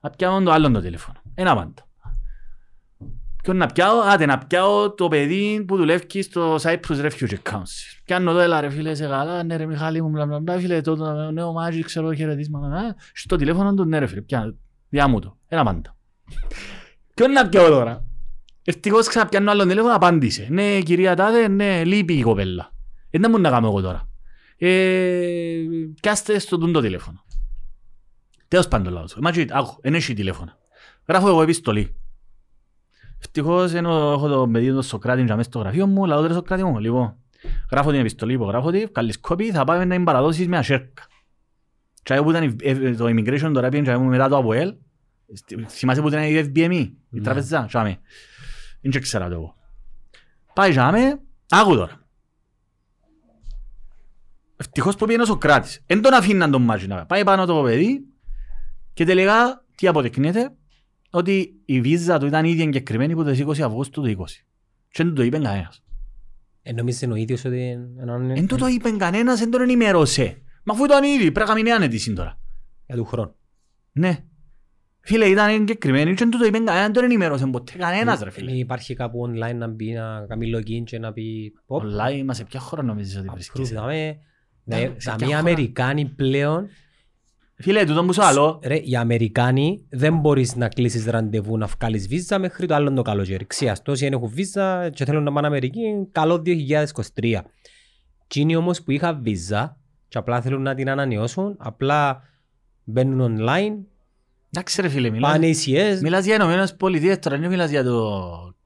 Να 0.00 0.10
πιάνω 0.10 0.42
το 0.44 0.50
άλλο 0.50 0.70
το 0.70 0.80
τηλέφωνο, 0.80 1.20
ένα 1.34 1.54
πάντα. 1.54 1.86
Ποιον 3.42 3.56
να 3.56 3.66
πιάω, 3.66 4.00
άτε 4.00 4.26
να 4.26 4.38
πιάω 4.38 4.94
το 4.94 5.08
παιδί 5.08 5.64
που 5.66 5.76
δουλεύει 5.76 6.22
στο 6.22 6.54
Cyprus 6.54 6.78
Refugee 6.88 7.38
Council. 7.50 8.00
Πιάνω 8.04 8.32
το 8.32 8.38
έλα 8.38 8.60
ρε 8.60 8.70
φίλε 8.70 8.94
σε 8.94 9.06
καλά, 9.06 9.42
ναι 9.42 9.56
ρε 9.56 9.66
Μιχάλη 9.66 10.02
μου, 10.02 10.08
μπλα 10.08 10.26
μπλα 10.26 10.40
μπλα, 10.40 10.58
φίλε 10.58 10.80
το 10.80 10.96
το 10.96 11.30
νέο 11.30 11.52
μάζι, 11.52 11.82
ξέρω 11.82 12.14
χαιρετίσματα, 12.14 12.68
να, 12.68 12.94
στο 13.12 13.36
τηλέφωνο 13.36 13.74
του, 13.74 13.84
ναι 13.84 13.98
ρε 13.98 14.06
φίλε, 14.06 14.20
πιάνω, 14.20 14.54
διά 14.88 15.08
μου 15.08 15.20
το, 15.20 15.36
ένα 15.48 15.64
πάντα. 15.64 15.96
Ποιον 17.14 17.32
να 17.32 17.48
πιάω 17.48 17.68
τώρα; 17.68 18.04
Ευτυχώς 18.64 19.08
ξαναπιάνω 19.08 19.50
άλλο 19.50 19.66
τηλέφωνο, 19.66 19.94
απάντησε. 19.94 20.46
Ναι 20.50 20.80
κυρία 20.80 21.16
Τάδε, 21.16 21.48
ναι, 21.48 21.84
λείπει 21.84 22.14
η 22.14 22.22
κοπέλα. 22.22 22.72
Ε, 23.10 23.18
δεν 23.18 23.30
μου 23.30 23.40
να 23.40 23.50
κάνω 23.50 23.66
εγώ 23.66 23.80
τώρα. 23.80 24.08
Ε, 24.56 25.64
πιάστε 26.00 26.38
στο 26.38 26.58
τούντο 26.58 26.80
τηλέφωνο. 26.80 27.24
Τέλος 28.48 28.68
πάντων 28.68 28.92
λάθος. 28.92 29.16
Μάτσι, 29.20 29.46
άκου, 29.50 29.78
δεν 29.82 29.94
έχει 29.94 30.14
τηλέφωνο. 30.14 30.52
Γράφω 31.08 31.28
εγώ 31.28 31.42
επιστολή. 31.42 31.94
Ευτυχώς 33.20 33.72
ενώ 33.72 34.12
έχω 34.12 34.28
το 34.28 34.48
παιδί 34.52 34.70
του 34.70 34.82
Σοκράτης 34.82 35.24
μέσα 35.24 35.42
στο 35.42 35.58
γραφείο 35.58 35.86
μου, 35.86 36.04
λαό 36.04 36.26
του 36.26 36.34
Σοκράτη 36.34 36.64
μου, 36.64 36.78
λοιπόν. 36.78 37.14
Γράφω 37.70 37.90
την 37.90 38.00
επιστολή, 38.00 38.32
υπογράφω 38.32 38.70
τη, 38.70 38.86
καλής 38.92 39.20
κόπη, 39.20 39.50
θα 39.50 39.64
πάμε 39.64 39.84
να 39.84 39.94
την 39.94 40.04
παραδώσεις 40.04 40.48
με 40.48 40.56
ασέρκα. 40.58 41.06
Και 42.02 42.14
που 42.14 42.30
ήταν 42.30 42.56
ε, 42.62 42.94
το 42.94 43.04
immigration 43.04 43.50
τώρα 43.54 43.68
πήγαινε 43.68 43.98
μετά 43.98 44.28
το 44.28 44.36
ΑΠΟΕΛ, 44.36 44.74
θυμάσαι 45.68 46.00
που 46.00 46.08
ήταν 46.08 46.22
η 46.22 46.50
FBME, 46.54 46.70
η 46.72 46.96
Ναι. 47.08 47.20
τραπεζά, 47.20 47.64
τζιαμέ. 47.66 47.98
Δεν 48.80 49.00
ξέρα 49.00 49.28
το 49.28 49.34
εγώ. 49.34 49.54
Πάει 50.54 50.70
τζιαμέ, 50.70 51.20
άκου 51.48 51.74
τώρα. 51.76 51.98
Ευτυχώς 54.56 54.96
που 54.96 55.04
πήγαινε 55.04 55.22
ο 55.22 55.26
Σοκράτης. 55.26 55.82
Εν 55.86 56.02
τον 56.02 56.14
αφήναν 56.14 56.50
τον 56.50 56.62
Μάτζι 56.62 56.86
να 56.86 56.94
πάει. 56.94 57.04
Πάει 57.04 57.24
πάνω 57.24 57.46
το 57.46 57.62
παιδί 57.62 58.04
και 58.92 59.04
τελικά 59.04 59.64
τι 59.74 59.86
αποδεικνύεται 59.86 60.54
ότι 61.10 61.60
η 61.64 61.80
βίζα 61.80 62.18
του 62.18 62.26
ήταν 62.26 62.44
ήδη 62.44 62.62
εγκεκριμένη 62.62 63.12
από 63.12 63.22
το 63.24 63.30
20 63.30 63.60
Αυγούστου 63.60 64.02
του 64.02 64.16
20. 64.18 64.24
Και 64.88 65.02
δεν 65.02 65.06
του 65.06 65.12
το 65.12 65.22
είπε 65.22 65.38
κανένας. 65.38 65.82
Ε, 66.62 66.72
νομίζεις 66.72 67.08
ο 67.10 67.14
ίδιος 67.14 67.44
ότι... 67.44 67.60
έναν- 68.00 68.30
Εν 68.30 68.46
του 68.46 68.56
το 68.56 68.66
είπε 68.66 68.90
κανένας, 68.90 69.38
δεν 69.38 69.50
τον 69.50 69.60
ενημέρωσε. 69.60 70.42
Μα 70.64 70.74
αφού 70.74 70.84
ήταν 70.84 71.04
ήδη, 71.04 71.32
πρέπει 71.32 71.48
να 71.48 71.54
κάνει 71.54 71.70
ανέτηση 71.72 72.12
τώρα. 72.12 72.38
Για 72.86 72.96
του 72.96 73.04
χρόνου. 73.04 73.34
Ναι. 73.92 74.18
Φίλε, 75.00 75.24
ήταν 75.26 75.48
εγκεκριμένη 75.48 76.10
και 76.10 76.16
δεν 76.16 76.30
του 76.30 76.38
το 76.38 76.44
είπε 76.44 76.58
κανένας, 76.58 76.82
δεν 76.82 76.92
τον 76.92 77.04
ενημέρωσε 77.04 77.46
ποτέ 77.46 77.72
κανένας 77.78 78.20
ρε 78.20 78.30
φίλε. 78.30 78.50
Μην 78.50 78.60
υπάρχει 78.60 78.94
κάπου 78.94 79.28
online 79.28 79.54
να 79.54 79.68
μπει, 79.68 79.92
να 79.92 80.26
κάνει 80.28 80.50
login 80.56 80.82
και 80.84 80.98
να 80.98 81.12
πει... 81.12 81.52
«Οπ, 81.66 81.82
Online, 81.82 82.22
μα 82.24 82.34
σε 82.34 82.44
ποια 82.44 82.60
χώρα 82.60 82.82
νομίζεις 82.82 83.16
ότι 83.18 83.28
βρίσκεσαι; 83.34 83.74
Δαμε, 83.74 84.16
Ναι, 84.64 84.76
δε- 84.76 84.82
σε 85.00 85.10
δαμε 85.10 85.16
ποια 85.16 85.26
οι 85.26 85.28
χώρα; 85.28 85.38
Αμερικάνοι 85.38 86.04
πλέον, 86.04 86.68
Φίλε, 87.62 87.84
τούτο 87.84 88.04
που 88.04 88.12
σου 88.12 88.22
άλλο, 88.24 88.60
ρε, 88.64 88.76
οι 88.76 88.96
Αμερικάνοι 88.96 89.86
δεν 89.90 90.16
μπορείς 90.18 90.56
να 90.56 90.68
κλείσεις 90.68 91.04
ραντεβού 91.06 91.58
να 91.58 91.66
βγάλεις 91.66 92.08
βίζα 92.08 92.38
μέχρι 92.38 92.66
το 92.66 92.74
άλλο 92.74 92.92
το 92.92 93.02
καλοκαίρι. 93.02 93.46
Ξίας, 93.46 93.82
τόσοι 93.82 94.04
δεν 94.04 94.12
έχουν 94.12 94.28
βίζα 94.28 94.88
και 94.90 95.04
θέλουν 95.04 95.22
να 95.22 95.32
πάνε 95.32 95.46
Αμερική, 95.46 95.80
καλό 96.12 96.42
2023. 96.46 97.40
Εκείνοι 98.24 98.56
όμως 98.56 98.82
που 98.82 98.90
είχαν 98.90 99.22
βίζα 99.22 99.76
και 100.08 100.18
απλά 100.18 100.40
θέλουν 100.40 100.62
να 100.62 100.74
την 100.74 100.90
ανανεώσουν, 100.90 101.54
απλά 101.58 102.22
μπαίνουν 102.84 103.36
online, 103.40 103.72
εντάξει 104.52 104.80
ρε 104.80 104.88
φίλε, 104.88 105.10
μιλάς, 105.10 105.30
πάνε 105.32 105.46
ECS, 105.50 105.98
μιλάς 106.02 106.24
για 106.24 106.34
Ηνωμένες 106.34 106.76
Πολιτείες, 106.76 107.18
τώρα 107.18 107.38
δεν 107.38 107.48
μιλάς 107.50 107.70
για 107.70 107.84
το 107.84 108.14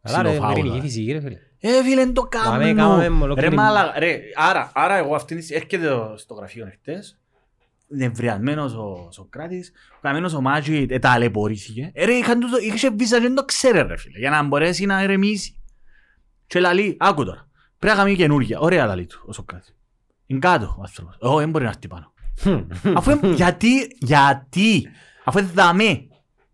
αλλά 0.03 0.23
ρε, 0.23 0.29
ξυλοφάουλα. 0.29 0.63
μερική 0.65 0.81
φυσική 0.87 1.13
ρε 1.13 1.21
φίλε. 1.21 1.37
Ε, 1.61 1.83
φίλε, 1.83 1.95
δεν 2.05 2.13
το 2.15 2.29
Δαμε, 2.45 2.65
κάνω. 2.65 2.75
κάμαμε 2.77 3.03
Ρε, 3.07 3.23
ολόκληρη- 3.25 3.55
μάλα, 3.55 3.95
ρε, 3.99 4.19
άρα, 4.35 4.71
άρα 4.75 4.97
εγώ 4.97 5.15
αυτήν 5.15 5.41
τη 5.41 5.55
έρχεται 5.55 5.89
το- 5.89 6.15
στο 6.17 6.35
γραφείο 6.35 6.69
χτες, 6.73 7.19
νευριασμένος 7.89 8.73
ο 8.75 9.09
Σοκράτης, 9.13 9.73
ο 9.97 9.99
καμένος 10.01 10.35
ο 10.35 10.41
Μάτζι 10.41 10.87
ε, 10.91 10.99
ταλαιπωρήθηκε. 10.99 11.91
Ε, 11.95 12.05
ρε, 12.05 12.13
είχαν 12.13 12.41
τούτο, 12.41 12.59
είχε 12.59 12.91
βίζα 12.91 13.17
και 13.17 13.23
δεν 13.23 13.35
το 13.35 13.45
ξέρε 13.45 13.83
ρε 13.83 13.97
φίλε, 13.97 14.19
για 14.19 14.31
να 14.31 14.43
μπορέσει 14.43 14.87
να 14.87 15.01
ερεμήσει. 15.01 15.59
Και 16.47 16.61
λαλεί, 16.61 16.97
άκου 16.99 17.25
τώρα, 17.25 17.49
πρέπει 17.79 17.97
να 17.97 18.03
κάνει 18.03 18.17
καινούργια. 18.17 18.59
Ωραία 18.61 18.87
λαλεί 18.87 19.07
του 19.07 19.23
ο 19.27 19.33
Σοκράτης. 19.33 19.77
Είναι 20.27 20.39
κάτω 20.39 20.75
ο 20.79 20.81
άνθρωπος. 20.81 21.17
Όχι, 21.19 21.39
δεν 21.39 21.51
μπορεί 21.51 21.65
να 21.65 21.71
έρθει 21.71 21.89
πάνω. 21.89 22.13
Αφού, 22.97 23.11
εμ- 23.11 23.25
γιατί, 23.25 23.97
γιατί, 23.99 24.89
αφού 25.25 25.39
είναι 25.39 25.51
δαμέ, 25.55 25.89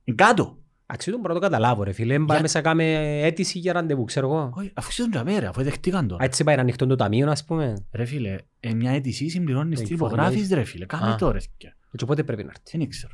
είναι 0.05 0.17
κάτω. 0.17 0.59
Αξιού 0.93 1.13
τον 1.13 1.23
πρώτο 1.23 1.39
καταλάβω 1.39 1.83
ρε 1.83 1.93
φίλε, 1.93 2.19
πάμε 2.19 2.41
μέσα 2.41 2.61
κάμε 2.61 2.85
αίτηση 3.23 3.59
για 3.59 3.73
ραντεβού, 3.73 4.05
ξέρω 4.05 4.27
εγώ. 4.27 4.53
Όχι, 4.55 4.71
αφού 4.75 4.89
είσαι 4.91 5.03
τον 5.03 5.11
τζαμέ 5.11 5.39
ρε, 5.39 5.47
αφού 5.47 5.63
δεχτήκαν 5.63 6.09
τώρα. 6.09 6.25
Έτσι 6.25 6.45
πάει 6.45 6.55
να 6.57 6.61
ανοιχτό 6.61 6.87
το 6.87 6.95
ταμείο, 6.97 7.31
ας 7.31 7.45
πούμε. 7.45 7.87
Ρε 7.93 8.05
φίλε, 8.05 8.37
ε, 8.61 8.75
μια 8.75 8.91
αίτηση 8.91 9.29
συμπληρώνεις 9.29 9.81
Ε, 9.81 9.85
τι 9.85 9.93
υπογράφεις 9.93 10.47
information. 10.47 10.55
ρε 10.55 10.65
φίλε, 10.65 10.87
κάμε 10.87 11.11
Α. 11.13 11.17
το 11.17 11.31
ρε. 11.31 11.39
Και 11.57 11.75
οπότε 12.03 12.23
πρέπει 12.25 12.43
να 12.45 12.51
έρθεις. 12.51 12.73
Δεν 12.79 12.89
ξέρω, 12.89 13.13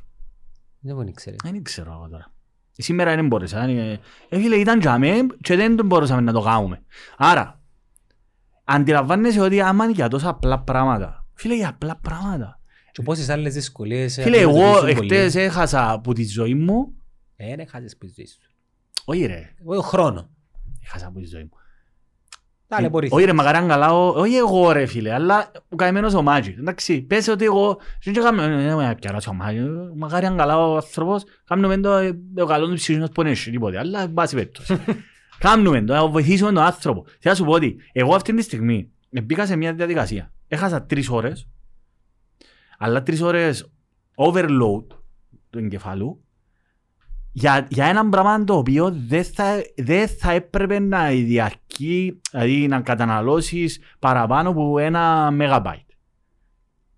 Δεν 0.80 0.94
μπορεί 0.94 1.06
να 1.06 1.12
ξέρει. 1.12 1.36
δεν 1.42 1.62
ξέρω 1.62 1.92
εγώ 1.92 2.08
τώρα. 2.08 2.32
Σήμερα 2.78 3.14
δεν 3.14 3.26
μπόρεσα, 3.26 3.62
ε, 3.64 4.00
ε, 4.28 4.38
φίλε 4.38 4.56
ήταν 4.56 4.78
τζαμέ 4.80 5.14
και 5.40 5.56
δεν 5.56 5.76
τον 5.76 5.86
μπορούσαμε 5.86 6.20
να 6.20 6.32
το 6.32 6.40
κάνουμε. 6.40 6.82
Άρα, 7.16 7.60
αντιλαμβάνεσαι 8.64 9.40
ότι 9.40 9.60
άμα 9.60 9.84
είναι 9.84 9.92
για 9.92 10.08
τόσα 10.08 10.28
απλά 10.28 10.60
πράγματα, 10.62 11.26
φίλε 11.34 11.54
για 11.54 11.68
απλά 11.68 11.98
πράγματα. 12.02 12.60
Και 12.92 13.02
πόσες 13.02 13.28
άλλες 13.28 13.54
δυσκολίες 13.54 14.18
Φίλε, 14.22 14.36
εγώ 14.38 14.50
αντιμετωπίζουν 14.50 14.96
πολλοί. 14.96 15.14
εχθές 15.14 15.34
έχασα 15.34 15.90
από 15.90 16.12
τη 16.12 16.24
ζωή 16.26 16.54
μου, 16.54 16.92
Ε, 17.36 17.56
δεν 17.56 17.68
χάσεις 17.68 17.96
που 17.96 18.06
ζεις 18.06 18.38
σου. 18.42 18.50
όχι 19.04 19.26
ρε, 19.26 19.54
Εγώ 19.60 19.74
το 19.74 19.82
χρόνο. 19.82 20.30
έχασα 20.84 21.06
από 21.06 21.18
τη 21.18 21.26
ζωή 21.26 21.42
μου. 21.42 21.50
Ταλαιπωρήθηκες. 22.68 23.18
Όχι 23.18 23.26
ρε, 23.26 23.32
μακαράν 23.36 23.68
καλά, 23.68 23.92
ο- 23.92 24.20
όχι 24.20 24.34
εγώ 24.36 24.72
ρε 24.72 24.86
φίλε, 24.86 25.12
αλλά 25.12 25.50
ο 25.68 25.76
καημένος 25.76 26.14
ο 26.14 26.22
Μάτζι. 26.22 26.54
Εντάξει, 26.58 27.02
πες 27.02 27.28
ότι 27.28 27.44
εγώ, 27.44 27.78
δεν 28.04 28.14
και 28.14 28.20
κάνω, 28.20 28.42
δεν 28.42 28.78
μου 28.88 28.94
πιαράσει 28.94 29.28
ο 29.28 29.32
Μάτζι, 29.32 29.60
μακαράν 29.94 30.36
καλά 30.36 30.58
ο 30.68 30.74
άνθρωπος, 30.76 31.24
κάνουμε 31.44 31.76
το, 31.78 31.92
ε, 31.92 32.18
ο 32.38 32.44
καλός 32.46 32.68
του 32.68 32.74
ψυχισμός 32.74 33.08
που 33.10 33.20
είναι 33.20 33.30
εσύ, 33.30 33.50
τίποτε, 33.50 33.78
αλλά 33.78 34.00
εν 34.00 34.12
πάση 34.12 34.34
περιπτώσει. 34.34 34.78
Κάνουμε 35.38 35.82
το, 35.84 35.92
να 35.92 36.06
βοηθήσουμε 36.08 36.52
τον 36.52 36.62
άνθρωπος. 36.62 37.04
Θέλω 37.20 37.20
να 37.22 37.34
σου 37.34 37.44
πω 37.44 37.50
ότι 37.52 37.76
εγώ 37.92 38.14
αυτή 38.14 38.34
τη 38.34 38.42
στιγμή 38.42 38.90
ε, 39.10 39.20
μπήκα 39.20 39.46
σε 39.46 39.56
μια 39.56 39.74
διαδικασία. 39.74 40.32
Έχασα 40.48 40.82
τρεις 40.84 41.08
ώρες, 41.10 41.48
αλλά 42.78 43.02
τρεις 43.02 43.20
ώρες 43.20 43.70
overload 44.16 44.84
του 45.50 45.58
εγκεφάλου, 45.58 46.24
για, 47.38 47.66
για 47.70 47.86
έναν 47.86 48.08
πράγμα 48.10 48.44
το 48.44 48.56
οποίο 48.56 48.94
δεν 49.08 49.24
θα, 49.24 49.44
δεν 49.76 50.08
θα 50.08 50.32
έπρεπε 50.32 50.78
να 50.78 51.08
διαρκεί, 51.08 52.20
δηλαδή 52.30 52.66
να 52.68 52.80
καταναλώσεις 52.80 53.78
παραπάνω 53.98 54.48
από 54.48 54.78
ένα 54.78 55.28
megabyte. 55.40 55.80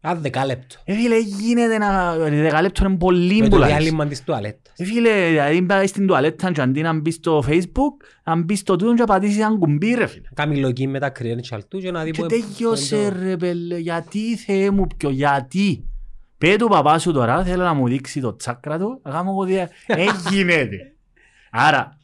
Α, 0.00 0.14
δεκάλεπτο. 0.16 0.76
Ε, 0.84 0.94
φίλε, 0.94 1.18
γίνεται 1.18 1.78
να... 1.78 2.16
Δεκαλέπτο 2.16 2.84
είναι 2.84 2.96
πολύ 2.96 3.36
Με 3.38 3.44
το 3.44 3.50
πολλά. 3.50 3.66
διάλειμμα 3.66 4.06
της 4.06 4.24
τουαλέτας. 4.24 4.72
Ε, 4.76 4.84
φίλε, 4.84 5.28
δηλαδή 5.28 5.62
πάει 5.62 5.86
στην 5.86 6.06
τουαλέτα 6.06 6.52
και 6.52 6.60
αντί 6.60 6.80
να 6.82 6.92
μπεις 7.00 7.14
στο 7.14 7.44
facebook, 7.48 8.06
να 8.24 8.36
μπεις 8.42 8.58
στο 8.58 8.76
τούτο 8.76 8.94
και 8.94 9.04
πατήσεις 9.04 9.38
ένα 9.38 9.56
κουμπί 9.58 9.94
ρε 9.94 10.06
φίλε. 10.06 10.28
Κάνει 10.34 10.62
login 10.66 10.86
με 10.86 10.98
τα 10.98 11.12
credential 11.18 11.58
του 11.68 11.78
και 11.78 11.90
να 11.90 12.02
δει 12.02 12.10
Και 12.10 12.20
που- 12.22 12.26
τέλειωσε 12.28 12.96
που 12.96 13.02
είναι 13.02 13.10
το- 13.10 13.20
ρε 13.22 13.36
πέλε, 13.36 13.78
γιατί 13.78 14.36
Θεέ 14.36 14.70
μου 14.70 14.86
πιο, 14.96 15.10
γιατί; 15.10 15.87
Πέ 16.38 16.56
του 16.56 16.68
παπά 16.68 16.98
σου 16.98 17.12
τώρα, 17.12 17.44
θέλω 17.44 17.64
να 17.64 17.74
μου 17.74 17.88
δείξει 17.88 18.20
το 18.20 18.36
τσάκρα 18.36 18.78
του, 18.78 19.00
να 19.04 19.10
κάνω 19.10 19.30
εγώ 19.30 19.44
δια... 19.44 19.70
Ε, 19.86 20.04
γίνεται. 20.30 20.94
Άρα, 21.50 21.98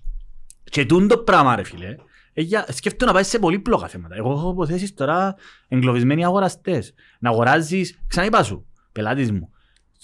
και 0.65 0.85
τούν 0.87 1.09
το 1.09 1.19
πράγμα 1.19 1.57
ρε 1.57 1.63
φίλε, 1.63 1.95
ε, 2.33 2.43
για- 2.43 2.67
σκέφτομαι 2.69 3.11
να 3.11 3.17
πάει 3.17 3.27
σε 3.27 3.39
πολύπλοκα 3.39 3.89
θέματα. 3.89 4.15
Εγώ 4.17 4.33
έχω 4.33 4.51
υποθέσεις 4.51 4.95
τώρα 4.95 5.35
εγκλωβισμένοι 5.69 6.25
αγοραστές. 6.25 6.95
Να 7.19 7.31
αγοράζεις, 7.31 8.01
ξαναείπα 8.07 8.43
σου, 8.43 8.67
πελάτης 8.93 9.33
μου. 9.33 9.49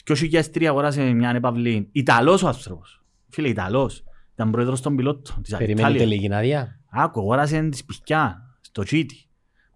Και 0.04 0.12
όσοι 0.12 0.26
για 0.26 0.50
τρία 0.50 0.68
αγοράσει 0.70 1.00
μια 1.00 1.28
ανεπαυλή. 1.28 1.88
Ιταλός 1.92 2.42
ο 2.42 2.46
άνθρωπος. 2.46 3.02
Φίλε, 3.28 3.48
Ιταλός. 3.48 4.02
Ήταν 4.34 4.50
πρόεδρος 4.50 4.80
των 4.80 4.96
πιλότων 4.96 5.42
της 5.42 5.56
Περιμένει 5.56 5.82
Αλιτάλια. 5.86 6.16
τελική 6.16 6.34
άδεια. 6.34 6.78
Άκου, 6.90 7.20
αγόρασε 7.20 7.68
τη 7.68 7.76
σπιχιά, 7.76 8.42
στο 8.60 8.82
τσίτι. 8.82 9.16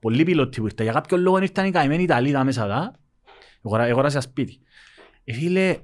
Πολλοί 0.01 0.23
πιλότοι 0.25 0.61
που 0.61 0.67
ήρθαν. 0.67 0.85
Για 0.85 0.95
κάποιο 0.95 1.17
λόγο 1.17 1.39
ήρθαν 1.39 1.67
οι 1.67 1.71
καημένοι 1.71 2.03
Ιταλοί 2.03 2.33
τα 2.33 2.45
μέσα 2.45 2.93
δά. 3.65 3.77
Αγορα- 3.77 3.85
Αγόρασε 3.85 4.17
ένα 4.17 4.25
σπίτι. 4.27 4.59
Ε, 5.25 5.33
φίλε, 5.33 5.77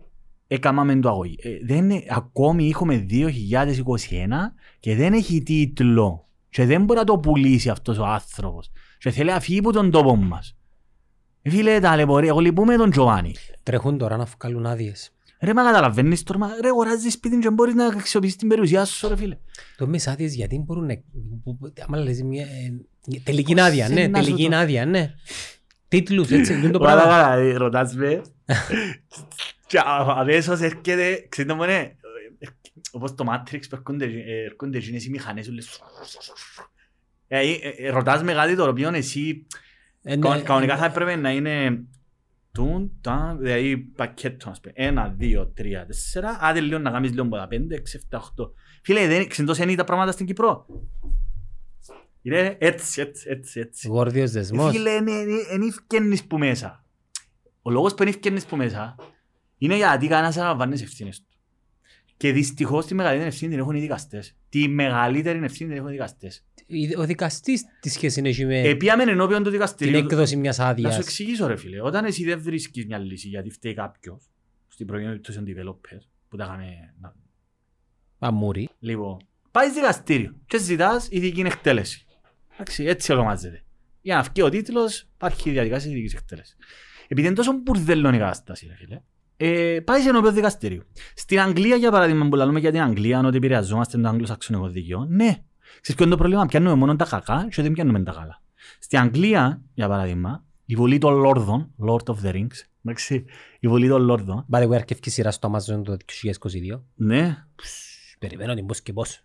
έκαναμε 0.46 0.96
το 1.00 1.08
αγωγή. 1.08 1.36
Ε, 1.42 1.50
δεν, 1.62 1.90
ακόμη 2.10 2.68
έχουμε 2.68 3.06
2021 3.10 4.54
και 4.80 4.94
δεν 4.94 5.12
έχει 5.12 5.42
τίτλο. 5.42 6.24
Και 6.50 6.64
δεν 6.64 6.84
μπορεί 6.84 6.98
να 6.98 7.04
το 7.04 7.18
πουλήσει 7.18 7.68
αυτός 7.68 7.98
ο 7.98 8.04
άνθρωπος. 8.04 8.70
Και 8.98 9.10
θέλει 9.10 9.30
να 9.30 9.40
φύγει 9.40 9.58
από 9.58 9.72
τον 9.72 9.90
τόπο 9.90 10.16
μας. 10.16 10.56
Ε, 11.42 11.50
φίλε, 11.50 11.80
ταλαιπωρία. 11.80 12.28
Εγώ 12.28 12.38
λυπούμε 12.40 12.76
τον 12.76 12.90
Τζοβάνι. 12.90 13.34
Τρέχουν 13.62 13.98
τώρα 13.98 14.16
να 14.16 14.24
βγάλουν 14.38 14.66
άδειες. 14.66 15.10
Ρε, 15.40 15.54
μα 15.54 15.62
καταλαβαίνεις 15.64 16.22
τώρα, 16.22 16.38
μα, 16.38 16.48
ρε, 16.62 16.68
αγοράζεις 16.68 17.12
σπίτι 17.12 17.38
και 17.38 17.50
μπορείς 17.50 17.74
να 17.74 17.86
αξιοποιήσεις 17.86 18.36
την 18.36 18.48
περιουσία 18.48 18.84
σου, 18.84 19.08
ρε 19.08 19.16
φίλε. 19.16 19.36
Το 19.76 19.86
μες 19.86 20.06
άδειες 20.06 20.34
γιατί 20.34 20.58
μπορούν 20.58 20.86
να... 20.86 20.94
που- 21.44 21.56
που- 21.56 21.72
άμα 21.86 21.98
λες 21.98 22.22
μια... 22.22 22.42
ε, 22.46 23.20
Τελική 23.24 23.60
άδεια, 23.60 23.86
Πώς 23.86 23.94
ναι, 23.94 24.06
να 24.06 24.22
σου 24.22 24.24
τελική 24.24 24.48
το- 24.50 24.56
άδεια, 24.56 24.86
ναι. 24.86 25.14
Τίτλους, 25.90 26.30
έτσι, 26.30 26.52
είναι 26.54 26.70
το 26.70 26.78
Καλά, 26.78 27.02
πράγμα. 27.02 27.12
καλά, 27.22 27.34
ε, 27.34 27.52
ρωτάς 27.56 27.94
με. 27.94 28.22
Και 29.66 29.78
α- 29.78 30.14
αμέσως 30.18 30.60
έρχεται, 30.60 31.26
ξέρετε 31.28 31.54
μόνο, 31.54 31.70
ε, 31.72 31.96
όπως 32.92 33.14
το 33.14 33.24
Matrix 33.28 33.60
που 33.68 33.74
έρχονται, 33.76 34.04
ε, 34.04 34.44
έρχονται 34.44 34.78
εκείνες 34.78 35.04
οι 35.06 35.10
μηχανές 35.10 35.44
σου, 35.44 35.52
λες, 35.52 35.80
Ε, 37.28 37.38
ε, 37.40 37.68
ε, 37.78 37.90
ρωτάς 37.90 38.22
με 38.22 38.32
κάτι 38.32 38.56
το 38.56 38.68
οποίο 38.68 38.90
εσύ 38.94 39.46
Ε, 40.02 40.16
ναι, 40.16 40.28
κα- 40.28 40.40
κανονικά 40.40 40.76
θα 40.76 40.84
έπρεπε 40.84 41.16
να 41.16 41.30
είναι 41.30 41.84
Τούν, 42.52 42.92
τα, 43.00 43.36
δηλαδή 43.38 43.76
πακέτο, 43.78 44.50
ας 44.50 44.60
πούμε. 44.60 44.72
Ένα, 44.76 45.14
δύο, 45.16 45.46
τρία, 45.46 45.86
τέσσερα. 45.86 46.38
Άντε 46.40 46.60
λίγο 46.60 46.78
να 46.78 46.90
κάνεις 46.90 47.10
λίγο 47.10 47.22
από 47.22 47.36
τα 47.36 47.46
πέντε, 47.48 47.74
έξι, 47.74 47.96
εφτά, 47.96 48.18
οχτώ. 48.18 48.52
Φίλε, 48.82 49.06
δεν 49.06 49.28
ξεντός 49.28 49.58
είναι 49.58 49.74
τα 49.74 49.84
πράγματα 49.84 50.12
στην 50.12 50.26
Κυπρό. 50.26 50.66
Είναι 52.22 52.56
έτσι, 52.60 53.00
έτσι, 53.00 53.26
έτσι, 53.30 53.60
έτσι. 53.60 53.88
Γόρδιος 53.88 54.28
Ε, 54.30 54.32
δεσμός. 54.32 54.72
Φίλε, 54.76 54.90
είναι 55.54 55.66
ευκαινείς 55.68 56.24
που 56.24 56.38
μέσα. 56.38 56.84
Ο 57.62 57.70
λόγος 57.70 57.94
που 57.94 58.02
είναι 58.02 58.10
ευκαινείς 58.10 58.44
που 58.46 58.56
μέσα 58.56 58.94
είναι 59.58 59.76
γιατί 59.76 60.06
κανένας 60.06 60.32
δεν 60.34 60.42
αναλαμβάνει 60.42 60.72
τις 60.72 60.82
ευθύνες 60.82 61.18
του. 61.18 61.24
Και 62.16 62.32
δυστυχώς 62.32 62.86
τη 62.86 62.94
μεγαλύτερη 62.94 63.28
ευθύνη 63.28 63.50
την 63.50 63.60
έχουν 63.60 63.74
οι 63.74 63.80
δικαστές. 63.80 64.36
Τη 64.48 64.68
μεγαλύτερη 64.68 65.44
ευθύνη 65.44 65.68
την 65.68 65.78
έχουν 65.78 65.88
οι 65.88 65.92
δικαστές. 65.92 66.44
Ο 66.98 67.04
δικαστής 67.04 67.64
τι 67.80 67.88
σχέση 67.88 68.22
έχει 68.24 68.44
με 68.44 68.60
Επίαμε 68.60 69.02
ενώπιον 69.02 69.38
του 69.38 69.42
την 69.42 69.52
δικαστηρίου. 69.52 69.98
έκδοση 69.98 70.36
μιας 70.36 70.58
Να 70.58 70.64
σου 70.64 70.70
άδειας. 70.70 70.98
εξηγήσω 70.98 71.46
ρε 71.46 71.56
φίλε, 71.56 71.82
όταν 71.82 72.04
εσύ 72.04 72.24
δεν 72.24 72.40
βρίσκεις 72.42 72.86
μια 72.86 72.98
λύση 72.98 73.28
γιατί 73.28 73.50
φταίει 73.50 73.74
κάποιος, 73.74 74.30
στην 74.68 74.86
προηγούμενη 74.86 75.20
περίπτωση 75.20 75.38
ο 75.38 75.72
developer, 75.72 75.98
που 76.28 76.36
τα 76.36 76.44
είχαμε... 76.44 76.94
να- 77.00 77.14
Αμούρι. 78.18 78.68
Λοιπόν, 78.78 79.16
πάει 79.50 79.70
δικαστήριο 79.70 80.34
και 80.46 80.58
ζητάς 80.58 81.08
ειδική 81.10 81.40
εκτέλεση. 81.40 82.04
Εντάξει, 82.60 82.84
έτσι 82.84 83.12
ονομάζεται. 83.12 83.62
Για 84.00 84.16
να 84.16 84.22
βγει 84.22 84.42
ο 84.42 84.48
τίτλος, 84.48 85.08
υπάρχει 85.14 85.48
η 85.48 85.52
διαδικασία 85.52 85.90
ειδικής 85.90 86.14
εκτέλεσης. 86.14 86.56
Επειδή 87.08 87.26
είναι 87.26 87.36
τόσο 87.36 87.52
μπουρδέλων 87.52 88.14
η 88.14 88.18
κατάσταση, 88.18 88.66
ρε 88.66 88.74
φίλε, 88.74 89.00
ε, 89.36 89.80
πάει 89.80 90.00
σε 90.00 90.08
ενώπιον 90.08 90.34
δικαστήριο. 90.34 90.82
Στην 91.14 91.40
Αγγλία, 91.40 91.76
για 91.76 91.90
παράδειγμα, 91.90 92.28
που 92.28 92.36
λέμε 92.36 92.60
για 92.60 92.70
την 92.70 92.80
Αγγλία, 92.80 93.20
ότι 93.20 93.36
επηρεαζόμαστε 93.36 93.98
το 93.98 94.08
αγγλοσαξονικό 94.08 94.68
δίκαιο, 94.68 95.04
ναι. 95.04 95.44
Ξέρεις 95.80 95.94
ποιο 95.94 96.04
είναι 96.04 96.10
το 96.10 96.16
πρόβλημα, 96.16 96.46
πιάνουμε 96.46 96.74
μόνο 96.74 96.96
τα 96.96 97.04
κακά 97.04 97.48
και 97.50 97.62
δεν 97.62 97.72
πιάνουμε 97.72 98.02
τα 98.02 98.12
καλά. 98.12 98.42
Στην 98.78 98.98
Αγγλία, 98.98 99.62
για 99.74 99.88
παράδειγμα, 99.88 100.44
η 100.64 100.74
βολή 100.74 100.98
των 100.98 101.14
Λόρδων, 101.14 101.74
Lord 101.88 102.04
of 102.04 102.16
the 102.24 102.32
Rings, 102.34 102.58
εντάξει, 102.84 103.24
η 103.60 103.68
βολή 103.68 103.88
των 103.88 104.02
Λόρδων, 104.02 104.46
By 104.50 104.58
the 104.58 104.68
way, 104.68 104.74
αρκεύκει 104.74 105.10
σειρά 105.10 105.30
στο 105.30 105.52
Amazon 105.52 105.82
το 105.84 105.96
2022. 105.96 106.82
ναι, 106.94 107.44
Περιμένω 108.18 108.54
την 108.54 108.66
πώς 108.66 108.80
και 108.80 108.92
πώς. 108.92 109.24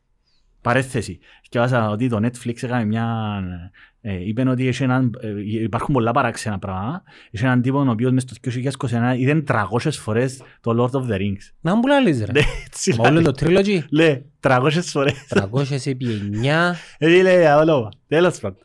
Παρέθεση. 0.66 1.20
Και 1.50 1.60
βάζα 1.60 1.90
ότι 1.90 2.10
το 2.10 2.20
Netflix 2.24 2.64
έκανε 2.64 2.86
μια... 2.86 3.06
Ε, 4.02 4.28
είπε 4.28 4.50
ότι 4.50 4.68
είχε 4.68 4.84
έναν, 4.84 5.12
ε, 5.22 5.62
υπάρχουν 5.64 5.94
πολλά 5.94 6.12
παράξενα 6.12 6.60
πράγματα. 6.60 7.04
Είχε 7.32 7.46
έναν 7.46 7.62
τύπο 7.62 7.80
ο 7.80 7.90
οποίος 7.90 8.12
μες 8.12 8.22
στο 8.22 8.36
2021 8.90 9.18
είδε 9.18 9.44
300 9.48 9.92
φορές 9.92 10.42
το 10.62 10.72
Lord 10.78 11.00
of 11.00 11.12
the 11.12 11.18
Rings. 11.18 11.52
Να 11.62 11.76
μου 11.76 11.88
λάλεις 11.88 12.20
ρε. 12.26 12.32
Ναι, 12.32 12.42
έτσι 12.66 12.96
Μα 12.98 13.08
όλο 13.08 13.14
λέει. 13.14 13.24
το 13.24 13.34
trilogy. 13.40 13.84
Λέει, 13.90 14.26
300 14.40 14.70
φορές. 14.82 15.14
300 15.30 15.86
επί 15.86 16.06
9, 16.44 16.76
Έτσι 16.98 17.22
λέει, 17.22 17.46
όλο. 17.46 17.92
Τέλος 18.08 18.40
πάντων. 18.40 18.60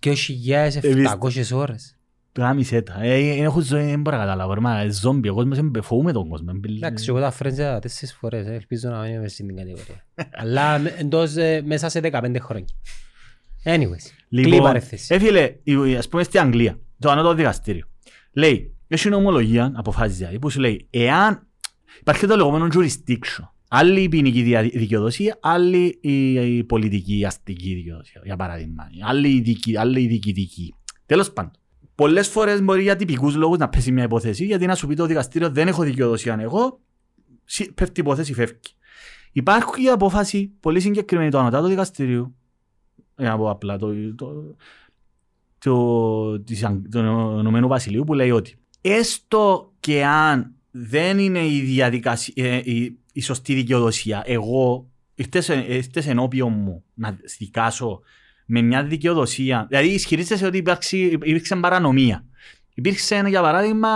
2.700 0.00 1.52
ώρες. 1.52 1.96
Γάμισε 2.38 2.82
τα. 2.82 3.02
Ε, 3.02 3.14
ε, 3.14 3.42
έχω 3.42 3.60
ζωή, 3.60 3.84
δεν 3.84 4.00
μπορώ 4.00 4.16
να 4.16 4.22
καταλάβω. 4.22 4.60
Μα, 4.60 4.88
ζόμπι, 4.90 5.28
ο 5.28 5.34
κόσμος 5.34 5.58
είναι- 5.58 5.80
φοβούμαι 5.82 6.12
τον 6.12 6.28
κόσμο. 6.28 6.52
Εντάξει, 6.76 7.06
εγώ 7.08 7.20
τα 7.20 7.32
Friends 7.38 7.46
είδα 7.52 7.78
τέσσερις 7.78 8.14
φορές. 8.14 8.46
ε, 8.46 8.52
Ελπίζω 8.54 8.88
να 8.88 9.00
μην 9.00 9.12
είμαι 9.14 9.28
στην 9.28 9.56
κατηγορία. 9.56 10.06
Αλλά 10.32 10.78
με- 10.78 10.94
εντός, 10.98 11.36
ε, 11.36 11.62
μέσα 11.64 11.88
σε 11.88 12.00
15 12.00 12.38
χρόνια. 12.40 12.66
Anyways, 13.64 14.06
κλείνει 14.28 14.56
η 14.56 14.60
παρέθεση. 14.60 15.14
ε, 15.14 15.18
φίλε, 15.18 15.54
η- 15.62 15.96
ας 15.96 16.08
πούμε 16.08 16.22
στη 16.22 16.38
Αγγλία, 16.38 16.78
το 16.98 17.10
ανώτατο 17.10 17.34
δικαστήριο, 17.34 17.86
λέει, 18.32 18.74
έχει 18.88 19.08
νομολογία, 19.08 19.72
αποφάσεις 19.74 20.16
δηλαδή, 20.16 20.38
που 20.38 20.50
σου 20.50 20.60
λέει, 20.60 20.86
εάν 20.90 21.46
υπάρχει 22.00 22.26
το 22.26 22.36
λεγόμενο 22.36 22.68
jurisdiction, 22.74 23.44
άλλη 23.68 24.00
η 24.02 24.08
ποινική 24.08 24.42
δια- 24.42 24.62
δικαιοδοσία, 24.62 25.38
άλλη 25.40 25.98
η, 26.00 26.32
η 26.56 26.64
πολιτική 26.64 27.18
η 27.18 27.24
αστική 27.24 27.74
δικαιοδοσία, 27.74 28.20
για 28.24 28.36
παράδειγμα, 28.36 28.88
άλλη 29.04 29.28
η, 29.28 29.40
δική, 29.40 29.76
άλλη 29.76 30.02
η 30.02 30.06
διοικητική. 30.06 30.74
Τέλος 31.06 31.32
πάντων. 31.32 31.50
Πολλές 31.94 32.28
φορές 32.28 32.62
μπορεί 32.62 32.82
για 32.82 32.96
τυπικούς 32.96 33.34
λόγους 33.34 33.58
να 33.58 33.68
πέσει 33.68 33.92
μια 33.92 34.04
υπόθεση, 34.04 34.44
γιατί 34.44 34.66
να 34.66 34.74
σου 34.74 34.86
πει 34.86 34.94
το 34.94 35.06
δικαστήριο 35.06 35.50
δεν 35.50 35.68
έχω 35.68 35.82
δικαιοδοσία 35.82 36.36
εγώ, 36.40 36.80
σι- 37.44 37.72
πέφτει 37.72 38.00
η 38.00 38.02
υπόθεση, 38.06 38.34
φεύγει. 38.34 38.58
Υπάρχει 39.32 39.82
η 39.84 39.88
απόφαση 39.88 40.52
πολύ 40.60 40.80
συγκεκριμένη 40.80 41.30
του 41.30 41.38
ανωτάτου 41.38 41.66
δικαστηρίου, 41.66 42.34
για 43.16 43.28
να 43.28 43.36
πω 43.36 43.50
απλά, 43.50 43.78
το, 43.78 44.14
το, 44.14 44.56
το, 45.58 46.40
της, 46.40 46.64
Αγγ- 46.64 46.88
του 46.90 46.98
Ηνωμένου 47.38 47.68
Βασιλείου 47.68 48.04
που 48.04 48.14
λέει 48.14 48.30
ότι 48.30 48.56
έστω 48.80 49.72
και 49.80 50.04
αν 50.04 50.54
δεν 50.70 51.18
είναι 51.18 51.46
η, 51.46 51.60
διαδικασία, 51.60 52.34
ε, 52.36 52.56
η, 52.64 52.98
η 53.12 53.20
σωστή 53.20 53.54
δικαιοδοσία, 53.54 54.22
εγώ 54.26 54.90
ήρθες, 55.14 55.48
ε, 55.48 55.64
ήρθες 55.68 56.06
ενώπιον 56.06 56.52
μου 56.52 56.84
να 56.94 57.18
δικάσω 57.38 58.00
με 58.44 58.62
μια 58.62 58.84
δικαιοδοσία, 58.84 59.66
δηλαδή 59.68 59.88
ισχυρίζεσαι 59.88 60.46
ότι 60.46 60.56
υπάρξει, 60.56 60.98
υπήρξε 60.98 61.56
παρανομία. 61.56 62.24
Υπήρξε 62.74 63.22
για 63.28 63.40
παράδειγμα 63.40 63.88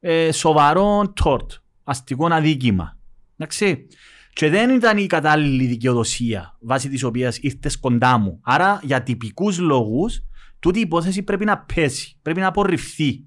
ε, 0.00 0.32
σοβαρό 0.32 1.12
τόρτ, 1.22 1.52
αστικό 1.84 2.26
αδίκημα. 2.30 2.96
Εντάξει. 3.36 3.86
Και 4.32 4.48
δεν 4.48 4.70
ήταν 4.70 4.98
η 4.98 5.06
κατάλληλη 5.06 5.66
δικαιοδοσία 5.66 6.56
βάσει 6.60 6.88
της 6.88 7.02
οποίας 7.02 7.38
ήρθες 7.38 7.78
κοντά 7.78 8.18
μου. 8.18 8.40
Άρα 8.42 8.80
για 8.82 9.02
τυπικούς 9.02 9.58
λόγους, 9.58 10.20
τούτη 10.58 10.78
η 10.78 10.82
υπόθεση 10.82 11.22
πρέπει 11.22 11.44
να 11.44 11.58
πέσει, 11.58 12.16
πρέπει 12.22 12.40
να 12.40 12.46
απορριφθεί. 12.46 13.24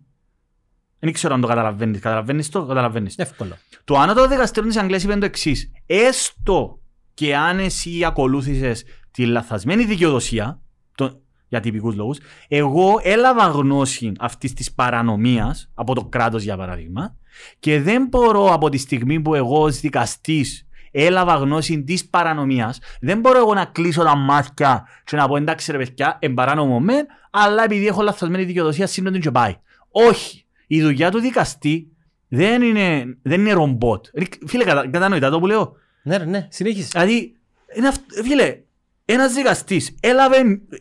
Δεν 0.99 1.13
ξέρω 1.13 1.33
αν 1.33 1.41
το 1.41 1.47
καταλαβαίνεις. 1.47 1.99
Καταλαβαίνεις 1.99 2.49
το, 2.49 2.65
καταλαβαίνεις. 2.65 3.15
Εύκολο. 3.17 3.57
Το 3.83 3.97
άνωτο 3.97 4.27
δικαστήριο 4.27 4.69
της 4.69 4.77
Αγγλίας 4.77 5.03
είπε 5.03 5.15
το 5.15 5.25
εξής. 5.25 5.71
Έστω 5.85 6.79
και 7.13 7.35
αν 7.35 7.59
εσύ 7.59 8.03
ακολούθησες 8.05 8.83
τη 9.15 9.25
λαθασμένη 9.25 9.85
δικαιοδοσία 9.85 10.61
το, 10.95 11.21
για 11.47 11.59
τυπικούς 11.59 11.95
λόγους, 11.95 12.17
εγώ 12.47 12.99
έλαβα 13.03 13.47
γνώση 13.47 14.11
αυτής 14.19 14.53
της 14.53 14.73
παρανομίας 14.73 15.71
από 15.73 15.95
το 15.95 16.05
κράτος, 16.05 16.43
για 16.43 16.57
παράδειγμα, 16.57 17.15
και 17.59 17.81
δεν 17.81 18.07
μπορώ 18.07 18.53
από 18.53 18.69
τη 18.69 18.77
στιγμή 18.77 19.21
που 19.21 19.35
εγώ 19.35 19.61
ως 19.61 19.79
δικαστής 19.79 20.67
έλαβα 20.91 21.35
γνώση 21.35 21.83
της 21.83 22.09
παρανομίας, 22.09 22.79
δεν 23.01 23.19
μπορώ 23.19 23.37
εγώ 23.37 23.53
να 23.53 23.65
κλείσω 23.65 24.03
τα 24.03 24.15
μάτια 24.15 24.87
και 25.03 25.15
να 25.15 25.27
πω 25.27 25.37
εντάξει 25.37 25.71
ρε 25.71 25.77
παιδιά, 25.77 26.17
εμπαράνομο 26.21 26.79
μεν, 26.79 27.05
αλλά 27.31 27.63
επειδή 27.63 27.87
έχω 27.87 28.01
λαθασμένη 28.01 28.43
δικαιοδοσία, 28.43 28.87
σύντομα 28.87 29.19
και 29.19 29.31
πάει. 29.31 29.55
Όχι. 29.89 30.45
Η 30.67 30.81
δουλειά 30.81 31.11
του 31.11 31.19
δικαστή 31.19 31.91
δεν 32.27 32.61
είναι, 32.61 33.17
δεν 33.21 33.39
είναι 33.39 33.51
ρομπότ. 33.51 34.05
Φίλε, 34.47 34.63
κατα, 34.63 34.89
κατανοητά 34.89 35.29
το 35.29 35.39
που 35.39 35.47
λέω; 35.47 35.75
Ναι, 36.03 36.17
ρε, 36.17 36.25
ναι, 36.25 36.47
συνέχισε. 36.49 36.87
Δηλαδή, 36.91 37.35
είναι 37.75 37.87
αυ... 37.87 37.97
φίλε, 38.23 38.57
ένας 39.05 39.33
δικαστής 39.33 39.95
έλαβε 39.99 40.37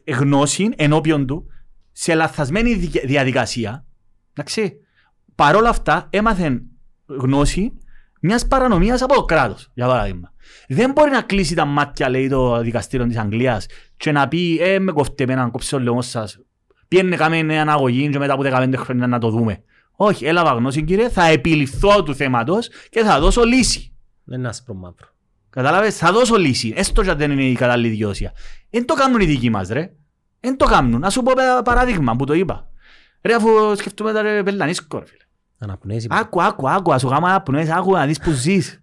γνώση 0.06 0.68
ενώπιον 0.76 1.26
του 1.26 1.46
σε 1.92 2.14
λαθασμένη 2.14 2.74
δι- 2.74 3.06
διαδικασία. 3.06 3.84
Εντάξει. 4.32 4.72
Παρόλα 5.34 5.68
αυτά, 5.68 6.06
έμαθε 6.10 6.62
γνώση 7.06 7.72
μιας 8.20 8.46
παρανομίας 8.46 9.02
από 9.02 9.14
το 9.14 9.24
κράτος, 9.24 9.70
για 9.74 9.86
παράδειγμα. 9.86 10.32
Δεν 10.68 10.90
μπορεί 10.92 11.10
να 11.10 11.22
κλείσει 11.22 11.54
τα 11.54 11.64
μάτια, 11.64 12.08
λέει 12.08 12.28
το 12.28 12.60
δικαστήριο 12.60 13.06
της 13.06 13.16
Αγγλίας, 13.16 13.66
και 13.96 14.12
να 14.12 14.28
πει: 14.28 14.58
Ε, 14.60 14.78
με 14.78 14.92
κοφτέ 14.92 15.26
με 15.26 15.34
να 15.34 15.48
κόψει 15.48 15.74
ο 15.74 15.78
λαιμό 15.78 16.02
σας. 16.02 16.38
Πιένε 16.88 17.16
κάμε 17.16 17.42
μια 17.42 17.60
αναγωγή, 17.60 18.08
και 18.08 18.18
μετά 18.18 18.32
από 18.32 18.42
15 18.42 18.76
χρόνια 18.76 19.06
να 19.06 19.18
το 19.18 19.30
δούμε. 19.30 19.62
Όχι, 19.96 20.24
έλαβα 20.26 20.52
γνώση, 20.52 20.82
κύριε, 20.82 21.08
θα 21.08 21.26
επιληφθώ 21.26 22.02
του 22.02 22.14
θέματος 22.14 22.68
και 22.90 23.02
θα 23.02 23.20
δώσω 23.20 23.44
λύση. 23.44 23.92
Δεν 24.24 24.38
είναι 24.38 24.48
άσπρο 24.48 24.74
μαύρο. 24.74 25.13
Κατάλαβες, 25.54 25.96
θα 25.96 26.12
δώσω 26.12 26.36
λύση. 26.36 26.72
Έστω 26.76 27.02
και 27.02 27.10
αν 27.10 27.18
δεν 27.18 27.30
είναι 27.30 27.44
η 27.44 27.54
κατάλληλη 27.54 27.88
δικαιοδοσία. 27.88 28.32
Δεν 28.70 28.84
το 28.86 28.94
κάνουν 28.94 29.20
οι 29.20 29.24
δικοί 29.24 29.50
μας, 29.50 29.68
ρε. 29.68 29.92
Δεν 30.40 30.56
το 30.56 30.64
κάνουν. 30.64 31.00
Να 31.00 31.10
σου 31.10 31.22
πω 31.22 31.32
πα- 31.36 31.62
παράδειγμα 31.62 32.16
που 32.16 32.24
το 32.24 32.32
είπα. 32.32 32.68
Ρε, 33.22 33.34
αφού 33.34 33.48
σκεφτούμε 33.76 34.12
τα 34.12 34.22
ρε 34.22 34.42
πελανίσκο, 34.42 34.98
ρε 34.98 35.04
φίλε. 35.06 35.18
Αναπνέζει. 35.58 36.06
Άκου, 36.10 36.42
άκου, 36.42 36.70
άκου, 36.70 36.92
ας 36.94 37.00
σου 37.00 37.08
γάμα 37.08 37.28
να 37.32 37.42
πνοές, 37.42 37.68
άκου 37.68 37.92
να 37.92 38.06
δεις 38.06 38.18
που 38.20 38.30
ζεις. 38.30 38.82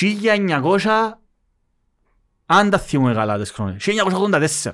1900, 0.00 1.18
αν 2.46 2.70
τα 2.70 2.78
θυμούμε 2.78 3.14
καλά 3.14 3.38
τις 3.38 3.50
χρόνες, 3.50 3.82
1984. 3.84 4.72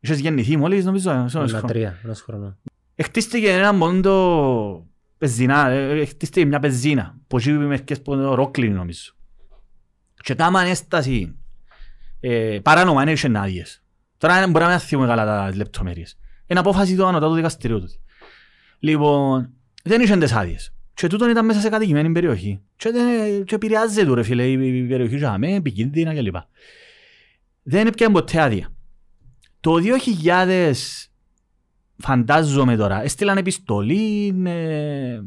Είχες 0.00 0.18
γεννηθεί 0.18 0.56
μόλις, 0.56 0.84
νομίζω, 0.84 1.10
σε 1.10 1.16
ένας 1.16 1.34
Ένα 1.34 1.46
χρόνος. 1.48 1.70
τρία, 1.70 1.98
ένας 2.04 2.20
χρόνος. 2.20 2.52
Εκτίστηκε 2.94 3.50
ένα 3.52 3.72
μόντο 3.72 4.86
πεζινά, 5.18 5.68
ε, 5.68 6.00
εκτίστηκε 6.00 6.46
μια 6.46 6.58
πεζίνα, 6.60 7.16
που 7.26 7.36
εκεί 7.36 7.50
μερικές 7.50 8.02
που 8.02 8.12
είναι 8.12 8.34
ρόκλινη 8.34 8.74
νομίζω. 8.74 9.12
Και 10.26 10.34
κάμαν 10.34 10.66
έσταση 10.66 11.34
ε, 12.20 12.58
παράνομα, 12.62 13.04
δεν 13.04 13.14
είχαν 13.14 13.36
άδειες. 13.36 13.82
Τώρα 14.18 14.38
δεν 14.38 14.50
μπορούμε 14.50 14.70
να 14.70 14.78
θυμούμε 14.78 15.06
καλά 15.06 15.24
τα 15.24 15.56
λεπτομέρειες. 15.56 16.18
Είναι 16.46 16.60
απόφαση 16.60 16.96
του 16.96 17.06
ανωτάτου 17.06 17.34
δικαστηρίου 17.34 17.80
του. 17.80 17.88
Λοιπόν, 18.78 19.52
δεν 19.84 20.00
είχαν 20.00 20.18
τις 20.18 20.32
άδειες. 20.32 20.74
Και 20.94 21.06
τούτον 21.06 21.30
ήταν 21.30 21.44
μέσα 21.44 21.60
σε 21.60 21.68
κατοικημένη 21.68 22.12
περιοχή. 22.12 22.60
Και, 22.76 22.90
δεν, 22.90 23.44
και 23.44 23.54
επηρεάζεται 23.54 24.14
ρε 24.14 24.22
φίλε 24.22 24.46
η, 24.46 24.52
η 24.52 24.86
περιοχή 24.86 25.16
για 25.16 25.38
με, 25.38 25.54
επικίνδυνα 25.54 26.14
κλπ. 26.14 26.36
Δεν 27.62 27.86
έπιανε 27.86 28.12
ποτέ 28.12 28.40
άδεια. 28.40 28.68
Το 29.60 29.74
2000 30.24 30.72
φαντάζομαι 31.96 32.76
τώρα, 32.76 33.02
έστειλαν 33.02 33.36
επιστολή. 33.36 34.34
ε, 34.46 35.20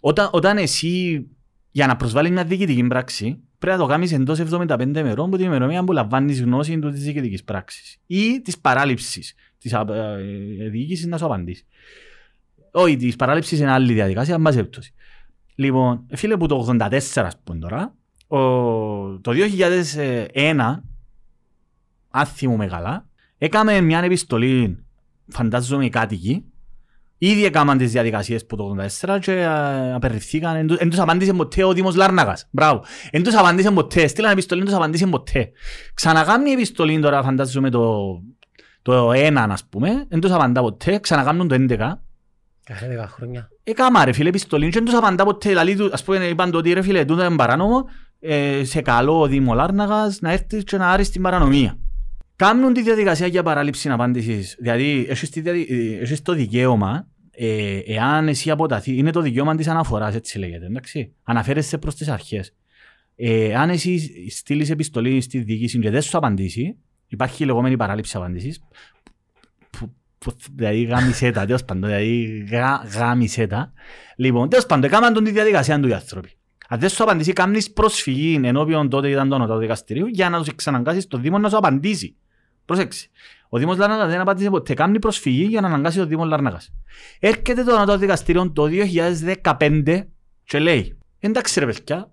όταν, 0.00 0.28
όταν 0.32 0.58
εσύ 0.58 1.26
για 1.70 1.86
να 1.86 1.96
προσβάλλεις 1.96 2.30
μια 2.30 2.44
διοικητική 2.44 2.86
πράξη, 2.86 3.44
πρέπει 3.64 3.78
να 3.78 3.84
το 3.84 3.90
κάνεις 3.92 4.12
εντός 4.12 4.38
75 4.40 4.80
ημερών 4.96 5.26
από 5.26 5.36
την 5.36 5.46
ημερομηνία 5.46 5.84
που 5.84 5.92
λαμβάνεις 5.92 6.42
γνώση 6.42 6.78
του 6.78 6.90
της 6.90 7.02
διοικητικής 7.02 7.44
πράξης 7.44 7.98
ή 8.06 8.40
της 8.40 8.58
παράληψης 8.58 9.34
της 9.58 9.74
α- 9.74 9.94
ε, 9.94 10.68
διοίκησης 10.68 11.06
να 11.06 11.18
σου 11.18 11.24
απαντήσει. 11.24 11.66
Όχι, 12.70 12.96
της 12.96 13.16
παράληψης 13.16 13.58
είναι 13.58 13.70
άλλη 13.70 13.92
διαδικασία, 13.92 14.38
μας 14.38 14.56
έπτωση. 14.56 14.94
Λοιπόν, 15.54 16.06
φίλε 16.14 16.36
που 16.36 16.46
το 16.46 16.56
84 16.56 17.24
ας 17.24 17.38
πούμε 17.44 17.58
τώρα, 17.58 17.94
ο, 18.26 18.38
το 19.18 19.32
2001, 19.32 20.82
αν 22.10 22.26
θυμούμε 22.26 22.66
καλά, 22.66 23.06
έκαμε 23.38 23.80
μια 23.80 23.98
επιστολή, 23.98 24.84
φαντάζομαι 25.28 25.84
οι 25.84 25.88
κάτοικοι, 25.88 26.44
Ήδη 27.18 27.44
έκαναν 27.44 27.78
τις 27.78 27.92
διαδικασίες 27.92 28.46
που 28.46 28.56
το 28.56 28.76
84 29.00 29.18
και 29.20 29.32
ε, 29.32 29.92
απερριφθήκαν. 29.92 30.76
Εν 30.78 30.90
τους 30.90 30.98
απάντησε 30.98 31.32
ποτέ 31.32 31.64
ο 31.64 31.72
Δήμος 31.72 31.96
Λάρνακας. 31.96 32.48
Μπράβο. 32.50 32.84
Εν 33.10 33.22
τους 33.22 33.34
απάντησε 33.34 33.70
ποτέ. 33.70 34.06
Στείλαν 34.06 34.32
επιστολή, 34.32 34.60
εν 34.60 34.66
τους 34.66 34.74
απάντησε 34.74 35.06
ποτέ. 35.06 35.50
Ξανακάμουν 35.94 36.46
η 36.46 36.50
επιστολή 36.50 37.00
τώρα, 37.00 37.22
φαντάζομαι 37.22 37.70
το, 37.70 37.96
το 38.82 39.10
1, 39.10 39.46
ας 39.48 39.64
πούμε. 39.64 40.06
Εν 40.08 40.20
τους 40.20 40.30
απαντά 40.30 40.60
ποτέ. 40.60 40.98
Ξανακάμουν 40.98 41.48
το 41.48 41.54
11. 41.54 41.76
Κάθε 42.64 42.88
δέκα 42.88 43.08
χρόνια. 43.08 43.48
Έκαμα 43.64 44.04
ρε 44.04 44.12
φίλε 44.12 44.28
επιστολή 44.28 44.70
και 44.70 44.78
εν 44.78 44.84
τους 44.84 44.94
απαντά 44.94 45.24
ποτέ. 45.24 45.48
Δηλαδή, 45.48 45.88
ας 45.92 46.04
πούμε, 46.04 46.24
είπαν 46.24 46.50
το 46.50 46.58
ότι 46.58 46.72
ρε 46.72 46.82
φίλε, 46.82 47.04
τούτο 47.04 47.24
είναι 47.24 47.36
παράνομο. 47.36 47.84
Ε, 48.20 48.64
σε 48.64 48.80
καλό 48.80 49.20
ο 49.20 49.26
Δήμο 49.26 49.54
Λάρνακας 49.54 50.20
να 50.20 50.32
έρθει 50.32 50.64
και 50.64 50.76
να 50.76 50.88
άρει 50.88 51.08
την 51.08 51.22
παρανομία. 51.22 51.78
Κάνουν 52.36 52.72
τη 52.72 52.82
διαδικασία 52.82 53.26
για 53.26 53.42
παράληψη 53.42 53.88
απάντησης. 53.88 54.56
Δηλαδή, 54.58 55.06
έχεις, 55.08 55.30
τη 55.30 55.40
διαδι... 55.40 55.66
ε, 55.70 56.02
έχεις 56.02 56.22
το 56.22 56.32
δικαίωμα 56.32 57.08
ε, 57.30 57.78
εάν 57.86 58.28
εσύ 58.28 58.50
αποταθεί, 58.50 58.96
είναι 58.96 59.10
το 59.10 59.20
δικαίωμα 59.20 59.56
της 59.56 59.68
αναφοράς, 59.68 60.14
έτσι 60.14 60.38
λέγεται, 60.38 60.66
εντάξει. 60.66 61.12
Αναφέρεσαι 61.22 61.78
προς 61.78 61.94
τις 61.94 62.08
αρχές. 62.08 62.54
Ε, 63.16 63.54
αν 63.54 63.70
εσύ 63.70 64.10
στείλεις 64.30 64.70
επιστολή 64.70 65.20
στη 65.20 65.38
διοίκηση 65.38 65.78
και 65.78 65.90
δεν 65.90 66.02
σου 66.02 66.16
απαντήσει, 66.16 66.76
υπάρχει 67.06 67.42
η 67.42 67.46
λεγόμενη 67.46 67.76
παράληψη 67.76 68.16
απάντησης, 68.16 68.62
που, 69.70 69.94
που, 70.18 70.32
δηλαδή 70.54 70.82
γάμισε 70.82 71.30
τα, 71.30 71.46
τέλος 71.46 71.64
πάντων, 71.64 71.88
δηλαδή 71.88 72.46
γά, 72.50 72.86
γάμισε 72.96 73.46
τα. 73.46 73.72
Λοιπόν, 74.16 74.48
τέλος 74.48 74.66
πάντων, 74.66 74.84
έκαναν 74.84 75.12
τον 75.12 75.24
τη 75.24 75.30
διαδικασία 75.30 75.80
του 75.80 75.88
οι 75.88 75.92
άνθρωποι. 75.92 76.30
Αν 76.68 76.78
δεν 76.78 76.88
σου 76.88 77.02
απαντήσει, 77.02 77.32
κάνεις 77.32 77.72
προσφυγή 77.72 78.40
ενώπιον 78.44 78.88
τότε 78.88 79.08
ήταν 79.08 79.28
το 79.28 79.38
νοτό 79.38 79.58
δικαστηρίου 79.58 80.06
για 80.06 80.30
να 80.30 80.38
τους 80.38 80.48
εξαναγκάσεις 80.48 81.06
το 81.06 81.18
Δήμο 81.18 81.38
να 81.38 81.48
σου 81.48 81.56
απαντήσει. 81.56 82.16
Προσέξτε. 82.64 83.08
Ο 83.48 83.58
Δήμος 83.58 83.76
Λάρνακας 83.76 84.08
δεν 84.08 84.20
απάντησε 84.20 84.50
ποτέ. 84.50 84.74
Κάνει 84.74 84.98
προσφυγή 84.98 85.44
για 85.44 85.60
να 85.60 85.66
αναγκάσει 85.66 85.98
το 85.98 86.06
Δήμο 86.06 86.24
Λάρνακας. 86.24 86.72
Έρχεται 87.18 87.64
το 87.64 87.78
νοτό 87.78 87.98
δικαστήριο 87.98 88.50
το 88.50 88.68
2015 89.42 90.00
και 90.44 90.58
λέει 90.58 90.98
εντάξει 91.18 91.60
ρε 91.60 91.66
παιδιά, 91.66 92.10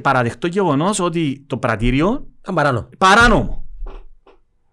παραδεχτώ 0.00 0.46
γεγονός 0.46 0.98
ότι 0.98 1.44
το 1.46 1.56
πρατήριο 1.56 2.26
Ήταν 2.40 2.54
παράνομο. 2.54 2.88
παράνομο. 2.98 3.68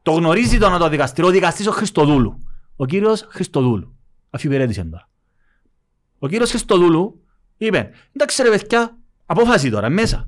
Το 0.02 0.12
γνωρίζει 0.12 0.58
το 0.58 0.70
νοτό 0.70 0.90
δικαστήριο, 0.90 1.30
ο 1.30 1.34
δικαστής 1.34 1.68
ο 1.68 1.72
Χριστοδούλου. 1.72 2.44
Ο 2.76 2.86
κύριος 2.86 3.26
Χριστοδούλου. 3.30 3.96
Αφιπηρέτησε 4.30 4.84
τώρα. 4.84 5.10
Ο 6.20 6.28
κύριος 6.28 6.50
Χριστοδούλου 6.50 7.24
είπε 7.58 7.92
εντάξει 8.16 8.44
ρε 8.44 8.50
παιδιά, 8.50 8.98
απόφαση 9.26 9.70
τώρα 9.70 9.90
μέσα. 9.90 10.28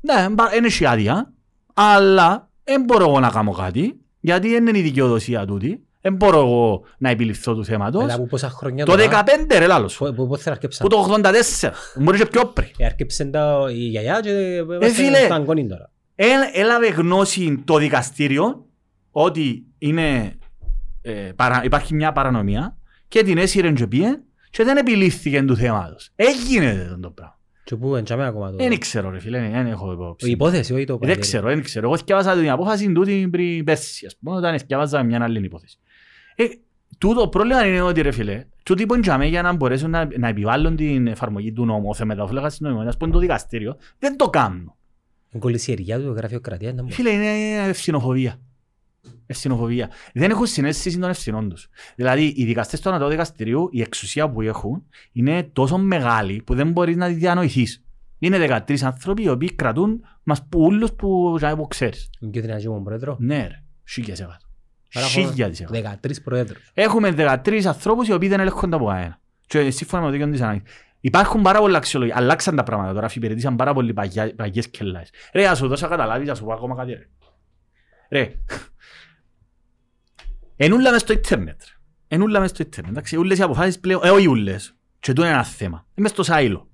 Ναι, 0.00 0.26
είναι 0.56 0.66
έχει 0.66 0.86
άδεια, 0.86 1.32
αλλά 1.74 2.49
δεν 2.70 2.82
μπορώ 2.84 3.04
εγώ 3.08 3.20
να 3.20 3.30
κάνω 3.30 3.50
κάτι, 3.52 4.00
γιατί 4.20 4.48
δεν 4.48 4.66
είναι 4.66 4.78
η 4.78 4.82
δικαιοδοσία 4.82 5.44
τούτη. 5.46 5.84
Δεν 6.02 6.14
μπορώ 6.14 6.38
εγώ 6.38 6.82
να 6.98 7.10
επιληφθώ 7.10 7.54
του 7.54 7.64
θέματος. 7.64 8.02
Μετά 8.02 8.14
από 8.14 8.26
πόσα 8.26 8.50
χρόνια 8.50 8.84
Το 8.84 8.92
15 8.92 9.58
ρε 9.58 9.66
λάλος. 9.66 9.96
Πού- 9.96 10.14
πού- 10.14 10.28
Πότε 10.28 10.42
θα 10.42 10.50
αρκέψαν; 10.50 10.86
Που 10.88 10.94
το 10.94 10.98
84. 10.98 11.70
Μπορεί 11.96 12.18
και 12.18 12.26
πιο 12.26 12.44
πριν. 12.46 12.68
Ε, 12.76 12.84
Αρκέψαν 12.84 13.30
τα 13.30 13.66
η 13.70 13.74
γιαγιά 13.74 14.20
και 14.20 14.30
φίλε. 14.30 15.06
είμαστε 15.06 15.24
στα 15.24 15.34
αγκόνι 15.34 15.66
τώρα. 15.66 15.90
Έλα- 16.14 16.50
Έλαβε 16.52 16.88
γνώση 16.88 17.62
το 17.64 17.76
δικαστήριο 17.76 18.66
ότι 19.10 19.64
είναι, 19.78 20.36
ε, 21.02 21.12
παρα, 21.12 21.60
υπάρχει 21.64 21.94
μια 21.94 22.12
παρανομία 22.12 22.76
και 23.08 23.22
την 23.22 23.38
έσυρε 23.38 23.72
και 23.72 23.86
πήγε 23.86 24.18
και 24.50 24.64
δεν 24.64 24.76
επιλήφθηκε 24.76 25.42
του 25.42 25.56
θέματος. 25.56 26.10
Έγινε 26.16 26.98
το 27.02 27.10
πράγμα. 27.10 27.38
Και 27.70 27.76
πού 27.76 27.96
εντιαμε 27.96 28.26
ακόμα 28.26 28.50
το... 28.50 28.56
Δεν 28.56 28.78
ξέρω 28.78 29.10
ρε 29.10 29.18
φίλε, 29.18 29.38
δεν 29.52 29.66
έχω 29.66 29.90
Η 29.90 29.92
υπόψη. 29.92 30.30
υπόθεση, 30.30 30.72
όχι 30.74 30.84
το 30.84 30.92
Δεν 30.92 30.98
πρατήριο. 30.98 31.20
ξέρω, 31.20 31.48
δεν 31.48 31.62
ξέρω. 31.62 31.86
Εγώ 31.86 31.96
θυκεύασα 31.96 32.34
την 32.34 32.50
απόφαση 32.50 32.92
τούτη 32.92 33.28
πριν 33.30 33.64
πέρσι, 33.64 34.06
ας 34.06 34.16
πούμε, 34.16 34.36
όταν 34.36 34.58
θυκεύαζα 34.58 35.02
μια 35.02 35.22
άλλη 35.22 35.44
υπόθεση. 35.44 35.78
Ε, 36.34 36.44
τούτο 36.98 37.28
πρόβλημα 37.28 37.66
είναι 37.66 37.80
ότι 37.80 38.00
ρε 38.00 38.10
φίλε, 38.10 38.44
τούτοι 38.62 38.86
που 38.86 38.94
εντιαμε 38.94 39.26
για 39.26 39.42
να 39.42 39.52
μπορέσουν 39.52 39.90
να, 39.90 40.08
να 40.18 40.28
επιβάλλουν 40.28 40.76
την 40.76 41.06
εφαρμογή 41.06 41.52
του 41.52 41.64
νόμου, 41.64 41.88
ο 41.88 41.94
θεμεταφύλακας 41.94 42.50
της 42.50 42.60
νομιμότητας, 42.60 42.96
που 42.96 43.04
είναι 43.04 43.14
το 43.14 43.20
δικαστήριο, 43.20 43.76
δεν 43.98 44.16
το 44.16 44.30
κάνουν. 44.30 44.74
Η 45.32 45.38
κολυσιεργιά 45.38 46.00
του 46.00 46.12
γραφειοκρατία 46.16 46.68
ήταν 46.70 46.90
Φίλε, 46.90 47.10
είναι 47.10 47.68
ευθυνοφοβία. 47.68 48.40
Ευθυνοφοβία. 49.26 49.90
Δεν 50.14 50.30
έχουν 50.30 50.46
συνέστηση 50.46 50.98
των 50.98 51.10
ευθυνών 51.10 51.48
τους. 51.48 51.68
Δηλαδή, 51.96 52.34
οι 52.36 52.44
δικαστές 52.44 52.80
του 52.80 52.88
ανατό 52.88 53.08
δικαστηρίου, 53.08 53.68
η 53.72 53.80
εξουσία 53.80 54.30
που 54.30 54.40
έχουν, 54.40 54.82
είναι 55.12 55.42
τόσο 55.42 55.78
μεγάλη 55.78 56.42
που 56.42 56.54
δεν 56.54 56.70
μπορείς 56.70 56.96
να 56.96 57.06
τη 57.06 57.12
διανοηθείς. 57.12 57.84
Είναι 58.18 58.38
13 58.66 58.82
άνθρωποι 58.82 59.22
οι 59.22 59.28
οποίοι 59.28 59.54
κρατούν 59.54 60.04
μας 60.22 60.46
που 60.48 60.60
ούλους 60.60 60.92
που, 60.92 61.38
που 61.56 61.66
ξέρεις. 61.66 62.10
Είναι 62.20 62.30
πιο 62.30 62.40
δυνατή 62.42 62.68
μου 62.68 62.82
πρόεδρο. 62.82 63.16
Ναι 63.20 63.46
ρε, 63.46 63.62
σίγια 63.84 64.16
σε 64.16 64.22
κάτω. 64.22 64.46
Άρα 64.94 65.06
έχουμε 65.06 65.26
Σίγια 65.26 65.48
της 65.50 65.60
εκατό. 65.60 65.98
13 66.02 66.22
προέδρους. 66.24 66.70
Έχουμε 66.74 67.10
13 67.10 67.64
ανθρώπους 67.66 68.08
οι 68.08 68.12
οποίοι 68.12 68.28
δεν 68.28 68.40
ελέγχονται 68.40 68.76
από 68.76 68.88
αένα. 68.88 69.20
Και 69.46 69.70
σύμφωνα 69.70 70.02
με 70.02 70.08
το 70.08 70.12
δίκαιο 70.16 70.30
της 70.32 70.40
ανάγκης. 70.40 70.62
Υπάρχουν 71.00 71.42
πάρα 71.42 71.58
πολλά 71.58 71.76
αξιολογία. 71.76 72.14
Αλλάξαν 72.16 72.56
τα 72.56 72.62
πράγματα 72.62 72.92
τώρα. 72.92 73.06
Αφιπηρετήσαν 73.06 73.56
πάρα 73.56 73.72
πολλοί 73.72 73.92
παγιά- 73.92 74.34
παγιές 74.36 74.68
κελάες. 74.68 75.10
Ρε, 75.32 75.48
ας 75.48 75.58
σου 75.58 75.68
δώσω 75.68 75.88
καταλάβεις, 75.88 76.28
ας 76.28 76.38
σου 76.38 76.44
πω 76.44 76.52
ακόμα 76.52 76.74
κάτι 76.74 76.92
ρε. 76.92 77.08
Ρε. 78.10 78.34
Ενούλα 80.62 80.90
μες 80.90 81.00
στο 81.00 81.12
ίντερνετ. 81.12 81.60
ρε. 81.60 81.74
Ενούλα 82.08 82.40
μες 82.40 82.50
στο 82.50 82.62
ίντερνετ. 82.62 82.92
Εντάξει, 82.92 83.16
ούλες 83.16 83.38
οι 83.38 83.42
αποφάσεις 83.42 83.80
πλέον, 83.80 84.00
ε, 84.04 84.10
όχι 84.10 84.26
ούλες. 84.26 84.74
Και 85.00 85.12
τούτο 85.12 85.22
είναι 85.22 85.34
ένα 85.34 85.44
θέμα. 85.44 85.86
Είμαι 85.94 86.08
στο 86.08 86.22
σάιλο. 86.22 86.68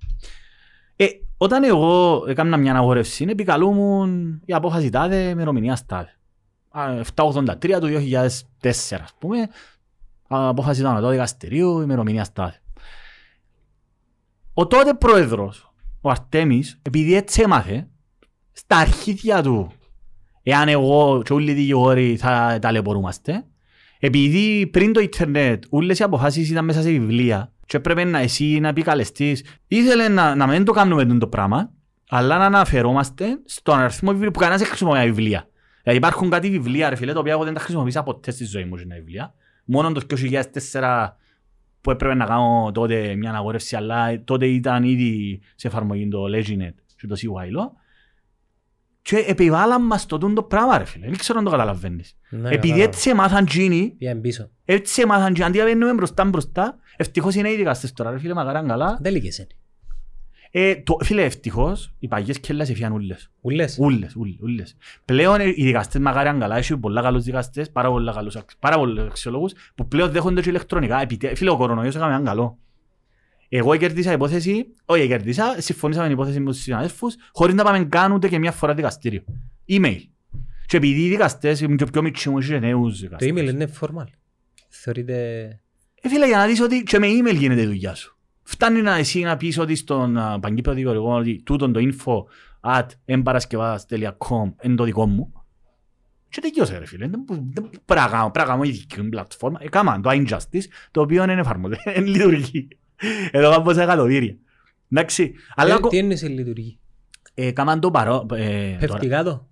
Ε, 0.97 1.07
όταν 1.37 1.65
εγώ 1.65 2.25
έκανα 2.29 2.57
μια 2.57 2.71
αναγόρευση, 2.71 3.27
επικαλούμουν 3.29 4.41
η 4.45 4.53
απόφαση 4.53 4.91
τάδε, 4.91 5.29
ημερομηνία 5.29 5.79
τάδε. 5.87 6.17
Α, 6.69 7.01
783 7.15 7.81
του 7.81 7.87
2004, 7.87 9.03
ας 9.03 9.15
πούμε, 9.19 9.49
απόφαση 10.29 10.83
του 10.83 10.89
ανατό 10.89 11.09
δικαστηρίου, 11.09 11.81
ημερομηνία 11.81 12.27
τάδε. 12.33 12.63
Ο 14.55 14.67
τότε 14.67 14.95
πρόεδρος, 14.95 15.75
ο 16.01 16.11
Αρτέμις, 16.11 16.79
επειδή 16.83 17.15
έτσι 17.15 17.43
έμαθε, 17.43 17.89
στα 18.53 18.77
αρχίδια 18.77 19.43
του, 19.43 19.73
εάν 20.43 20.69
εγώ 20.69 21.23
και 21.25 21.33
όλοι 21.33 21.51
οι 21.51 21.55
δικηγόροι 21.55 22.17
θα 22.17 22.59
ταλαιπωρούμαστε, 22.61 23.45
επειδή 23.99 24.67
πριν 24.67 24.93
το 24.93 25.01
ίντερνετ 25.01 25.65
όλες 25.69 25.99
οι 25.99 26.03
αποφάσεις 26.03 26.51
ήταν 26.51 26.65
μέσα 26.65 26.83
σε 26.83 26.91
βιβλία 26.91 27.53
και 27.67 27.77
έπρεπε 27.77 28.05
να 28.05 28.19
εσύ 28.19 28.59
να 28.61 28.69
επικαλεστείς, 28.69 29.45
ήθελε 29.67 30.09
να, 30.09 30.35
να 30.35 30.47
μην 30.47 30.65
το 30.65 30.73
κάνουμε 30.73 31.05
τούτο 31.05 31.19
το 31.19 31.27
πράγμα, 31.27 31.71
αλλά 32.09 32.39
να 32.39 32.45
αναφερόμαστε 32.45 33.41
στον 33.45 33.79
αριθμό 33.79 34.11
βιβλίων 34.11 34.33
που 34.33 34.39
κανένας 34.39 34.61
δεν 34.61 34.69
χρησιμοποιεί 34.69 35.05
βιβλία. 35.05 35.49
Δηλαδή 35.83 35.99
υπάρχουν 35.99 36.31
κάτι 36.31 36.51
βιβλία, 36.51 36.89
ρε 36.89 36.97
φίλε, 36.97 37.13
τα 37.13 37.19
οποία 37.19 37.33
εγώ 37.33 37.45
δεν 37.45 37.55
τα 37.55 37.61
χρησιμοποίησα 37.61 38.03
ποτέ 38.03 38.31
στη 38.31 38.45
ζωή 38.45 38.65
μου, 38.65 38.77
είναι 38.77 38.95
βιβλία. 38.95 39.35
Μόνο 39.65 39.93
το 39.93 40.01
2004 40.73 41.09
που 41.81 41.91
έπρεπε 41.91 42.15
να 42.15 42.25
κάνω 42.25 42.71
τότε 42.75 43.15
μια 43.15 43.31
αναγόρευση, 43.31 43.77
αλλά 43.77 44.25
τότε 44.25 44.47
ήταν 44.47 44.85
ήδη 44.85 45.41
σε 45.55 45.67
εφαρμογή 45.67 46.09
το 46.09 46.25
Leginet 46.25 46.75
και 46.97 47.07
το 47.07 47.17
CYLO. 47.21 47.71
Και 49.09 49.25
επιβάλλαν 49.27 49.83
μας 49.87 50.07
το 50.07 50.19
τούτο 50.19 50.43
πράγμα, 50.43 50.79
ρε 50.79 50.85
φίλε. 50.85 51.07
Δεν 51.07 51.17
ξέρω 51.17 51.39
αν 51.39 51.45
το 51.45 51.51
καταλαβαίνεις. 51.51 52.17
Ναι, 52.31 52.39
Επειδή 52.49 52.59
κατάλαβα. 52.61 52.83
έτσι 52.83 53.11
έμαθαν 53.11 53.47
τζίνοι, 53.47 53.95
Πήγαν 53.99 54.21
πίσω. 54.21 54.51
έτσι 54.65 55.01
έμαθαν 55.01 55.33
τζίνοι, 55.33 55.49
αντί 55.49 55.59
να 55.59 55.65
μπαίνουμε 55.65 55.93
μπροστά 55.95 56.25
μπροστά, 56.25 56.77
ευτυχώς 56.97 57.35
είναι 57.35 57.51
οι 57.51 57.57
δικαστές 57.57 57.93
τώρα, 57.93 58.11
ρε 58.11 58.19
φίλε, 58.19 58.35
μακαράν 58.35 58.67
καλά. 58.69 58.99
Δεν 59.01 59.13
λύκεσαι. 59.13 59.47
Ε, 60.51 60.75
το, 60.77 60.97
φίλε, 61.05 61.23
ευτυχώς, 61.25 61.95
οι 61.99 62.09
παγιές 62.09 62.41
κέλλας 62.41 62.71
έφυγαν 62.71 62.93
ούλες. 62.93 63.31
Ούλες. 63.41 63.77
Ούλες, 63.81 64.15
ούλες, 64.17 64.37
ούλες. 64.43 64.77
Πλέον 65.05 65.41
ε, 65.41 65.49
οι 65.49 65.65
δικαστές 65.65 66.01
μακάραν 66.01 66.39
καλά, 66.39 66.57
έχει 66.57 66.77
πολλά 66.77 67.03
καλούς 67.03 67.25
δικαστές, 67.25 67.71
πάρα 67.71 67.89
πολλά 67.89 68.13
καλούς, 68.13 68.37
αξ- 68.37 68.59
πάρα 68.59 68.77
πολλούς 68.77 68.99
αξιολόγους, 69.07 69.53
που 69.75 69.89
πλέον 69.89 70.11
δέχονται 70.11 70.41
και 70.41 70.49
ηλεκτρονικά. 70.49 71.01
Επιτε... 71.01 71.35
Φίλε, 71.35 71.51
ο 71.51 71.57
κορονοϊός 71.57 71.95
έκαμε 71.95 72.11
έναν 72.13 72.25
καλό. 72.25 72.59
Εγώ 73.49 73.77
κερδίσα 73.77 74.13
υπόθεση, 74.13 74.67
όχι 74.85 75.07
κερδίσα, 75.07 75.55
συμφωνήσα 75.59 76.01
με 76.01 76.07
την 76.07 76.15
υπόθεση 76.17 76.41
με 76.41 76.51
τους 76.51 76.61
συναδέλφους, 76.61 77.15
χωρίς 77.33 77.55
να 77.55 77.65
πάμε 77.65 77.85
καν 77.85 78.13
ούτε 78.13 78.29
και 78.29 78.39
μια 78.39 78.53
φορά 78.53 78.75
δικαστήριο. 78.75 79.25
Email. 79.69 79.99
Και 80.67 80.77
επειδή 80.77 81.05
οι 81.05 81.09
δικαστές, 81.09 81.61
ήμουν 81.61 81.77
και 81.77 81.85
πιο 81.85 82.03
μικροί 82.03 82.31
μου, 82.31 82.39
είχε 82.39 82.59
νέους 82.59 82.93
Το 83.01 83.07
δικαστές. 83.09 83.31
email 83.33 83.49
είναι 83.53 83.69
formal. 83.81 84.05
Θεωρείται... 84.69 85.15
Ε, 86.03 86.09
φίλε, 86.09 86.27
για 86.27 86.37
να 86.37 86.47
δεις 86.47 86.61
ότι 86.61 86.83
και 86.83 86.99
με 86.99 87.07
email 87.07 87.35
γίνεται 87.37 87.63
η 87.63 87.67
δουλειά 87.67 87.95
σου. 87.95 88.17
Φτάνει 88.43 88.83
να 88.83 88.97
εσύ 88.97 89.21
να 89.21 89.37
πεις 89.37 89.59
ότι 89.59 89.75
στον 89.75 90.17
uh, 90.19 90.39
παγκύπριο 90.41 90.75
δικηγόρο 90.75 91.15
ότι 91.15 91.43
τούτον 91.45 91.73
το 91.73 91.81
info 91.83 92.15
at 92.77 92.87
εμπαρασκευάς.com 93.05 94.53
είναι 94.63 94.75
το 94.75 94.85
δικό 94.85 95.07
μου. 95.07 95.33
Και 96.29 96.41
τελειώσε 96.41 96.79
ρε 96.79 96.87
φίλε. 96.87 97.09
Δεν 97.09 97.21
μπο- 97.27 97.45
δεν 97.53 97.71
πράγμα, 97.85 98.31
πράγμα 98.31 98.67
η 98.67 98.71
δική 98.71 99.03
μου 99.03 99.09
πλατφόρμα. 99.09 99.59
Έκαναν 99.63 100.03
το 100.03 100.11
injustice, 100.13 100.65
το 100.91 101.01
οποίο 101.01 101.23
είναι 101.23 101.33
εφαρμοζέ, 101.41 101.77
δεν 101.95 102.07
λειτουργεί. 102.07 102.69
Εδώ 103.31 103.51
κάνω 103.51 103.63
πόσα 103.63 103.83
εκατομμύρια. 103.83 104.37
Εντάξει, 104.93 105.33
αλλά 105.55 105.71
Ε, 105.71 105.75
ακο- 105.75 105.89
Τι 105.89 105.97
είναι 105.97 106.17
σε 106.17 106.29
λειτουργεί. 106.29 106.79
ε, 107.35 107.47
έκαναν 107.47 107.81
το 107.81 107.91
παρό... 107.91 108.27
ε, 108.35 108.71
τώρα. 108.71 108.77
Πέφτει 108.79 109.07
κάτω. 109.09 109.47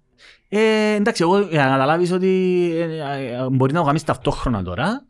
Ε, 0.49 0.95
εντάξει, 0.95 1.23
εγώ 1.23 1.41
για 1.41 1.65
να 1.65 1.71
καταλάβεις 1.71 2.13
ότι 2.13 2.29
ε, 2.75 2.83
ε, 2.83 3.35
ε, 3.35 3.49
μπορεί 3.51 3.73
να 3.73 3.81
το 3.81 3.87
κάνεις 3.87 4.05
ταυτόχρονα 4.05 4.63
τώρα. 4.63 5.07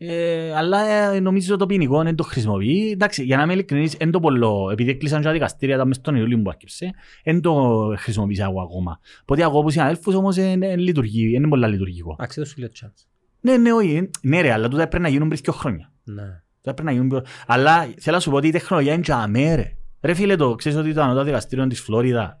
Ε, 0.00 0.54
αλλά 0.56 0.80
ε, 0.88 1.20
νομίζω 1.20 1.56
το 1.56 1.66
ποινικό 1.66 2.02
δεν 2.02 2.14
το 2.14 2.22
χρησιμοποιεί. 2.22 2.90
Εντάξει, 2.92 3.24
για 3.24 3.36
να 3.36 3.42
είμαι 3.42 3.52
ειλικρινής, 3.52 3.92
δεν 3.92 4.10
το 4.10 4.20
πολλό, 4.20 4.68
επειδή 4.72 4.90
έκλεισαν 4.90 5.20
και 5.20 5.26
τα 5.26 5.32
δικαστήρια 5.32 5.76
τα 5.76 5.84
μες 5.84 6.00
τον 6.00 6.16
Ιούλιο 6.16 6.38
που 6.42 6.50
άρχισε, 6.50 6.90
δεν 7.24 7.40
το 7.40 7.54
χρησιμοποιήσα 7.98 8.44
εγώ 8.44 8.60
ακόμα. 8.62 9.00
Οπότε 9.22 9.42
εγώ 9.42 9.62
που 9.62 9.70
συναδέλφους 9.70 10.14
όμως 10.14 10.36
είναι 10.36 10.76
λειτουργεί, 10.76 11.32
είναι 11.34 11.48
πολλά 11.48 11.66
λειτουργικό. 11.66 12.16
Άξι, 12.18 12.40
το 12.40 12.46
σου 12.46 12.54
λέω 12.58 12.68
chance. 12.80 13.04
Ναι, 13.40 13.56
ναι, 13.56 13.72
όχι, 13.72 13.94
ε, 13.96 14.10
ναι 14.22 14.40
ρε, 14.40 14.52
αλλά 14.52 14.68
τούτα 14.68 14.88
πρέπει 14.88 15.02
να 15.02 15.08
γίνουν 15.08 15.28
πριν 15.28 15.40
δύο 15.44 15.52
χρόνια. 15.52 15.92
Ναι. 16.04 16.42
Τούτα 16.68 16.82
πρέπει 16.82 16.82
να 16.84 16.92
γίνουν 16.92 17.08
πιο... 17.08 17.32
Αλλά 17.46 17.82
θέλω 18.00 18.16
να 18.16 18.22
σου 18.22 18.30
πω 18.30 18.36
ότι 18.36 18.46
η 18.46 18.50
τεχνολογία 18.50 18.92
είναι 18.92 19.02
τζαμέ 19.02 19.54
ρε. 19.54 19.76
Ρε 20.00 20.14
φίλε 20.14 20.36
το, 20.36 20.54
ξέρεις 20.54 20.78
ότι 20.78 20.92
το 20.94 21.02
ανώτατο 21.02 21.24
δικαστήριο 21.24 21.66
της 21.66 21.80
Φλόριδα 21.80 22.40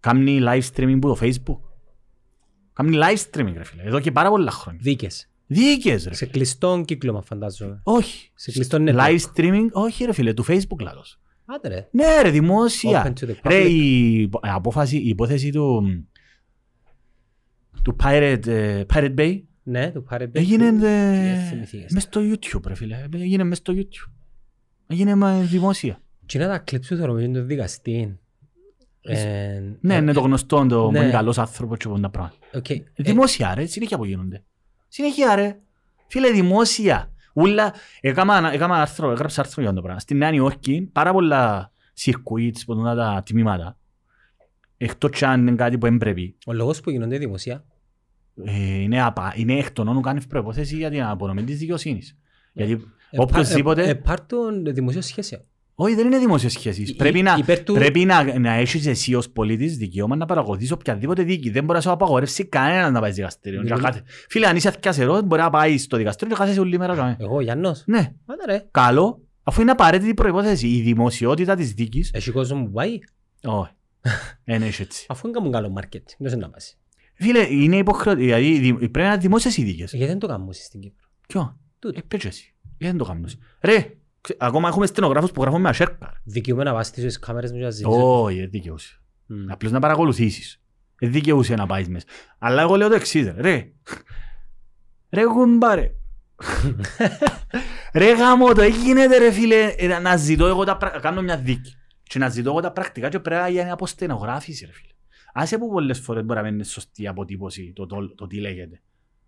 κάνει 0.00 0.40
live 0.42 0.62
streaming 0.74 0.98
που 1.00 1.08
το 1.08 1.16
Facebook. 1.20 1.58
Κάνει 2.72 2.98
live 3.02 3.16
streaming 3.30 3.52
ρε 3.56 3.64
φίλε, 3.64 3.82
εδώ 3.82 4.00
και 4.00 4.12
πάρα 4.12 4.28
πολλά 4.30 4.50
χρόνια. 4.50 4.80
Δίκες. 4.82 5.30
Δίκες 5.46 6.04
ρε. 6.04 6.14
Σε 6.14 6.26
κλειστό 6.26 6.82
κύκλωμα 6.86 7.22
φαντάζομαι. 7.22 7.80
Όχι. 7.82 8.30
Σε 8.34 8.52
κλειστό 8.52 8.78
network. 8.80 8.96
Live 8.96 9.18
streaming, 9.34 9.66
όχι 9.72 10.04
ρε 10.04 10.12
φίλε, 10.12 10.34
του 10.34 10.44
Facebook 10.48 10.80
λάθος. 10.80 11.20
Άντε 11.44 11.68
ρε. 11.68 11.88
Ναι 11.90 12.22
ρε, 12.22 12.30
δημόσια. 12.30 13.02
Open 13.04 13.20
to 13.20 13.28
the 13.30 13.34
Ρε, 13.44 13.60
public. 13.62 13.68
η 13.70 14.20
υπο- 14.20 14.40
η 14.44 14.48
απόφαση, 14.48 14.96
η 14.96 15.08
υπόθεση 15.08 15.50
του, 15.50 15.82
του 17.82 17.96
Pirate, 18.02 18.46
ε, 18.46 18.82
Pirate 18.94 19.14
Bay 19.18 19.40
Ναι, 19.68 19.90
του 19.90 20.02
πάρε 20.02 20.28
έγινε 20.32 20.66
ε, 20.66 20.70
Δεν 20.70 21.40
θυμηθήκες. 21.48 21.92
μες 21.92 22.02
στο 22.02 22.20
YouTube 22.20 22.66
ρε 22.66 22.74
φίλε. 22.74 23.06
Έγινε 23.12 23.44
μες 23.44 23.58
στο 23.58 23.72
YouTube. 23.76 24.10
Έγινε 24.86 25.14
με 25.14 25.40
δημόσια. 25.50 26.00
Και 26.26 26.38
είναι 26.38 26.46
τα 26.46 26.58
κλειπ 26.58 26.86
που 26.86 26.94
θεωρούμε 26.96 27.22
είναι 27.22 27.38
το 27.38 27.44
δικαστή. 27.44 28.18
Ε, 29.00 29.60
Ναι, 29.80 29.94
ε, 29.94 29.98
είναι 29.98 30.12
το 30.12 30.20
γνωστό, 30.20 30.66
το 30.66 30.90
ναι. 30.90 30.98
είναι 30.98 31.10
καλός 31.10 31.38
άνθρωπος 31.38 31.78
και 31.78 31.88
πολλά 31.88 32.10
πράγματα. 32.10 32.36
οκ. 32.54 32.70
Ε, 32.70 32.82
Δημόσια 32.96 33.54
ρε, 33.54 33.66
συνέχεια 33.66 33.96
που 33.96 34.04
γίνονται. 34.04 34.42
Συνέχεια 34.88 35.34
ρε. 35.34 35.58
Φίλε, 36.06 36.30
δημόσια. 36.30 37.12
Ούλα, 37.34 37.74
έκαμα, 38.00 38.52
έκαμα 38.52 38.80
άρθρο, 38.80 39.10
έγραψα 39.10 39.40
άρθρο 39.40 39.62
για 39.62 39.72
το 39.72 39.80
πράγμα. 39.82 40.00
Στη 40.00 40.14
Νέα 40.14 40.30
Νιόρκη, 40.30 40.88
πάρα 40.92 41.12
πολλά 41.12 41.72
circuits 42.00 42.58
που 42.66 42.74
δουν 42.74 42.84
τα 42.84 43.22
τιμήματα. 43.24 43.78
Εκτός 44.76 45.10
κι 45.10 45.24
αν 45.24 45.40
είναι 45.46 45.56
κάτι 45.56 45.78
που 45.78 45.86
δεν 45.86 45.98
πρέπει. 45.98 46.36
Ο 46.46 46.52
λόγος 46.52 46.80
που 46.80 46.90
γίνονται 46.90 47.18
δημοσία 47.18 47.54
Ε, 47.54 47.77
είναι, 48.46 49.02
απα, 49.02 49.32
είναι 49.36 49.58
εκ 49.58 49.70
των 49.70 49.88
όνων 49.88 50.02
κάνεις 50.02 50.26
προπόθεση 50.26 50.76
για 50.76 50.90
την 50.90 51.02
απονομή 51.02 51.44
της 51.44 51.58
δικαιοσύνης. 51.58 52.16
Γιατί 52.52 52.72
ε, 53.10 53.20
οποιοςδήποτε... 53.20 53.82
ε, 53.82 53.88
ε, 53.88 53.94
πάρτον 53.94 54.64
δημοσίων 54.74 55.02
σχέσεων. 55.02 55.42
όχι, 55.74 55.94
δεν 55.94 56.06
είναι 56.06 56.18
δημόσιες 56.18 56.52
σχέσεις. 56.52 56.88
Υ- 56.90 56.96
Πρέπει, 56.96 57.18
υ- 57.18 57.24
να, 57.24 57.36
υπέρ 57.38 57.62
του- 57.62 57.74
πρέπει 57.74 58.04
να, 58.04 58.38
να 58.38 58.52
έχεις 58.52 58.86
εσύ 58.86 59.14
ως 59.14 59.30
πολίτης 59.30 59.76
δικαίωμα 59.76 60.16
να 60.16 60.26
παρακολουθείς 60.26 60.70
οποιαδήποτε 60.70 61.22
δίκη. 61.22 61.50
Δεν 61.50 61.64
μπορείς 61.64 61.84
να 61.84 61.90
σου 61.90 61.96
απαγορεύσει 61.96 62.44
κανέναν 62.44 62.92
να 62.92 63.00
πάει 63.00 63.10
στο 63.10 63.16
δικαστήριο. 63.20 63.60
Μιλούμε- 63.60 63.80
Και 63.80 63.86
κάθε- 63.86 64.02
Φίλε, 64.28 64.46
αν 64.46 64.56
είσαι 64.56 64.68
αθιασερός, 64.68 65.22
μπορεί 65.22 65.40
να 65.42 65.50
πάει 65.50 65.78
στο 65.78 65.96
δικαστήριο 65.96 66.34
και 66.36 66.42
χάσεις 66.42 66.58
όλη 66.58 66.78
μέρα. 66.78 66.92
τζαμέ. 66.92 67.16
Εγώ, 67.20 67.40
Γιάννος. 67.40 67.82
Ναι, 67.86 67.98
Άντε 68.26 68.44
ρε. 68.52 68.64
καλό, 68.70 69.22
αφού 69.42 69.60
είναι 69.60 69.70
απαραίτητη 69.70 70.14
προϋπόθεση. 70.14 70.68
Η 70.68 70.80
δημοσιότητα 70.80 71.54
της 71.54 71.72
δίκης... 71.72 72.10
Έχει 72.14 72.30
κόσμο 72.30 72.64
που 72.64 72.70
πάει. 72.70 72.98
Όχι, 73.44 73.70
δεν 74.44 74.62
έχει 74.62 74.82
έτσι. 74.82 75.06
Αφού 75.08 75.26
είναι 75.28 75.36
κάνουν 75.38 75.52
καλό 75.52 75.72
marketing. 75.80 76.14
Δεν 76.18 76.32
είναι 76.32 76.40
να 76.40 76.50
πάσει. 76.50 76.76
Φίλε, 77.18 77.46
είναι 77.50 77.76
υποχρεωτικό. 77.76 78.24
Δηλαδή, 78.26 78.58
δη- 78.58 78.74
πρέπει 78.74 78.98
να 78.98 79.04
είναι 79.06 79.16
δημόσιες 79.16 79.56
οι 79.56 79.62
δίκες. 79.62 79.92
Γιατί 79.92 80.06
δεν 80.10 80.18
το 80.18 80.26
κάνουμε 80.26 80.50
εσείς 80.50 80.64
στην 80.64 80.80
Κύπρο; 80.80 81.08
Ποιο; 81.28 81.58
Τούτο. 81.78 81.98
Ε, 81.98 82.02
πες 82.08 82.20
και 82.20 82.28
εσύ. 82.28 82.54
Γιατί 82.78 82.96
δεν 82.96 83.06
το 83.06 83.12
κάνεις. 83.12 83.38
Ρε, 83.60 83.96
ξε- 84.20 84.42
ακόμα 84.42 84.68
έχουμε 84.68 84.86
στενογράφους 84.86 85.30
που 85.30 85.42
γράφουν 85.42 85.60
με 85.60 85.68
ασέρκα. 85.68 86.20
Δικαιούμαι 86.24 86.64
να 86.64 86.72
βάσεις 86.72 86.92
τις 86.92 87.18
κάμερες 87.18 87.50
μου 87.52 87.58
και 87.58 87.64
να 87.64 87.70
ζητήσω. 87.70 88.22
Όχι, 88.22 88.38
δεν 88.40 88.50
δικαιούσε. 88.50 89.00
Μμ. 89.26 89.50
Απλώς 89.50 89.72
να 89.72 89.80
παρακολουθήσεις. 89.80 90.60
Δεν 90.98 91.12
δικαιούσε 91.12 91.54
να 91.54 91.66
πάεις 91.66 91.88
μέσα. 91.88 92.06
Αλλά 92.38 92.62
εγώ 92.62 92.76
λέω 92.76 92.88
το 92.88 92.94
εξής, 92.94 93.24
ρε. 93.24 93.34
ρε. 93.40 93.72
Ρε 95.10 95.24
κουμπάρε. 95.24 95.90
ρε 97.94 98.12
γάμο 98.14 98.52
το, 98.52 98.62
γίνεται 98.64 99.18
ρε 99.18 99.30
φίλε, 99.32 99.74
ε, 99.76 99.98
να 99.98 100.16
ζητώ 100.16 100.46
εγώ 100.46 100.64
τα 100.64 100.76
πρακτικά, 100.76 101.02
κάνω 101.02 101.22
μια 101.22 101.36
δίκη. 101.36 101.72
Και 102.02 102.18
να 102.18 102.28
ζητώ 102.28 102.50
εγώ 102.50 102.60
τα 102.60 102.72
πρακτικά 102.72 103.08
και 103.08 103.18
πρέπει 103.18 103.40
να 103.42 103.48
γίνει 103.48 103.70
από 103.70 103.86
στενογράφηση 103.86 104.64
ρε 104.66 104.72
φίλε. 104.72 104.92
Άσε 105.32 105.58
που 105.58 105.68
πολλές 105.70 105.98
φορές 106.00 106.24
μπορεί 106.24 106.38
να 106.38 106.44
μην 106.44 106.54
είναι 106.54 106.64
σωστή 106.64 107.02
η 107.02 107.06
αποτύπωση 107.06 107.72
το, 107.74 107.86
το, 107.86 108.14
το 108.14 108.26
τι 108.26 108.40
λέγεται. 108.40 108.80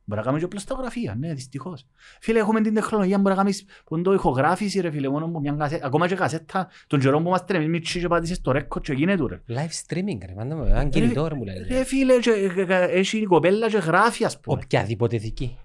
Μπορεί 0.05 0.21
να 0.23 0.27
κάνουμε 0.27 0.43
και 0.43 0.49
πλαστογραφία, 0.51 1.15
ναι, 1.19 1.35
δυστυχώς. 1.35 1.87
Φίλε, 2.21 2.39
έχουμε 2.39 2.61
την 2.61 2.75
τεχνολογία, 2.75 3.17
μπορεί 3.19 3.29
να 3.31 3.35
κάνεις 3.35 3.65
που 3.85 3.95
είναι 3.95 4.05
το 4.05 4.13
ηχογράφηση, 4.13 4.81
ρε 4.81 4.91
φίλε, 4.91 5.09
μόνο 5.09 5.29
που 5.29 5.41
μια 5.41 5.53
κασέτα. 5.53 5.87
Ακόμα 5.87 6.09
και 6.09 6.15
κασέτα, 6.15 6.69
τον 6.87 7.01
καιρό 7.01 7.21
που 7.21 7.27
είμαστε 7.29 7.57
εμείς 7.57 7.69
μητσί 7.69 8.01
και 8.01 8.09
πάτησες 8.09 8.41
το 8.41 8.53
ρέκο 8.53 8.81
και 8.81 8.93
γίνεται, 8.93 9.25
ρε. 9.29 9.41
Live 9.49 9.95
streaming 9.95 10.19
ρε. 10.27 10.33
Πάντα 10.37 10.55
με 10.55 10.67
έναν 10.71 10.91
κινητό 10.91 11.29
ρε 11.29 11.35
μου 11.35 11.45
λέει. 11.45 11.57
Ρε 11.69 11.85
φίλε, 11.85 12.19
και- 12.19 12.51
και- 12.55 12.65
και- 12.65 12.73
έχει 12.91 13.19
η 13.19 13.25
κοπέλα 13.25 13.69
και 13.69 13.79
γράφει, 13.79 14.25
ας 14.25 14.41
πούμε. 14.41 14.61
Οποιαδήποτε 14.65 15.17
δική. 15.17 15.57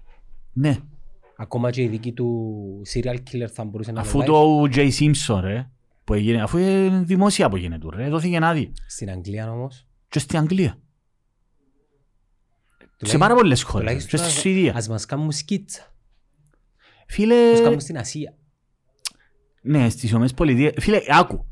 Ναι. 0.52 0.76
Ακόμα 1.36 1.70
και 1.70 1.82
η 1.82 1.88
δική 1.88 2.12
του 2.12 2.82
serial 2.94 3.16
killer 3.16 3.46
θα 3.52 3.64
μπορούσε 3.64 3.92
να 3.92 4.00
Αφού 4.00 4.16
είναι 4.18 4.26
live. 4.26 4.70
το 4.72 4.80
J. 4.80 4.90
Simpson, 4.98 5.40
ρε, 5.42 5.68
που 6.04 6.14
έγινε, 6.14 6.42
αφού 6.42 6.58
είναι 6.58 7.02
δημόσια 7.04 7.48
που 7.48 7.56
γίνεται, 7.56 7.86
ρε, 7.94 8.08
δόθηκε 8.08 8.38
να 8.38 8.52
δει. 8.52 8.72
Στην 8.86 9.10
Αγγλία 9.10 9.50
όμως. 9.50 9.85
Και 10.08 10.18
στην 10.18 10.38
Αγγλία. 10.38 10.70
Σε 12.78 12.86
τουλάχιστον- 12.96 13.20
πάρα 13.20 13.34
πολλές 13.34 13.62
χώρες. 13.62 13.86
Και 13.86 13.94
τουλάχιστον 13.94 14.18
στη 14.18 14.28
ας- 14.28 14.40
Σουηδία. 14.40 14.74
Ας 14.76 14.88
μας 14.88 15.06
κάνουν 15.06 15.32
σκίτσα. 15.32 15.94
Φίλε, 17.06 17.52
Ας 17.52 17.60
κάνουν 17.60 17.80
στην 17.80 17.98
Ασία. 17.98 18.34
ναι, 19.62 19.88
στις 19.88 20.08
Ηνωμένες 20.10 20.34
Πολιτείες. 20.34 20.72
Φίλε, 20.78 21.00
άκου. 21.08 21.46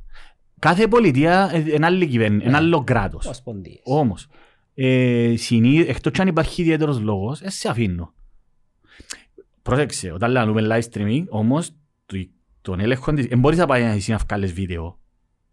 Κάθε 0.58 0.88
πολιτεία 0.88 1.50
ε, 1.52 1.58
είναι 1.74 1.86
άλλη 1.86 2.06
κυβέρνηση, 2.06 2.42
είναι 2.42 2.50
Ναι. 2.58 2.64
άλλο 2.64 2.84
κράτος. 2.84 3.24
Ομοσπονδίες. 3.24 3.80
Όμως, 3.84 4.28
ε, 4.74 5.34
συνή, 5.36 5.78
εκτός 5.78 6.12
κι 6.12 6.20
αν 6.20 6.28
υπάρχει 6.28 6.62
ιδιαίτερος 6.62 7.00
λόγος, 7.00 7.40
ε, 7.40 7.50
σε 7.50 7.68
αφήνω. 7.68 8.12
Πρόσεξε, 9.62 10.10
όταν 10.12 10.30
λέμε 10.30 10.62
live 10.70 10.88
streaming, 10.92 11.24
όμως, 11.28 11.70
το- 12.06 12.28
τον 12.60 12.80
έλεγχο 12.80 13.12
της, 13.12 13.26
δεν 13.26 13.38
μπορείς 13.38 13.58
να 13.58 13.66
πάει 13.66 13.82
εσύ 13.82 14.10
να 14.10 14.16
βγάλεις 14.16 14.52
βίντεο. 14.52 14.98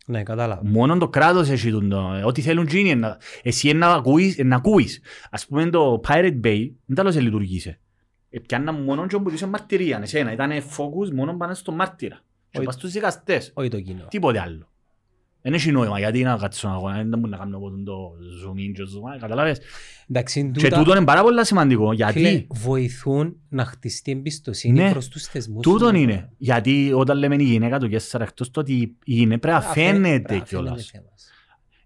Ναι, 0.05 0.23
κατάλαβα. 0.23 0.61
Μόνο 0.65 0.97
το 0.97 1.09
κράτος 1.09 1.49
έχει 1.49 1.71
τον, 1.71 1.89
το- 1.89 2.21
ό,τι 2.25 2.41
θέλουν 2.41 2.65
τζίνοι, 2.65 2.89
είναι 2.89 2.99
να- 2.99 3.17
εσύ 3.43 3.69
είναι 3.69 3.77
να 3.79 3.87
ακούεις, 3.93 4.37
είναι 4.37 4.47
να 4.47 4.55
ακούεις. 4.55 5.01
Ας 5.31 5.45
πούμε 5.45 5.69
το 5.69 6.01
Pirate 6.07 6.39
Bay, 6.43 6.71
δεν 6.85 6.95
τέλος 6.95 7.19
λειτουργήσε. 7.19 7.79
Ε, 8.29 8.39
πιάνναν 8.39 8.83
μόνο 8.83 9.07
και 9.07 9.15
όπου 9.15 9.31
μαρτυρία, 9.49 9.99
εσένα, 10.01 10.31
ήταν 10.31 10.51
focus 10.51 11.11
μόνο 11.13 11.37
πάνω 11.37 11.53
στο 11.53 11.71
μάρτυρα. 11.71 12.19
Και 12.49 12.57
Όχι. 12.57 12.65
πας 12.65 12.75
στους 12.75 12.91
δικαστές. 12.91 13.51
Όχι 13.53 13.69
το 13.69 13.81
κοινό. 13.81 14.05
Τίποτε 14.09 14.39
άλλο. 14.39 14.70
Δεν 15.41 15.53
έχει 15.53 15.71
νόημα, 15.71 15.99
γιατί 15.99 16.23
να 16.23 16.37
κάτσω 16.37 16.67
να 16.67 16.73
αγώνα, 16.73 16.95
δεν 16.95 17.19
μπορεί 17.19 17.31
να 17.31 17.37
κάνω 17.37 17.59
ποτέ 17.59 17.75
το 17.83 18.11
zoom 18.45 18.55
in 18.57 18.71
και 18.73 18.83
zoom 18.83 19.15
out, 19.15 19.19
καταλάβες. 19.19 19.59
Εντάξει, 20.09 20.51
Και 20.53 20.59
τούτα, 20.61 20.77
τούτο 20.77 20.95
είναι 20.95 21.05
πάρα 21.05 21.21
πολύ 21.21 21.45
σημαντικό, 21.45 21.83
φίλε, 21.91 21.95
γιατί 21.95 22.47
βοηθούν 22.49 23.35
να 23.49 23.65
χτιστεί 23.65 24.11
εμπιστοσύνη 24.11 24.81
Ναι. 24.81 24.91
προς 24.91 25.07
τους 25.07 25.23
θεσμούς. 25.23 25.61
τούτον 25.61 25.95
είναι. 25.95 26.29
Γιατί 26.37 26.91
όταν 26.95 27.17
λέμε 27.17 27.35
η 27.35 27.43
γυναίκα 27.43 27.79
του 27.79 27.89
Κέσσαρα, 27.89 28.23
εκτός 28.23 28.51
το 28.51 28.59
ότι 28.59 28.73
η 29.03 29.13
γυναίκα 29.13 29.39
πρέπει 29.39 29.55
να 29.65 29.71
φαίνεται 29.71 30.39
κιόλας. 30.39 30.91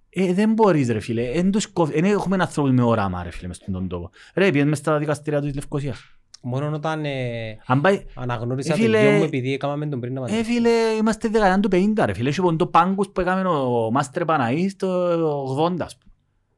Ε, 0.10 0.34
δεν 0.34 0.53
μπορείς 0.53 0.88
ρε 0.90 0.99
φίλε, 0.99 1.23
εν 1.30 1.52
τους 1.52 1.68
κόβ- 1.68 1.95
εν 1.95 2.03
έχουμε 2.03 2.38
ανθρώπους 2.40 2.72
με 2.72 2.82
όραμα 2.84 3.23
ρε 3.23 3.30
φίλε 3.32 3.48
μες 3.48 3.56
στον 3.57 3.88
τόπο. 3.88 4.10
Ρε, 4.36 4.49
πήγαινε 4.52 4.69
μες 4.69 4.77
στα 4.77 4.98
δικαστήρια 4.98 5.40
του 5.40 5.45
της 5.45 5.56
Λευκοσίας. 5.56 5.99
Μόνο 6.47 6.72
όταν 6.76 7.05
ε, 7.05 7.57
Αν 7.65 7.81
πάει, 7.81 8.05
αναγνώρισα 8.13 8.73
Ε, 8.73 8.76
το 8.76 8.81
φίλε, 8.81 9.01
γιο 9.01 9.11
μου 9.11 9.23
επειδή 9.23 9.53
έκαναμε 9.53 9.88
τον 9.88 9.99
πριν 9.99 10.13
να 10.13 10.19
ε 10.19 10.22
μαζέψει. 10.23 10.51
φίλε, 10.51 10.69
είμαστε 10.69 11.27
δεκαετία 11.27 11.59
του 11.59 11.69
50 11.72 12.03
ρε 12.05 12.13
φίλε, 12.13 12.30
έχει 12.30 12.41
ποντό 12.41 12.65
πάγκους 12.67 13.09
που 13.09 13.22
έκαμε 13.22 13.49
ο 13.49 13.91
Μάστερ 13.91 14.26
Παναής 14.26 14.76
το 14.76 14.88
80 15.67 15.76
ας 15.80 15.97
πούμε. 15.97 16.13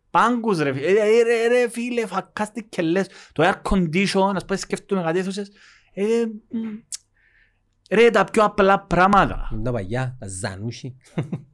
Πάγκους 0.09 0.59
ρε 0.59 0.73
φίλε, 0.73 0.85
ε, 0.85 0.91
ε, 0.91 1.22
ρε, 1.23 1.47
ρε 1.47 1.69
φίλε, 1.69 2.05
φακάστηκε 2.05 2.68
και 2.69 2.81
λες, 2.81 3.07
το 3.34 3.43
air 3.43 3.72
condition, 3.72 4.31
ας 4.35 4.45
πούμε 4.45 4.57
σκέφτομαι 4.57 5.01
κάτι 5.01 5.19
αίθουσες, 5.19 5.51
ε, 5.93 6.03
μ, 6.49 6.65
ρε 7.91 8.09
τα 8.09 8.23
πιο 8.23 8.43
απλά 8.43 8.80
πράγματα, 8.80 9.59
Τα 9.64 9.72
παγιά, 9.72 10.15
τα 10.19 10.27
ζανούσι. 10.27 10.95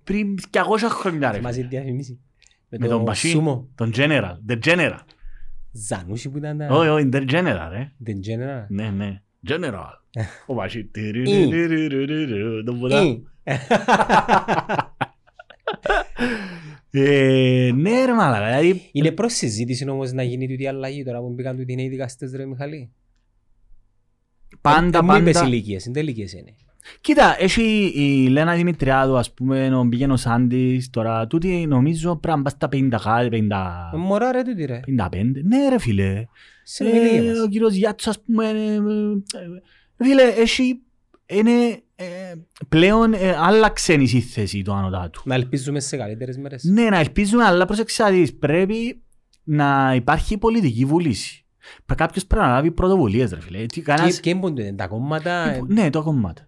πριν 0.03 0.35
200 0.51 0.61
χρόνια 0.89 1.27
ρε 1.27 1.33
φίλε, 1.33 1.43
Μαζί 1.47 1.61
διαφημίσει. 1.63 2.19
με 2.69 2.77
το 2.77 2.87
τον 2.87 3.01
Μπασί, 3.01 3.41
Sumo. 3.45 3.63
τον 3.75 3.91
General, 3.95 4.33
the 4.49 4.59
General, 4.65 4.97
Ζανούσι 5.75 6.29
που 6.29 6.37
ήταν 6.37 6.57
τα... 6.57 6.67
όχι, 6.67 6.87
όχι, 6.87 7.09
the 7.13 7.29
General 7.29 7.67
ρε. 7.71 7.91
The 8.05 8.11
General. 8.11 8.65
Ναι, 8.67 8.89
ναι. 8.89 9.21
General. 9.49 9.91
Ο 10.45 10.53
Μπασί. 10.53 10.79
Ή. 10.79 11.49
Τον 12.65 12.79
ποτά. 12.79 13.01
Ή. 13.03 13.23
Ε, 16.95 17.71
Ναι 17.75 18.05
ρε 18.05 18.13
μάλακα. 18.13 18.45
Δηλαδή, 18.59 18.89
Είναι 18.91 19.11
προς 19.11 19.33
συζήτηση 19.33 19.89
όμως 19.89 20.11
να 20.11 20.23
γίνει 20.23 20.47
τούτη 20.47 20.67
αλλαγή 20.67 21.03
τώρα 21.03 21.19
που 21.19 21.29
μπήκαν 21.29 21.57
τούτοι 21.57 21.75
νέοι 21.75 21.87
δικαστές 21.89 22.31
ρε 22.31 22.45
Μιχαλή. 22.45 22.91
πάντα 24.61 24.97
Ε, 24.97 25.01
Μου 25.01 25.15
είπες 25.15 25.33
πάντα. 25.33 25.47
ηλικίες, 25.47 25.85
είναι 25.85 25.99
ηλικίες 25.99 26.33
είναι. 26.33 26.55
Κοίτα, 27.01 27.35
έχει 27.39 27.91
η 27.95 28.27
Λένα 28.27 28.53
Δημητριάδου, 28.55 29.17
ας 29.17 29.33
πούμε, 29.33 29.75
ο 29.75 29.87
πήγαινε 29.89 30.13
ο 30.13 30.17
Σάντης, 30.17 30.89
τώρα 30.89 31.27
τούτη 31.27 31.65
νομίζω 31.67 32.15
πρέπει 32.15 32.37
να 32.37 32.43
πας 32.43 32.51
στα 32.51 32.67
50 32.71 32.89
κάτι, 33.03 33.29
50... 33.31 33.93
Ε, 33.93 33.97
Μωρά 33.97 34.31
ρε 34.31 34.41
τούτη 34.41 34.65
ρε. 34.65 34.79
55. 34.87 35.07
Ναι 35.43 35.69
ρε 35.69 35.79
φίλε. 35.79 36.25
Σε 36.63 36.83
ηλικία 36.85 37.23
Ε, 37.23 37.27
μας. 37.27 37.39
Ο 37.39 37.47
κύριος 37.47 37.73
Γιάτσος, 37.73 38.07
ας 38.15 38.23
πούμε, 38.23 38.45
ε, 38.49 38.73
ε, 38.75 40.03
φίλε, 40.05 40.23
έχει... 40.23 40.81
Είναι 41.25 41.81
ε, 41.95 42.05
πλέον 42.69 43.13
ε, 43.13 43.35
άλλαξε 43.39 43.93
η 43.93 44.05
σύνθεση 44.05 44.61
του 44.61 44.73
άνωτα 44.73 45.09
του. 45.09 45.21
Να 45.25 45.35
ελπίζουμε 45.35 45.79
σε 45.79 45.97
καλύτερες 45.97 46.37
μέρες. 46.37 46.63
Ναι, 46.63 46.83
να 46.89 46.97
ελπίζουμε, 46.99 47.43
αλλά 47.43 47.65
πρόσεξε 47.65 48.03
να 48.03 48.09
δεις, 48.09 48.33
πρέπει 48.35 49.01
να 49.43 49.93
υπάρχει 49.95 50.37
πολιτική 50.37 50.85
βούληση. 50.85 51.45
Πα- 51.85 51.95
Κάποιος 51.95 52.25
πρέπει 52.25 52.45
να 52.45 52.51
λάβει 52.51 52.71
πρωτοβουλίες 52.71 53.31
ρε 53.31 53.41
φίλε. 53.41 53.65
Τι, 53.65 53.81
κανένας... 53.81 54.19
Και 54.19 54.29
έμπονται 54.29 54.73
τα 54.77 54.87
κόμματα, 54.87 55.55
Υπο- 55.55 55.65
Ναι, 55.69 55.89
το 55.89 56.03
κομμάτι. 56.03 56.41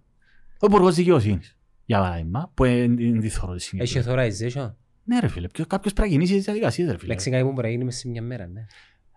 Ο 0.59 0.65
Υπουργός 0.65 0.95
Δικαιοσύνης, 0.95 1.57
για 1.85 1.99
παράδειγμα, 1.99 2.51
που 2.53 2.63
είναι 2.65 3.19
τη 3.19 3.29
θωρώ 3.29 3.55
τη 3.55 3.69
έχει 3.77 3.87
συγκεκριμένη. 3.87 4.33
authorization; 4.53 4.73
Ναι 5.03 5.19
ρε 5.19 5.27
φίλε, 5.27 5.47
ποιος- 5.47 5.67
κάποιος 5.67 5.93
πρέπει 5.93 6.09
να 6.09 6.15
κινήσει 6.15 6.33
τις 6.35 6.43
διαδικασίες 6.43 6.91
ρε 6.91 6.97
φίλε. 6.97 7.11
Λέξη 7.11 7.29
κάτι 7.31 7.43
που 7.43 7.51
μπορεί 7.51 7.65
να 7.67 7.69
γίνει 7.73 7.83
μες 7.83 7.95
σε 7.95 8.07
μια 8.07 8.21
μέρα, 8.21 8.47
ναι. 8.47 8.65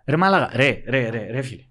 Ρε 0.05 0.17
μάλακα, 0.17 0.57
ρε, 0.57 0.83
ρε, 0.87 1.09
ρε, 1.09 1.27
ρε 1.31 1.43
φίλε. 1.43 1.63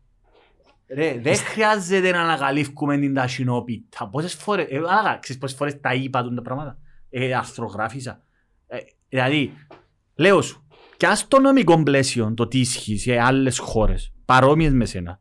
Ρε, 0.96 1.20
δεν 1.22 1.36
χρειάζεται 1.36 2.12
να 2.12 2.22
ανακαλύφουμε 2.22 2.98
την 2.98 3.14
ταχυνόπιτα. 3.14 4.10
Πόσες 4.10 4.34
φορές, 4.34 4.66
ε, 4.70 4.80
μάλακα, 4.80 5.18
ξέρεις 5.20 5.42
πόσες 5.42 5.58
φορές 5.58 5.80
τα 5.80 5.94
είπα 5.94 6.24
τούν 6.24 6.36
τα 6.36 6.42
πράγματα; 6.42 6.78
Ε, 7.10 7.34
αρθρογράφησα. 7.36 8.24
Ε, 8.68 8.78
δηλαδή, 9.10 9.54
λέω 10.16 10.42
σου, 10.42 10.68
και 10.98 11.08
ας 11.08 11.20
στο 11.20 11.40
νομικό 11.40 11.84
πλαίσιο 11.84 12.34
το 12.34 12.48
τι 12.48 12.60
ισχύει 12.60 12.98
σε 12.98 13.18
άλλες 13.20 13.58
χώρες, 13.58 14.14
παρόμοιες 14.26 14.74
με 14.74 14.86
σένα. 14.86 15.20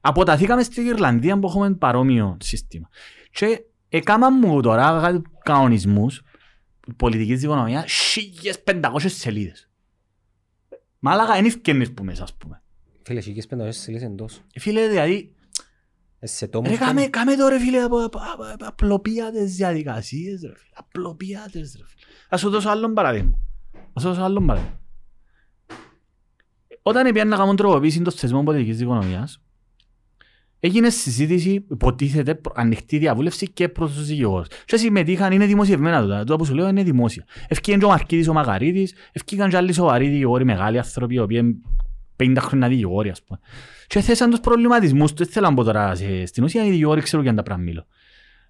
Αποταθήκαμε 0.00 0.62
στην 0.62 0.86
Ιρλανδία 0.86 1.38
που 1.38 1.46
έχουμε 1.46 1.74
παρόμοιο 1.74 2.36
σύστημα. 2.40 2.88
Και 3.30 3.64
έκανα 3.96 4.30
μου 4.32 4.60
τώρα 4.60 5.00
κάτι 5.02 5.22
κανονισμούς 5.44 6.22
πολιτικής 6.96 7.42
οικονομίας 7.42 7.84
1500 8.64 8.80
σελίδες. 8.98 9.68
Μάλακα, 10.98 11.32
δεν 11.34 11.44
ευκαινείς 11.44 11.92
που 11.92 12.04
μέσα, 12.04 12.22
ας 12.22 12.34
πούμε. 12.34 12.62
Φίλε, 13.02 13.18
εσύ 13.18 13.32
και 13.32 13.42
πέντε 13.48 13.62
ώρες 13.62 13.76
σελίδες 13.76 14.06
εντός. 14.08 14.40
Ε, 14.52 14.60
Φίλε, 14.60 14.88
δηλαδή, 14.88 15.34
Ε, 16.18 16.26
Σε 16.26 16.46
τόμους 16.46 16.68
ρε, 16.70 16.76
και- 16.76 16.84
κάμε, 16.84 17.06
κάμε 17.06 17.36
το 17.36 17.48
ρε 17.48 17.58
φίλε, 17.60 17.80
απο- 17.82 18.04
απο- 18.04 18.18
απο- 18.32 18.66
απλοποίητα 18.66 19.30
τις 19.30 19.56
διαδικασίες, 19.56 20.40
ρε 20.42 20.48
φίλε. 20.56 20.70
Απλοποίητα 20.74 21.42
τις, 21.50 21.76
ρε 21.78 21.84
φίλε. 21.86 22.04
Ας 22.28 22.40
σου 22.40 22.50
δώσω 22.50 22.68
άλλον 22.68 22.94
παράδειγμα. 22.94 23.38
Ας 23.92 24.02
σου 24.02 24.08
δώσω 24.08 24.20
άλλον 24.22 24.46
παράδειγμα. 24.46 24.80
Όταν 26.82 27.12
πήγαν 27.12 27.28
να 27.28 27.36
κάνουν 27.36 27.56
τροποποίηση 27.56 28.02
των 28.02 28.12
θεσμών 28.12 28.44
πολιτικής 28.44 28.80
οικονομίας, 28.80 29.42
έγινε 30.66 30.90
συζήτηση, 30.90 31.64
υποτίθεται, 31.70 32.34
προ- 32.34 32.54
ανοιχτή 32.58 32.98
διαβούλευση 32.98 33.50
και 33.50 33.68
προς 33.68 33.92
τους 33.94 34.06
δικηγόρους. 34.06 34.46
Και 34.64 34.76
συμμετείχαν, 34.76 35.32
είναι 35.32 35.46
δημοσιευμένα 35.46 36.02
τούτα. 36.02 36.18
Τούτα 36.18 36.36
που 36.36 36.44
σου 36.44 36.54
λέω 36.54 36.68
είναι 36.68 36.82
δημόσια. 36.82 37.24
Ευκήγαν 37.48 37.80
και 37.80 37.86
ο 37.86 37.88
Μαρκίδης 37.88 38.28
ο 38.28 38.32
Μαγαρίτης, 38.32 38.94
ευκήγαν 39.12 39.50
και 39.50 39.56
άλλοι 39.56 39.72
σοβαροί 39.72 40.08
δικηγόροι, 40.08 40.44
μεγάλοι 40.44 40.78
άνθρωποι, 40.78 41.14
οι 41.14 41.18
οποίοι 41.18 41.38
είναι 41.42 41.54
50 42.16 42.36
χρόνια 42.40 42.68
δικηγόροι, 42.68 43.08
ας 43.10 43.22
πούμε. 43.22 43.38
Και 43.86 44.00
θέσαν 44.00 44.30
τους 44.30 44.40
προβληματισμούς 44.40 45.12
τους, 45.12 45.24
δεν 45.24 45.34
θέλω 45.34 45.48
να 45.48 45.54
πω 45.54 45.64
τώρα 45.64 45.94
σε- 45.94 46.26
στην 46.26 46.44
ουσία, 46.44 46.64
οι 46.66 46.70
δικηγόροι 46.70 47.00
ξέρουν 47.00 47.24
για 47.24 47.34
τα 47.34 47.42
πράγματα 47.42 47.70
μιλώ. 47.70 47.86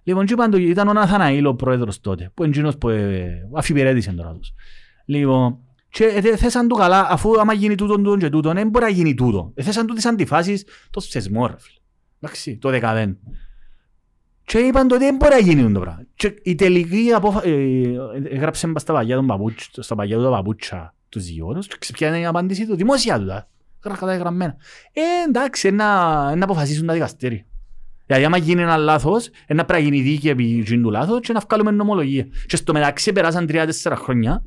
Λοιπόν, 0.03 0.25
και 0.25 0.33
είπαν 0.33 0.51
το- 0.51 0.57
ήταν 0.57 0.87
ο 0.87 0.93
Ναθαναήλ 0.93 1.45
ο 1.45 1.55
πρόεδρος 1.55 1.99
τότε, 1.99 2.31
που 2.33 2.43
είναι 2.43 2.51
εκείνος 2.51 2.77
που 2.77 2.89
ε, 2.89 3.27
αφιπηρέτησε 3.55 4.11
τώρα 4.11 4.33
τους. 4.33 4.51
Λοιπόν, 5.05 5.57
και 5.89 6.03
ε, 6.03 6.35
θέσαν 6.37 6.67
του 6.67 6.75
καλά, 6.75 7.07
αφού 7.09 7.39
άμα 7.39 7.53
γίνει 7.53 7.75
τούτον, 7.75 8.03
τούτον 8.03 8.19
και 8.19 8.29
τούτον, 8.29 8.53
δεν 8.55 8.69
μπορεί 8.69 8.85
να 8.85 8.91
γίνει 8.91 9.13
τούτο. 9.13 9.51
Ε, 9.55 9.63
θέσαν 9.63 9.85
του 9.87 9.93
τις 9.93 10.05
αντιφάσεις, 10.05 10.65
το 10.89 11.01
θεσμό, 11.01 11.47
ρε 11.47 11.53
φίλε. 11.57 11.74
Εντάξει, 12.25 12.57
το 12.57 12.69
δεκαδέν. 12.69 13.17
Και 14.43 14.57
είπαν 14.57 14.91
ότι 14.91 14.97
δεν 14.97 15.15
μπορεί 15.15 15.33
να 15.33 15.39
γίνει 15.39 15.71
το 15.71 15.79
πράγμα. 15.79 16.03
Και 16.15 16.35
η 16.43 16.55
τελική 16.55 17.11
απόφαση, 17.15 17.49
έγραψε 18.29 18.71
στα 18.75 18.93
παγιά 18.93 19.15
των 19.15 19.27
παπούτσια, 19.27 19.83
στα 19.83 19.95
παγιά 19.95 20.17
του 20.17 20.23
τα 20.23 20.29
παπούτσια 20.29 20.93
τους 21.09 21.23
δικηγόρους 21.25 21.67
και 21.67 21.87
ποια 21.93 22.19
η 22.19 22.25
απάντηση 22.25 22.67
του, 22.67 22.75
δημόσια 22.75 23.19
του, 23.19 23.25
τα. 23.25 23.47
καταγραμμένα. 23.79 24.55
Ε, 24.93 25.01
εντάξει, 25.27 25.71
να, 25.71 25.85
να 26.35 26.43
αποφασίσουν 26.43 26.85
τα 26.87 26.93
δικαστήρια. 26.93 27.45
Δηλαδή, 28.05 28.25
άμα 28.25 28.37
γίνει 28.37 28.61
ένα 28.61 28.77
λάθος, 28.77 29.29
ε, 29.45 29.53
να 29.53 29.65
πρέπει 29.65 29.83
να 29.83 29.89
γίνει 29.89 30.09
δίκη 30.09 30.29
επί 30.29 30.59
εκείνου 30.59 30.81
του 30.81 30.89
λάθος 30.91 31.19
και 31.19 31.33
να 31.33 31.39
βγάλουμε 31.39 31.71
νομολογία. 31.71 32.27
Και 32.47 32.55
στο 32.55 32.73
μεταξύ 32.73 33.11
περάσαν 33.11 33.47
τρία-τέσσερα 33.47 33.95
χρόνια, 33.95 34.43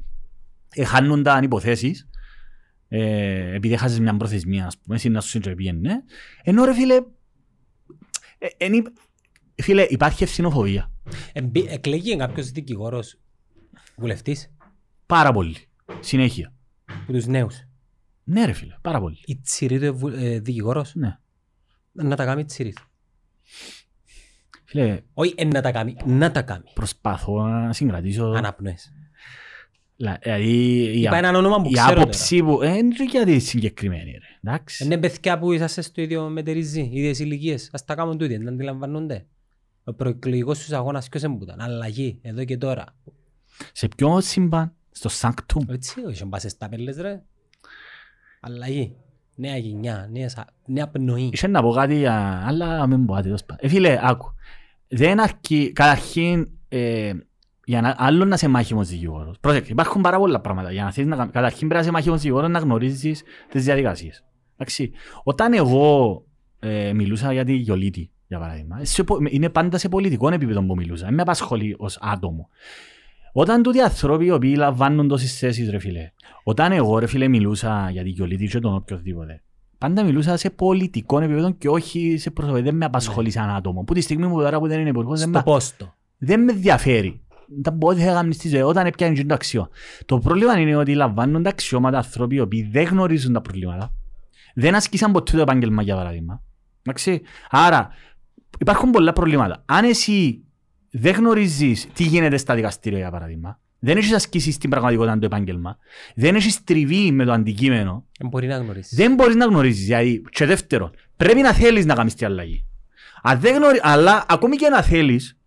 ε, 0.74 0.84
χάνονταν 0.84 1.42
υποθέσεις, 1.42 2.08
ε, 2.88 3.54
επειδή 3.54 3.74
έχασες 3.74 3.98
μια 4.00 4.16
προθεσμία, 4.16 4.66
ας 4.66 4.78
πούμε, 4.78 4.96
εσύ 4.96 5.08
να 5.08 5.20
σου 5.20 5.40
πήγαινε. 5.40 6.04
Ενώ 6.42 6.64
ρε 6.64 6.74
φίλε, 6.74 6.94
ε, 6.94 6.96
εν 6.96 7.02
είπ- 7.02 7.16
φίλε, 9.62 9.82
υπάρχει 9.82 10.22
ευθυνοφοβία. 10.22 10.90
Εμπι- 11.32 11.70
Εκλέγει 11.70 12.16
κάποιος 12.16 12.50
δικηγόρος 12.50 13.20
βουλευτής; 13.96 14.52
Πάρα 15.06 15.32
πολύ. 15.32 15.56
Συνέχεια. 16.00 16.52
από 16.84 17.12
τους 17.12 17.26
νέους; 17.26 17.64
Ναι 18.24 18.44
ρε 18.44 18.52
φίλε, 18.52 18.74
πάρα 18.80 19.00
πολύ. 19.00 19.18
Η 19.24 19.36
τσιρή 19.40 19.78
του 19.78 19.84
ε, 19.84 19.90
βου- 19.90 20.14
ε, 20.16 20.38
δικηγόρος; 20.40 20.94
Ναι. 20.94 21.18
να 21.92 22.16
τα 22.16 22.24
κάνει 22.24 22.44
τσιρή 22.44 22.72
του. 22.72 22.82
Φίλε, 24.64 25.00
Όχι 25.14 25.34
εν 25.36 25.48
να 25.48 25.60
τα 25.60 25.72
κάνει, 25.72 25.96
να 26.04 26.30
τα 26.30 26.42
κάνει. 26.42 26.70
προσπαθώ 26.74 27.46
να 27.46 27.72
συγκρατήσω... 27.72 28.24
Αναπνοές. 28.24 28.92
Λα- 30.00 30.18
Δηλαδή, 30.22 30.50
η, 30.52 31.00
Είπα 31.00 31.10
α- 31.14 31.18
έναν 31.18 31.34
όνομα 31.34 31.56
που 31.62 31.68
η 31.68 31.72
ξέρω 31.72 31.88
τώρα. 31.88 32.00
άποψη 32.00 32.42
που... 32.42 32.62
Ε, 32.62 32.76
είναι 32.76 32.94
γιατί 33.10 33.38
συγκεκριμένη 33.38 34.10
ρε. 34.10 34.50
Εντάξει. 34.52 34.84
Είναι 34.84 34.98
παιδιά 34.98 35.38
που 35.38 35.52
είσαστε 35.52 35.80
στο 35.82 36.00
ίδιο 36.02 36.28
μετερίζει, 36.28 36.80
ίδιες 36.80 37.18
ηλικίες. 37.18 37.70
Ας 37.72 37.84
τα 37.84 37.94
κάνουν 37.94 38.18
τούτοι, 38.18 38.36
δεν 38.36 38.48
αντιλαμβάνονται. 38.48 39.26
Ο 39.84 39.92
προεκλογικός 39.94 40.58
τους 40.58 40.72
αγώνας 40.72 41.08
ποιος 41.08 41.22
έμπουταν. 41.22 41.60
Αλλαγή, 41.60 42.18
εδώ 42.22 42.44
και 42.44 42.56
τώρα. 42.56 42.84
Σε 43.72 43.88
ποιο 43.96 44.20
σύμπαν, 44.20 44.72
στο 44.90 45.10
Sanctum. 45.20 45.68
Έτσι, 45.68 46.00
όχι 46.06 46.22
να 46.22 46.28
πας 46.28 46.40
στις 46.40 46.56
ταπέλες 46.56 46.96
ρε. 46.96 47.22
Αλλαγή. 48.40 48.96
Νέα 49.34 49.56
γενιά, 49.56 50.08
νέα, 50.12 50.28
σα- 50.28 50.46
νέα 50.66 50.88
πνοή. 50.88 51.30
Είχε 51.32 51.46
να 51.46 51.62
πω 51.62 51.70
κάτι, 51.70 51.96
για- 51.96 52.42
αλλά 52.46 52.86
μην 52.86 53.06
πω 53.06 53.12
κάτι. 53.12 53.24
τέλος 53.24 53.44
πάντων. 53.44 53.64
Ε, 53.66 53.68
φίλε, 53.68 53.98
άκου. 54.02 54.32
Δεν 54.88 55.20
αρκεί, 55.20 55.72
καταρχήν, 55.72 56.48
ε, 56.68 57.12
για 57.68 57.80
να, 57.80 57.94
άλλο 57.98 58.24
να 58.24 58.34
είσαι 58.34 58.48
μάχημος 58.48 58.88
δικηγόρος. 58.88 59.36
Πρόσεχε, 59.40 59.72
υπάρχουν 59.72 60.02
πάρα 60.02 60.18
πολλά 60.18 60.40
πράγματα. 60.40 60.72
Για 60.72 60.84
να 60.84 60.92
θέλεις 60.92 61.10
να, 61.10 61.16
κα- 61.16 61.26
καταρχήν 61.26 61.58
πρέπει 61.58 61.74
να 61.74 61.80
είσαι 61.80 61.90
μάχημος 61.90 62.20
δικηγόρος 62.20 62.50
να 62.50 62.58
γνωρίζεις 62.58 63.22
τις 63.48 63.64
διαδικασίες. 63.64 64.24
Εντάξει. 64.56 64.90
Όταν 65.22 65.52
εγώ 65.52 66.22
ε, 66.58 66.92
μιλούσα 66.92 67.32
για 67.32 67.44
τη 67.44 67.52
Γιολίτη, 67.54 68.10
για 68.28 68.38
παράδειγμα, 68.38 68.78
σε, 68.82 69.02
πο- 69.02 69.18
είναι 69.30 69.48
πάντα 69.48 69.78
σε 69.78 69.88
πολιτικό 69.88 70.28
επίπεδο 70.28 70.62
που 70.66 70.74
μιλούσα. 70.76 71.04
Δεν 71.06 71.14
με 71.14 71.22
απασχολεί 71.22 71.74
ως 71.78 71.98
άτομο. 72.00 72.48
Όταν 73.32 73.62
τούτοι 73.62 73.78
οι 73.78 73.82
άνθρωποι 73.82 74.24
οι 74.24 74.30
οποίοι 74.30 74.54
λαμβάνουν 74.56 75.08
τόσες 75.08 75.38
θέσεις, 75.38 75.70
ρε 75.70 75.78
φίλε, 75.78 76.10
όταν 76.42 76.72
εγώ, 76.72 76.98
ρε 76.98 77.06
φίλε, 77.06 77.28
μιλούσα 77.28 77.88
για 77.90 78.02
τη 78.02 78.08
Γιολίτη 78.08 78.46
και 78.46 78.58
τον 78.58 78.74
οποιοδήποτε, 78.74 79.42
πάντα 79.78 80.04
μιλούσα 80.04 80.36
σε 80.36 80.50
πολιτικό 80.50 81.20
επίπεδο 81.20 81.50
και 81.50 81.68
όχι 81.68 82.16
σε 82.18 82.30
προσωπικό. 82.30 82.62
Δεν 82.64 82.74
με 82.76 82.84
απασχολεί 82.84 83.30
σαν 83.30 83.50
άτομο. 83.50 83.82
Που 83.84 83.94
τη 83.94 84.00
στιγμή 84.00 84.28
που 84.28 84.40
τώρα 84.40 84.58
που 84.58 84.66
δεν 84.68 84.80
είναι 84.80 84.88
υπουργός, 84.88 85.18
δεν, 85.18 85.28
Στο 85.28 85.36
με- 85.38 85.44
πόστο. 85.44 85.94
δεν 86.18 86.44
με 86.44 86.52
ενδιαφέρει. 86.52 87.20
Δεν 87.62 87.78
πω 87.78 87.88
ότι 87.88 88.00
θα 88.00 88.12
κάνεις 88.12 88.36
στη 88.36 88.48
ζωή 88.48 88.60
όταν 88.60 88.86
έπιανε 88.86 89.24
το 89.24 89.34
αξιό. 89.34 89.68
Το 90.04 90.18
πρόβλημα 90.18 90.58
είναι 90.58 90.76
ότι 90.76 90.94
λαμβάνουν 90.94 91.42
τα 91.42 91.50
αξιώματα 91.50 91.96
άνθρωποι 91.96 92.34
οι 92.34 92.40
οποίοι 92.40 92.68
δεν 92.72 92.84
γνωρίζουν 92.84 93.32
τα 93.32 93.40
προβλήματα. 93.40 93.94
Δεν 94.54 94.74
ασκήσαν 94.74 95.12
ποτέ 95.12 95.32
το 95.36 95.40
επάγγελμα 95.42 95.82
για 95.82 95.94
παράδειγμα. 95.94 96.42
Εντάξει. 96.82 97.22
Άρα 97.50 97.88
υπάρχουν 98.58 98.90
πολλά 98.90 99.12
προβλήματα. 99.12 99.62
Αν 99.66 99.84
εσύ 99.84 100.42
δεν 100.90 101.14
γνωρίζεις 101.14 101.86
τι 101.92 102.02
γίνεται 102.02 102.36
στα 102.36 102.54
δικαστήρια 102.54 102.98
για 102.98 103.10
παράδειγμα, 103.10 103.60
δεν 103.78 103.96
έχεις 103.96 104.12
ασκήσει 104.12 104.52
στην 104.52 104.70
πραγματικότητα 104.70 105.18
το 105.18 105.24
επάγγελμα, 105.26 105.78
δεν 106.14 106.34
έχεις 106.34 106.64
τριβή 106.64 107.12
με 107.12 107.24
το 107.24 107.32
αντικείμενο, 107.32 108.06
Δεν 108.18 108.28
μπορεί 108.28 108.46
να 108.46 108.56
γνωρίσει. 108.56 108.96
δεν 108.96 109.14
μπορείς 109.14 109.34
να 109.34 109.44
γνωρίζεις. 109.44 109.84
Δηλαδή, 109.84 110.22
και 110.30 110.46
δεύτερον, 110.46 110.90
πρέπει 111.16 111.40
να 111.40 111.52
θέλεις 111.52 111.86
να 111.86 111.94
κάνεις 111.94 112.14
τη 112.14 112.24
αλλαγή. 112.24 112.64
Αν 113.22 113.40
δεν 113.40 113.54
γνωρι... 113.56 113.78
Αλλά 113.82 114.24
ακόμη 114.28 114.56
και 114.56 114.68
να 114.68 114.82
θέλεις, 114.82 115.37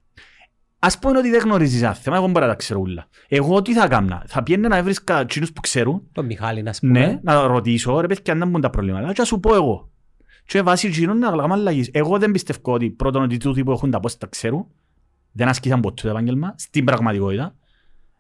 ας 0.84 1.00
πούμε 1.00 1.18
ότι 1.18 1.30
δεν 1.30 1.42
γνωρίζεις 1.42 1.82
ένα 1.82 1.94
θέμα, 1.94 2.16
εγώ 2.16 2.28
μπορώ 2.28 2.46
να 2.46 2.52
τα 2.52 2.56
ξέρω 2.58 2.80
όλα. 2.80 3.08
Εγώ 3.28 3.62
τι 3.62 3.74
θα 3.74 3.88
κάνω, 3.88 4.22
θα 4.26 4.44
πιένω 4.44 4.68
να 4.68 4.84
βρεις 4.84 5.04
εκείνους 5.20 5.52
που 5.54 5.62
ξέρουν, 5.62 6.02
Το 6.12 6.24
Μιχάλη 6.24 6.62
να 6.62 6.74
πούμε. 6.80 7.00
ναι, 7.00 7.20
να 7.24 7.48
ρωτήσω, 7.48 8.00
ρε 8.00 8.08
παιδιά, 8.08 8.36
να 8.36 8.46
μπουν 8.46 8.62
τα 8.62 8.70
προβλήματα, 8.70 9.08
και 9.08 9.14
να 9.18 9.26
σου 9.26 9.40
πω 9.40 9.56
εγώ. 9.56 9.90
Και 10.46 10.62
βάσει 10.62 10.88
εκείνων 10.88 11.18
να 11.18 11.28
κάνουμε 11.30 11.54
αλλαγής. 11.54 11.90
Εγώ 11.94 12.18
δεν 12.18 12.32
πιστεύω 12.32 12.74
ότι 12.74 12.90
πρώτον 12.90 13.24
ότι 13.24 13.38
τούτοι 13.38 13.64
που 13.64 13.72
έχουν 13.72 13.92
τα 13.92 14.00
πώς 14.00 14.18
τα 14.18 14.28
ξέρουν, 14.28 14.66
δεν 15.32 15.48
ασκήσαν 15.48 15.80
ποτέ 15.80 16.02
το 16.02 16.10
επάγγελμα, 16.10 16.54
στην 16.58 16.86
πραγματικότητα. 16.86 17.56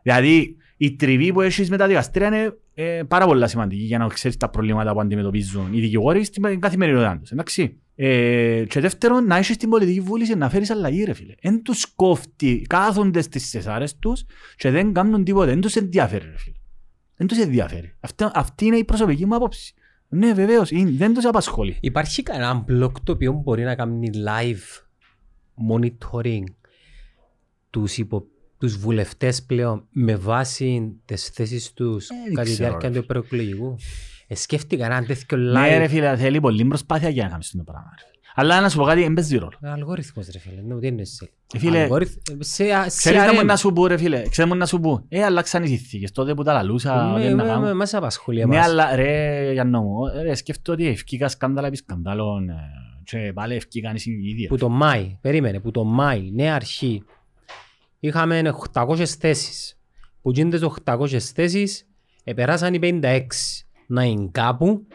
Δηλαδή, 0.03 0.55
η 0.77 0.95
τριβή 0.95 1.33
που 1.33 1.41
έχεις 1.41 1.69
με 1.69 1.77
τα 1.77 1.87
δικαστήρια 1.87 2.27
είναι 2.27 2.57
ε, 2.73 3.03
πάρα 3.07 3.25
πολύ 3.25 3.49
σημαντική 3.49 3.83
για 3.83 3.97
να 3.97 4.07
ξέρεις 4.07 4.37
τα 4.37 4.49
προβλήματα 4.49 4.93
που 4.93 4.99
αντιμετωπίζουν 4.99 5.73
οι 5.73 5.79
δικηγόροι 5.79 6.23
στην 6.23 6.59
καθημερινότητά 6.59 7.17
τους. 7.19 7.31
Εντάξει. 7.31 7.77
Ε, 8.03 8.65
και 8.67 8.79
δεύτερον, 8.79 9.25
να 9.25 9.35
έχεις 9.37 9.57
την 9.57 9.69
πολιτική 9.69 9.99
βούληση 10.01 10.35
να 10.35 10.49
φέρεις 10.49 10.69
αλλαγή, 10.69 11.03
ρε 11.03 11.13
φίλε. 11.13 11.35
Εν 11.41 11.61
τους 11.63 11.85
κόφτει, 11.95 12.65
κάθονται 12.69 13.21
στις 13.21 13.49
σεσάρες 13.49 13.97
τους 13.97 14.25
και 14.55 14.69
δεν 14.69 14.93
κάνουν 14.93 15.23
τίποτα. 15.23 15.45
Δεν 15.45 15.61
τους 15.61 15.75
ενδιαφέρει, 15.75 16.25
ρε 16.25 16.37
φίλε. 16.37 16.55
Δεν 17.15 17.27
τους 17.27 17.37
ενδιαφέρει. 17.37 17.95
Αυτή, 17.99 18.25
αυτή 18.33 18.65
είναι 18.65 18.77
η 18.77 18.83
προσωπική 18.83 19.25
μου 19.25 19.35
άποψη. 19.35 19.73
Ναι, 20.09 20.33
βεβαίως, 20.33 20.71
είναι, 20.71 20.91
δεν 20.91 21.13
τους 21.13 21.25
απασχολεί. 21.25 21.77
Υπάρχει 21.81 22.23
κανένα 22.23 22.53
μπλοκ 22.53 22.99
το 22.99 23.11
οποίο 23.11 23.31
μπορεί 23.33 23.63
να 23.63 23.75
κάνει 23.75 24.09
live 24.13 24.81
monitoring 25.71 26.43
τους, 27.69 27.97
υπο, 27.97 28.25
τους 28.57 28.77
βουλευτές 28.77 29.43
πλέον 29.43 29.87
με 29.89 30.15
βάση 30.15 30.95
τις 31.05 31.27
θέσεις 31.27 31.73
τους 31.73 32.09
Ε, 32.09 32.13
δεν 32.25 32.33
κατά 32.33 32.47
τη 32.47 32.53
ξέρω, 32.53 32.69
διάρκεια 32.69 32.89
ρε. 32.89 32.99
του 32.99 33.05
προεκλογικού; 33.05 33.75
Ε, 34.31 34.35
σκέφτηκα 34.35 34.85
ένα 34.85 35.05
τέτοιο 35.05 35.37
live. 35.37 35.51
Ναι, 35.51 35.77
ρε 35.77 35.87
φίλε, 35.87 36.17
θέλει 36.17 36.39
πολύ 36.39 36.65
προσπάθεια 36.65 37.09
για 37.09 37.23
να 37.23 37.29
κάνεις 37.29 37.53
το 37.57 37.63
πράγμα. 37.63 37.93
ρε. 37.97 38.05
Αλλά 38.35 38.61
να 38.61 38.69
σου 38.69 38.77
πω 38.77 38.83
κάτι, 38.83 39.01
δεν 39.01 39.13
παίζει 39.13 39.37
ρόλο. 39.37 39.57
Ε, 39.61 39.69
Αλγόριθμος 39.69 40.27
ρε 40.31 40.39
φίλε, 40.39 40.61
ναι, 40.61 40.79
τι 40.79 40.87
είναι 40.87 41.03
σε. 41.03 41.29
Ε, 41.53 41.59
φίλε, 41.59 41.81
Αλγόριθ- 41.81 42.27
σε, 42.39 42.63
σε 42.63 42.87
Ξέρεις 42.87 43.23
τι 43.23 43.33
μου 43.35 43.41
CRM. 43.41 43.45
να 43.45 43.55
σου 43.55 43.73
πω 43.73 43.87
ρε 43.87 43.97
φίλε, 43.97 44.21
ξέρεις 44.29 44.51
μου 44.51 44.57
να 44.57 44.65
σου 44.65 44.79
πω. 44.79 45.05
Ε, 45.09 45.23
αλλάξαν 45.23 45.63
οι 45.63 45.67
συνθήκες, 45.67 46.11
τότε 46.11 46.33
που 46.33 46.43
τα 46.43 46.53
λαλούσα, 46.53 47.11
Με- 47.13 47.19
δεν 47.21 47.35
να 47.35 47.43
με- 47.43 47.49
κάνω. 47.49 47.61
με- 47.65 47.73
Μας 47.73 47.93
απασχολεί 47.93 48.37
Ναι, 48.45 48.55
εμάς. 48.55 48.65
αλλά 48.67 48.95
ρε 48.95 49.51
Γιάννο 49.51 49.81
μου, 49.81 49.99
ρε 50.21 50.35
σκέφτομαι 50.35 50.81
ότι 50.81 50.91
ευκήκα 50.91 51.27
σκάνδαλα 51.27 51.67
επί 51.67 51.75
σκανδάλων 51.75 52.49
ε, 52.49 52.55
και 53.03 53.31
πάλι 53.33 53.55
ευκήκαν 53.55 53.95
οι 53.95 53.99
συνειδητοί. 53.99 54.47
Που 54.47 54.57
το 54.57 54.69
Μάη, 54.69 55.17
περίμενε, 55.21 55.59
που 55.59 55.71
το 55.71 55.83
Μάη, 55.83 56.31
νέα 56.33 56.55
αρχή, 56.55 57.03
είχαμε 57.99 58.41
800 58.73 59.05
θέσεις. 59.19 59.75
Που 60.21 60.31
γίνονται 60.31 60.59
800 60.85 61.17
θέσεις, 61.33 61.87
επεράσαν 62.23 62.73
οι 62.73 62.79
56. 62.79 63.65
Να 63.91 64.03
είναι 64.03 64.29
κάπου, 64.31 64.87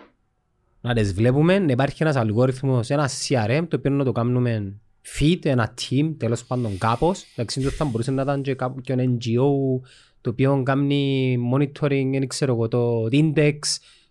να 0.80 0.94
τις 0.94 1.14
βλέπουμε, 1.14 1.58
να 1.58 1.72
υπάρχει 1.72 2.02
ένας 2.02 2.16
αλγόριθμος, 2.16 2.90
ένα 2.90 3.08
CRM, 3.08 3.64
το 3.68 3.76
οποίο 3.76 3.90
να 3.90 4.04
το 4.04 4.12
κάνουμε 4.12 4.80
feed, 5.18 5.38
ένα 5.44 5.74
team, 5.80 6.14
τέλος 6.18 6.44
πάντων 6.44 6.78
κάπως. 6.78 7.24
Εντάξει, 7.34 7.60
το 7.60 7.70
θα 7.70 7.84
μπορούσε 7.84 8.10
να 8.10 8.22
ήταν 8.22 8.42
και 8.42 8.54
κάπου 8.54 8.80
και 8.80 8.92
ένα 8.92 9.04
NGO, 9.04 9.80
το 10.20 10.30
οποίο 10.30 10.62
κάνει 10.64 11.36
monitoring, 11.54 12.08
δεν 12.12 12.28
ξέρω 12.28 12.52
εγώ, 12.52 12.68
το 12.68 13.06
index, 13.10 13.58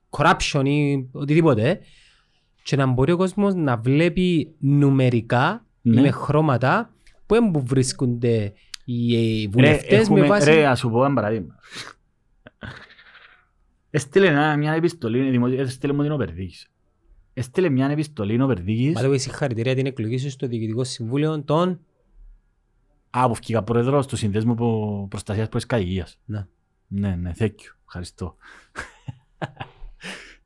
corruption 0.10 0.64
ή 0.66 1.07
οτιδήποτε. 1.12 1.80
Και 2.64 2.76
να 2.76 2.86
μπορεί 2.86 3.12
ο 3.12 3.18
κόσμος 3.18 3.53
να 3.56 3.78
βλέπει 3.78 4.56
νουμερικά 4.60 5.66
Ναι. 5.82 6.02
με 6.02 6.12
χρώματα 6.12 6.94
που 7.26 7.36
δεν 7.36 7.64
βρίσκονται 7.66 8.53
οι 8.86 9.16
ε, 9.16 9.41
Ρε, 9.41 9.48
βουλευτές 9.49 10.10
με 10.10 10.16
έχουμε, 10.20 10.28
βάση... 10.28 10.52
ρε, 10.52 10.66
ας 10.68 10.80
σου 10.80 10.90
πω 10.90 11.06
ένα 11.06 11.14
παράδειγμα. 11.14 11.56
Έστειλε 13.96 14.28
ένα- 14.28 14.58
μια 14.58 14.74
επιστολή, 14.74 15.30
δημο- 15.30 15.48
έστειλε 15.48 15.94
μου 15.94 16.02
την 16.02 16.12
ο 16.12 16.18
Περδίκης. 16.18 16.68
Έστειλε 17.34 17.70
μια 17.70 17.88
επιστολή 17.90 18.42
ο 18.42 18.48
Περδίκης, 18.48 18.94
By 18.98 19.02
the 19.06 19.10
way, 19.10 19.20
συγχαρητήρια 19.20 19.76
την 19.76 19.86
εκλογή 19.86 20.18
σου 20.18 20.30
στο 20.30 20.48
Διοικητικό 20.48 20.84
Συμβούλιο 20.84 21.42
των... 21.44 21.80
Α, 23.10 23.28
που 23.28 23.34
βγήκα 23.34 23.64
πρόεδρος 23.64 24.08
του 24.08 24.16
Συνδέσμου 24.16 24.56
Προ- 24.56 25.08
Προστασίας 25.10 25.50
Πρώτης 25.50 25.68
Κατοικίας. 25.68 26.20
Ναι. 26.26 26.48
Ναι, 26.88 27.16
ναι, 27.16 27.32
thank 27.40 27.46
you. 27.46 27.76
Ευχαριστώ. 27.86 28.36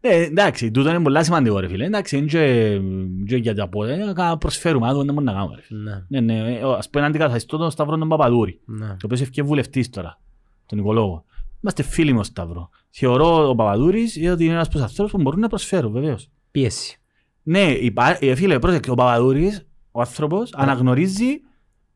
Ναι, 0.01 0.09
εντάξει, 0.09 0.71
τούτο 0.71 0.89
είναι 0.89 1.01
πολύ 1.01 1.23
σημαντικό 1.23 1.59
ρε 1.59 1.67
φίλε. 1.67 1.85
Εντάξει, 1.85 2.17
είναι 2.17 2.25
και, 2.27 2.79
και 3.27 3.35
για 3.35 3.55
τα 3.55 3.67
πόδια, 3.69 4.13
να 4.15 4.37
προσφέρουμε, 4.37 4.85
να 4.85 4.91
δούμε 4.93 5.05
τι 5.05 5.11
μπορούμε 5.13 5.31
να 5.31 5.37
κάνουμε 5.37 5.55
ρε 5.55 5.61
φίλε. 5.61 5.83
Ναι, 5.83 6.03
Ναι, 6.07 6.19
ναι, 6.19 6.53
ε, 6.57 6.61
ας 6.77 6.89
πούμε 6.89 7.05
αντικαταστώ 7.05 7.57
τον 7.57 7.71
Σταύρο 7.71 7.97
τον 7.97 8.07
Παπαδούρη, 8.09 8.59
ναι. 8.65 8.87
το 8.87 8.97
οποίος 9.05 9.21
ευκαιρία 9.21 9.49
βουλευτής 9.49 9.89
τώρα, 9.89 10.19
τον 10.65 10.77
οικολόγο. 10.79 11.25
Είμαστε 11.63 11.83
φίλοι 11.83 12.09
με 12.09 12.15
τον 12.15 12.23
Σταύρο. 12.23 12.69
Θεωρώ 12.89 13.49
ο 13.49 13.55
Παπαδούρης 13.55 14.29
ότι 14.31 14.43
είναι 14.43 14.53
ένας 14.53 14.65
από 14.65 14.73
τους 14.73 14.81
ανθρώπους 14.83 15.11
που 15.11 15.21
μπορούν 15.21 15.39
να 15.39 15.47
προσφέρουν, 15.47 15.91
βεβαίως. 15.91 16.29
Πίεση. 16.51 16.99
Ναι, 17.43 17.71
υπά... 17.71 18.17
ε, 18.19 18.35
φίλε, 18.35 18.59
πρόσεξε, 18.59 18.91
ο 18.91 18.95
Παπαδούρης, 18.95 19.67
ο 19.91 19.99
άνθρωπος, 19.99 20.53
αναγνωρίζει 20.53 21.41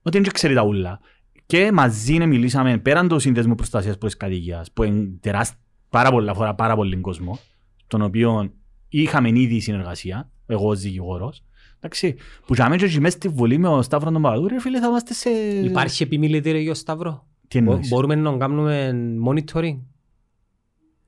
ότι 0.02 0.20
δεν 0.20 0.32
ξέρει 0.32 0.54
τα 0.54 0.64
ούλα. 0.64 1.00
Και 1.46 1.72
μαζί 1.72 2.18
ναι, 2.18 2.26
μιλήσαμε 2.26 2.78
πέραν 2.78 3.08
του 3.08 3.20
Σύνδεσμου 3.20 3.56
Προστασίας 3.56 3.98
Πρώτης 3.98 4.18
Κατοικίας, 4.18 4.72
που 4.72 4.84
είναι 4.84 5.18
τεράστια, 5.20 5.60
πάρα 5.90 6.12
πολλά 6.12 6.34
φορά, 6.34 6.56
πάρα 6.56 6.76
πολύ 6.76 6.98
κόσμο, 6.98 7.40
τον 7.88 8.02
οποίο 8.02 8.54
είχαμε 8.90 9.30
ήδη 9.30 9.60
συνεργασία, 9.60 10.32
εγώ 10.46 10.68
ως 10.68 10.80
δικηγόρος. 10.80 11.44
Εντάξει, 11.76 12.16
που 12.46 12.54
για 12.54 12.70
μένα 12.70 12.88
και 12.88 13.00
μέσα 13.00 13.18
στη 13.18 13.28
Βουλή 13.28 13.58
με 13.58 13.68
ο 13.68 13.82
Σταύρος 13.82 14.14
τον 14.14 14.22
Παπαδούρη, 14.22 14.60
φίλε, 14.60 14.80
θα 14.80 14.88
είμαστε 14.88 15.14
σε... 15.14 15.30
Υπάρχει 15.64 16.04
επιμιλητήριο 16.04 16.62
για 16.62 16.74
Σταύρο; 16.74 17.28
Τι 17.48 17.62
Μπο- 17.62 17.72
εννοείς. 17.72 17.90
Μπορούμε 17.90 18.16
να 18.16 18.38
κάνουμε 18.38 18.92
monitoring; 19.28 19.78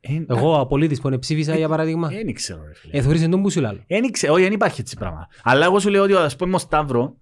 Ε, 0.08 0.34
Εγώ, 0.34 0.60
απολύτης 0.60 1.02
που 1.02 1.20
ψήφισα 1.20 1.56
για 1.56 1.68
παράδειγμα. 1.70 2.08
Δεν 2.08 2.34
ξέρω, 2.34 2.64
ρε 2.68 2.74
φίλε. 2.74 2.98
Ε, 2.98 3.02
θεωρείς 3.02 3.30
τον 3.30 3.42
που 3.42 3.50
σου 3.50 3.62
λάλλω. 3.62 3.80
Δεν 3.88 4.12
ξέρω, 4.12 4.34
όχι, 4.34 4.44
δεν 4.44 4.52
υπάρχει 4.52 4.82
έτσι 4.82 4.96
πράγμα. 4.98 5.28
Αλλά 5.44 5.66
εγώ 5.66 5.80
σου 5.80 5.90
λέω 5.90 6.04
ότι 6.04 6.14
ας 6.14 6.36
πούμε 6.36 6.56
ο 6.56 6.60
Σταύρο, 6.60 7.16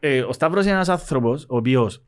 ε, 0.00 0.20
ο 0.20 0.32
Σταύρος 0.32 0.64
είναι 0.64 0.74
ένας 0.74 0.88
άνθρωπος 0.88 1.46
ο 1.48 1.56
οποίος 1.56 2.02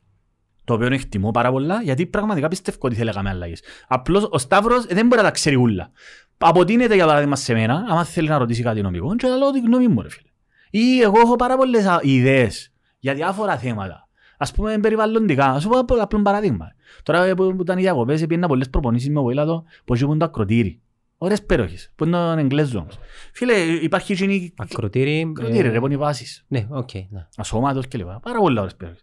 το 0.64 0.74
οποίο 0.74 0.86
εκτιμώ 0.86 1.30
πάρα 1.30 1.50
πολλά, 1.50 1.82
γιατί 1.82 2.06
πραγματικά 2.06 2.48
πιστεύω 2.48 2.78
ότι 2.80 2.94
θέλει 2.94 3.06
να 3.06 3.12
κάνει 3.14 3.28
αλλαγές. 3.28 3.62
Απλώς 3.88 4.28
ο 4.30 4.38
Σταύρος 4.38 4.86
δεν 4.86 5.06
μπορεί 5.06 5.20
να 5.20 5.26
τα 5.26 5.30
ξέρει 5.30 5.56
ούλα. 5.56 5.90
Αποτείνεται 6.38 6.94
για 6.94 7.06
παράδειγμα 7.06 7.36
σε 7.36 7.52
μένα, 7.52 7.84
άμα 7.88 8.04
θέλει 8.04 8.28
να 8.28 8.38
ρωτήσει 8.38 8.62
κάτι 8.62 8.80
νομικό, 8.82 9.16
και 9.16 9.26
να 9.26 9.36
λέω 9.36 9.50
τη 9.50 9.60
γνώμη 9.60 9.88
μου 9.88 10.02
ρε 10.02 10.08
φίλε. 10.08 10.28
Ή 10.70 11.00
εγώ 11.00 11.20
έχω 11.20 11.36
πάρα 11.36 11.56
πολλές 11.56 11.86
α- 11.86 12.00
ιδέες 12.02 12.72
για 12.98 13.14
διάφορα 13.14 13.56
θέματα. 13.58 14.08
Ας 14.38 14.52
πούμε 14.52 14.78
περιβαλλοντικά, 14.78 15.46
ας 15.46 15.64
πούμε 15.64 15.78
απλό 15.78 16.02
απλό 16.02 16.22
παράδειγμα. 16.22 16.66
Τώρα 17.02 17.24
ε, 17.24 17.34
που 17.34 17.54
που 17.56 17.62
ήταν 17.62 17.78
οι 17.78 17.80
διακοπές, 17.80 18.26
πήγαινα 18.26 18.46
πολλές 18.48 18.70
προπονήσεις 18.70 19.08
με 19.10 19.20
βοήλατο, 19.20 19.64
που 19.84 19.94
εκεί 19.94 20.04
που 20.04 20.10
είναι 20.10 20.18
το 20.18 20.24
ακροτήρι. 20.24 20.80
Ωραίες 21.22 21.42
πέροχες, 21.44 21.92
που 21.96 22.04
είναι 22.04 22.16
τον 22.16 22.38
Εγγλέζο 22.38 22.78
όμως. 22.78 22.98
Φίλε, 23.32 23.52
υπάρχει 23.52 24.14
και 24.14 24.24
η 24.24 24.52
Ακροτήρι. 24.56 25.18
ε, 25.20 25.22
ακροτήρι 25.30 25.68
ρε, 25.68 25.78
που 25.78 25.84
είναι 25.86 25.94
οι 25.94 25.98
βάσεις 25.98 26.44
Ναι, 26.48 26.66
οκ. 26.70 26.88
ναι. 27.08 27.26
ασώματος 27.36 27.88
κλπ. 27.88 28.06
Πάρα 28.22 28.38
πολλά 28.38 28.60
ώρες 28.60 28.74
πέρα. 28.76 28.96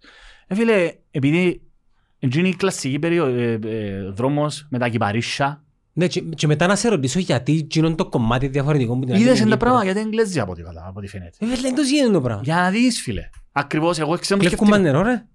Ε, 0.47 0.55
φίλε, 0.55 0.93
επειδή 1.11 1.61
είναι 2.19 2.47
η 2.47 2.55
κλασική 2.55 2.99
περίοδο, 2.99 3.39
ε, 3.39 3.59
ε, 3.65 4.01
δρόμος 4.09 4.67
με 4.69 4.77
τα 4.79 4.87
κυπαρίσια, 4.87 5.63
Ναι, 5.93 6.07
και, 6.07 6.21
και 6.21 6.47
μετά 6.47 6.67
να 6.67 6.75
σε 6.75 6.89
ρωτήσω 6.89 7.19
γιατί 7.19 7.67
γίνον 7.69 7.95
το 7.95 8.05
κομμάτι 8.09 8.47
διαφορετικό 8.47 8.93
που 8.97 9.05
την 9.05 9.13
άλλη 9.13 9.21
είδες 9.23 9.39
είναι 9.39 9.43
τα 9.49 9.55
Κύπρο. 9.55 9.57
πράγματα 9.69 9.83
γιατί 9.83 9.99
είναι 9.99 10.07
Εγγλέζια 10.09 10.41
από 10.43 10.51
ό,τι 10.51 10.61
καλά, 10.61 10.83
από 10.87 10.99
ό,τι 10.99 11.07
φαίνεται. 11.07 11.31
Ε, 11.39 11.45
βέβαια, 11.45 11.61
δεν 11.61 11.75
το 11.75 11.81
γίνεται 11.81 12.11
το 12.13 12.21
πράγμα. 12.21 12.41
Για 12.43 12.55
να 12.55 12.69
δεις 12.69 13.01
φίλε. 13.01 13.29
Ακριβώς, 13.51 13.99
εγώ 13.99 14.17
ξέρω 14.17 14.39
μου 14.41 14.45
Κλέφκουμε 14.47 14.75
σκεφτεί. 14.75 14.91
νερό, 14.91 15.01
ρε. 15.03 15.25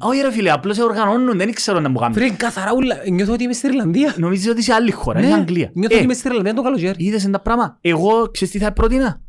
Όχι 0.00 0.20
ρε 0.20 0.32
φίλε, 0.32 0.50
απλώς 0.50 0.78
οργανώνουν, 0.78 1.36
δεν 1.38 1.52
ξέρω 1.52 1.80
να 1.80 1.88
μου 1.88 1.98
κάνουν. 1.98 2.14
Φίλε, 2.14 2.30
καθαρά 2.30 2.72
ούλα. 2.74 2.96
Νιώθω 3.10 3.32
ότι 3.32 3.42
είμαι 3.44 3.52
στη 3.52 3.66
Ιρλανδία. 3.66 4.14
Νομίζεις 4.18 4.48
ότι 4.50 4.60
είσαι 4.60 4.72
άλλη 4.72 4.90
χώρα, 4.90 5.20
Ναι, 5.20 5.26
είναι 5.26 5.34
Αγγλία. 5.34 5.70
Νιώθω 5.74 5.94
Ε, 5.94 5.96
ότι 5.96 6.04
είμαι 6.04 6.14
στη 6.14 6.26
Ιρλανδία 6.28 6.54
το 6.54 6.62
καλοκαίρι. 6.62 7.04
Είδες 7.04 7.30
τα 7.30 7.40
πράγματα. 7.40 7.78
Εγώ, 7.80 8.28
ξέρεις 8.30 8.54
τι 8.54 8.58
θα 8.60 8.72
πρότεινα; 8.72 9.20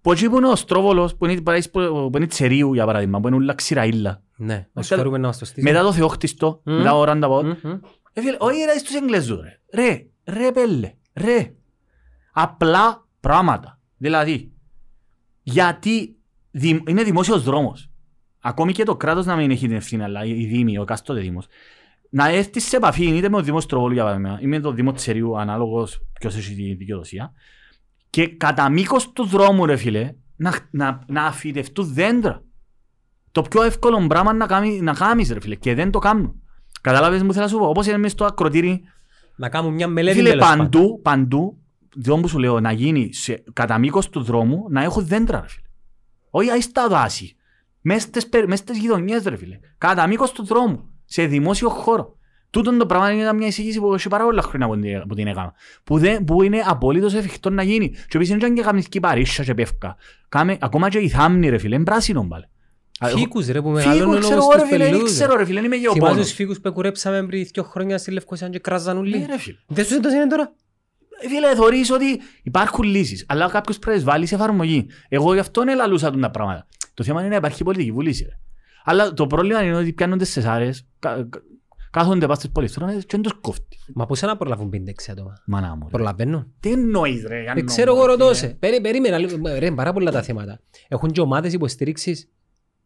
Που 0.00 0.12
εκεί 0.12 0.28
που 0.28 0.36
είναι 0.36 0.48
ο 0.48 0.56
Στρόβολος, 0.56 1.16
που 1.16 1.26
είναι, 1.26 1.40
που 1.42 2.10
είναι 2.16 2.26
Τσερίου 2.26 2.74
για 2.74 2.86
παράδειγμα, 2.86 3.20
που 3.20 3.26
είναι 3.26 3.36
όλα 3.36 3.54
ξηραΐλα. 3.54 4.22
Ναι, 4.36 4.46
να 4.54 4.54
Μετά- 4.72 4.82
σου 4.82 4.94
φέρουμε 4.94 5.18
να 5.18 5.26
μας 5.26 5.38
το 5.38 5.44
στήσουμε. 5.44 5.70
Μετά 5.70 5.84
το 5.84 5.92
Θεόχτιστο, 5.92 6.60
Μμ. 6.64 6.72
μετά 6.74 6.94
ο 6.96 7.04
Ρανταβότ, 7.04 7.44
Μμ, 7.44 7.48
μμ. 7.62 7.72
Ε, 8.12 8.20
φίλε, 8.20 8.36
όχι 8.38 8.64
ρε 8.64 8.78
στους 8.78 8.94
Εγγλέζους 8.94 9.40
ρε. 9.40 9.60
Ρε, 9.82 10.06
ρε 10.24 10.52
πέλε, 10.52 10.92
ρε. 11.14 11.52
Απλά 12.32 13.06
πράγματα. 13.20 13.78
Δηλαδή, 13.96 14.52
γιατί 15.42 16.16
δη- 16.50 16.82
είναι 16.88 17.02
δημόσιος 17.02 17.42
δρόμος. 17.42 17.90
Ακόμη 18.44 18.72
και 18.72 18.84
το 18.84 18.96
κράτος 18.96 19.26
να 19.26 19.36
μην 19.36 19.50
έχει 19.50 19.66
την 19.66 19.76
ευθύνη, 19.76 20.02
αλλά 20.02 20.24
η 20.24 20.44
Δήμη, 20.44 20.78
ο 20.78 20.84
κάστοτε 20.84 21.20
Δήμος. 21.20 21.46
Να 22.10 22.28
έρθει 22.28 22.60
σε 22.60 22.76
επαφή 22.76 23.04
είτε 23.04 23.28
με 23.28 23.36
το 23.36 23.42
Δήμο 23.42 23.60
Στροβόλου 23.60 23.92
για 23.92 24.02
παράδειγμα, 24.02 24.38
ή 24.40 24.46
με 24.46 24.60
το 24.60 24.72
Δήμο 24.72 24.92
Τσερίου, 24.92 25.38
ανάλογος 25.38 26.00
ποιος 26.12 26.36
έχει 26.36 26.54
τη 26.54 26.74
δικαιοδοσία, 26.74 27.32
και 28.10 28.28
κατά 28.28 28.68
μήκος 28.68 29.12
του 29.12 29.26
δρόμου, 29.26 29.66
ρε 29.66 29.76
φίλε, 29.76 30.14
να, 30.36 30.58
να, 30.70 31.00
να 31.06 31.24
αφιτευτούν 31.24 31.92
δέντρα. 31.92 32.42
Το 33.32 33.42
πιο 33.42 33.62
εύκολο 33.62 34.06
πράγμα 34.06 34.32
να, 34.32 34.46
κάνει, 34.46 34.80
να 34.80 34.92
κάνεις, 34.92 35.32
ρε 35.32 35.40
φίλε, 35.40 35.54
και 35.54 35.74
δεν 35.74 35.90
το 35.90 35.98
κάνουν. 35.98 36.42
Κατάλαβες 36.80 37.22
μου 37.22 37.32
θέλω 37.32 37.44
να 37.44 37.50
σου 37.50 37.58
πω, 37.58 37.68
όπως 37.68 37.86
είναι 37.86 37.96
μέσα 37.96 38.14
στο 38.14 38.24
ακροτήρι, 38.24 38.82
Να 39.36 39.48
κάνουμε 39.48 39.74
μια 39.74 39.88
μελέτη 39.88 40.16
φίλε 40.16 40.28
τέλος 40.28 40.44
πάντων. 40.44 40.58
παντού, 40.58 41.00
παντού, 41.02 41.58
διόν 41.94 42.20
που 42.20 42.28
σου 42.28 42.38
λέω, 42.38 42.60
να 42.60 42.72
γίνει 42.72 43.12
σε, 43.12 43.44
κατά 43.52 43.78
μήκος 43.78 44.08
του 44.08 44.22
δρόμου, 44.22 44.66
να 44.70 44.82
έχουν 44.82 45.06
δέντρα, 45.06 45.40
ρε 45.40 45.48
φίλε. 45.48 45.66
Όχι 46.30 46.50
άι 46.50 46.60
στα 47.82 47.98
δάση, 47.98 48.02
μες 48.02 48.02
στις, 48.02 48.28
περ- 48.28 48.48
μες 48.48 48.58
στις 48.58 48.78
γειτονιές, 48.78 49.22
ρε 49.24 49.36
φίλε. 49.36 49.58
Κατά 49.78 50.06
μήκος 50.06 50.32
του 50.32 50.44
δρόμου, 50.44 50.90
σε 51.04 51.26
δημόσιο 51.26 51.68
χώρο. 51.68 52.16
Τούτον 52.50 52.78
το 52.78 52.86
πράγμα 52.86 53.10
είναι 53.12 53.32
μια 53.32 53.46
εισήγηση 53.46 53.80
που 53.80 53.94
έχει 53.94 54.08
πάρα 54.08 54.24
πολλά 54.24 54.42
χρόνια 54.42 54.66
που 54.66 54.78
την- 54.78 55.06
που 55.08 55.14
την 55.14 55.26
έκανα. 55.26 55.52
Που, 55.84 55.98
δεν, 55.98 56.24
που 56.24 56.42
είναι 56.42 56.62
απολύτως 56.66 57.14
εφικτό 57.14 57.50
να 57.50 57.62
γίνει. 57.62 57.88
Και 57.90 58.16
επίσης 58.16 58.34
είναι 58.34 58.48
και 58.50 58.62
κάνεις 58.62 58.88
κυπαρίσια 58.88 59.44
και 59.44 59.54
πεύκα. 59.54 59.96
Κάμε, 60.28 60.56
ακόμα 60.60 60.88
και 60.88 60.98
η 60.98 61.08
θάμνη 61.08 61.48
ρε 61.48 61.58
φίλε, 61.58 61.74
είναι 61.74 61.84
πράσινο 61.84 62.26
πάλι. 62.28 62.44
Φίκους 63.18 63.46
ρε 63.46 63.60
που 63.62 63.76
Φύγω, 63.76 63.88
μεγαλώνουν 63.90 64.20
ξέρω 64.20 64.34
όμως 64.34 64.44
εγώ, 64.44 64.52
ρε 64.54 64.60
τους 64.60 64.68
φίλε, 64.70 64.82
δεν 64.84 64.92
πελούδες. 64.92 65.12
ξέρω 65.14 65.36
ρε 65.36 65.44
φίλε, 65.44 65.58
είμαι 65.60 65.76
Θυμάσαι 65.76 65.98
γεωπόνος. 65.98 66.26
τους 66.26 66.32
φίκους 66.34 66.60
που 66.60 66.72
κουρέψαμε 66.72 67.26
πριν 67.26 67.46
δύο 67.52 67.62
χρόνια 67.62 67.98
στη 67.98 68.10
Λευκοσία 68.10 68.48
και 68.48 68.58
κράζαν 68.58 68.94
Ναι 68.94 69.00
ούλοι. 69.00 69.26
ρε 69.30 69.38
φίλε. 69.38 69.56
Δεν 69.66 69.84
σου 69.84 69.94
έντος 69.94 70.12
είναι 70.12 70.26
τώρα; 70.26 70.52
Ε, 71.24 71.28
Φίλε, 71.28 71.54
θεωρείς 71.54 71.90
ότι 71.90 72.20
υπάρχουν 72.42 72.84
λύσεις, 72.84 73.24
αλλά 73.28 73.48
κάποιος 73.48 73.78
πρέπει 73.78 73.98
να 73.98 74.04
βάλεις 74.04 74.28
σε 74.28 74.34
εφαρμογή. 74.34 74.86
Εγώ 75.08 75.32
γι' 75.34 75.38
αυτό 75.40 75.62
ελαλούσα 75.68 76.10
τα 76.10 76.30
πράγματα. 76.30 76.66
Το 76.94 77.04
θέμα 77.04 77.20
είναι 77.20 77.28
να 77.28 77.36
υπάρχει 77.36 77.64
πολιτική 77.64 77.92
βούληση. 77.92 78.24
ρε. 78.24 78.38
Αλλά 78.84 79.12
το 79.12 79.26
πρόβλημα 79.26 79.62
είναι 79.62 79.76
ότι 79.76 79.92
πιάνονται 79.92 80.24
σε 80.24 80.40
σάρες, 80.40 80.86
κα- 80.98 81.26
κα- 81.30 81.42
κάθονται 81.90 82.26
πας 82.26 82.36
στις 82.38 82.50
πολυθρόνες 82.50 82.94
και 83.02 83.08
δεν 83.10 83.22
τους 83.22 83.32
κόφτει. 83.40 83.78
Μα 83.94 84.06
πώς 84.06 84.20
να 84.20 84.36
προλάβουν 84.36 84.68
πέντε 84.68 84.90
έξι 84.90 85.10
άτομα; 85.10 85.32
Μάνα 85.46 85.74
μου. 85.74 85.82
ρε. 85.84 85.90
Προλαβαίνουν. 85.90 86.52
Τι 86.60 86.72
εννοείς 86.72 87.22
ρε. 87.26 87.34
Γιάννο 87.40 87.54
Δεν 87.54 87.66
ξέρω 87.66 87.92
μου, 87.92 87.98
εγώ 87.98 88.06
ρε, 88.06 88.12
ρωτώ 88.12 88.24
φίλε. 88.24 88.36
σε. 88.36 88.48
Περί- 88.48 88.80
Περίμενα 88.82 89.18
λίγο. 89.18 89.36
Ρε, 89.58 89.66
είναι 89.66 89.74
πάρα 89.74 89.92
πολλά 89.92 90.10
τα 90.10 90.22
θέματα. 90.22 90.60
Έχουν 90.88 91.10
και 91.10 91.20
ομάδες 91.20 91.52
υποστήριξης. 91.52 92.28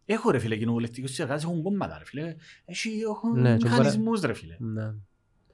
Έχω 0.06 0.30
ρε 0.30 0.38
φίλε 0.38 0.56
κοινοβουλευτικούς 0.56 1.10
συνεργάτες, 1.12 1.44
έχουν 1.44 1.62
κόμματα 1.62 1.98
ρε 1.98 2.04
φίλε. 2.04 2.34
Έχει, 2.64 2.90
έχουν 3.08 3.40
Ναι, 3.40 3.56
και 3.56 3.64
μηχανισμούς 3.68 4.20
ρε 4.20 4.32
φίλε. 4.34 4.54
Ναι. 4.58 4.92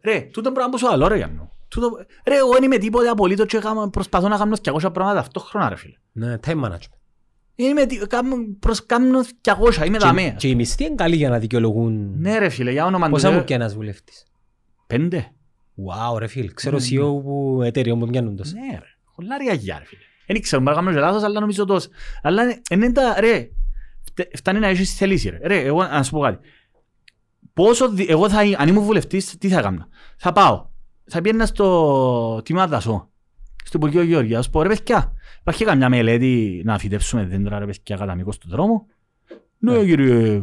Ρε, 0.04 0.20
τούτο 0.20 0.52
πράγμα 0.52 0.70
που 0.70 0.78
σου 0.78 0.88
άλλο 0.88 1.08
ρε 1.08 1.16
Γιάννο. 1.16 1.50
Τούτο- 1.68 1.96
Ρε, 2.26 2.36
εγώ 2.36 2.52
δεν 2.52 2.62
είμαι 2.62 2.78
τίποτε 2.78 3.08
απολύτως 3.08 3.46
και 3.46 3.58
κάνω- 3.58 3.88
προσπαθώ 3.90 4.28
να 4.28 4.36
κάνω 4.36 4.56
200 4.62 4.90
πράγματα 4.92 5.14
ταυτόχρονα 5.14 5.68
ρε 5.68 5.76
φίλε. 5.76 5.94
Ναι, 6.12 6.34
time 6.46 6.64
management. 6.64 6.96
Είμαι, 7.54 7.86
τι- 7.86 8.06
κάνω- 8.06 8.36
προς 8.58 8.86
κάνω 8.86 9.20
200, 9.40 9.84
είμαι 9.86 9.98
Και- 9.98 10.04
δαμέας. 10.04 10.34
Και 10.36 10.48
οι 10.48 10.54
μισθοί 10.54 10.84
είναι 10.84 10.94
καλοί 10.94 11.16
για 11.16 11.28
να 11.28 11.38
δικαιολογούν. 11.38 12.12
Ναι 12.20 12.38
ρε 12.38 12.48
φίλε, 12.48 12.70
για 12.70 12.84
όνομα 12.86 13.04
του 13.06 13.10
Πόσα 13.12 13.28
Θεού. 13.28 13.38
μου 13.38 13.44
και 13.44 13.54
ένας 13.54 13.74
βουλευτής; 13.74 14.24
Πέντε. 14.86 15.32
Wow, 15.86 16.18
ρε 16.18 16.26
φίλ. 16.26 16.52
Ξέρω 16.54 16.76
Ναι, 16.78 16.84
CEO 16.84 17.22
που 17.22 17.60
εταιρεών 17.64 17.98
που 17.98 18.06
πιάνουν 18.06 18.36
τόσο. 18.36 18.52
Ναι 18.54 18.70
ρε, 18.78 18.86
χολάρια 19.04 19.52
γιά 19.52 19.78
ρε 19.78 19.84
φίλε. 19.84 20.00
Δεν 20.26 20.40
ξέρω, 20.40 20.62
μπορεί 20.62 20.76
να 20.76 20.82
κάνω 20.82 20.94
και 20.94 21.00
λάθος, 21.02 21.22
αλλά 21.22 21.40
νομίζω 21.40 21.64
τόσο. 21.64 21.88
Αλλά 22.22 22.42
είναι- 22.42 22.60
είναι 22.70 22.92
τα, 22.92 23.16
ρε, 23.20 23.48
φτε- 24.02 24.36
φτάνει 24.36 24.58
να 24.58 24.66
έχεις 24.66 24.94
θέληση, 24.96 25.28
ρε. 25.28 25.38
Ρε, 25.42 25.60
εγώ 25.60 25.82
να 25.82 26.02
σου 26.02 26.10
πω 26.10 26.20
κάτι. 26.20 26.48
Πόσο, 27.54 27.88
δι- 27.90 28.10
εγώ 28.10 28.28
θα, 28.28 28.38
αν 28.56 28.68
ήμουν 28.68 28.84
βουλευτής, 28.84 29.38
τι 29.38 29.48
θα 29.48 29.58
έκανα; 29.58 29.88
Θα 30.16 30.32
πάω. 30.32 30.66
Θα 31.04 31.20
πήγαινα 31.20 31.46
στο 31.46 32.40
τιμά 32.44 32.66
δασό. 32.66 33.10
Στο 33.64 33.76
Υπουργείο 33.78 34.02
Γεωργίας. 34.02 34.36
Θα 34.36 34.42
σου 34.42 34.50
πω, 34.50 34.62
ρε 34.62 34.68
παιδιά, 34.68 35.12
υπάρχει 35.40 35.64
καμιά 35.64 35.88
μελέτη 35.88 36.62
να 36.64 36.78
φυτέψουμε 36.78 37.24
δέντρα, 37.24 37.58
ρε 37.58 37.64
παιδιά, 37.66 37.96
κατά 37.96 38.14
μήκος 38.14 38.38
του 38.38 38.48
δρόμου. 38.48 38.86
Ναι, 39.58 39.72
Ναι. 39.78 39.84
κύριε, 39.84 40.32
ε, 40.34 40.42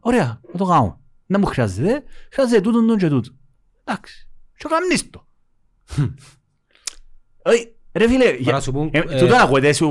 ωραία, 0.00 0.40
θα 0.52 0.58
το 0.58 0.64
κάνω. 0.64 1.00
Να 1.26 1.38
μου 1.38 1.46
χρειάζεται, 1.46 2.02
χρειάζεται 2.32 2.60
τούτον 2.60 2.86
τον 2.86 2.98
και 2.98 3.08
τούτον. 3.08 3.38
Εντάξει, 3.84 4.28
και 4.56 4.66
κάνεις 4.68 5.10
το. 5.10 5.26
Όχι, 7.42 7.74
Ρε 7.92 8.08
φίλε, 8.08 8.24
Μπορώ 8.24 8.36
για- 8.38 8.52
να 8.52 8.60
σου 8.60 8.72
πω, 8.72 8.88
ε, 8.92 8.98
ε, 8.98 9.18
τούτο 9.18 9.36
ακούετε 9.36 9.72
σου 9.72 9.88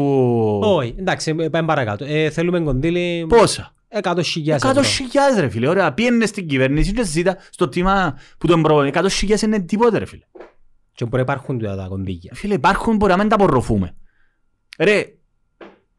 Όχι, 0.64 0.96
εντάξει, 0.98 1.36
ε, 1.40 1.50
πάμε 1.50 1.68
παρακάτω. 1.68 2.06
Ε, 2.08 2.30
Θέλουμε 2.30 2.60
κονδύλι 2.60 3.26
πόσα; 3.30 3.74
100.000 3.88 4.56
Εκατό 4.56 4.80
ευρώ. 4.80 4.84
χιλιάδες 4.92 5.40
ρε 5.40 5.50
φίλε, 5.50 5.68
ωραία, 5.68 5.94
πήγαινε 5.94 6.26
στην 6.26 6.48
κυβέρνηση 6.48 6.92
και 6.94 7.04
ζήτα 7.04 7.38
στο 7.50 7.70
τίμα 7.70 8.18
που 8.38 8.48
τον 8.48 8.62
προβολεί. 8.62 8.88
Εκατό 8.88 9.10
χιλιάδες 9.10 9.42
είναι 9.42 9.60
τίποτε 9.60 9.98
ρε 9.98 10.06
φίλε. 10.06 10.24
Και 11.00 11.06
μπορεί 11.06 11.24
να 11.24 11.32
υπάρχουν 11.34 11.58
τούτα 11.58 11.76
τα 11.76 11.88
κονδύλια. 11.88 12.32
Φίλε, 12.36 12.54
υπάρχουν 12.54 12.96
μπορεί 12.96 13.12
να 13.12 13.18
μην 13.18 13.28
τα 13.30 13.36
απορροφούμε. 13.36 13.96
Ρε, 14.80 15.06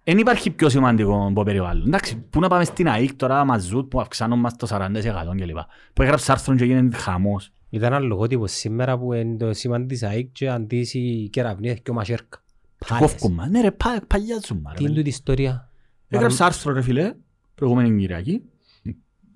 δεν 0.05 0.19
υπάρχει 0.19 0.51
πιο 0.51 0.69
σημαντικό 0.69 1.27
από 1.31 1.43
περιβάλλον. 1.43 1.87
Εντάξει, 1.87 2.17
πού 2.17 2.41
να 2.41 2.49
πάμε 2.49 2.65
στην 2.65 2.89
ΑΕΚ 2.89 3.15
τώρα, 3.15 3.45
μαζούτ 3.45 3.89
που 3.91 4.01
αυξάνουμε 4.01 4.51
το 4.57 4.67
40% 4.71 4.89
κλπ. 5.37 5.57
Που 5.93 6.03
έγραψε 6.03 6.33
άρθρο 6.33 6.55
και 6.55 6.65
γίνεται 6.65 6.97
χαμός. 6.97 7.53
Είδα 7.69 7.87
ένα 7.87 7.99
λογότυπο 7.99 8.47
σήμερα 8.47 8.99
που 8.99 9.13
είναι 9.13 9.37
το 9.37 9.53
σήμα 9.53 9.87
της 9.87 10.03
ΑΕΚ 10.03 10.29
και 10.33 10.49
αντίσει 10.49 10.99
η 10.99 11.29
κεραυνή 11.29 11.81
και 11.83 11.91
ο 11.91 11.95
Μασέρκα. 11.95 12.43
Και 12.79 12.87
Πάλες. 12.89 13.03
κόφκουμε. 13.11 13.47
Ναι 13.49 13.61
ρε, 13.61 13.71
πα- 13.71 14.05
παγιάζουμε. 14.07 14.63
ρε, 14.71 14.75
Τι 14.77 14.83
είναι 14.83 14.89
φίλε. 14.93 14.95
τούτη 14.95 15.07
η 15.07 15.11
ιστορία. 15.11 15.71
Έγραψε 16.09 16.45
άρθρο 16.45 16.73
ρε 16.73 16.83
φίλε, 16.83 17.15
προηγούμενη 17.55 17.99
Κυριακή. 18.01 18.43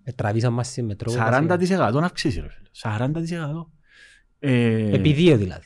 Ε, 0.05 0.12
Τραβήσαν 0.12 0.53
μας 0.53 0.66
στη 0.66 0.82
μετρό. 0.82 1.12
40% 1.12 1.93
να 1.93 2.05
αυξήσει 2.07 2.41
ρε 2.41 2.49
φίλε. 2.49 2.69
40%. 2.73 3.69
Ε, 4.47 4.95
Επί 4.95 5.12
δύο 5.12 5.37
δηλαδή. 5.37 5.65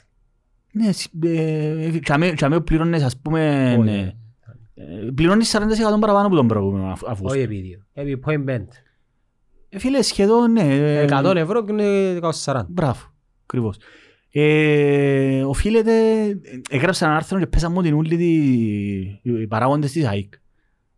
Ναι, 0.72 0.92
σ- 0.92 1.24
ε, 1.24 1.98
και 2.02 2.12
αμέ- 2.12 2.34
και 2.34 2.44
αμέ 2.44 2.60
πληρώνεις 2.60 3.02
ας 3.02 3.16
πούμε... 3.20 3.70
Όχι. 3.78 3.88
ναι, 3.90 4.12
ε, 4.74 5.10
Πληρώνεις 5.14 5.56
40% 5.56 5.60
παραπάνω 6.00 6.26
από 6.26 6.34
τον 6.36 6.46
προηγούμενο 6.48 6.84
Αύ- 6.86 7.06
Αύγουστο. 7.08 7.34
Όχι 7.38 7.40
επί 7.44 7.60
δύο. 7.60 7.78
Επί 7.92 8.20
point 8.26 8.44
pent. 8.50 8.66
Ε, 9.68 9.78
Φίλε, 9.78 10.02
σχεδόν, 10.02 10.52
ναι. 10.52 10.60
ε, 11.00 11.04
100 11.10 11.34
ευρώ 11.36 11.64
και 11.64 11.72
είναι 11.72 12.18
140. 12.44 12.62
Μπράβο, 12.68 13.00
ακριβώς. 13.42 13.76
Ε, 14.32 15.42
οφείλεται, 15.44 15.92
έγραψα 16.70 17.06
ένα 17.06 17.16
άρθρο 17.16 17.38
και 17.38 17.46
πέσαμε 17.46 17.74
μου 17.74 17.82
την 17.82 17.94
ούλη 17.94 18.16
τη, 18.16 18.32
οι 19.40 19.46
παράγοντες 19.46 19.92
της 19.92 20.04
ΑΕΚ. 20.06 20.32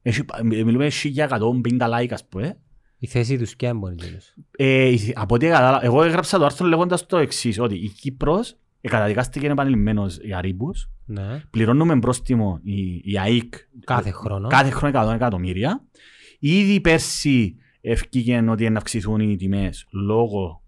Έχει, 0.02 0.23
μι- 0.43 0.65
μιλούμε 0.65 0.89
1150 0.89 1.89
like 1.89 2.11
ας 2.11 2.27
πούμε. 2.28 2.59
Η 3.02 3.06
θέση 3.06 3.39
τους 3.39 3.56
και 3.56 3.66
έμπονε 3.66 3.94
τέλος. 3.94 4.35
Ε, 4.56 4.89
η- 4.89 5.12
από 5.14 5.35
ό,τι 5.35 5.47
κατάλαβα, 5.47 5.85
εγώ 5.85 6.02
έγραψα 6.02 6.39
το 6.39 6.44
άρθρο 6.44 6.66
λέγοντας 6.66 7.06
το 7.06 7.16
εξής, 7.16 7.59
ότι 7.60 7.74
η 7.74 7.89
Κύπρος 7.89 8.56
καταδικάστηκε 8.81 9.47
επανειλημμένος 9.47 10.18
για 10.18 10.40
ρήπους, 10.40 10.90
Ναι. 11.06 11.43
πληρώνουμε 11.51 11.98
πρόστιμο 11.98 12.60
η, 12.62 13.01
η 13.05 13.18
ΑΕΚ 13.18 13.55
Κάθε 13.85 14.10
χρόνο. 14.10 14.48
κάθε 14.48 14.70
χρόνο 14.70 14.98
100 15.10 15.12
εκατομμύρια. 15.14 15.85
Ήδη 16.39 16.81
πέρσι 16.81 17.56
ευκήγε 17.81 18.44
ότι 18.51 18.70
να 18.70 18.78
αυξηθούν 18.78 19.20
οι 19.20 19.36
τιμές 19.36 19.86
λόγω 19.93 20.62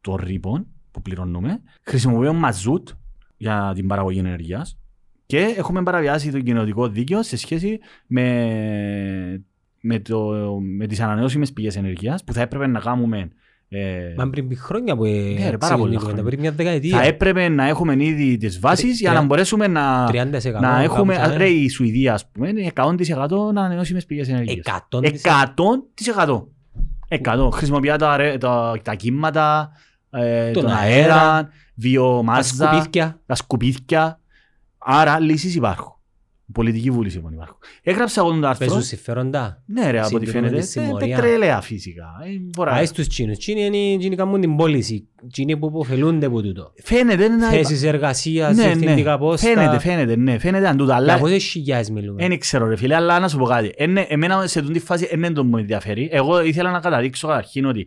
των 0.00 0.14
ρήπων 0.16 0.66
που 0.90 1.02
πληρώνουμε. 1.02 1.60
Χρησιμοποιούμε 1.82 2.38
μαζούτ 2.38 2.88
για 3.36 3.72
την 3.74 3.86
παραγωγή 3.86 4.18
ενέργειας 4.18 4.78
και 5.26 5.38
έχουμε 5.56 5.82
παραβιάσει 5.82 6.30
το 6.30 6.40
κοινωτικό 6.40 6.88
δίκαιο 6.88 7.22
σε 7.22 7.36
σχέση 7.36 7.78
με, 8.06 9.44
με, 9.80 9.98
το, 9.98 10.18
με 10.76 10.86
τις 10.86 11.00
ανανεώσιμες 11.00 11.52
πηγές 11.52 11.76
ενέργειας 11.76 12.24
που 12.24 12.32
θα 12.32 12.40
έπρεπε 12.40 12.66
να 12.66 12.80
κάνουμε 12.80 13.28
ε, 13.70 14.14
Μα 14.16 14.28
πριν 14.30 14.48
πει 14.48 14.54
χρόνια 14.54 14.96
που 14.96 15.04
Ναι, 15.04 15.50
ρε, 15.50 15.56
πάρα 15.58 15.76
πολλά 15.76 16.00
χρόνια. 16.00 16.22
πριν 16.22 16.40
μια 16.40 16.50
θα 16.50 16.56
δεκαετία. 16.56 17.00
έπρεπε 17.00 17.48
να 17.48 17.68
έχουμε 17.68 18.04
ήδη 18.04 18.36
τις 18.36 18.60
βάσεις 18.60 19.00
για 19.00 19.08
να 19.10 19.14
τρία- 19.14 19.26
μπορέσουμε 19.26 19.66
να, 19.66 20.06
30% 20.10 20.60
να 20.60 20.82
έχουμε, 20.82 21.14
κάπου 21.14 21.34
ρε, 21.38 21.48
η 21.48 21.68
Σουηδία 21.68 22.14
ας 22.14 22.30
πούμε, 22.30 22.48
είναι 22.48 22.70
100% 22.74 23.48
ανανεώσιμες 23.48 24.06
πηγές 24.06 24.28
ενέργειας. 24.28 24.64
100%. 24.90 25.00
100%. 26.16 26.48
100. 27.08 27.50
Χρησιμοποιεί 27.52 27.96
τα, 27.98 28.16
ρε- 28.16 28.38
τα, 28.38 28.80
τα 28.82 28.94
κύματα, 28.94 29.70
ε, 30.10 30.50
Τον 30.50 30.62
τον 30.62 30.72
αέρα, 30.72 31.14
αέρα, 31.14 31.14
Τα 31.42 31.48
βιομάζα, 31.74 32.66
σκουπίθκια. 32.66 33.20
τα 33.26 33.34
σκουπίθκια. 33.34 34.20
Άρα 34.78 35.20
λύσεις 35.20 35.54
υπάρχουν. 35.54 35.92
Πολιτική 36.52 36.90
βούληση 36.90 37.18
μόνο 37.20 37.34
υπάρχουν. 37.34 37.56
Έγραψα 37.82 38.20
εγώ 38.20 38.30
τον 38.30 38.44
άρθρο. 38.44 38.66
Παίζουν 38.66 38.82
συμφέροντα. 38.84 39.62
Ναι 39.66 39.90
ρε, 39.90 39.98
από 40.00 40.16
ό,τι 40.16 40.26
συντηρούν 40.26 40.44
φαίνεται. 40.48 40.60
τη 40.60 40.66
συμμορία. 40.70 41.16
Ε, 41.16 41.20
Πετρέλαια 41.20 41.60
φυσικά. 41.60 42.04
Ε, 42.24 42.28
μπορεί 42.56 42.70
να- 42.70 42.76
Άι 42.76 42.86
στους 42.86 43.06
Τσίνους. 43.08 43.38
Τσίνοι 43.38 43.64
είναι 43.66 43.76
εκείνοι 43.94 44.16
κάνουν 44.16 44.40
την 44.40 44.56
πώληση. 44.56 45.08
Τσίνοι 45.32 45.56
που 45.56 45.66
υποφελούνται 45.66 46.26
από 46.26 46.42
τούτο. 46.42 46.72
Φαίνεται 46.82 47.28
να... 47.28 47.48
Θέσεις 47.48 47.82
εργασίας, 47.82 48.56
Ναι, 48.56 48.64
ευθυντικά 48.64 49.12
ναι. 49.12 49.18
πόστα. 49.18 49.48
Φαίνεται, 49.48 49.78
φαίνεται, 49.78 50.16
ναι. 50.16 50.38
Φαίνεται 50.38 50.68
αν 50.68 50.76
τούτα. 50.76 50.92
Για 51.00 51.12
Αλλά 51.12 51.18
πόσες 51.18 51.44
χιλιάδες 51.44 51.90
μιλούμε. 51.90 52.26
Δεν 52.28 52.38
ξέρω 52.38 52.68
ρε 52.68 52.76
φίλε, 52.76 52.94
αλλά 52.94 53.18
να 53.18 53.28
σου 53.28 53.38
πω 53.38 53.44
κάτι. 53.44 53.72
Ενε- 53.76 54.06
Εμένα 54.08 54.46
σε 54.46 54.58
αυτή 54.58 54.72
τη 54.72 54.78
φάση 54.78 55.08
δεν 55.16 55.34
το 55.34 55.44
μου 55.44 55.56
ενδιαφέρει. 55.56 56.08
Εγώ 56.12 56.42
ήθελα 56.44 56.70
να 56.70 56.80
καταδείξω 56.80 57.26
καταρχήν 57.28 57.64
ότι 57.64 57.86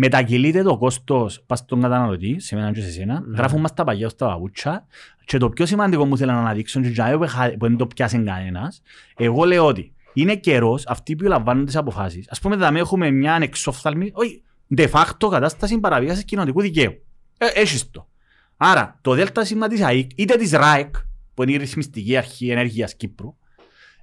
μετακυλείται 0.00 0.62
το 0.62 0.78
κόστος 0.78 1.42
πας 1.46 1.58
στον 1.58 1.80
καταναλωτή, 1.80 2.40
σε 2.40 2.54
μένα 2.56 2.72
και 2.72 2.80
σε 2.80 2.90
σένα, 2.90 3.20
Ναι. 3.26 3.36
γράφουν 3.36 3.60
μας 3.60 3.74
τα 3.74 3.84
παγιά 3.84 4.08
στα 4.08 4.26
παπούτσια 4.26 4.86
και 5.24 5.38
το 5.38 5.48
πιο 5.50 5.66
σημαντικό 5.66 6.04
μου 6.06 6.16
θέλω 6.16 6.32
να 6.32 6.38
αναδείξω 6.38 6.80
και 6.80 6.88
για 6.88 7.16
που 7.16 7.22
έχα- 7.24 7.50
που 7.58 7.66
δεν 7.66 7.76
το 7.76 7.86
πιάσει 7.86 8.22
κανένας, 8.22 8.82
εγώ 9.16 9.44
λέω 9.44 9.66
ότι 9.66 9.92
είναι 10.12 10.36
καιρός 10.36 10.86
αυτοί 10.86 11.16
που 11.16 11.24
λαμβάνουν 11.24 11.64
τις 11.64 11.76
αποφάσεις. 11.76 12.26
Ας 12.30 12.40
πούμε, 12.40 12.56
δηλαδή 12.56 12.78
έχουμε 12.78 13.10
μια 13.10 13.34
ανεξόφθαλμη, 13.34 14.10
όχι, 14.14 14.42
de 14.76 14.90
facto 14.90 15.28
κατάσταση 15.30 15.78
παραβίασης 15.78 16.24
κοινωνικού 16.24 16.60
δικαίου. 16.60 16.92
Ε, 17.38 17.46
έχεις 17.54 17.90
το. 17.90 18.08
Άρα, 18.56 18.98
το 19.00 19.14
ΔΣ 19.14 19.32
της 19.68 19.82
ΑΕΚ, 19.82 20.10
είτε 20.14 20.36
της 20.36 20.50
ΡΑΕΚ, 20.52 20.94
που 21.34 21.42
είναι 21.42 21.52
η 21.52 21.56
ρυθμιστική 21.56 22.16
αρχή 22.16 22.50
ενέργειας 22.50 22.94
Κύπρου, 22.96 23.34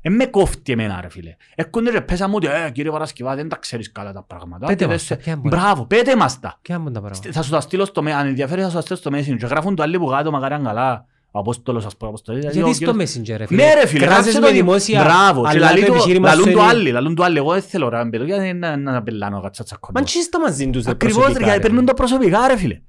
δεν 0.10 0.16
με 0.16 0.26
κόφτει 0.26 0.72
εμένα 0.72 1.00
ρε 1.02 1.10
φίλε. 1.10 1.36
Έρχονται 1.56 1.92
και 1.92 2.02
πέσαμε 2.02 2.36
ότι 2.36 2.48
«Ε, 2.48 2.70
κύριε 2.72 2.92
Παρασκευά 2.92 3.36
δεν 3.36 3.50
τα 3.50 3.56
ξέρεις 3.56 3.92
καλά 3.92 4.14
τα 4.14 4.24
πράγματα. 4.24 4.66
Πέτε 4.68 4.84
Και 4.86 4.92
μας 4.92 4.96
δεν 4.96 5.06
σε- 5.06 5.16
τα, 5.16 5.22
ποια 5.22 5.36
μπορεί. 5.36 5.48
Μπράβο, 5.56 5.86
πέτε 5.86 6.16
μας 6.16 6.40
τα. 6.40 6.60
Ποια 6.62 6.76
είναι 6.76 6.92
τα 6.92 7.02
πράγματα. 7.02 7.32
Θα 7.32 7.42
σου 7.42 7.52
τα 7.52 7.60
στείλω 7.62 7.86
στο, 7.86 8.04
με- 8.04 8.14
αν 8.14 8.28
ενδιαφέρει 8.28 8.62
θα 8.62 8.68
σου 8.70 8.76
τα 8.76 8.82
στείλω 8.82 8.98
στο 8.98 9.12
Messenger. 9.14 9.38
Και 9.38 9.46
γράφουν 9.46 9.76
το 9.76 9.84
άλλοι 9.84 10.00
που 10.00 10.06
κάτω 10.08 10.32
μακάρι 10.32 10.54
αν 10.54 10.64
καλά. 10.64 11.06
Ο 11.32 11.40
Απόστολος 11.40 11.86
ας 11.86 11.98
πούμε. 11.98 12.10
Απόστολος. 12.10 12.42
Γιατί 12.42 12.62
Ο 12.62 12.74
στο 12.74 12.92
κύριος- 12.92 13.16
Messenger 13.16 13.38
ρε 13.38 13.46
φίλε. 13.46 13.64
Ναι 13.64 13.74
ρε 13.74 13.86
φίλε, 13.88 14.06
Κράζεις 14.06 14.22
γράψε 14.24 14.40
με 14.40 14.48
το- 14.48 14.54
δημόσια. 14.54 15.04
Μπράβο, 15.04 15.42
και 15.42 15.48
αλλά 15.50 15.60
λαλεί 15.60 15.80
το 15.82 15.86
το- 15.88 15.94
επιχείρημα 15.94 16.30
σου 16.30 16.36
λαλούν 16.38 16.54
το 16.54 16.60
είναι- 16.60 16.70
άλλοι, 16.70 16.92
λαλούν 16.92 17.16
το 17.16 17.24
άλλοι. 17.24 17.38
Εγώ 17.38 17.52
δεν 17.52 17.62
θέλω 17.62 17.90
ρε 17.90 18.06
μπελό, 18.06 18.24
γιατί 18.24 18.54
να 18.54 18.78
να 18.78 19.04
πελάνω 19.04 19.42
κάτσα 19.42 19.62
Μα 19.62 19.66
τσακώνω. 19.66 20.06
τι 20.06 20.18
είστε 20.20 20.40
μαζί 20.40 20.70
τους 20.70 20.84
ρε 20.86 20.92
Ακριβώς 20.92 21.16
ρε, 21.18 21.22
προσωπικά, 21.22 21.46
γιατί 21.46 21.62
ρε. 21.62 21.68
παίρνουν 21.68 21.86
το 21.86 21.94
προσωπικά 21.94 22.48
ρε 22.48 22.58
φίλε. 22.58 22.82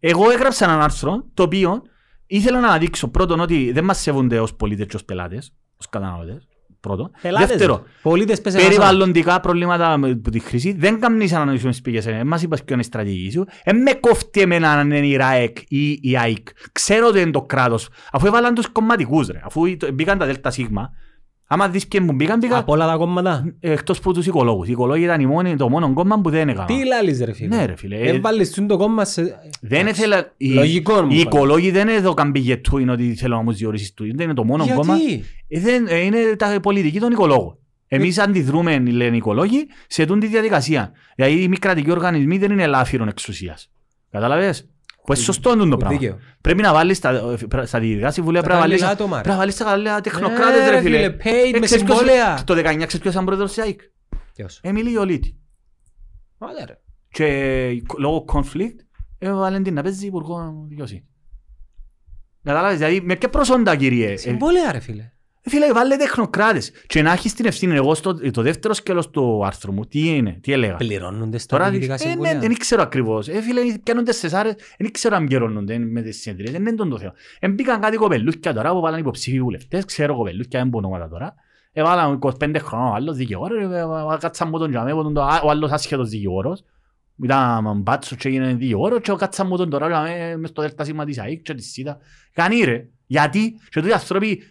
Εγώ 0.00 0.30
έγραψα 0.30 0.64
έναν 0.64 0.80
άρθρο, 0.80 1.24
το 1.34 1.42
οποίο 1.42 1.82
ήθελα 2.26 2.60
να 2.60 2.78
δείξω 2.78 3.08
πρώτον 3.08 3.40
ότι 3.40 3.72
δεν 3.72 3.84
μας 3.84 3.98
σέβονται 3.98 4.40
ως 4.40 4.54
πολίτες 4.54 4.86
και 4.86 4.96
ως 4.96 5.04
πελάτες, 5.04 5.52
ως 5.76 5.88
καταναλωτές. 5.88 6.46
Πρώτον. 6.82 7.10
Πελάτες, 7.22 7.48
Δεύτερο, 7.48 7.74
ρε. 7.84 7.90
Πολίτες 8.02 8.40
πες 8.40 8.54
ένα 8.54 8.62
περιβαλλοντικά 8.64 9.40
προβλήματα 9.40 9.96
με- 9.96 10.14
που 10.14 10.30
τη 10.30 10.38
χρήση 10.38 10.72
δεν 10.78 11.00
κάνεις 11.00 11.32
ανανεώσιμες 11.32 11.80
πηγές 11.80 12.04
ενέργειας. 12.04 12.28
Μας 12.28 12.42
είπες 12.42 12.62
ποιο 12.64 12.74
είναι 12.74 12.82
η 12.82 12.86
στρατηγική 12.86 13.30
σου. 13.30 13.44
Δεν 13.64 13.82
με 13.82 13.92
κόφτει 13.92 14.40
εμένα 14.40 14.70
αν 14.72 14.90
είναι 14.90 15.06
η 15.06 15.16
ΡΑΕΚ 15.16 15.56
ή 15.68 15.98
η 16.02 16.16
ΑΕΚ. 16.18 16.46
Ξέρω 16.72 17.06
ότι 17.06 17.20
είναι 17.20 17.30
το 17.30 17.42
κράτος. 17.42 17.88
Αφού 18.12 18.26
έβαλαν 18.26 18.54
τους 18.54 18.66
κομματικούς 18.68 19.26
ρε. 19.28 19.40
Αφού 19.44 19.76
το- 19.76 19.92
μπήκαν 19.92 20.18
τα 20.18 20.26
ΔΣ. 20.26 20.58
Άμα 21.46 21.68
δεις 21.68 21.88
ποιοι 21.88 22.00
μου 22.04 22.12
μπήκαν, 22.12 22.38
μπήκαν 22.38 22.58
Από 22.58 22.72
όλα 22.72 22.86
τα 22.86 22.96
κόμματα; 22.96 23.54
εκτός 23.60 23.98
από 23.98 24.12
τους 24.12 24.26
οικολόγους. 24.26 24.68
Οι 24.68 24.70
οικολόγοι 24.70 25.04
ήταν 25.04 25.20
οι 25.20 25.26
μόνοι, 25.26 25.56
το 25.56 25.68
μόνο 25.68 25.92
κόμμα 25.92 26.20
που 26.20 26.30
δεν 26.30 26.48
έκαναν. 26.48 26.66
Τι 26.66 26.86
λάλης 26.86 27.24
ρε 27.24 27.32
φίλε; 27.32 27.56
Ναι 27.56 27.64
ρε 27.64 27.76
φίλε. 27.76 27.96
Ε, 27.96 28.08
Έβαλες 28.08 28.50
τούν 28.50 28.66
το 28.66 28.76
κόμμα 28.76 29.04
σε... 29.04 29.38
Δεν 29.60 29.86
ήθελα... 29.86 30.32
οι- 30.36 30.48
Λογικό 30.52 30.92
μου 30.92 30.98
Οι 31.10 31.14
φαίνεται. 31.14 31.36
οικολόγοι 31.36 31.70
δεν 31.70 31.88
είναι 31.88 31.96
εδώ 31.96 32.14
καμπηγετού, 32.14 32.78
είναι 32.78 32.92
ότι 32.92 33.14
θέλω 33.14 33.36
να 33.36 33.42
μου 33.42 33.52
διορίσεις 33.52 33.94
του. 33.94 34.04
Δεν 34.04 34.24
είναι 34.24 34.34
το 34.34 34.44
μόνο 34.44 34.66
κόμμα. 34.74 34.96
Γιατί. 34.96 35.24
Ε, 35.48 35.60
δεν- 35.60 35.86
ε, 35.88 35.96
είναι 35.98 36.18
τα 36.36 36.58
πολιτική 36.62 36.98
των 37.00 37.12
οικολόγων. 37.12 37.56
Εμείς 37.88 38.18
αντιδρούμε, 38.18 38.78
λένε 38.78 39.14
οι 39.14 39.16
οικολόγοι, 39.16 39.66
σε 39.86 40.06
τούν 40.06 40.20
τη 40.20 40.26
διαδικασία. 40.26 40.92
Δηλαδή 41.16 41.42
οι 41.42 41.48
μη 41.48 41.56
κρατικοί 41.56 41.90
οργανισμοί 41.90 42.38
δεν 42.38 42.50
είναι 42.50 42.62
ελάφυρον 42.62 43.08
εξουσίας. 43.08 43.70
Κατάλαβες; 44.10 44.68
Που 45.04 45.12
είναι 45.12 45.22
σωστό 45.22 45.52
είναι 45.52 45.68
το 45.68 45.76
πράγμα. 45.76 45.98
Δίκαιο. 45.98 46.18
Πρέπει 46.40 46.62
να 46.62 46.72
βάλεις 46.72 46.96
στα, 46.96 47.36
στα 47.64 47.78
διοικητικά 47.80 48.10
συμβούλια, 48.10 48.40
πρέπει 48.42 48.54
να 48.54 48.60
βάλεις, 48.60 48.80
κατάλληλα 48.80 49.02
άτομα, 49.04 49.16
ρε. 49.16 49.22
πρέπει 49.22 49.34
να 49.34 49.40
βάλεις 49.40 49.56
τα 49.56 49.64
καλά 49.64 50.00
τεχνοκράτες 50.00 50.60
Ναι, 50.60 50.70
ρε 50.70 50.76
ρε, 50.76 50.80
φίλε. 50.80 50.96
φίλε, 50.98 51.16
paid 51.22 51.54
Ε, 51.54 51.58
με 51.58 51.64
ξέρεις 51.66 51.84
ποιος- 51.84 51.98
συμβόλαια. 51.98 52.44
Το 52.44 52.54
19 52.54 52.60
ξέρεις 52.76 52.98
ποιος 52.98 53.12
ήταν 53.12 53.24
πρόεδρος 53.24 53.52
της 53.52 53.62
ΑΕΚ; 53.64 53.80
Ποιος; 54.34 54.60
Εμίλη 54.62 54.92
Ιολίτη. 54.92 55.36
Άντε, 56.38 56.64
ρε. 56.64 56.78
Και 57.08 57.82
λόγω 57.98 58.24
conflict 58.32 58.76
έβαλε 59.18 59.60
την 59.60 59.74
να 59.74 59.82
παίζει 59.82 60.06
υπουργό 60.06 60.64
δικαιοσύνης. 60.68 61.04
Κατάλαβες, 62.42 62.78
δηλαδή 62.78 63.00
με 63.00 63.16
ποια 63.16 63.28
προσόντα 63.28 63.76
κύριε. 63.76 64.12
Ε, 64.12 64.16
Συμβόλαια 64.16 64.72
ρε 64.72 64.78
φίλε. 64.80 65.10
Φίλε, 65.44 65.72
βάλε 65.72 65.96
τεχνοκράτες. 65.96 66.72
Και 66.86 67.02
να 67.02 67.12
έχεις 67.12 67.34
την 67.34 67.46
ευθύνη. 67.46 67.74
Εγώ 67.74 67.94
στο 67.94 68.30
το 68.30 68.42
δεύτερο 68.42 68.74
σκέλος 68.74 69.10
του 69.10 69.44
άρθρου 69.46 69.72
μου, 69.72 69.84
τι 69.86 70.08
είναι, 70.08 70.38
τι 70.42 70.52
έλεγα; 70.52 70.76
Πληρώνονται 70.76 71.38
στα 71.38 71.56
Τώρα 71.56 71.70
διοικητικά 71.70 71.94
δεις, 71.96 72.04
ε, 72.04 72.06
ναι, 72.08 72.12
συμβούλια. 72.14 72.38
δεν 72.38 72.56
ξέρω 72.58 72.82
ακριβώς. 72.82 73.28
Ε, 73.28 73.40
φίλε, 73.42 73.60
πιάνονται 73.82 74.12
σε 74.12 74.28
σάρες, 74.28 74.54
δεν 74.78 74.90
ξέρω 74.92 75.16
αν 75.16 75.26
πληρώνονται 75.26 75.78
με 75.78 76.02
τις 76.02 76.20
συνεδρίες, 76.20 76.50
δεν 76.52 76.60
είναι 76.60 76.74
τον 76.74 76.90
το 76.90 76.98
θέμα. 76.98 77.12
Εμπήκαν 77.38 77.80
κάτι 77.80 77.96
κοπελούκια 77.96 78.52
τώρα 78.54 78.70
που 78.72 78.80
βάλαν 78.80 79.00
υποψήφοι 79.00 79.40
βουλευτές, 79.42 79.84
ξέρω 79.84 80.16
κοπελούκια, 80.16 80.58
δεν 80.60 80.68
μπορώ 80.68 80.86
ονόματα 80.86 81.08
τώρα. 81.10 81.34
Έβαλαν 81.72 82.18
25 82.40 82.58
χρόνων 82.58 82.88
ο 82.88 82.94
άλλος 82.94 83.16
δικηγόρος, 83.16 83.58
ε, 83.72 83.76
ε, 84.14 84.16
κάτσαν 84.20 84.48
μου 84.48 84.58
τον 84.58 84.70
τζαμέ, 84.70 84.92
που 84.94 85.02
τον 85.02 85.14
το- 85.14 85.20
ο 85.44 85.50
άλλος 85.50 85.70
άσχετος 85.70 86.08
δικηγόρος. 86.08 86.64
Ήταν 87.22 87.80
μπάτσος 87.80 88.16
και 88.18 88.28
έγινε 88.28 88.52
δικηγόρος 88.54 89.00
και 89.00 89.12
κάτσαν 89.18 89.46
μου 89.46 89.56
τον 89.56 89.70
τώρα 89.70 89.86
τζαμέ, 89.88 90.36
μες 90.36 90.50
στο 90.50 90.62
δέλτα 90.62 90.84
σήμα 90.84 91.04
της 91.04 91.18
ΑΕΚ 91.18 91.42
και 91.42 91.54
της 91.54 91.70
ΣΥΤΑ. 91.72 91.98
Κάνει 92.32 92.60
ρε, 92.60 92.86
γιατί; 93.06 93.54
Και 93.70 93.80
τούτοι 93.80 93.92
άνθρωποι 93.92 94.42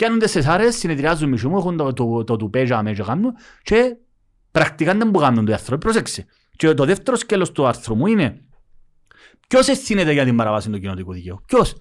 πιάνονται 0.00 0.26
σε 0.26 0.42
σάρες, 0.42 0.76
συνεδριάζουν 0.76 1.28
μισού 1.28 1.48
μου, 1.48 1.58
έχουν 1.58 1.76
το- 1.76 1.92
το- 1.92 2.24
το 2.24 2.36
τουπέ 2.36 2.64
τζαμέ 2.64 2.92
και 2.92 3.02
κάνουν 3.02 3.32
και 3.62 3.96
πρακτικά 4.50 4.94
δεν 4.94 5.08
μπορούν 5.10 5.20
να 5.20 5.28
κάνουν 5.28 5.44
το 5.44 5.52
άνθρωποι, 5.52 5.84
πρόσεξε. 5.84 6.26
Και 6.56 6.74
το 6.74 6.84
δεύτερο 6.84 7.16
σκέλος 7.16 7.52
του 7.52 7.66
άρθρου 7.66 7.94
μου 7.94 8.06
είναι 8.06 8.40
ποιος 9.48 9.68
ευθύνεται 9.68 10.12
για 10.12 10.24
την 10.24 10.36
παραβάση 10.36 10.70
του 10.70 10.78
κοινωτικού 10.80 11.12
δικαίου. 11.12 11.42
Ποιος. 11.46 11.74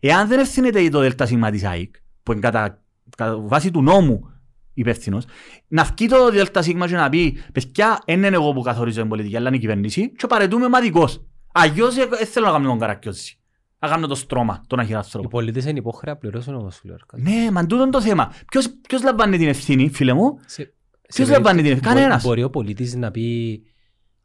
Εάν 0.00 0.28
δεν 0.28 0.38
ευθύνεται 0.38 0.88
το 0.88 1.00
ΔΣ 1.00 1.14
της 1.50 1.64
ΑΕΚ, 1.64 1.94
που 2.22 2.32
είναι 2.32 2.40
κατά, 2.40 2.82
κατά 3.16 3.38
βάση 3.38 3.70
του 3.70 3.82
νόμου 3.82 4.30
υπεύθυνος, 4.74 5.24
να 5.68 5.84
βγει 5.84 6.08
το 6.08 6.30
ΔΣ 6.30 6.50
και 6.66 6.74
να 6.74 7.08
πει 7.08 7.38
«Παιδιά, 7.52 8.02
δεν 8.06 8.16
είναι 8.16 8.36
εγώ 8.36 8.52
που 8.52 8.62
καθορίζω 8.62 9.00
την 9.00 9.08
πολιτική, 9.08 9.36
αλλά 9.36 9.48
είναι 9.48 9.56
η 9.56 9.60
κυβέρνηση» 9.60 10.12
και 10.12 10.26
παρετούμε 10.26 10.68
μαδικός. 10.68 11.24
Αγιώς 11.52 11.96
ε, 11.96 12.06
δεν 12.06 12.26
θέλω 12.26 12.46
να 12.46 12.52
κάνω 12.52 12.68
τον 12.68 12.78
καρακιόζη. 12.78 13.38
Να 13.84 13.90
κάνω 13.90 14.06
το 14.06 14.14
στρώμα, 14.14 14.62
τον 14.66 14.78
Οι 14.78 14.82
αχυράνθρωπο. 14.82 15.28
πολίτες 15.28 15.64
είναι 15.64 15.78
υπόχρεα 15.78 16.12
να 16.12 16.18
πληρώσουν 16.18 16.54
όμως 16.54 16.76
φίλε 16.78 16.92
Αρκάδη. 16.92 17.22
Ναι, 17.22 17.50
μα 17.50 17.66
τούτο 17.66 17.82
είναι 17.82 17.90
το 17.90 18.00
θέμα. 18.02 18.32
Ποιος, 18.50 18.68
ποιος 18.88 19.02
λαμβάνει 19.02 19.38
την 19.38 19.48
ευθύνη, 19.48 19.88
φίλε 19.90 20.12
μου; 20.12 20.38
Σε- 20.46 20.72
Ποιος 21.14 21.26
σε 21.26 21.32
λαμβάνει 21.32 21.56
την 21.56 21.64
περίπτωση- 21.66 21.86
ευθύνη, 21.88 22.00
κανένας. 22.04 22.22
Μπορεί 22.24 22.42
ο 22.42 22.50
πολίτης 22.50 22.94
να 22.94 23.10
πει 23.10 23.62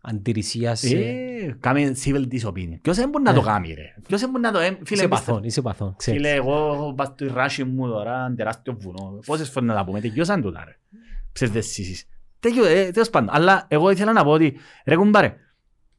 αντιρρησία 0.02 0.76
σε... 0.76 0.98
Ε, 0.98 1.56
κάμε 1.60 1.96
civil 2.06 2.24
disobedience. 2.32 2.80
Ποιος 2.82 2.96
δεν 2.98 3.10
μπορεί 3.10 3.24
να 3.24 3.34
το 3.34 3.40
Ναι. 3.42 3.46
κάνει 3.48 3.68
ρε; 3.74 3.94
Ποιος 4.08 4.20
δεν 4.22 4.30
μπορεί 4.30 4.44
να 4.44 4.52
το... 4.52 4.60
ε, 4.60 4.78
Φίλε, 4.84 5.00
Είσαι 5.00 5.08
πας- 5.08 5.24
παθόν, 5.24 5.44
είσαι 5.44 5.62
παθόν, 5.62 5.96
ξέρεις. 5.98 6.20
Φίλε, 6.22 6.34
εγώ 6.34 6.94
πάω 6.98 7.06
στο 7.08 7.34
ράσι 7.34 7.64
μου 7.64 7.88
τώρα, 7.88 8.26
ένα 8.26 8.36
τεράστιο 8.36 8.78
βουνό. 8.80 9.20
Πόσες 9.26 9.50
φορές 9.50 9.70
να 9.70 9.76
τα 9.76 9.86
πούμε, 9.86 10.02
τελειώσαν 10.02 10.42
τούτα 10.42 10.64
ρε. 10.66 10.78
Ψευδεσίσεις. 11.32 12.06
Τέλειο, 12.40 12.66
ε, 12.66 12.92
τέλος 12.92 13.10
πάντων. 13.10 13.30
Αλλά 13.36 13.66
εγώ 13.68 13.90
ήθελα 13.92 14.12
να 14.14 14.24
πω 14.24 14.32
ότι, 14.32 14.58
ρε 14.86 14.96
κουμπάρε, 14.96 15.36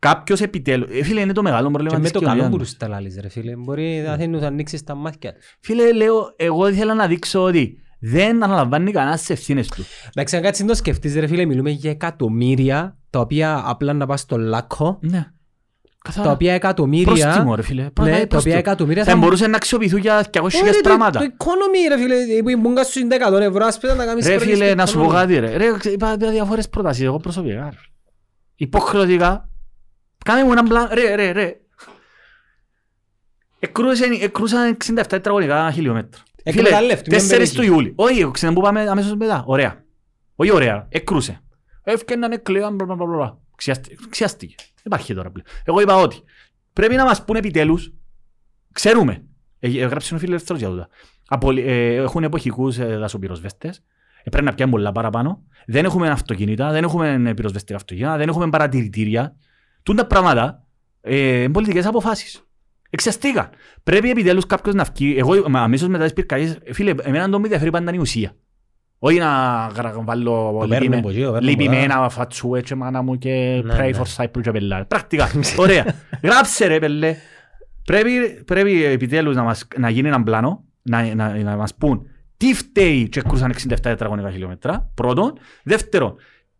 κάποιος 0.00 0.40
επιτέλους, 0.40 0.88
ε, 0.98 1.02
φίλε, 1.02 1.20
είναι 1.20 1.32
το 1.32 1.42
μεγάλο 1.42 1.68
πρόβλημα 1.68 1.90
Και 1.90 1.96
με 1.96 2.02
της 2.02 2.12
το 2.12 2.18
καλό 2.18 2.30
κοινωνίας 2.32 2.50
μπορείς 2.56 2.72
μας. 2.72 2.76
να 2.80 2.86
τα 2.88 2.94
λάλεις 2.94 3.18
ρε 3.20 3.28
φίλε. 3.28 3.56
Μπορεί 3.56 4.02
να 4.06 4.16
θέλει 4.16 4.28
να 4.40 4.46
ανοίξεις 4.46 4.84
τα 4.84 4.94
μάτια 4.94 5.34
τους. 5.34 5.56
Φίλε, 5.60 5.92
λέω, 5.92 6.32
εγώ 6.36 6.68
ήθελα 6.68 6.94
να 6.94 7.06
δείξω 7.06 7.42
ότι 7.42 7.78
δεν 8.00 8.42
αναλαμβάνει 8.42 8.92
κανένας 8.92 9.20
τις 9.20 9.30
ευθύνες 9.30 9.68
του. 9.68 9.84
Εντάξει, 10.08 10.36
αν 10.36 10.42
κάτσεις 10.42 10.62
να 10.64 10.70
το 10.70 10.74
σκεφτείς 10.76 11.14
ρε 11.14 11.26
φίλε, 11.26 11.44
μιλούμε 11.44 11.70
για 11.70 11.90
εκατομμύρια 11.90 12.96
τα 13.10 13.20
οποία 13.20 13.62
απλά 13.66 13.92
να 13.92 14.06
πας 14.06 14.20
στο 14.20 14.36
λάκκο, 14.38 14.98
Ναι. 15.02 15.26
Καθαρά. 16.04 16.26
τα 16.26 16.32
οποία 16.32 16.52
εκατομμύρια... 16.54 17.04
Πρόστιμο, 17.26 17.54
ρε 17.54 17.62
φίλε. 17.62 17.82
Πρώτα 17.90 18.10
Ναι, 18.10 18.16
είναι 18.16 18.18
τα 18.18 18.22
οποία 18.24 18.28
πρόστιμο. 18.28 18.56
εκατομμύρια 18.58 19.04
Θα 19.04 19.16
μπορούσαν 19.16 19.50
να 19.50 19.56
αξιοποιηθούν 19.56 19.98
για 20.00 20.24
200.000 20.32 20.40
Όχι, 20.42 20.64
ρε, 20.64 20.70
το- 20.70 20.80
πράγματα. 20.82 21.18
Το 21.20 21.26
economy 21.38 21.94
ρε 21.96 22.02
φίλε, 22.02 22.42
που 22.42 22.48
ήμουν 22.48 22.74
κάτω 22.74 22.88
στους 22.88 23.02
100 23.02 23.40
ευρώ, 23.40 23.64
ας 23.66 23.78
πέρα 23.78 23.94
να 23.94 24.04
κάνεις 24.04 24.26
Ρε 24.26 24.36
project 24.36 24.40
φίλε, 24.40 24.66
στο 24.66 24.74
να 24.74 24.86
σου 24.86 24.98
πω 24.98 25.06
economy. 25.06 25.12
κάτι 25.12 25.38
ρε. 25.38 25.56
Ρε, 25.56 25.64
είπα 25.66 26.12
είπα 26.12 26.16
διάφορες 26.30 26.68
προτάσεις, 26.68 27.04
εγώ 27.04 27.16
προσωπικά. 27.16 27.54
ρε. 27.70 27.76
Υποχρεωτικά. 28.54 29.48
Κάνε 30.24 30.44
μου 30.44 30.52
έναν 30.52 30.64
πλάνο. 30.64 30.88
Ρε, 30.94 31.14
ρε, 31.14 31.30
ρε. 31.30 31.54
Εκρούσαν 33.58 34.12
εκρούσαν 34.20 34.76
67 34.84 35.02
τετραγωνικά 35.08 35.70
χιλιόμετρα. 35.72 36.22
Φίλε, 36.44 36.58
Εκμεταλλεύτηκε, 36.68 37.16
μια 37.16 37.24
4 37.24 37.28
του 37.28 37.36
περιοχή. 37.54 37.64
Ιούλη. 37.66 37.92
Όχι, 37.96 38.20
εγώ 38.20 38.30
ξέρω 38.30 38.52
που 38.52 38.60
πάμε 38.60 38.80
αμέσως 38.88 39.14
μετά. 39.14 39.42
Ωραία. 39.46 39.84
Όχι 40.36 40.52
ωραία. 40.52 40.86
Εκρούσε. 40.90 41.40
Έφκαιναν 41.82 42.32
εκλέαν, 42.32 42.74
μπλα, 42.74 42.84
μπλα, 42.86 42.94
μπλα, 42.94 43.16
μπλα. 43.16 43.38
Ξιάστη- 43.56 44.08
Ξιάστηκε. 44.08 44.54
Δεν 44.58 44.82
υπάρχει 44.84 45.14
τώρα 45.14 45.30
πλέον. 45.30 45.46
Εγώ 45.64 45.80
είπα 45.80 45.96
ότι 45.96 46.16
πρέπει 46.72 46.94
να 46.94 47.04
μας 47.04 47.24
πούν 47.24 47.36
επιτέλους, 47.36 47.92
ξέρουμε, 48.72 49.24
Ε, 49.62 49.66
έγραψε 49.80 50.14
ο 50.14 50.18
φίλος 50.18 50.22
ελεύθερος 50.30 50.60
για 50.60 50.70
τούτα. 50.70 50.88
Απολυ- 51.28 51.66
ε, 51.66 51.94
Έχουν 51.94 52.24
εποχικούς 52.24 52.78
ε, 52.78 52.96
δασοπυροσβέστες, 52.96 53.82
Ε, 54.24 54.30
πρέπει 54.30 54.44
να 54.44 54.54
πιάνουν 54.54 54.74
πολλά 54.74 54.92
παραπάνω. 54.92 55.42
Δεν 55.66 55.84
έχουμε 55.84 56.08
αυτοκίνητα, 56.08 56.70
δεν 56.70 56.84
έχουμε 56.84 57.22
ε, 57.26 57.34
πυροσβεστικά 57.34 57.76
αυτοκίνητα, 57.76 58.16
δεν 58.16 58.28
έχουμε 58.28 58.48
παρατηρητήρια. 58.50 59.34
Τούν 59.82 59.96
τα 59.96 60.06
πράγματα 60.06 60.64
ε, 61.00 61.42
είναι 61.42 61.52
πολιτικές 61.52 61.86
αποφάσεις. 61.86 62.44
Εξαστήκαν. 62.90 63.48
Πρέπει 63.82 64.10
επιτέλους 64.10 64.46
κάποιος 64.46 64.74
να 64.74 64.84
βγει. 64.94 65.14
Εγώ 65.18 65.48
μα, 65.48 65.60
αμέσως 65.60 65.88
μετά 65.88 66.04
τις 66.04 66.12
πυρκαγιές, 66.12 66.58
ε, 66.64 66.72
φίλε, 66.72 66.94
εμένα 67.02 67.24
το 67.28 67.38
με 67.38 67.44
ενδιαφέρει 67.44 67.70
πάντα 67.70 67.92
η 67.94 67.98
ουσία. 67.98 68.32
Όχι 68.98 69.18
να 69.18 69.26
γρα- 69.74 70.00
βάλω 70.04 70.56
Το 70.60 70.66
παίρνουμε 70.68 70.78
λυπημέ- 70.78 70.98
από 70.98 71.08
εκεί, 71.08 71.20
το 71.22 71.30
παίρνουμε 71.32 71.52
από 71.52 71.62
λυπημένα 71.62 72.08
φατσού 72.08 72.54
έτσι 72.54 72.74
μάνα 72.74 73.02
μου 73.02 73.18
και 73.18 73.62
Ναι, 73.64 73.74
pray 73.74 73.90
ναι. 73.92 73.98
for 74.02 74.24
Cyprus 74.24 74.40
και 74.42 74.50
πελάρε. 74.50 74.84
Πρακτικά. 74.84 75.30
Ωραία. 75.56 75.94
Γράψε 76.22 76.66
ρε 76.66 76.78
πελέ. 76.78 77.16
Πρέπει, 77.84 78.42
πρέπει 78.46 78.84
επιτέλους 78.84 79.36
να, 79.36 79.42
μας, 79.42 79.66
να 79.78 79.90
γίνει 79.90 80.08
ένα 80.08 80.22
πλάνο, 80.22 80.64
να, 80.82 81.14
να, 81.14 81.36
να 81.42 81.56
μας 81.56 81.74
πούν 81.74 82.02
τι 82.36 82.54
φταίει 82.54 83.08
και 83.08 83.20
κρούσαν 83.20 83.52
67 83.52 83.74
τετραγωνικά 83.80 84.30
χιλιόμετρα, 84.30 84.90
πρώτον. 84.94 85.32
Δεύτερον, 85.62 86.14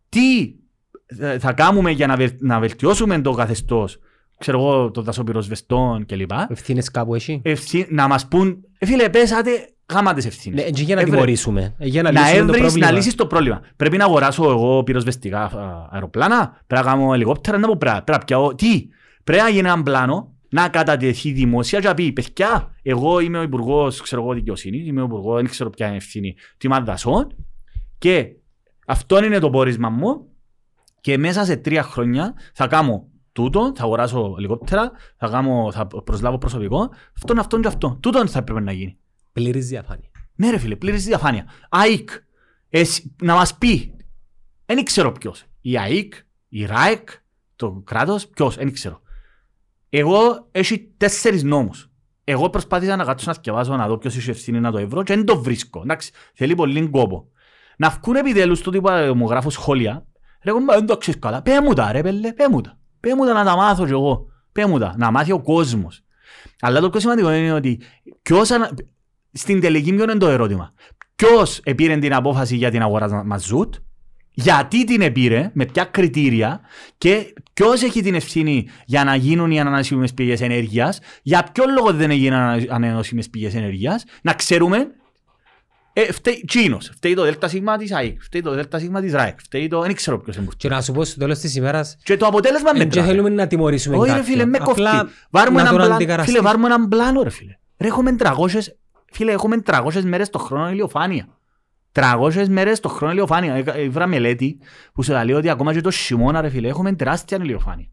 τι 0.09 0.39
ε, 0.41 0.45
θα 1.39 1.53
κάνουμε 1.53 1.91
για 1.91 2.07
να, 2.07 2.15
βελ, 2.15 2.29
να 2.39 2.59
βελτιώσουμε 2.59 3.21
το 3.21 3.31
καθεστώς 3.31 3.99
ξέρω 4.37 4.57
εγώ, 4.59 4.91
των 4.91 5.03
δασοπυροσβεστών 5.03 6.05
κλπ. 6.05 6.31
Ευθύνες 6.49 6.91
κάπου 6.91 7.15
έχει. 7.15 7.41
Ευθύ, 7.43 7.87
να 7.89 8.07
μας 8.07 8.27
πούν, 8.27 8.57
ε, 8.77 8.85
φίλε, 8.85 9.09
πέσατε 9.09 9.51
γάμα 9.93 10.13
τις 10.13 10.25
ευθύνες. 10.25 10.63
Ναι, 10.63 10.69
και 10.69 10.81
για 10.83 10.95
να 10.95 11.01
Έβρε. 11.01 11.13
τιμωρήσουμε. 11.13 11.75
ε, 11.77 11.87
Για 11.87 12.01
να 12.01 12.11
να 12.11 12.19
λύσουμε 12.21 12.37
το 12.39 12.43
έβρεις, 12.45 12.61
πρόβλημα. 12.61 12.85
να 12.89 12.91
λύσεις 12.97 13.15
το 13.15 13.25
πρόβλημα. 13.25 13.61
Πρέπει 13.75 13.97
να 13.97 14.05
αγοράσω 14.05 14.43
εγώ 14.49 14.83
πυροσβεστικά 14.83 15.41
α, 15.43 15.87
αεροπλάνα, 15.91 16.61
πρέπει 16.67 16.85
να 16.85 16.91
κάνω 16.91 17.13
ελικόπτερα, 17.13 17.57
να 17.57 17.67
πω 17.67 17.75
πρέπει, 17.77 17.95
πρέπει 18.03 18.19
να 18.19 18.25
πιάω, 18.25 18.55
τι. 18.55 18.87
Πρέπει 19.23 19.41
να 19.43 19.49
γίνει 19.49 19.67
ένα 19.69 19.83
πλάνο, 19.83 20.33
να 20.49 20.69
κατατεθεί 20.69 21.31
δημόσια 21.31 21.79
και 21.79 21.87
να 21.87 21.93
πει, 21.93 22.11
παιδιά, 22.11 22.75
εγώ 22.81 23.19
είμαι 23.19 23.37
ο 23.37 23.41
υπουργός, 23.41 24.01
ξέρω 24.01 24.21
εγώ, 24.21 24.33
δικαιοσύνης, 24.33 24.87
είμαι 24.87 25.01
ο 25.01 25.05
υπουργός, 25.05 25.41
δεν 25.41 25.49
ξέρω 25.49 25.69
ποια 25.69 25.85
είναι 25.85 25.95
η 25.95 25.97
ευθύνη 25.97 26.35
τιμά 26.57 26.81
δασών 26.81 27.35
και 27.97 28.25
αυτό 28.85 29.23
είναι 29.23 29.39
το 29.39 29.49
πόρισμα 29.49 29.89
μου 29.89 30.25
και 31.01 31.17
μέσα 31.17 31.45
σε 31.45 31.55
τρία 31.55 31.83
χρόνια 31.83 32.33
θα 32.53 32.67
κάνω 32.67 33.07
τούτο, 33.31 33.71
θα 33.75 33.83
αγοράσω 33.83 34.35
ελικόπτερα, 34.37 34.91
θα, 35.17 35.27
κάνω, 35.27 35.71
θα 35.71 35.87
προσλάβω 35.87 36.37
προσωπικό, 36.37 36.89
αυτόν, 37.17 37.39
αυτόν 37.39 37.61
και 37.61 37.67
αυτό. 37.67 37.97
Τούτο 38.01 38.27
θα 38.27 38.43
πρέπει 38.43 38.61
να 38.61 38.71
γίνει. 38.71 38.97
Πλήρης 39.31 39.67
διαφάνεια. 39.67 40.09
Ναι 40.35 40.49
ρε 40.49 40.57
φίλε, 40.57 40.75
πλήρης 40.75 41.05
διαφάνεια. 41.05 41.45
ΑΕΚ, 41.69 42.09
εσύ, 42.69 43.15
να 43.21 43.33
μας 43.33 43.57
πει, 43.57 43.95
δεν 44.65 44.83
ξέρω 44.83 45.11
ποιος. 45.11 45.45
Η 45.61 45.77
ΑΕΚ, 45.77 46.13
η 46.47 46.65
ΡΑΕΚ, 46.65 47.09
το 47.55 47.81
κράτος, 47.85 48.27
ποιος, 48.27 48.55
δεν 48.55 48.73
ξέρω. 48.73 49.01
Εγώ 49.89 50.47
έχει 50.51 50.93
τέσσερις 50.97 51.43
νόμους. 51.43 51.91
Εγώ 52.23 52.49
προσπάθησα 52.49 52.95
να 52.95 53.03
κάτσω 53.03 53.25
να 53.27 53.33
σκευάσω 53.33 53.75
να 53.75 53.87
δω 53.87 53.97
ποιος 53.97 54.17
έχει 54.17 54.29
ευθύνη 54.29 54.59
να 54.59 54.71
το 54.71 54.77
ευρώ 54.77 55.03
και 55.03 55.15
δεν 55.15 55.25
το 55.25 55.41
βρίσκω. 55.41 55.81
Εντάξει, 55.81 56.11
θέλει 56.33 56.55
πολύ 56.55 56.89
κόπο. 56.89 57.27
Να 57.77 57.89
βγουν 57.89 58.15
επιτέλους 58.15 58.61
τούτοι 58.61 58.81
που 58.81 58.89
μου 59.15 59.27
γράφουν 59.27 59.51
σχόλια. 59.51 60.05
Ρε 60.43 60.51
κομπά, 60.51 60.73
δεν 60.73 60.85
το 60.85 60.97
ξέρεις 60.97 61.19
καλά. 61.19 61.41
Πέ 61.41 61.61
μου 61.61 61.73
τα 61.73 61.91
ρε 61.91 62.01
πέλε, 62.01 62.33
πέ 62.33 62.49
μου 62.49 62.61
τα. 62.61 62.77
Πέ 62.99 63.15
μου 63.15 63.25
τα 63.25 63.33
να 63.33 63.43
τα 63.43 63.55
μάθω 63.55 63.85
κι 63.85 63.91
εγώ. 63.91 64.25
Πέ 64.51 64.65
μου 64.65 64.79
τα, 64.79 64.95
να 64.97 65.11
μάθει 65.11 65.31
ο 65.31 65.41
κόσμος. 65.41 66.03
Αλλά 66.59 66.79
το 66.79 66.89
πιο 66.89 66.99
σημαντικό 66.99 67.31
είναι 67.31 67.51
ότι 67.51 67.79
ποιος 68.21 68.51
ανα... 68.51 68.71
στην 69.31 69.61
τελική 69.61 69.93
ποιο 69.93 70.03
είναι 70.03 70.17
το 70.17 70.27
ερώτημα. 70.27 70.73
Ποιος 71.15 71.59
επήρε 71.63 71.97
την 71.97 72.13
απόφαση 72.13 72.55
για 72.55 72.71
την 72.71 72.81
αγορά 72.81 73.23
μαζούτ, 73.25 73.75
γιατί 74.33 74.83
την 74.83 75.01
επήρε, 75.01 75.51
με 75.53 75.65
ποια 75.65 75.83
κριτήρια 75.83 76.61
και 76.97 77.33
ποιο 77.53 77.71
έχει 77.71 78.01
την 78.01 78.15
ευθύνη 78.15 78.67
για 78.85 79.03
να 79.03 79.15
γίνουν 79.15 79.51
οι 79.51 79.59
ανανεώσιμε 79.59 80.07
πηγέ 80.15 80.35
ενέργεια, 80.39 80.93
για 81.21 81.49
ποιο 81.51 81.63
λόγο 81.77 81.93
δεν 81.93 82.11
έγιναν 82.11 82.59
οι 82.59 82.67
ανανεώσιμε 82.69 83.23
πηγέ 83.31 83.49
ενέργεια, 83.53 84.01
να 84.21 84.33
ξέρουμε. 84.33 84.87
Ε, 85.93 86.11
φταίει 86.11 86.43
Τσίνος, 86.47 86.91
φταίει 86.95 87.13
το 87.13 87.23
ΔΣ 87.23 87.37
της 87.77 87.91
ΑΕΚ, 87.93 88.21
φταίει 88.21 88.41
το 88.41 88.51
ΔΣ 88.55 88.67
της 89.01 89.11
ΡΑΕΚ, 89.13 89.39
φταίει 89.39 89.67
το... 89.67 89.81
Δεν 89.81 89.95
ξέρω 89.95 90.19
ποιος 90.19 90.35
είναι. 90.35 90.47
Και 90.57 90.69
να 90.69 90.81
σου 90.81 90.91
πω 90.91 91.03
στο 91.03 91.19
τέλος 91.19 91.39
της 91.39 91.55
ημέρας, 91.55 91.97
Και 92.03 92.17
το 92.17 92.25
αποτέλεσμα 92.25 92.71
δεν 92.71 92.81
μετρά. 92.81 93.03
θέλουμε 93.03 93.29
να 93.29 93.47
τιμωρήσουμε 93.47 93.95
Όχι 93.97 94.05
ρε 94.05 94.17
κάποιον. 94.17 94.25
φίλε, 94.31 94.45
με 94.45 94.57
κοφτεί. 94.57 94.81
Απλά 94.81 95.09
Βάρουμε 95.29 95.55
να 95.55 95.61
έναν 95.61 95.71
τον 95.71 95.79
πλάνο, 95.81 95.95
αντικαταστήσει. 95.95 96.37
φίλε, 96.37 96.47
βάρουμε 96.47 96.65
έναν 96.67 96.87
πλάνο 96.87 97.21
ρε 97.23 97.29
φίλε. 97.29 97.57
Ρε 97.77 97.87
έχουμε 97.87 98.15
300, 98.19 98.33
φίλε, 99.11 99.31
έχουμε 99.31 99.61
300 99.65 100.01
μέρες 100.03 100.29
το 100.29 100.39
χρόνο 100.39 100.69
ηλιοφάνεια. 100.69 101.27
300 101.91 102.45
μέρες 102.47 102.79
το 102.79 102.89
χρόνο 102.89 103.11
ηλιοφάνεια. 103.13 103.53
Έκα- 103.53 103.77
Ήβρα 103.79 104.07
μελέτη 104.07 104.57
που 104.93 105.03
σου 105.03 105.11
λέει 105.11 105.31
ότι 105.31 105.49
ακόμα 105.49 105.73
και 105.73 105.81
το 105.81 105.91
χειμώνα 105.91 106.41
ρε 106.41 106.49
φίλε 106.49 106.67
έχουμε 106.67 106.93
τεράστια 106.93 107.37
ηλιοφάνεια. 107.41 107.87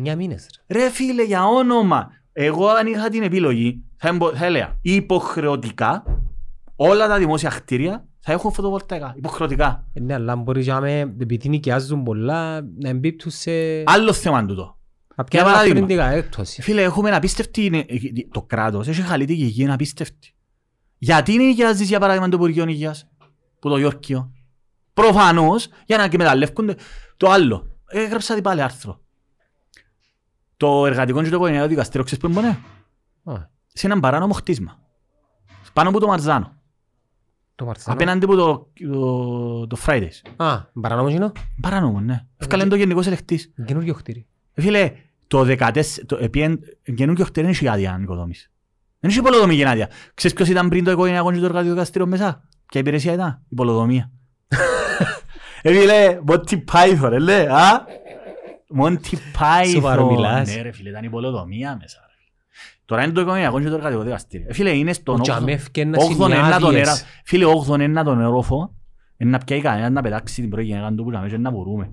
Μια 0.00 0.16
μήνες. 0.16 0.46
ρε. 0.68 0.78
Ρε 0.82 0.90
φίλε, 0.90 1.22
για 1.24 1.44
όνομα, 1.46 2.10
εγώ 2.32 2.66
αν 2.68 2.86
είχα 2.86 3.08
την 3.08 3.22
επιλογή 3.22 3.82
θα, 3.96 4.08
εμπο- 4.08 4.32
θα 4.36 4.44
έλεγα 4.44 4.78
υποχρεωτικά 4.82 6.02
όλα 6.82 7.08
τα 7.08 7.18
δημόσια 7.18 7.48
κτίρια 7.50 8.04
θα 8.20 8.32
έχουν 8.32 8.52
φωτοβολταϊκά. 8.52 9.12
Υποχρεωτικά. 9.16 9.86
Ε, 9.92 10.00
Ναι, 10.00 10.14
αλλά 10.14 10.36
μπορείς 10.36 10.64
για 10.64 10.80
με, 10.80 10.98
επειδή 11.00 11.48
νοικιάζουν 11.48 12.02
πολλά, 12.02 12.60
να 12.60 12.88
εμπίπτουν 12.88 13.30
σε 13.30 13.50
Άλλο 13.86 14.12
θέμα 14.12 14.44
τούτο. 14.46 14.78
κάποια 15.14 15.40
για 15.40 15.48
παράδειγμα. 15.50 15.78
ελαφρυντικά 15.78 16.10
έκπτωση. 16.10 16.62
Φίλε, 16.62 16.82
έχουμε 16.82 17.10
απίστευτη. 17.10 17.64
είναι- 17.64 17.86
Το 18.30 18.42
κράτος 18.42 18.88
έχει 18.88 19.02
χαλή 19.02 19.24
τη 19.24 19.34
γη, 19.34 19.62
είναι 19.62 19.72
απίστευτη. 19.72 20.34
Γιατί 20.98 21.32
είναι 21.32 21.42
νοικιάζεις 21.44 21.88
για 21.88 22.00
παράδειγμα 22.00 22.28
το 22.28 22.36
Υπουργείο 22.36 22.68
Υγείας, 22.68 23.08
που 23.58 23.68
το 23.68 23.76
Γιώργιο; 23.76 24.32
Προφανώς, 24.92 25.68
για 25.86 25.96
να 25.96 26.02
εκμεταλλεύκονται 26.04 26.76
το 27.16 27.30
άλλο. 27.30 27.76
Έγραψα 27.86 28.34
την 28.34 28.42
πάλι 28.42 28.62
άρθρο. 28.62 29.00
Το 30.56 30.86
εργατικό 30.86 31.22
και 31.22 31.28
το 31.28 31.34
οικογενειακό 31.36 31.68
δικαστήριο, 31.68 32.04
ξέρεις 32.04 32.24
που 32.24 32.38
είναι, 32.40 32.58
Α, 33.24 33.34
σε 33.66 33.86
έναν 33.86 34.00
παράνομο 34.00 34.32
χτίσμα. 34.32 34.78
Πάνω 35.72 35.88
από 35.88 36.00
το 36.00 36.06
Μαρζάνο. 36.06 36.59
Το 37.60 37.66
Μαρθάνο. 37.66 37.96
Απέναντι 37.96 38.24
από 38.24 38.36
το, 38.36 38.68
το, 38.92 39.66
το 39.66 39.76
Fridays. 39.86 40.32
Α, 40.36 40.60
παράνομο 40.80 41.08
είναι. 41.08 41.32
Παράνομο, 41.60 42.00
ναι. 42.00 42.26
Έφκαλε 42.36 42.66
το 42.66 42.76
γενικός 42.76 43.06
ελεκτής. 43.06 43.52
Καινούργιο 43.64 43.94
κτίρι. 43.94 44.26
Φίλε, 44.52 44.92
το 45.26 45.40
14, 45.40 45.82
το 46.06 46.16
επίεν, 46.20 46.60
καινούργιο 46.94 47.24
χτέρι 47.24 47.46
δεν 47.46 47.54
έχει 47.54 47.68
άδεια 47.68 47.96
νοικοδόμηση. 47.98 48.50
Δεν 49.00 49.10
έχει 49.10 49.18
υπολοδομή 49.18 49.54
για 49.54 49.70
άδεια. 49.70 49.90
Ξέρεις 50.14 50.36
ποιος 50.36 50.48
ήταν 50.48 50.68
πριν 50.68 50.84
το 50.84 50.90
οικογενειακό 50.90 51.32
και 51.32 51.38
το 51.38 51.44
εργατικό 51.44 51.72
δικαστήριο 51.72 52.06
μέσα; 52.06 52.48
Ποια 52.66 52.80
υπηρεσία 52.80 53.12
ήταν; 53.12 53.42
Υπολοδομία. 53.48 54.10
Ε, 55.62 55.72
φίλε, 55.72 56.18
Monty 56.26 56.58
Python, 56.72 57.08
ρε, 57.08 57.18
λέει, 57.18 57.46
α; 57.46 57.84
Monty 58.80 59.16
Σοβαρό 59.72 60.06
Python. 60.06 60.10
μιλάς. 60.10 60.54
Ναι, 60.54 60.62
ρε, 60.62 60.72
φίλε, 60.72 60.88
ήταν 60.88 61.04
υπολοδομία 61.04 61.76
μέσα. 61.80 61.98
Ρε. 62.52 62.80
Τώρα 62.84 63.02
είναι 63.04 63.12
το 63.12 63.20
οικογενειακό 63.20 63.60
και 63.60 63.68
το 63.68 63.74
εργατικό 63.74 64.02
δικαστήριο. 64.02 64.46
Ε, 64.50 64.52
Φίλε, 64.52 64.70
είναι 64.70 64.90
Ο 64.90 64.92
στον 64.94 65.22
Τζαμέφ 65.22 65.70
και 65.70 65.80
ένα 65.80 65.98
8 65.98 66.02
ένα 66.10 66.18
τον 66.20 66.30
έρα. 66.32 66.56
συνιάδειες. 66.58 67.04
Φίλε, 67.24 67.44
8 67.68 67.78
ένα 67.80 68.04
τον 68.04 68.20
ερόφο. 68.20 68.74
Είναι 69.16 69.30
να 69.30 69.38
πιάει 69.38 69.60
κανένα 69.60 69.90
να 69.90 70.02
πετάξει 70.02 70.40
την 70.40 70.50
πρώτη 70.50 70.66
γενιά 70.66 70.94
του 70.94 71.04
που 71.04 71.10
να 71.10 71.20
μέσα 71.20 71.38
να 71.38 71.50
μπορούμε. 71.50 71.92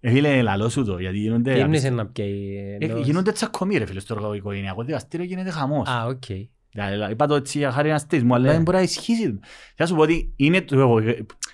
Ε, 0.00 0.10
φίλε, 0.10 0.42
λαλό 0.42 0.68
σου 0.68 0.84
το, 0.84 0.98
γιατί 0.98 1.18
γίνονται... 1.18 1.52
Τι 1.54 1.58
έμεινες 1.60 1.90
να 1.90 2.06
πιάει. 2.06 2.56
Ε, 2.80 2.84
εννοείς. 2.84 3.06
Γίνονται 3.06 3.32
τσακωμοί 3.32 3.76
ρε 3.76 3.86
φίλε 3.86 4.00
στο 4.00 4.34
οικογενειακό 4.34 4.82
δικαστήριο 4.82 5.26
γίνεται 5.26 5.50
χαμός. 5.50 5.88
Α, 5.88 6.06
οκ. 6.06 6.22
Δηλαδή, 6.70 7.12
Είπα 7.12 7.26
το 7.26 7.34
έτσι 7.34 7.58
για 7.58 7.70
χάρη 7.70 7.90
να 7.90 7.98
στείς 7.98 8.22
μου, 8.22 8.34
αλλά 8.34 8.46
Ναι. 8.46 8.52
δεν 8.52 8.62
μπορεί 8.62 8.76
να 8.76 8.82
ισχύσει. 8.82 9.38
Θα 9.76 9.86
σου 9.86 9.94
πω 9.94 10.00
ότι 10.02 10.32
είναι 10.36 10.62
το, 10.62 10.78
εγώ, 10.78 10.94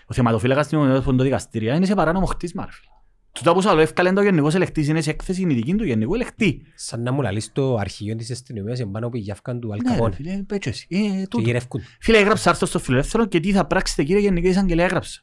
ο 0.06 0.14
θεματοφύλακας 0.14 0.64
στην 0.66 0.78
ομονία 0.78 1.02
των 1.02 1.18
δικαστήρια 1.18 1.74
είναι 1.74 1.86
σε 1.86 1.94
παράνομο 1.94 2.26
χτίσμα 2.26 2.64
ρε 2.64 2.70
φίλε. 2.72 2.89
Τούτα 3.32 3.52
που 3.52 3.62
σου 3.62 3.68
άλλο 3.68 3.80
έφκαλε 3.80 4.12
το 4.12 4.22
γενικός 4.22 4.54
ελεκτής 4.54 4.88
είναι 4.88 5.00
σε 5.00 5.10
έκθεση 5.10 5.42
η 5.42 5.46
δική 5.46 5.74
του 5.74 5.84
γενικού 5.84 6.14
ελεκτή. 6.14 6.62
Σαν 6.74 7.02
να 7.02 7.12
μου 7.12 7.22
λαλείς 7.22 7.52
το 7.52 7.74
αρχηγείο 7.76 8.16
της 8.16 8.30
αστυνομίας 8.30 8.80
εμπάνω 8.80 9.06
από 9.06 9.16
η 9.16 9.20
γιάφκαν 9.20 9.60
του 9.60 9.68
Ναι 9.68 9.74
ρε 9.74 9.80
Αλκαπόνε. 9.88 10.14
φίλε, 10.14 10.42
πέτσο 10.46 10.68
εσύ. 10.68 10.86
Ε, 10.90 10.96
Και 10.96 11.26
τούτο. 11.30 11.40
γυρεύκουν. 11.44 11.80
Φίλε, 12.00 12.18
έγραψα 12.18 12.50
άρθρο 12.50 12.66
στο 12.66 12.78
φιλελεύθερο 12.78 13.26
και 13.26 13.40
τι 13.40 13.52
θα 13.52 13.64
πράξετε 13.66 14.02
κύριε 14.02 14.20
Γενική 14.22 14.48
Εισαγγελέα 14.48 14.84
έγραψα. 14.84 15.20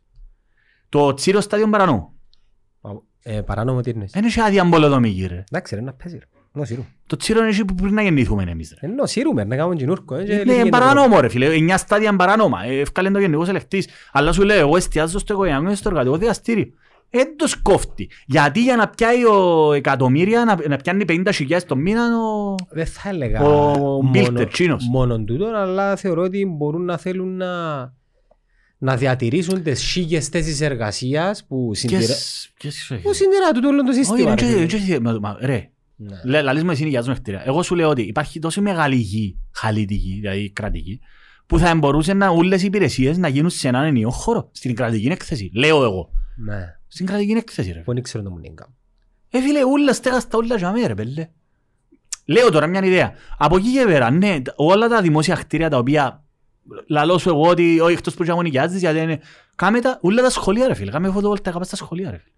Το 0.89 1.13
τσίρο 1.13 1.41
στάδιο 1.41 1.69
παρανόμου. 1.69 2.11
Ε, 3.23 3.41
Παράνομο 3.41 3.81
τι 3.81 3.89
είναι. 3.89 4.05
Δεν 4.09 4.23
έχει 4.25 4.39
άδεια 4.41 4.63
μπολοδομή 4.63 5.11
κύριε. 5.11 5.43
Εντάξει 5.51 5.75
ρε, 5.75 5.81
να 5.81 5.93
παίζει 5.93 6.17
ρε. 6.17 6.25
Νο 6.51 6.65
σύρου. 6.65 6.85
Το 7.07 7.15
τσίρο 7.15 7.39
είναι 7.39 7.49
εκεί 7.49 7.65
που 7.65 7.75
πριν 7.75 7.93
να 7.93 8.01
γεννηθούμε 8.01 8.43
εμείς 8.43 8.77
ρε. 8.81 8.87
Ενώ 8.87 9.05
σύρουμε, 9.05 9.43
να 9.43 9.55
κάνουμε 9.55 9.75
κοινούρκο. 9.75 10.15
ε, 10.15 10.23
και 10.23 10.31
Ναι, 10.31 10.37
λίγη 10.37 10.51
είναι 10.51 10.59
είναι 10.59 10.69
παράνομο 10.69 11.19
ρε 11.19 11.27
φίλε, 11.29 11.45
εννιά 11.53 11.77
στάδια 11.77 12.07
είναι 12.07 12.17
παράνομα. 12.17 12.63
Ε, 12.63 12.79
Έφκαλε 12.79 13.11
το 13.11 13.19
γενικός 13.19 13.47
ελεκτής. 13.49 13.87
Αλλά 14.11 14.31
σου 14.31 14.43
λέει, 14.43 14.57
εγώ 14.57 14.77
εστιάζω 14.77 15.19
στο 15.19 15.33
οικογενειακό 15.33 15.67
και 15.69 15.75
στο 15.75 15.89
εργατικό 15.89 16.17
δικαστήριο. 16.17 16.71
Δεν 17.09 17.37
το 17.37 17.47
σκόφτει. 17.47 18.09
Γιατί 18.25 18.61
για 18.63 18.75
να 18.75 18.87
πιάει 18.89 19.23
ο 19.25 19.73
εκατομμύρια, 19.73 20.43
να, 20.45 20.67
να 20.67 20.77
πιάνει 20.77 21.05
50 21.07 21.29
χιλιάδες 21.33 21.65
το 21.67 21.75
μήνα 21.75 22.17
ο... 22.17 22.55
Δεν 22.69 22.85
θα 22.85 23.09
έλεγα 23.09 23.41
Ο 23.41 23.77
μόνο, 23.77 24.09
Μπίλτερ, 24.09 24.47
τσίνος. 24.47 24.87
μόνον 24.91 25.25
τούτον, 25.25 25.55
αλλά 25.55 25.95
θεωρώ 25.95 26.21
ότι 26.21 26.45
μπορούν 26.45 26.85
να 26.85 26.97
θέλουν 26.97 27.37
να, 27.37 27.47
να 28.77 28.95
διατηρήσουν 28.97 29.63
τις 29.63 29.79
σίγες 29.81 30.27
θέσεις 30.27 30.61
εργασίας 30.61 31.45
που 31.47 31.71
συντηρά, 31.73 31.99
Ποιες- 31.99 32.49
ποιες- 32.57 32.99
που 33.03 33.13
συντηρά 33.13 33.51
τούτο 33.53 33.67
όλο 33.67 33.83
το 33.83 33.89
Όχι, 33.89 33.97
σύστημα. 34.03 34.35
δεν 34.35 34.49
ρε 34.59 34.65
και- 34.65 34.77
φίλε. 34.77 34.85
και- 34.95 34.99
μα- 34.99 35.17
μα- 35.21 35.37
Ρε, 35.41 35.69
Ναι. 35.95 36.15
λέ- 36.25 36.43
λαλείς 36.43 36.63
μου 36.63 36.71
εσύ 36.71 36.83
νοικιάζουν 36.83 37.13
κτίρια. 37.15 37.41
Εγώ 37.45 37.63
σου 37.63 37.75
λέω 37.75 37.89
ότι 37.89 38.01
υπάρχει 38.01 38.39
τόσο 38.39 38.61
μεγάλη 38.61 38.95
γη, 38.95 39.37
χαλίτικη, 39.53 40.17
δηλαδή 40.21 40.49
κρατική, 40.51 40.99
που 41.45 41.59
θα 41.59 41.75
μπορούσε 41.75 42.13
να 42.13 42.29
όλες 42.29 42.61
οι 42.61 42.65
υπηρεσίες 42.65 43.17
να 43.17 43.27
γίνουν 43.27 43.49
σε 43.49 43.67
έναν 43.67 43.83
ενιαίο 43.85 44.09
χώρο, 44.09 44.49
στην 44.51 44.75
κρατική 44.75 45.07
έκθεση. 45.07 45.51
Λέω 45.53 45.83
εγώ. 45.83 46.09
Ναι. 46.35 46.75
Στην 46.97 47.09
κρατική 47.09 47.31
έκθεση 47.31 47.71
ρε. 47.71 47.79
Που 47.79 47.93
δεν 47.93 48.03
ξέρω 48.03 48.23
να 48.23 48.29
μου 48.29 48.37
νίγκα. 48.37 48.67
Ε, 49.29 49.41
φίλε, 49.41 49.63
όλα 49.63 49.93
στέγαστα 49.93 50.37
όλα 50.37 50.55
για 50.55 50.71
μέρα, 50.71 50.93
πέλε. 50.95 51.27
Λέω 52.25 52.49
τώρα 52.51 52.67
μια 52.67 52.83
ιδέα. 52.85 53.13
Από 53.37 53.57
εκεί 53.57 53.71
και 53.71 53.83
πέρα, 53.85 54.11
ναι, 54.11 54.41
τα- 54.41 54.53
όλα 54.55 54.87
τα 54.87 55.01
δημόσια 55.01 55.35
κτίρια 55.35 55.69
τα 55.69 55.77
οποία 55.77 56.23
λαλώ 56.87 57.17
σου 57.17 57.29
εγώ 57.29 57.47
ότι 57.47 57.79
όχι 57.79 57.93
εκτός 57.93 58.13
που 58.13 58.23
και 58.23 58.33
νοικιάζεις 58.33 58.79
γιατί 58.79 58.99
είναι... 58.99 59.19
Κάμε 59.55 59.79
τα, 59.81 59.97
όλα 60.01 60.21
τα 60.21 60.29
σχολεία 60.29 60.67
ρε 60.67 60.73
φίλε, 60.73 60.91
κάμε 60.91 61.09
φωτοβολταϊκά 61.11 61.57
πας 61.59 61.67
στα 61.67 61.75
σχολεία 61.75 62.11
ρε 62.11 62.17
φίλε. 62.17 62.33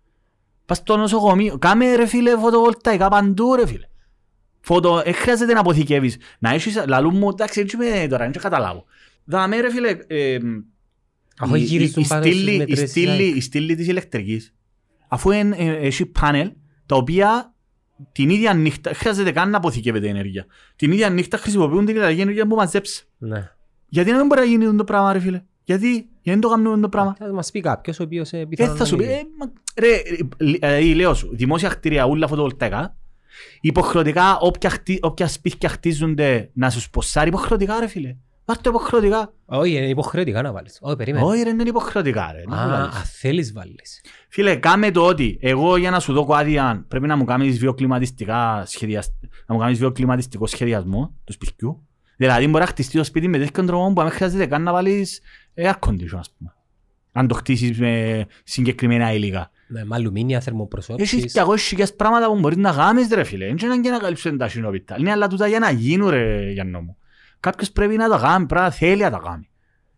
Πας 0.65 0.77
στο 0.77 0.97
νοσοκομείο, 0.97 1.57
κάμε 1.57 1.95
ρε 1.95 2.05
φίλε 2.05 2.37
φωτοβολταϊκά 2.37 3.07
παντού 3.09 3.55
ρε 3.55 3.67
φίλε. 3.67 3.85
Φωτο, 4.59 5.01
ε, 5.05 5.11
χρειάζεται 5.11 5.53
να 5.53 5.59
αποθηκεύεις. 5.59 6.17
Να 6.39 6.49
έχεις, 6.53 6.83
λαλούν 6.87 7.17
μου, 7.17 7.29
εντάξει, 7.29 7.59
έτσι 7.59 7.77
με 7.77 8.07
τώρα, 8.09 8.29
δεν 8.29 8.41
καταλάβω. 8.41 8.85
Δάμε 9.25 9.59
ρε 9.59 9.71
φίλε, 9.71 9.97
ε, 10.07 10.37
Αφού 11.39 11.55
η- 11.55 11.59
γυρίζουν 11.59 12.01
η- 12.01 12.05
η 12.05 12.07
πάνω 12.07 12.23
στις 12.23 12.35
στήλη- 12.35 12.53
η 12.53 12.57
μετρήσεις 12.57 12.89
στήλη- 12.89 13.09
ΑΕΚ. 13.09 13.35
Η 13.35 13.41
στήλη 13.41 13.75
της 13.75 13.87
ηλεκτρικής, 13.87 14.53
αφού 15.07 15.31
εν- 15.31 15.51
ε, 15.51 15.75
έχει 15.75 16.05
πάνελ, 16.05 16.51
τα 16.85 16.95
οποία 16.95 17.53
την 18.11 18.29
ίδια 18.29 18.53
νύχτα, 18.53 18.93
χρειάζεται 18.93 19.31
καν 19.31 19.49
να 19.49 19.57
αποθηκεύεται 19.57 20.05
η 20.05 20.09
ενέργεια. 20.09 20.45
Την 20.75 20.91
ίδια 20.91 21.09
νύχτα 21.09 21.37
χρησιμοποιούν 21.37 21.85
την 21.85 21.95
ηλεκτρική 21.95 22.21
ενέργεια 22.21 22.47
που 22.47 22.55
μαζέψει. 22.55 23.07
Ναι. 23.17 23.51
Γιατί 23.87 24.11
να 24.11 24.17
μην 24.17 24.25
μπορεί 24.27 24.39
να 24.41 24.45
γίνει 24.47 24.75
το 24.75 24.83
πράγμα 24.83 25.13
ρε 25.13 25.19
φίλε; 25.19 25.41
Γιατί, 25.63 25.87
γιατί 25.91 26.07
δεν 26.23 26.39
το 26.39 26.49
κάνουμε 26.49 26.79
το 26.79 26.89
πράγμα; 26.89 27.15
Θα 27.19 27.33
μας 27.33 27.51
πει 27.51 27.59
κάποιος 27.61 27.99
ο 27.99 28.03
οποίος 28.03 28.31
ε, 28.33 28.37
Ε, 28.39 28.45
πιθανόν 28.45 28.73
θα 28.75 28.79
να 28.79 28.85
σου 28.89 28.95
πει, 28.95 29.03
μην- 29.03 29.11
ε, 29.13 29.21
μα- 29.37 29.51
ρε, 29.79 30.01
ε, 30.67 30.77
ε, 30.77 30.93
λέω 30.93 31.13
σου, 31.13 31.29
δημόσια 31.35 31.69
κτίρια 31.69 32.05
ούλα 32.05 32.27
φωτοβολταϊκά, 32.27 32.95
υποχρεωτικά 33.61 34.37
όποια, 34.37 34.69
χτί- 34.69 35.05
όποια 35.05 35.27
σπίτια 35.27 35.69
χτίζονται 35.69 36.49
να 36.53 36.69
σου 36.69 36.79
σποσάρει 36.79 37.27
υποχρεωτικά 37.29 37.79
ρε 37.79 37.87
φίλε. 37.87 38.15
Βάρ' 38.49 38.61
το 38.61 38.69
υποχρεωτικά. 38.69 39.33
Όχι, 39.45 39.75
είναι 39.75 39.85
υποχρεωτικά 39.87 40.41
να 40.41 40.51
βάλεις. 40.51 40.77
Όχι, 40.81 40.95
περίμενε. 40.95 41.25
Όχι 41.25 41.43
ρε, 41.43 41.49
είναι 41.49 41.63
υποχρεωτικά 41.67 42.31
ρε. 42.31 42.43
να 42.47 42.61
Α, 42.61 42.65
μου 42.65 42.71
λαλείς. 42.71 42.95
αν 42.95 43.01
θέλεις 43.03 43.53
βάλεις. 43.53 44.01
Φίλε, 44.29 44.55
κάμε 44.55 44.91
το 44.91 45.05
ότι 45.05 45.37
εγώ 45.41 45.77
για 45.77 45.89
να 45.91 45.99
σου 45.99 46.13
δω 46.13 46.27
άδεια 46.29 46.85
πρέπει 46.87 47.07
να 47.07 47.15
μου 47.15 47.23
κάνεις 47.25 47.57
βιοκλιματιστικά 47.59 48.63
σχεδιασ... 48.65 49.11
να 49.47 49.55
μου 49.55 49.61
κάνεις 49.61 49.79
βιοκλιματιστικό 49.79 50.47
σχεδιασμό 50.47 51.13
του 51.23 51.33
σπιτιού. 51.33 51.87
Δηλαδή 52.17 52.45
μπορεί 52.47 52.59
να 52.59 52.65
χτιστεί 52.69 52.97
το 52.97 53.03
σπίτι 53.03 53.27
με 53.27 53.37
τέτοιον 53.37 53.65
τρόπο 53.65 53.93
που 53.93 54.01
δεν 54.01 54.11
χρειάζεται 54.11 54.45
καν 54.45 54.63
να 54.63 54.71
βάλεις 54.71 55.21
air 55.55 55.73
condition 55.79 56.17
ας 56.17 56.33
πούμε. 56.37 56.53
Αν 57.11 57.27
το 57.27 57.35
χτίσεις 57.35 57.79
με 57.79 58.25
συγκεκριμένα 58.43 59.13
υλικά. 59.13 59.51
Ναι, 59.67 59.85
με 59.85 59.95
αλουμίνια, 59.95 60.35
Έχεις 60.35 60.47
θερμοπροσώπησης. 60.47 61.33
και 61.33 61.39
εγώ 61.39 61.55
χιλιάς 61.57 61.95
πράγματα 61.95 62.27
που 62.27 62.39
μπορείς 62.39 62.57
να 62.57 62.71
κάνεις 62.73 63.07
ρε 63.11 63.23
φίλε. 63.23 63.45
Δεν 63.45 63.71
είναι 63.71 63.81
και 63.81 63.89
να 63.89 63.97
καλύψουν 63.99 64.37
τα 64.37 64.47
συνόπιτα. 64.47 64.95
Είναι 64.99 65.11
αλλά 65.11 65.27
τούτα 65.27 65.47
για 65.47 65.59
να 65.59 65.69
γίνουν 65.71 66.09
ρε 66.09 66.51
Γιάννο 66.51 66.81
μου. 66.81 66.97
Κάποιος 67.39 67.71
πρέπει 67.71 67.95
να 67.95 68.09
τα 68.09 68.17
κάνει, 68.17 68.45
πρέπει 68.45 68.63
να 68.63 68.71
θέλει 68.71 69.01
να 69.01 69.09
τα 69.11 69.21
κάνει. 69.23 69.43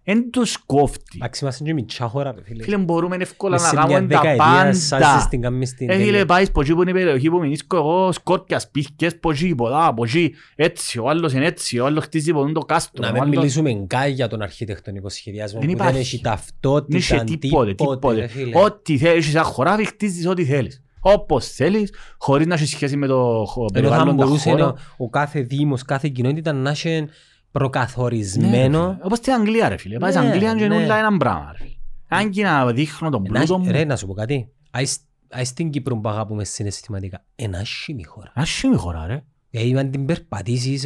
Εν 0.03 0.31
τους 0.31 0.57
κόφτει. 0.65 1.03
Εντάξει, 1.15 1.43
είμαστε 1.43 1.63
και 1.63 1.73
μητσά 1.73 2.07
χώρα, 2.07 2.31
ρε 2.31 2.43
φίλε. 2.43 2.63
Φίλε 2.63 2.77
μπορούμε 2.77 3.15
εύκολα 3.15 3.51
Μες 3.53 3.61
να 3.61 3.67
σε 3.67 3.75
μια 3.75 3.85
κάνουμε 3.85 4.13
τα 4.13 4.19
δεκαετία 4.21 4.73
σάζεις 4.73 4.89
πάντα. 4.89 5.27
την 5.29 5.41
κάμεις 5.41 5.69
στην 5.69 5.89
Ε, 5.89 5.93
φίλε, 5.93 6.05
τέλεια. 6.05 6.25
πάεις 6.25 6.47
από 6.47 6.61
εκεί 6.61 6.73
που 6.73 6.81
είναι 6.81 6.89
η 6.91 6.93
περιοχή 6.93 7.29
που 7.29 7.39
μηνίσκω 7.39 7.75
εγώ, 7.77 8.11
σκόρπια, 8.11 8.59
σπίχκες, 8.59 9.13
από 9.13 9.31
εκεί, 9.31 9.55
πολλά, 9.55 9.85
από 9.85 10.03
εκεί, 10.03 10.33
έτσι, 10.55 10.99
ο 10.99 11.09
άλλος 11.09 11.33
είναι 11.33 11.45
έτσι, 11.45 11.79
ο 11.79 11.85
άλλος 11.85 12.03
χτίζει 12.03 12.29
από 12.31 12.51
το 12.51 12.59
κάστρο. 12.59 13.01
Να 13.03 13.07
ο 13.09 13.11
μην 13.11 13.21
άλλος- 13.21 13.35
μιλήσουμε 13.35 13.83
καν 13.87 14.09
για 14.09 14.27
τον 14.27 14.41
αρχιτεκτονικό 14.41 15.09
σχεδιασμό 15.09 15.59
Δεν 15.59 15.69
που 15.69 15.75
δεν 15.77 15.85
υπάρχει. 15.85 15.99
έχει 16.01 16.19
Δεν 16.21 16.31
ταυτότητα, 16.31 16.97
είσαι 16.97 17.23
τίποτε, 17.39 17.65
ρε 17.67 17.73
τίποτε. 17.73 18.27
φίλε. 18.27 18.59
Ό,τι 18.63 18.97
θέλεις, 18.97 19.29
σαν 19.31 19.43
χωράφι, 19.43 19.85
χτίζεις 19.85 20.27
ό,τι 20.27 20.45
θέλεις. 20.45 20.81
Όπως 21.03 21.47
θέλεις, 21.47 21.93
χωρίς 22.17 22.45
να 22.47 22.53
έχει 22.53 22.65
σχέση 22.65 22.97
με 22.97 23.07
το 23.07 23.43
χω- 23.47 23.57
Ενώ 23.61 23.67
θα 23.67 23.73
περιβάλλον, 23.73 24.17
τα 24.17 24.25
μπορούσε 24.25 24.49
χώρα. 24.49 24.65
ο, 24.67 24.75
ο 24.97 25.09
κάθε 25.09 25.41
δήμος, 25.41 25.83
κάθε 25.83 26.09
κοινότητα 26.09 26.53
να 26.53 26.69
έχει 26.69 26.89
Ναι, 26.89 26.99
ρε 26.99 27.05
προκαθορισμένο. 27.51 28.79
φίλε. 28.81 28.97
Όπως 29.03 29.17
στην 29.17 29.33
Αγγλία 29.33 29.69
ρε 29.69 29.77
φίλε. 29.77 29.97
Πάει 29.97 30.11
στην 30.11 30.23
Ναι, 30.23 30.29
Αγγλία 30.31 30.53
και 30.55 30.67
ναι. 30.67 30.75
είναι 30.75 30.83
όλα 30.83 30.97
έναν 30.97 31.17
πράγμα 31.17 31.49
ρε 31.51 31.57
φίλε. 31.63 31.75
Αν 32.07 32.29
και 32.29 32.43
να 32.43 32.71
δείχνω 32.73 33.09
τον 33.09 33.25
Ένα- 33.25 33.37
πλούτο 33.39 33.59
μου, 33.59 33.71
Ρε, 33.71 33.83
να 33.85 33.95
σου 33.95 34.07
πω 34.07 34.13
κάτι. 34.13 34.51
Άι 34.71 34.85
σ- 34.85 35.01
άι 35.29 35.43
στην 35.45 35.69
Κύπρο 35.69 35.97
που 35.97 36.09
αγαπούμε 36.09 36.43
συναισθηματικά. 36.43 37.23
Ένα 37.35 37.57
άσχημη 37.59 38.03
χώρα. 38.03 38.31
άσχημη 38.35 38.75
χώρα 38.75 39.07
ρε. 39.07 39.23
Δηλαδή, 39.49 39.77
αν 39.77 39.91
την 39.91 40.05
περπατήσεις... 40.05 40.83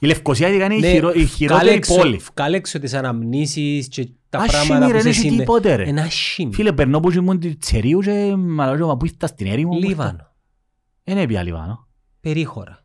Η 0.00 0.06
Λευκοσία 0.06 0.48
ειδικά 0.48 0.64
είναι 0.64 0.74
η 0.74 0.80
ναι, 0.80 0.90
χειρο- 0.90 1.14
η 1.14 1.26
χειρότερη 1.26 1.64
βγάλεξω- 1.66 1.96
πόλη. 1.96 2.20
Βγάλεξω 2.34 2.78
τις 2.78 2.94
αναμνήσεις 2.94 3.88
και 3.88 4.08
τα 4.28 4.38
Άσχημη 4.38 4.66
πράγματα 4.66 4.86
ρε, 4.86 4.86
που 4.86 4.92
δεν 4.92 5.02
σε 5.02 5.08
έχει 5.08 5.18
συνδε... 5.28 5.36
τίποτε 5.42 5.74
ρε. 5.74 5.84
Ένα 5.84 6.02
άσχημη. 6.02 6.54
Φίλε, 6.54 6.72
περνώ 6.72 7.00
που 7.00 7.10
ήμουν 7.10 7.38
τη 7.40 7.56
Τσερίου 7.56 8.00
και 8.00 8.34
μαλάζω 8.36 8.86
μα 8.86 8.96
που 8.96 9.04
ήρθα 9.04 9.26
στην 9.26 9.46
έρημο. 9.46 9.68
που 9.70 9.76
ήρθα. 9.76 9.88
Λίβανο. 9.88 10.32
Δεν 11.04 11.18
έπια 11.18 11.42
Λιβάνο. 11.42 11.88
Περίχωρα. 12.20 12.84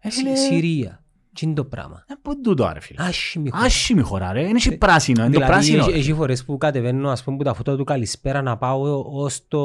Ε, 0.00 0.10
Συ- 0.10 0.22
φίλε, 0.22 0.36
Συρία. 0.36 1.04
Τι 1.36 1.46
είναι 1.46 1.54
το 1.54 1.64
πράγμα. 1.64 2.04
ε, 2.08 2.14
πού 2.22 2.32
είναι 2.32 2.40
τούτο 2.42 2.70
ρε 2.72 2.80
φίλε. 2.80 3.02
Άσχημη 3.02 3.50
χώρα. 3.50 3.64
Άσχημη 3.64 4.02
χώρα 4.02 4.32
ρε. 4.32 4.48
Είναι 4.48 4.58
και 4.58 4.72
πράσινο, 4.72 5.22
είναι 5.24 5.32
το 5.32 5.38
Δηλαδή, 5.38 5.52
πράσινο. 5.52 5.78
έχει- 5.82 5.90
ρε. 5.90 5.96
έχει 5.98 6.12
φορές 6.14 6.44
που 6.44 6.58
κατεβαίνω, 6.58 7.10
ας 7.10 7.22
πούμε, 7.24 7.36
που 7.36 7.42
τα 7.42 7.54
φώτα 7.54 7.76
του 7.76 7.84
καλησπέρα 7.84 8.42
να 8.42 8.56
πάω 8.56 9.02
ως 9.22 9.48
το 9.48 9.58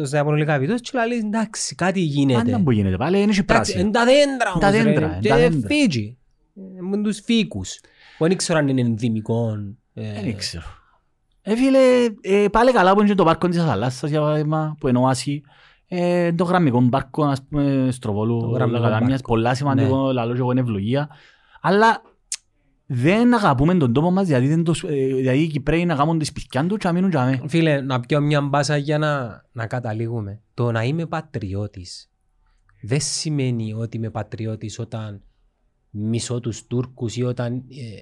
ως 0.00 0.10
τα 0.10 0.16
Ιαπωνολικά 0.16 0.58
βίντεο 0.58 0.76
και 0.78 0.90
λέει, 1.08 1.18
εντάξει, 1.18 1.74
κάτι 1.74 2.00
γίνεται. 2.00 2.42
Πάντα 2.50 2.60
που 2.62 2.70
γίνεται 2.70 2.96
πάλι, 2.96 3.22
είναι 3.22 3.32
και 3.32 3.40
Εντάξει, 3.40 3.44
πράσινο. 3.72 3.80
είναι 3.80 3.90
τα 3.90 4.04
δέντρα 4.04 4.58
Τα 4.60 4.68
όμως, 4.68 4.70
ρε, 4.70 4.82
δέντρα, 4.92 5.06
είναι 5.06 5.18
και 5.20 5.28
τα 5.28 5.36
δέντρα. 5.36 5.68
Φίτζι. 5.68 6.16
Ε, 6.56 6.80
Με 6.82 7.02
τους 7.02 7.20
φύκους. 7.24 7.80
Που 8.18 8.26
δεν 8.28 8.36
ξέρω 8.36 8.58
αν 8.58 8.68
είναι 8.68 8.80
ενδυμικό. 8.80 9.56
ε, 9.94 10.12
Δεν 10.22 10.36
ξέρω. 10.36 10.64
Ε, 11.42 11.56
φίλε, 11.56 11.78
ε, 12.20 12.48
πάλι 12.48 12.72
καλά 12.72 12.92
που 12.92 13.00
είναι 13.00 13.08
και 13.08 13.14
το 13.14 13.24
πάρκο 13.24 13.48
της 13.48 13.62
θαλάσσας, 13.64 14.10
για 14.10 14.20
παράδειγμα, 14.20 14.76
που 14.80 14.88
είναι 14.88 14.98
οάσι. 14.98 15.42
Ε, 15.88 16.32
το 16.32 16.44
γραμμικό 16.44 16.88
πάρκο, 16.90 17.24
ας 17.24 17.42
πούμε, 17.42 17.84
Το 17.86 17.92
Στροβόλου, 17.92 18.54
γραμμικό 18.54 18.78
Λαγαδάμιας, 18.78 19.10
πάρκο. 19.20 19.26
πολλά 19.26 19.54
σημαντικό, 19.54 20.12
λαλό 20.12 20.32
και 20.32 20.38
εγώ 20.38 20.50
είναι 20.50 20.60
ευλογία. 20.60 21.08
Αλλά 21.60 22.02
δεν 22.86 23.34
αγαπούμε 23.34 23.74
τον 23.74 23.92
τόπο 23.92 24.10
μας 24.10 24.26
γιατί, 24.26 24.48
δεν 24.48 24.64
το, 24.64 24.74
ε, 24.86 25.20
γιατί 25.20 25.38
οι 25.38 25.46
Κυπρέοι 25.46 25.84
να 25.84 25.94
κάνουν 25.94 26.18
τη 26.18 26.24
σπιτιά 26.24 26.66
τους 26.66 26.78
και 26.78 26.86
να 26.86 26.92
μείνουν 26.92 27.10
τζαμέ. 27.10 27.42
Φίλε, 27.46 27.80
να 27.80 28.00
πιω 28.00 28.20
μια 28.20 28.40
μπάσα 28.40 28.76
για 28.76 28.98
να, 28.98 29.42
να 29.52 29.66
καταλήγουμε. 29.66 30.40
Το 30.54 30.72
να 30.72 30.82
είμαι 30.82 31.06
πατριώτης 31.06 32.10
δεν 32.80 33.00
σημαίνει 33.00 33.72
ότι 33.72 33.96
είμαι 33.96 34.10
πατριώτης 34.10 34.78
όταν 34.78 35.22
μισώ 35.98 36.40
τους 36.40 36.66
Τούρκους 36.66 37.16
ή 37.16 37.22
όταν 37.22 37.54
ε, 37.54 37.60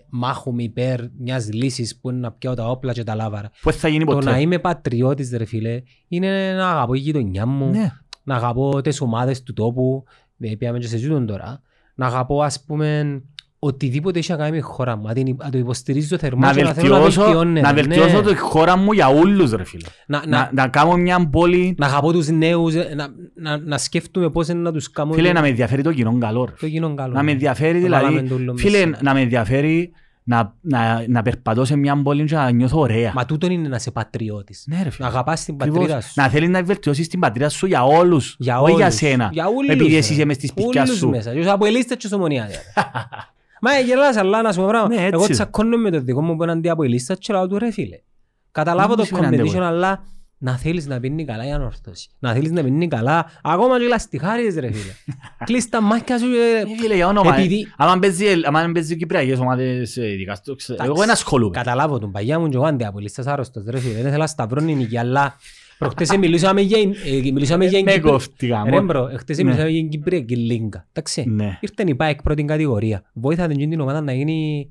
μάχομαι 0.08 0.62
υπέρ 0.62 1.00
μιας 1.18 1.52
λύσης 1.52 1.96
που 2.00 2.10
είναι 2.10 2.18
να 2.18 2.32
πιάω 2.32 2.54
τα 2.54 2.68
όπλα 2.70 2.92
και 2.92 3.04
τα 3.04 3.14
λάβαρα. 3.14 3.50
Πώς 3.62 3.76
θα 3.76 3.88
γίνει 3.88 4.04
Το 4.04 4.12
ποτέ; 4.14 4.30
να 4.30 4.38
είμαι 4.40 4.58
πατριώτης 4.58 5.30
ρε 5.30 5.44
φίλε 5.44 5.82
είναι 6.08 6.52
να 6.54 6.70
αγαπώ 6.70 6.94
η 6.94 6.98
γειτονιά 6.98 7.46
μου, 7.46 7.70
Ναι. 7.70 7.92
να 8.24 8.34
αγαπώ 8.34 8.80
τις 8.80 9.00
ομάδες 9.00 9.42
του 9.42 9.52
τόπου, 9.52 10.04
δεν 10.36 10.56
πήγαμε 10.56 10.78
και 10.78 10.86
σε 10.86 10.96
ζούτον 10.96 11.26
τώρα, 11.26 11.60
να 11.94 12.06
αγαπώ 12.06 12.42
ας 12.42 12.64
πούμε 12.64 13.20
οτιδήποτε 13.58 14.18
έχει 14.18 14.30
να 14.30 14.36
κάνει 14.36 14.50
με 14.50 14.56
τη 14.56 14.62
χώρα 14.62 14.96
μου, 14.96 15.06
να 15.06 15.12
την- 15.12 15.36
να 15.42 15.50
το 15.50 15.58
υποστηρίζω 15.58 16.18
θερμά 16.18 16.46
Να 16.46 16.54
και 16.54 16.62
να 16.62 16.72
θέλω 16.72 16.88
να 16.94 17.00
βελτιώσω, 17.00 17.22
βελτιώνεται. 17.22 17.60
να 17.66 17.74
βελτιώσω 17.74 18.20
ναι. 18.20 18.28
τη 18.28 18.36
χώρα 18.36 18.76
μου 18.76 18.92
για 18.92 19.08
όλους 19.08 19.50
ρε 19.50 19.64
φίλε. 19.64 19.86
Να, 20.06 20.18
Να, 20.18 20.26
να, 20.26 20.50
να 20.52 20.68
κάνω 20.68 20.96
μια 20.96 21.28
πόλη, 21.30 21.74
να 21.78 21.86
αγαπώ 21.86 22.12
τους 22.12 22.28
νέους, 22.28 22.74
ε, 22.74 22.92
να, 22.96 23.08
να, 23.34 23.58
να 23.58 23.78
σκέφτομαι 23.78 24.30
πώς 24.30 24.48
είναι 24.48 24.60
να 24.60 24.72
τους 24.72 24.90
κάνω 24.90 25.12
φίλε, 25.12 25.32
να 25.32 25.40
με 25.40 25.48
ενδιαφέρει 25.48 25.82
το 25.82 25.92
κοινό 25.92 26.18
καλός 26.18 26.48
ρε. 26.48 26.54
το 26.60 26.68
κοινό 26.68 26.94
καλός. 26.94 27.14
Να 27.14 27.22
με 27.22 27.30
ενδιαφέρει 27.30 27.78
Να 27.80 27.88
βάλαμε 27.88 28.08
δηλαδή, 28.20 28.28
το 28.28 28.34
όλο 28.34 28.56
φίλε, 28.56 28.86
μέσα. 28.86 29.02
να 29.02 29.14
με 29.14 29.20
ενδιαφέρει 29.20 29.90
να, 30.28 30.54
να, 30.60 31.04
να 31.08 31.22
περπατώ 31.22 31.64
σε 31.64 31.76
μια 31.76 32.02
πόλη 32.02 32.24
και 32.24 32.34
να 32.34 32.50
νιώθω 32.50 32.80
ωραία. 32.80 33.12
Μα 33.14 33.24
τούτον 33.26 33.50
είναι 33.50 33.68
να 33.68 33.76
είσαι 33.76 33.90
πατριώτης. 33.90 34.64
Ναι 34.66 34.76
ρε 34.78 34.84
Να 34.84 34.90
φίλε. 34.90 35.06
αγαπάς 35.06 35.44
την 35.44 35.54
Ακριβώς. 35.54 35.78
πατρίδα 35.78 36.00
σου. 36.00 36.12
Να 36.16 36.28
θέλεις 36.28 36.48
να 36.48 36.62
βελτιώσεις 36.62 37.08
την 37.08 37.20
πατρίδα 37.20 37.48
σου 37.48 37.66
για 37.66 37.84
όλους, 37.84 38.36
Για 38.38 38.60
όχι 38.60 38.74
για 38.74 38.84
όλους. 38.84 38.96
σένα. 38.96 39.28
Για 39.32 39.46
όλους, 39.46 39.68
Επειδή 39.68 39.90
ρε. 39.90 39.96
εσύ 39.96 40.12
είσαι 40.12 40.24
μες 40.24 40.36
στη 40.36 40.46
σπιτιά 40.46 40.82
Όλους 40.82 40.96
σου. 40.96 41.08
μέσα. 41.08 41.32
Και 41.32 41.38
τους 41.38 41.48
αποελίστες 41.48 41.96
και 41.96 42.06
στους 42.06 42.12
ομονιάδες. 42.18 42.56
Μα 43.60 43.72
ε, 43.74 43.82
γελάς, 43.82 44.16
αλλά 44.16 44.42
να 44.42 44.52
σου 44.52 44.60
πω 44.60 44.66
πράγμα. 44.66 44.88
Ναι, 44.88 44.94
έτσι. 44.94 45.08
Εγώ 45.12 45.26
τσακώνω 45.28 45.76
με 45.76 45.90
το 45.90 46.00
δικό 46.00 46.22
μου 46.22 46.36
που 46.36 46.42
είναι 46.42 46.52
αντιαποελίστας 46.52 47.18
και 47.18 47.32
λέω 47.32 47.46
του 47.48 47.58
ρε 47.58 47.70
φίλε. 47.70 48.00
Καταλάβω 48.52 48.88
Δεν 48.88 48.96
το 48.96 49.04
σημαίνει 49.04 49.26
competition, 49.26 49.40
αντιαποελ- 49.40 49.62
αλλά 49.64 50.04
να 50.38 50.56
θέλεις 50.56 50.86
να 50.86 51.00
πίνει 51.00 51.24
καλά 51.24 51.46
η 51.46 51.50
ανόρθωση. 51.52 52.08
Να 52.18 52.32
θέλεις 52.32 52.50
να 52.50 52.62
πίνει 52.62 52.88
καλά, 52.88 53.26
ακόμα 53.42 53.78
και 53.80 53.86
λαστιχάριδες 53.86 54.54
ρε 54.54 54.72
φίλε. 54.72 54.92
Κλείς 55.46 55.68
τα 55.68 55.80
μάτια 55.80 56.18
σου 56.18 56.24
Ε, 56.26 56.62
και... 56.64 56.76
Φίλε, 56.80 56.94
για 56.94 57.06
όνομα, 57.06 57.34
Επειδή- 57.36 57.72
άμα 57.76 57.98
παίζει, 57.98 58.26
άμα 58.44 58.70
παίζει 58.72 58.96
κυπριακές 58.96 59.38
ομάδες, 59.38 59.96
ε, 59.96 60.10
ειδικά 60.12 60.34
στο 60.34 60.54
ξέρω, 60.54 60.84
εγώ 60.84 60.94
δεν 60.94 61.10
ασχολούμαι. 61.10 61.50
Καταλάβω 61.56 61.98
τον 61.98 62.12
παγιά 62.12 62.38
μου 62.38 62.48
και 62.48 62.56
εγώ 62.56 62.64
αντιαποελίστας 62.66 63.26
άρρωστος 63.26 63.64
ρε 63.68 63.78
φίλε. 63.78 63.94
Δεν 63.94 64.04
θέλω 64.10 64.16
να 64.16 64.26
σταυρώνει 64.26 64.72
η 64.72 64.74
νίκη, 64.74 64.98
αλλά 64.98 65.36
προχτές 65.78 66.10
ε, 66.10 66.16
μιλούσαμε 66.16 66.60
για 66.60 66.78
ε, 66.78 67.30
μιλούσαμε 67.32 67.64
για 67.66 67.82
Με 67.84 67.92
Κύπρο. 67.92 68.10
κόφτηκα, 68.10 68.62
Ρε 68.64 68.70
μόνο. 68.70 68.84
bro, 68.84 69.08
εχθές 69.08 69.36
Ναι. 69.36 69.44
μιλούσαμε 69.44 69.68
για 69.70 69.80
την 69.80 69.90
Κυπριακή 69.90 70.36
Λίγκα. 70.36 70.86
Εντάξει. 70.92 71.24
Ναι. 71.28 71.58
Ήρθε 71.60 71.82
η 71.86 71.94
ΠΑΕΕΚ 71.94 72.22
πρώτη 72.22 72.44
κατηγορία. 72.44 73.02
Βοήθατε 73.14 73.54
την 73.54 73.70
την 73.70 73.80
ομάδα 73.80 74.00
να 74.00 74.12
γίνει 74.12 74.70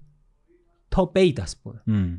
top 0.96 1.12
8 1.18 1.32
ας 1.42 1.58
πούμε. 1.62 1.82
Μμ. 1.86 2.14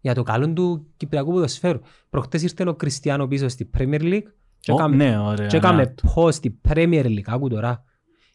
Για 0.00 0.14
το 0.14 0.22
καλό 0.22 0.52
του 0.52 0.86
Κυπριακού 0.96 1.30
ποδοσφαίρου. 1.32 1.78
Προχτές 2.10 2.42
ήρθε 2.42 2.68
ο 2.68 2.74
Κριστιανό 2.74 3.26
πίσω 3.26 3.48
στη 3.48 3.70
Premier 3.78 4.00
League 4.02 4.22
και 4.60 4.72
Ω, 4.72 4.74
έκαμε- 4.74 4.96
Ναι, 4.96 5.18
ωραία. 5.18 5.46
και 5.46 5.56
έκαμε 5.56 5.82
ναι. 5.82 6.10
post 6.14 6.32
στη 6.32 6.60
Premier 6.68 7.04
League. 7.04 7.22
Άκου 7.26 7.48
τώρα. 7.48 7.84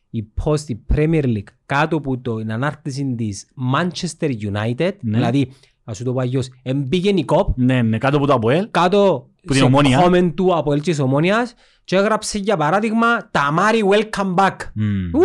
Η 0.10 0.24
post 0.44 0.58
στη 0.58 0.86
Premier 0.96 1.24
League 1.24 1.48
κάτω 1.66 1.96
από 1.98 2.20
το 2.20 2.38
την 2.38 2.52
ανάρτηση 2.52 3.14
της 3.18 3.48
Manchester 3.76 4.32
United. 4.52 4.92
Ναι. 5.02 5.18
Δηλαδή, 5.18 5.52
ας 5.84 5.98
σου 5.98 6.04
το 6.04 6.14
πω 6.14 6.20
αλλιώς, 6.20 6.50
εμπήγαινε 6.64 7.20
η 7.20 7.26
κόπ 7.26 7.58
Ναι, 7.58 7.82
ναι, 7.82 7.98
κάτω 7.98 8.18
από 8.18 8.26
το 8.28 8.34
Αποέλ. 8.34 8.68
κάτω 8.72 9.30
Που 9.48 9.54
την 9.54 9.62
σε 9.62 9.64
Ομόνια. 9.64 10.04
comment 10.06 10.32
του 10.36 10.56
από 10.56 10.74
Ελτσής 10.74 11.00
Ομόνιας 11.00 11.54
και 11.84 11.96
έγραψε 11.96 12.38
για 12.38 12.58
παράδειγμα 12.58 13.30
«Ταμάρι, 13.32 13.82
welcome 13.92 14.34
back». 14.36 14.56
Μμ. 14.74 15.16
Ου, 15.16 15.22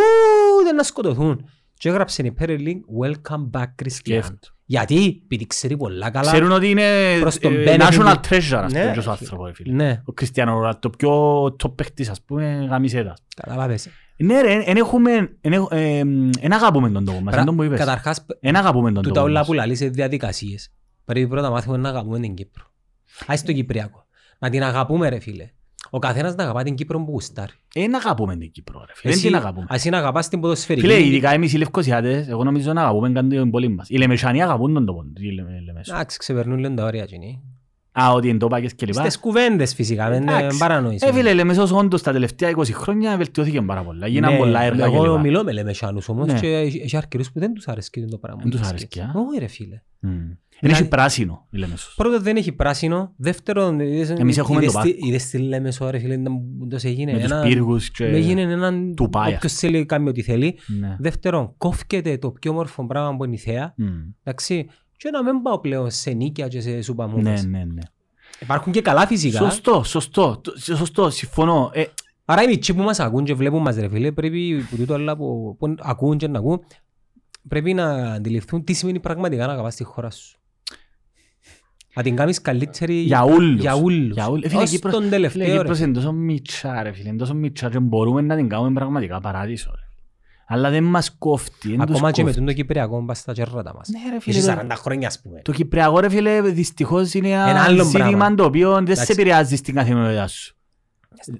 δεν 0.65 0.74
να 0.74 0.82
σκοτωθούν. 0.82 1.44
Και 1.74 1.89
έγραψε 1.89 2.23
η 2.23 2.35
Premier 2.40 2.59
League 2.59 2.81
«Welcome 3.05 3.51
back, 3.61 3.65
Christian». 3.82 3.90
Σκέφτο. 3.90 4.49
Γιατί, 4.65 5.20
επειδή 5.24 5.47
ξέρει 5.47 5.77
πολλά 5.77 6.11
καλά. 6.11 6.31
Ξέρουν 6.32 6.53
ότι 6.53 6.70
είναι 6.70 6.82
Προς 7.20 7.39
τον 7.39 7.53
ε, 7.55 7.65
benefit 7.77 7.81
national 7.81 8.15
του- 8.23 8.28
treasure, 8.28 8.61
ας 8.62 8.73
Ναι, 8.73 8.81
πούμε, 8.81 8.90
ο 8.90 9.03
ρε, 9.05 9.11
άνθρωπος, 9.11 9.47
ρε 9.47 9.55
φίλε. 9.55 9.73
Ναι, 9.74 10.01
Ο 10.05 10.12
Κριστιανό 10.12 10.53
Ρονάλντο, 10.55 10.78
το 10.78 10.90
πιο 10.90 11.44
top 11.65 11.74
παίχτης, 11.77 12.09
ας 12.09 12.23
πούμε, 12.23 12.66
γαμισέτας. 12.70 13.23
καταλάβες. 13.36 13.89
Ναι 14.16 14.40
ρε, 14.40 14.62
εν 14.65 14.77
έχουμε, 14.77 15.11
εν 15.40 15.53
έχ- 15.53 15.66
ε, 15.73 15.99
εν 16.40 16.53
αγαπούμε 16.53 16.90
τον 16.90 17.05
τόπο 17.05 17.20
μας, 17.20 17.35
είναι 17.35 17.44
το 17.44 17.55
που 17.55 17.62
είπες. 17.62 17.78
Καταρχάς, 17.78 18.27
Εν 18.40 18.57
αγαπούμε 18.57 18.93
τον 18.93 19.03
τούτα 19.03 19.15
τόπο 19.15 19.27
όλα 19.27 19.39
μας. 19.39 19.47
που 19.47 19.53
λαλείς 19.53 19.78
σε 19.78 19.89
διαδικασίες. 19.89 20.73
Πρέπει 21.05 21.27
πρώτα 21.28 21.43
να 21.49 21.51
μάθουμε 21.55 21.77
να 21.77 21.89
αγαπούμε 21.89 22.20
την 22.20 22.35
Κύπρο. 22.35 22.65
Ας 23.27 23.43
το 23.44 23.53
Κυπριακό. 23.53 24.02
Να 24.43 24.51
την 24.51 24.62
αγαπούμε 24.62 25.09
ρε 25.09 25.19
φίλε. 25.19 25.51
Ο 25.90 25.98
καθένας 25.98 26.35
να 26.35 26.43
αγαπά 26.43 26.62
την 26.62 26.74
Κύπρο 26.74 26.98
που 27.05 27.10
γουστάρει. 27.10 27.52
Εν 27.74 27.94
αγαπούμε 27.94 28.36
την 28.36 28.51
Κύπρο, 28.51 28.78
ρε 28.86 28.93
φίλε. 28.94 29.02
Δεν 29.02 29.12
Εσύ- 29.12 29.27
την 29.27 29.36
αγαπούμε. 29.36 29.66
Εσύ 29.70 29.90
να 29.90 29.98
αγαπάς 29.98 30.28
την 30.28 30.40
ποδοσφαιρική. 30.40 30.86
Φίλε, 30.86 31.02
ειδικά 31.06 31.31
εμείς 31.32 31.52
οι 31.52 31.56
Λευκοσιάτες, 31.59 32.28
εγώ 32.28 32.44
νομίζω 32.44 32.73
να 32.73 32.81
αγαπούμε 32.82 33.10
καν 33.12 33.28
την 33.28 33.51
πόλη 33.51 33.69
μας. 33.69 33.89
Οι 33.89 33.97
Λεμεσανοί 33.97 34.43
αγαπούν 34.43 34.74
τον 34.74 34.86
τόπο. 34.86 35.05
οι 35.16 35.31
Λε- 35.31 35.44
Λεμεσό. 35.66 35.94
Εντάξει, 35.94 36.19
ξεπερνούν 36.19 36.59
λίγο 36.59 36.74
τα 36.74 36.85
όρια 36.85 37.02
εκείνοι. 37.02 37.43
Α, 38.01 38.12
ότι 38.12 38.28
είναι 38.28 38.39
τόπακες 38.39 38.74
και 38.74 38.86
λοιπά. 38.86 39.01
Στις 39.01 39.19
κουβέντες 39.19 39.74
φυσικά, 39.74 40.09
δεν 40.09 40.23
είναι 40.23 40.36
Εντάξει. 40.39 40.59
παρανοήσεις. 40.59 41.02
Ε, 41.09 41.12
φίλε, 41.12 41.32
Λεμεσός 41.35 41.73
όντως 41.73 42.02
τα 42.02 42.12
τελευταία 42.12 42.51
20 42.51 42.73
χρόνια 42.73 43.16
βελτιώθηκε 43.16 43.62
πάρα 43.62 43.82
πολλά. 43.82 44.06
Γίναν 44.06 44.32
Ναι, 44.32 44.39
πολλά 44.39 44.62
έργα 44.62 44.89
και 44.89 44.94
Εγώ 44.94 45.05
λοιπά. 45.05 45.20
μιλώ 45.20 45.44
με 45.44 45.52
Λεμεσάνους 45.52 46.09
όμως 46.09 46.27
Ναι. 46.27 46.40
και 46.40 46.47
έχει 46.56 46.97
αρκετούς 46.97 47.32
που 47.32 47.39
δεν 47.40 47.52
τους 47.55 47.69
αρέσκει 47.69 48.05
το 48.05 48.19
πράγμα. 48.19 48.40
Δεν 48.43 48.51
τους 48.51 48.60
αρέσκει, 48.69 49.01
α. 49.01 49.12
Όχι 49.28 49.39
ρε 49.39 49.47
φίλε. 49.47 49.82
Μμ. 50.62 50.68
Εν 50.68 50.70
Δηλαδή- 50.70 50.80
έχει 50.80 50.89
πράσινο 50.89 51.47
η 51.51 51.59
Λεμεσός. 51.59 51.94
Πρώτον 51.97 52.22
δεν 52.22 52.36
έχει 52.36 52.52
πράσινο. 52.52 53.12
Δεύτερον, 53.16 53.80
είδες- 53.80 54.10
Εμείς 54.10 54.39
έχουμε 54.39 54.59
είδες 54.62 54.72
το 54.72 54.80
τι- 54.80 54.89
πάρκο. 54.90 55.06
είδες 55.06 55.26
τι 55.28 55.39
Λέμεσο 55.39 55.90
ρε 55.90 55.98
φίλε, 55.98 56.14
ήταν- 56.14 56.40
τόσο 56.70 56.89
έγινε 56.89 57.12
Με 57.12 57.18
τους 57.20 57.30
ένα- 57.30 57.43
πύργους 57.43 57.90
και... 57.90 58.05
με 58.05 58.16
έγινε 58.16 58.40
έναν 58.40 58.94
του 58.94 59.09
Πάια. 59.09 59.36
όποιος 59.36 59.52
θέλει 59.52 59.86
κάνει 59.86 60.09
ό,τι 60.09 60.22
θέλει. 60.22 60.59
Ναι. 60.80 60.97
Δεύτερον, 60.98 61.55
κόφκεται 61.59 62.18
το 62.18 62.30
πιο 62.30 62.51
όμορφο 62.51 62.86
πράγμα 62.86 63.16
που 63.16 63.24
είναι 63.24 63.34
η 63.34 63.39
θέα. 63.39 63.74
Μμ. 63.76 63.86
Εντάξει, 64.22 64.66
και 64.97 65.10
να 65.10 65.22
μην 65.24 65.43
πάω 65.43 65.59
πλέον 65.60 65.90
σε 65.90 66.10
νίκια 66.10 66.48
και 66.48 66.60
σε 66.60 66.82
σούπα 66.82 67.06
Ναι, 67.06 67.12
μούφες. 67.14 67.44
ναι, 67.47 67.59
ναι. 67.64 67.80
Υπάρχουν 68.40 68.72
και 68.72 68.82
καλά 68.82 69.06
φυσικά. 69.06 69.39
Σωστό, 69.39 69.82
σωστό, 69.84 70.40
το- 70.43 70.52
σωστό, 70.59 71.10
συμφωνώ. 71.10 71.70
Ε, 71.74 71.84
Άρα 72.24 72.43
οι 72.43 72.47
μητσοί 72.47 72.74
που 72.74 72.82
μας 72.82 73.01
ακούν 73.01 73.24
και 73.24 73.34
βλέπουν 73.34 73.62
μας 73.62 73.76
ρε 73.76 73.89
φίλε, 73.89 74.12
πρέπει 74.12 74.64
που 74.70 74.76
τούτο 74.76 74.94
όλα 74.94 75.16
που, 75.16 75.56
που 75.59 75.74
ακούν 75.78 76.16
και 76.16 76.28
να 76.28 76.39
ακούν, 76.39 76.60
πρέπει 77.48 77.74
να 77.74 78.12
αντιληφθούν 78.12 78.64
τι 78.64 78.72
σημαίνει 78.72 79.01
πραγματικά 79.01 79.47
να 79.47 79.52
αγαπάς 79.52 79.74
τη 79.76 79.84
χώρα 79.84 80.10
σου. 80.10 80.39
Να 81.94 82.02
την 82.02 82.16
κάνεις 82.16 82.40
καλύτερη 82.40 82.94
Για 82.94 83.24
ούλους. 83.24 83.60
για 83.60 83.74
ούλους. 83.77 84.14
Για 84.14 84.28
ούλους. 84.31 84.44
Ε, 84.44 84.48
φίλε, 84.48 84.62
Ως 84.62 84.70
Κύπρος- 84.70 84.93
τον 84.93 85.02
Φίλε, 85.02 85.14
τελευταίο 85.14 85.47
ρε. 85.52 85.59
Κύπρος 85.59 85.78
είναι 85.78 85.93
τόσο 85.93 86.12
μιτσά 86.12 86.82
ρε 86.82 86.93
φίλε, 86.93 87.09
είναι 87.09 87.19
τόσο 87.19 87.35
μιτσά 87.35 87.70
και 87.70 87.78
μπορούμε 87.78 88.20
να 88.20 88.36
την 88.36 88.48
κάνουμε 88.48 88.73
πραγματικά 88.73 89.20
παράδεισο. 89.20 89.70
ρε. 89.74 89.81
Αλλά 90.47 90.70
δεν 90.70 90.85
μας 90.85 91.16
κόφτει, 91.19 91.69
δεν 91.77 91.86
τους 91.86 91.97
Ακόμα 91.97 92.10
και 92.10 92.20
με 92.23 92.27
κόφτει. 92.27 92.39
τον 92.44 92.47
το 92.47 92.52
Κυπριακό 92.52 93.05
πας 93.05 93.19
στα 93.19 93.32
κέρρατα 93.32 93.74
μας. 93.74 93.89
Ναι 93.89 93.98
ρε 94.14 94.20
φίλε, 94.20 94.36
Έχεις 94.36 94.47
το- 94.47 94.52
40 94.52 94.77
χρόνια 94.77 95.09
ας 95.09 95.20
πούμε. 95.20 95.40
το 95.44 95.52
Κυπριακό 95.52 96.01
ρε 96.01 96.09
φίλε 96.09 96.40
δυστυχώς 96.40 97.14
είναι 97.14 97.28
Ένα 97.28 97.48
ένα 97.48 97.62
άλλο 97.62 97.85
ζήτημα 97.85 98.05
πράγμα. 98.09 98.35
το 98.35 98.44
οποίο 98.44 98.73
δεν 98.74 98.86
σε 98.86 98.93
Εντάξει. 98.93 99.12
επηρεάζει 99.12 99.56
στην 99.56 99.74
καθημερινότητα 99.74 100.27
σου. 100.27 100.55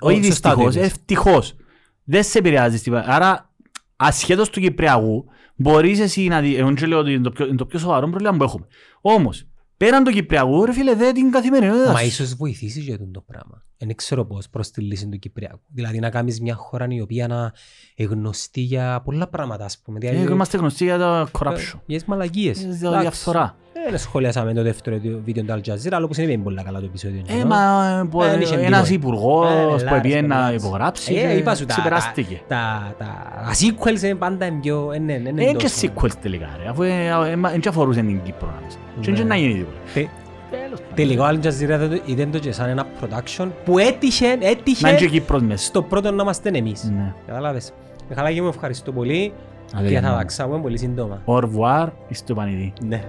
Όχι 0.01 0.25
Σωστά 0.25 0.49
το 0.51 0.55
δυστυχώς, 0.57 0.75
είπες. 0.75 0.87
ευτυχώς. 0.87 1.57
Δεν 2.05 2.23
σε 2.25 2.39
επηρεάζει 2.39 2.77
στην 2.77 2.95
Άρα 2.97 3.51
ασχέτως 3.97 4.51
του 4.51 4.61
Κυπριακού 4.61 5.25
μπορείς 5.57 6.01
εσύ 6.01 6.27
να 6.29 6.41
δει, 6.41 6.57
εγώ 6.57 6.73
δεν 6.75 6.89
λέω 6.89 6.99
ότι 6.99 7.13
είναι 7.13 7.23
το 7.23 7.31
πιο, 7.31 7.47
είναι 7.47 7.57
το 7.57 7.67
πιο 7.67 7.79
σοβαρό 7.79 8.09
πρόβλημα 8.09 8.37
που 8.37 8.45
έχουμε. 8.45 8.67
Όμως, 9.01 9.47
πέραν 9.85 10.05
του 10.05 10.11
Κυπριακού 10.11 10.65
ρε 10.65 10.73
φίλε 10.73 10.95
δεν 10.95 11.15
την 11.15 11.31
καθημερινότητα 11.31 11.93
Μα 11.93 11.99
σου. 11.99 12.07
ίσως 12.07 12.35
βοηθήσει 12.35 12.81
για 12.81 12.99
τον 12.99 13.13
το 13.13 13.21
πράγμα. 13.21 13.65
Δεν 13.77 13.95
ξέρω 13.95 14.25
πώς 14.25 14.49
προς 14.49 14.71
τη 14.71 14.81
λύση 14.81 15.09
του 15.09 15.19
Κυπριακού. 15.19 15.61
Δηλαδή 15.75 15.99
να 15.99 16.11
κάνεις 16.11 16.41
μια 16.41 16.55
χώρα 16.55 16.87
η 16.91 17.01
οποία 17.01 17.27
να 17.27 17.53
είναι 17.95 18.09
γνωστή 18.11 18.61
για 18.61 19.01
πολλά 19.05 19.29
πράγματα 19.29 19.65
ας 19.65 19.79
πούμε. 19.79 19.99
Ε, 20.03 20.11
Δηλαδή, 20.11 20.33
Είμαστε 20.33 20.57
γνωστοί 20.57 20.85
για 20.85 20.99
το 20.99 21.29
corruption. 21.39 21.79
για 21.87 21.99
τις 21.99 22.05
μαλακίες. 22.05 22.59
Για 22.59 22.69
τη 22.71 22.77
Εντάξει. 22.77 23.01
διαφθορά. 23.01 23.57
Δεν 23.91 23.99
σχολιάσαμε 23.99 24.53
το 24.53 24.63
δεύτερο 24.63 24.97
βίντεο 25.25 25.45
του 25.45 25.53
Al 25.53 25.69
Jazeera, 25.71 25.93
αλλά 25.93 26.05
όπως 26.05 26.17
είναι 26.17 26.27
δεν 26.27 26.35
είναι 26.35 26.45
πολύ 26.45 26.63
καλά 26.65 26.79
το 26.79 26.85
επεισόδιο. 26.85 27.23
Ε, 27.41 27.45
μα 27.45 27.57
ε, 28.03 28.07
που- 28.11 28.23
Ε, 28.23 28.39
είχε 28.41 28.55
ένας 28.55 28.89
τίποτα. 28.89 28.93
υπουργός 28.93 29.47
Ε, 29.51 29.85
που 29.85 29.85
λάρες, 29.85 30.01
πήγε 30.03 30.21
να 30.21 30.39
λάρες. 30.41 30.63
υπογράψει 30.63 31.15
Ε, 31.15 31.21
και 31.21 31.33
είπα 31.39 31.55
σου, 31.55 31.65
τα- 31.67 31.73
ξεπεράστηκε. 31.75 32.41
Τα, 32.49 32.95
τα, 32.99 33.05
τα 33.45 33.51
sequels 33.53 34.03
είναι 34.03 34.15
πάντα 34.15 34.47
πιο... 34.61 34.91
ε, 34.95 34.99
ναι, 34.99 35.17
ναι, 35.17 35.31
ναι, 35.31 35.43
Ε, 35.43 35.47
και 35.47 35.53
τόσο. 35.53 35.89
sequels 35.95 36.13
τελικά 36.23 36.47
ρε, 36.63 36.69
αφού 36.71 36.83
ε, 36.83 37.07
ε, 37.31 37.37
μα- 37.37 37.51
δεν 37.51 37.61
αφορούσε 37.69 38.01
την 38.01 38.23
Κύπρο 38.23 38.47
να 38.61 38.67
πεις. 38.67 38.79
Και 39.01 39.11
Ναι. 39.11 39.17
δεν 39.17 39.27
να 39.27 39.37
γίνει 39.37 39.55
τίποτα. 39.55 39.77
Τε- 39.95 40.09
Τελικά 40.95 41.23
ο 41.25 41.29
Al 41.29 41.35
Jazeera 41.47 41.79
δεν 41.79 41.91
το- 41.91 42.03
είδε 42.05 42.27
το 42.27 42.39
και 42.39 42.53
σαν 42.53 42.69
ένα 42.69 42.87
production 43.01 43.49
που 43.65 43.79
έτυχε, 43.79 44.27
Να 44.27 44.33
είναι 44.33 44.45
και 44.45 44.49
έτυχε 44.49 45.07
Κύπρος 45.07 45.43
μέσα. 45.43 45.65
στο 45.65 45.83
πρώτο 45.83 46.11
να 46.11 46.23
είμαστε 46.23 46.51
εμείς. 46.55 46.85
Ναι. 46.97 47.13
Καταλάβες. 47.27 47.73
Μιχαλάκη 48.09 48.41
μου 48.41 48.49
ευχαριστώ 48.49 48.93
πολύ 48.93 49.33
Αδε, 49.75 49.89
και 49.89 50.01
θα 50.01 50.11
ναι. 50.11 50.17
τα 50.17 50.25
ξάμε 50.25 50.59
πολύ 50.61 50.79
σύντομα. 50.79 51.23
Au 51.27 51.41
revoir, 51.41 51.89
στο 52.11 52.35
πανηδί. 52.35 52.73
Ναι. 52.81 53.03